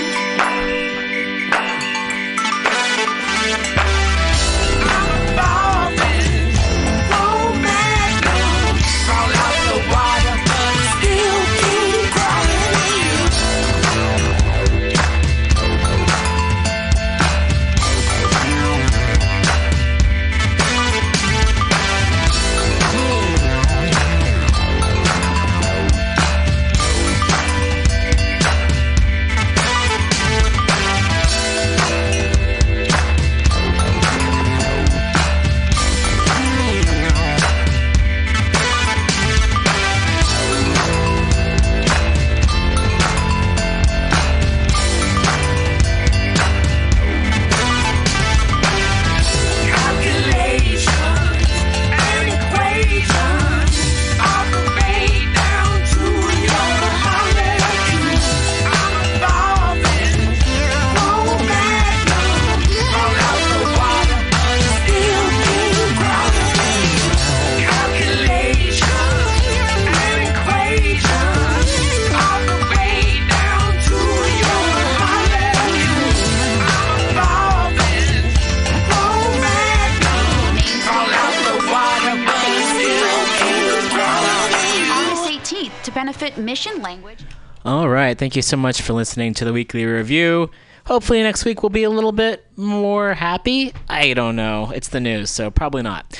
Mission 86.46 86.80
Language. 86.80 87.24
All 87.64 87.88
right. 87.88 88.16
Thank 88.16 88.36
you 88.36 88.42
so 88.42 88.56
much 88.56 88.80
for 88.80 88.92
listening 88.92 89.34
to 89.34 89.44
the 89.44 89.52
weekly 89.52 89.84
review. 89.84 90.48
Hopefully, 90.86 91.20
next 91.20 91.44
week 91.44 91.64
we'll 91.64 91.70
be 91.70 91.82
a 91.82 91.90
little 91.90 92.12
bit 92.12 92.46
more 92.56 93.14
happy. 93.14 93.74
I 93.88 94.14
don't 94.14 94.36
know. 94.36 94.70
It's 94.72 94.86
the 94.86 95.00
news, 95.00 95.28
so 95.28 95.50
probably 95.50 95.82
not. 95.82 96.16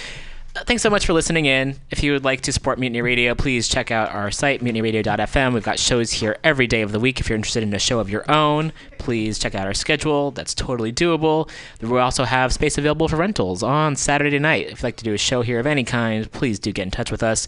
Uh, 0.57 0.65
Thanks 0.65 0.82
so 0.82 0.90
much 0.90 1.07
for 1.07 1.12
listening 1.12 1.47
in. 1.47 1.77
If 1.93 2.03
you 2.03 2.11
would 2.11 2.24
like 2.24 2.40
to 2.40 2.53
support 2.53 2.81
Mutiny 2.81 3.01
Radio, 3.01 3.36
please 3.36 3.69
check 3.69 3.93
out 3.93 4.11
our 4.11 4.32
site, 4.32 4.61
mutinyradio.fm. 4.65 5.55
We've 5.55 5.62
got 5.62 5.78
shows 5.78 6.11
here 6.11 6.36
every 6.43 6.66
day 6.66 6.82
of 6.82 6.90
the 6.90 6.98
week. 6.98 7.20
If 7.20 7.28
you're 7.28 7.36
interested 7.36 7.62
in 7.62 7.73
a 7.73 7.78
show 7.78 8.01
of 8.01 8.11
your 8.11 8.28
own, 8.28 8.73
please 8.98 9.39
check 9.39 9.55
out 9.55 9.69
our 9.69 9.74
schedule. 9.74 10.32
That's 10.32 10.53
totally 10.53 10.93
doable. 10.93 11.48
We 11.81 11.98
also 12.01 12.24
have 12.24 12.53
space 12.53 12.77
available 12.77 13.07
for 13.07 13.16
rentals 13.16 13.62
on 13.62 13.94
Saturday 13.94 14.40
night. 14.40 14.66
If 14.66 14.78
you'd 14.78 14.82
like 14.82 14.97
to 14.97 15.05
do 15.05 15.15
a 15.15 15.19
show 15.19 15.43
here 15.43 15.61
of 15.61 15.66
any 15.69 15.85
kind, 15.85 16.28
please 16.32 16.59
do 16.59 16.73
get 16.73 16.82
in 16.82 16.90
touch 16.90 17.12
with 17.12 17.23
us. 17.23 17.47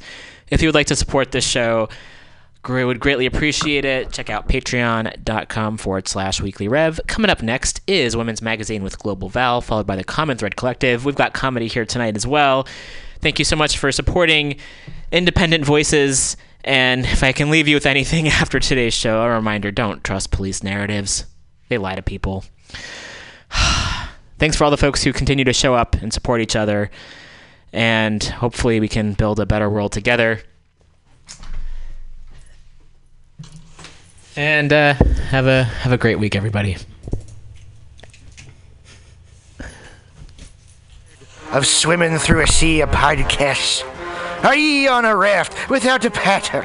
If 0.51 0.63
you 0.63 0.69
would 0.69 0.77
like 0.77 0.87
to 0.87 0.97
support 0.97 1.33
this 1.33 1.45
show, 1.45 1.89
Gre- 2.63 2.85
would 2.85 3.01
greatly 3.01 3.27
appreciate 3.27 3.85
it. 3.85 4.13
Check 4.13 4.31
out 4.31 4.49
patreon.com 4.49 5.79
forward 5.79 6.09
slash 6.09 6.41
weekly 6.41 6.69
rev. 6.69 7.01
Coming 7.07 7.31
up 7.31 7.43
next 7.43 7.81
is 7.87 8.17
Women's 8.17 8.43
Magazine 8.43 8.83
with 8.83 8.99
Global 8.99 9.29
Val, 9.29 9.61
followed 9.61 9.87
by 9.87 9.97
the 9.97 10.05
Common 10.05 10.37
Thread 10.37 10.57
Collective. 10.57 11.05
We've 11.05 11.15
got 11.15 11.33
comedy 11.35 11.69
here 11.69 11.85
tonight 11.85 12.17
as 12.17 12.27
well. 12.27 12.67
Thank 13.21 13.39
you 13.39 13.45
so 13.45 13.57
much 13.57 13.79
for 13.79 13.91
supporting 13.93 14.57
independent 15.11 15.65
voices. 15.65 16.37
And 16.65 17.05
if 17.05 17.23
I 17.23 17.33
can 17.33 17.51
leave 17.51 17.69
you 17.69 17.77
with 17.77 17.87
anything 17.87 18.29
after 18.29 18.61
today's 18.61 18.95
show, 18.95 19.23
a 19.23 19.31
reminder 19.31 19.71
don't 19.71 20.05
trust 20.05 20.31
police 20.31 20.63
narratives, 20.63 21.25
they 21.69 21.79
lie 21.79 21.95
to 21.95 22.03
people. 22.03 22.45
Thanks 24.39 24.57
for 24.57 24.65
all 24.65 24.71
the 24.71 24.77
folks 24.77 25.03
who 25.03 25.13
continue 25.13 25.45
to 25.45 25.53
show 25.53 25.75
up 25.75 25.95
and 25.97 26.13
support 26.13 26.41
each 26.41 26.55
other. 26.55 26.91
And 27.73 28.23
hopefully, 28.23 28.81
we 28.81 28.89
can 28.89 29.13
build 29.13 29.41
a 29.41 29.47
better 29.47 29.69
world 29.69 29.93
together. 29.93 30.43
And 34.39 34.73
uh, 34.73 34.95
have 34.95 35.47
a 35.49 35.65
have 35.65 35.91
a 35.91 35.99
great 35.99 36.21
week, 36.21 36.37
everybody. 36.37 36.77
of 41.51 41.67
swimming 41.67 42.19
through 42.19 42.43
a 42.43 42.47
sea 42.47 42.83
of 42.83 42.91
podcasts. 42.91 43.83
Are 44.45 44.55
ye 44.55 44.87
on 44.87 45.05
a 45.05 45.17
raft 45.17 45.69
without 45.69 46.05
a 46.05 46.11
paddle? 46.13 46.63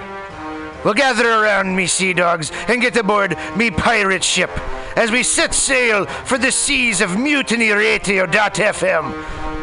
Well, 0.86 0.94
gather 0.94 1.28
around 1.28 1.76
me, 1.76 1.88
sea 1.88 2.14
dogs, 2.14 2.52
and 2.68 2.80
get 2.80 2.96
aboard 2.96 3.36
me 3.56 3.72
pirate 3.72 4.24
ship 4.24 4.52
as 4.96 5.10
we 5.10 5.24
set 5.24 5.56
sail 5.56 6.06
for 6.06 6.38
the 6.38 6.52
seas 6.52 7.02
of 7.02 7.10
mutinyradio.fm. 7.12 9.63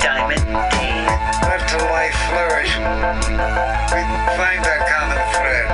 Diamond 0.00 0.42
Let 0.50 1.62
the 1.70 1.78
life 1.86 2.18
flourish. 2.28 2.74
We 2.74 4.02
find 4.34 4.60
that 4.66 4.80
common 4.90 5.20
thread. 5.30 5.68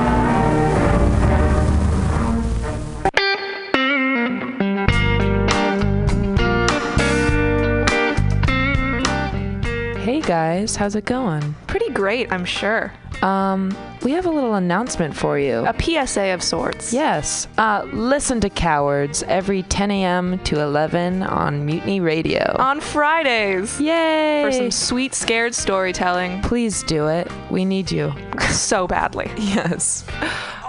guys, 10.31 10.77
how's 10.77 10.95
it 10.95 11.03
going? 11.03 11.53
Pretty 11.67 11.89
great, 11.89 12.31
I'm 12.31 12.45
sure. 12.45 12.93
Um, 13.21 13.75
we 14.01 14.11
have 14.11 14.25
a 14.25 14.29
little 14.29 14.53
announcement 14.53 15.13
for 15.13 15.37
you. 15.37 15.65
A 15.67 15.75
PSA 15.77 16.33
of 16.33 16.41
sorts. 16.41 16.93
Yes. 16.93 17.49
Uh, 17.57 17.85
listen 17.91 18.39
to 18.39 18.49
Cowards 18.49 19.23
every 19.23 19.63
10 19.63 19.91
a.m. 19.91 20.39
to 20.45 20.61
11 20.61 21.23
on 21.23 21.65
Mutiny 21.65 21.99
Radio. 21.99 22.55
On 22.57 22.79
Fridays. 22.79 23.77
Yay! 23.81 24.43
For 24.45 24.53
some 24.53 24.71
sweet, 24.71 25.13
scared 25.13 25.53
storytelling. 25.53 26.41
Please 26.43 26.81
do 26.83 27.09
it. 27.09 27.29
We 27.49 27.65
need 27.65 27.91
you. 27.91 28.13
so 28.51 28.87
badly. 28.87 29.29
Yes. 29.35 30.05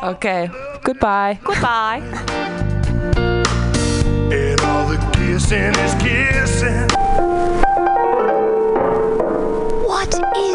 Okay. 0.03 0.51
Goodbye. 0.83 1.39
Goodbye. 1.45 1.99
And 4.33 4.61
all 4.63 4.89
the 4.89 4.99
kissing 5.15 5.73
is 5.77 5.95
kissing. 6.03 7.02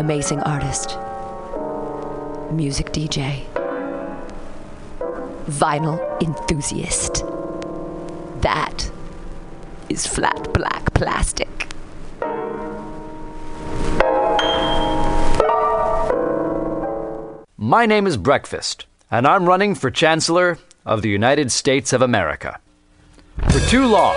Amazing 0.00 0.40
artist, 0.44 0.96
music 2.50 2.86
DJ, 2.86 3.44
vinyl 5.44 6.00
enthusiast. 6.22 7.22
That 8.40 8.90
is 9.90 10.06
flat 10.06 10.54
black 10.54 10.94
plastic. 10.94 11.68
My 17.58 17.84
name 17.84 18.06
is 18.06 18.16
Breakfast, 18.16 18.86
and 19.10 19.26
I'm 19.26 19.44
running 19.44 19.74
for 19.74 19.90
Chancellor 19.90 20.56
of 20.86 21.02
the 21.02 21.10
United 21.10 21.52
States 21.52 21.92
of 21.92 22.00
America. 22.00 22.58
For 23.50 23.60
too 23.68 23.84
long, 23.86 24.16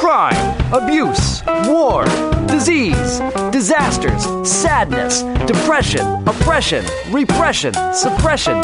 crime, 0.00 0.56
abuse, 0.72 1.42
war, 1.68 2.06
disease, 2.46 3.20
disasters, 3.52 4.24
sadness, 4.50 5.20
depression, 5.46 6.26
oppression, 6.26 6.82
repression, 7.10 7.74
suppression, 7.92 8.62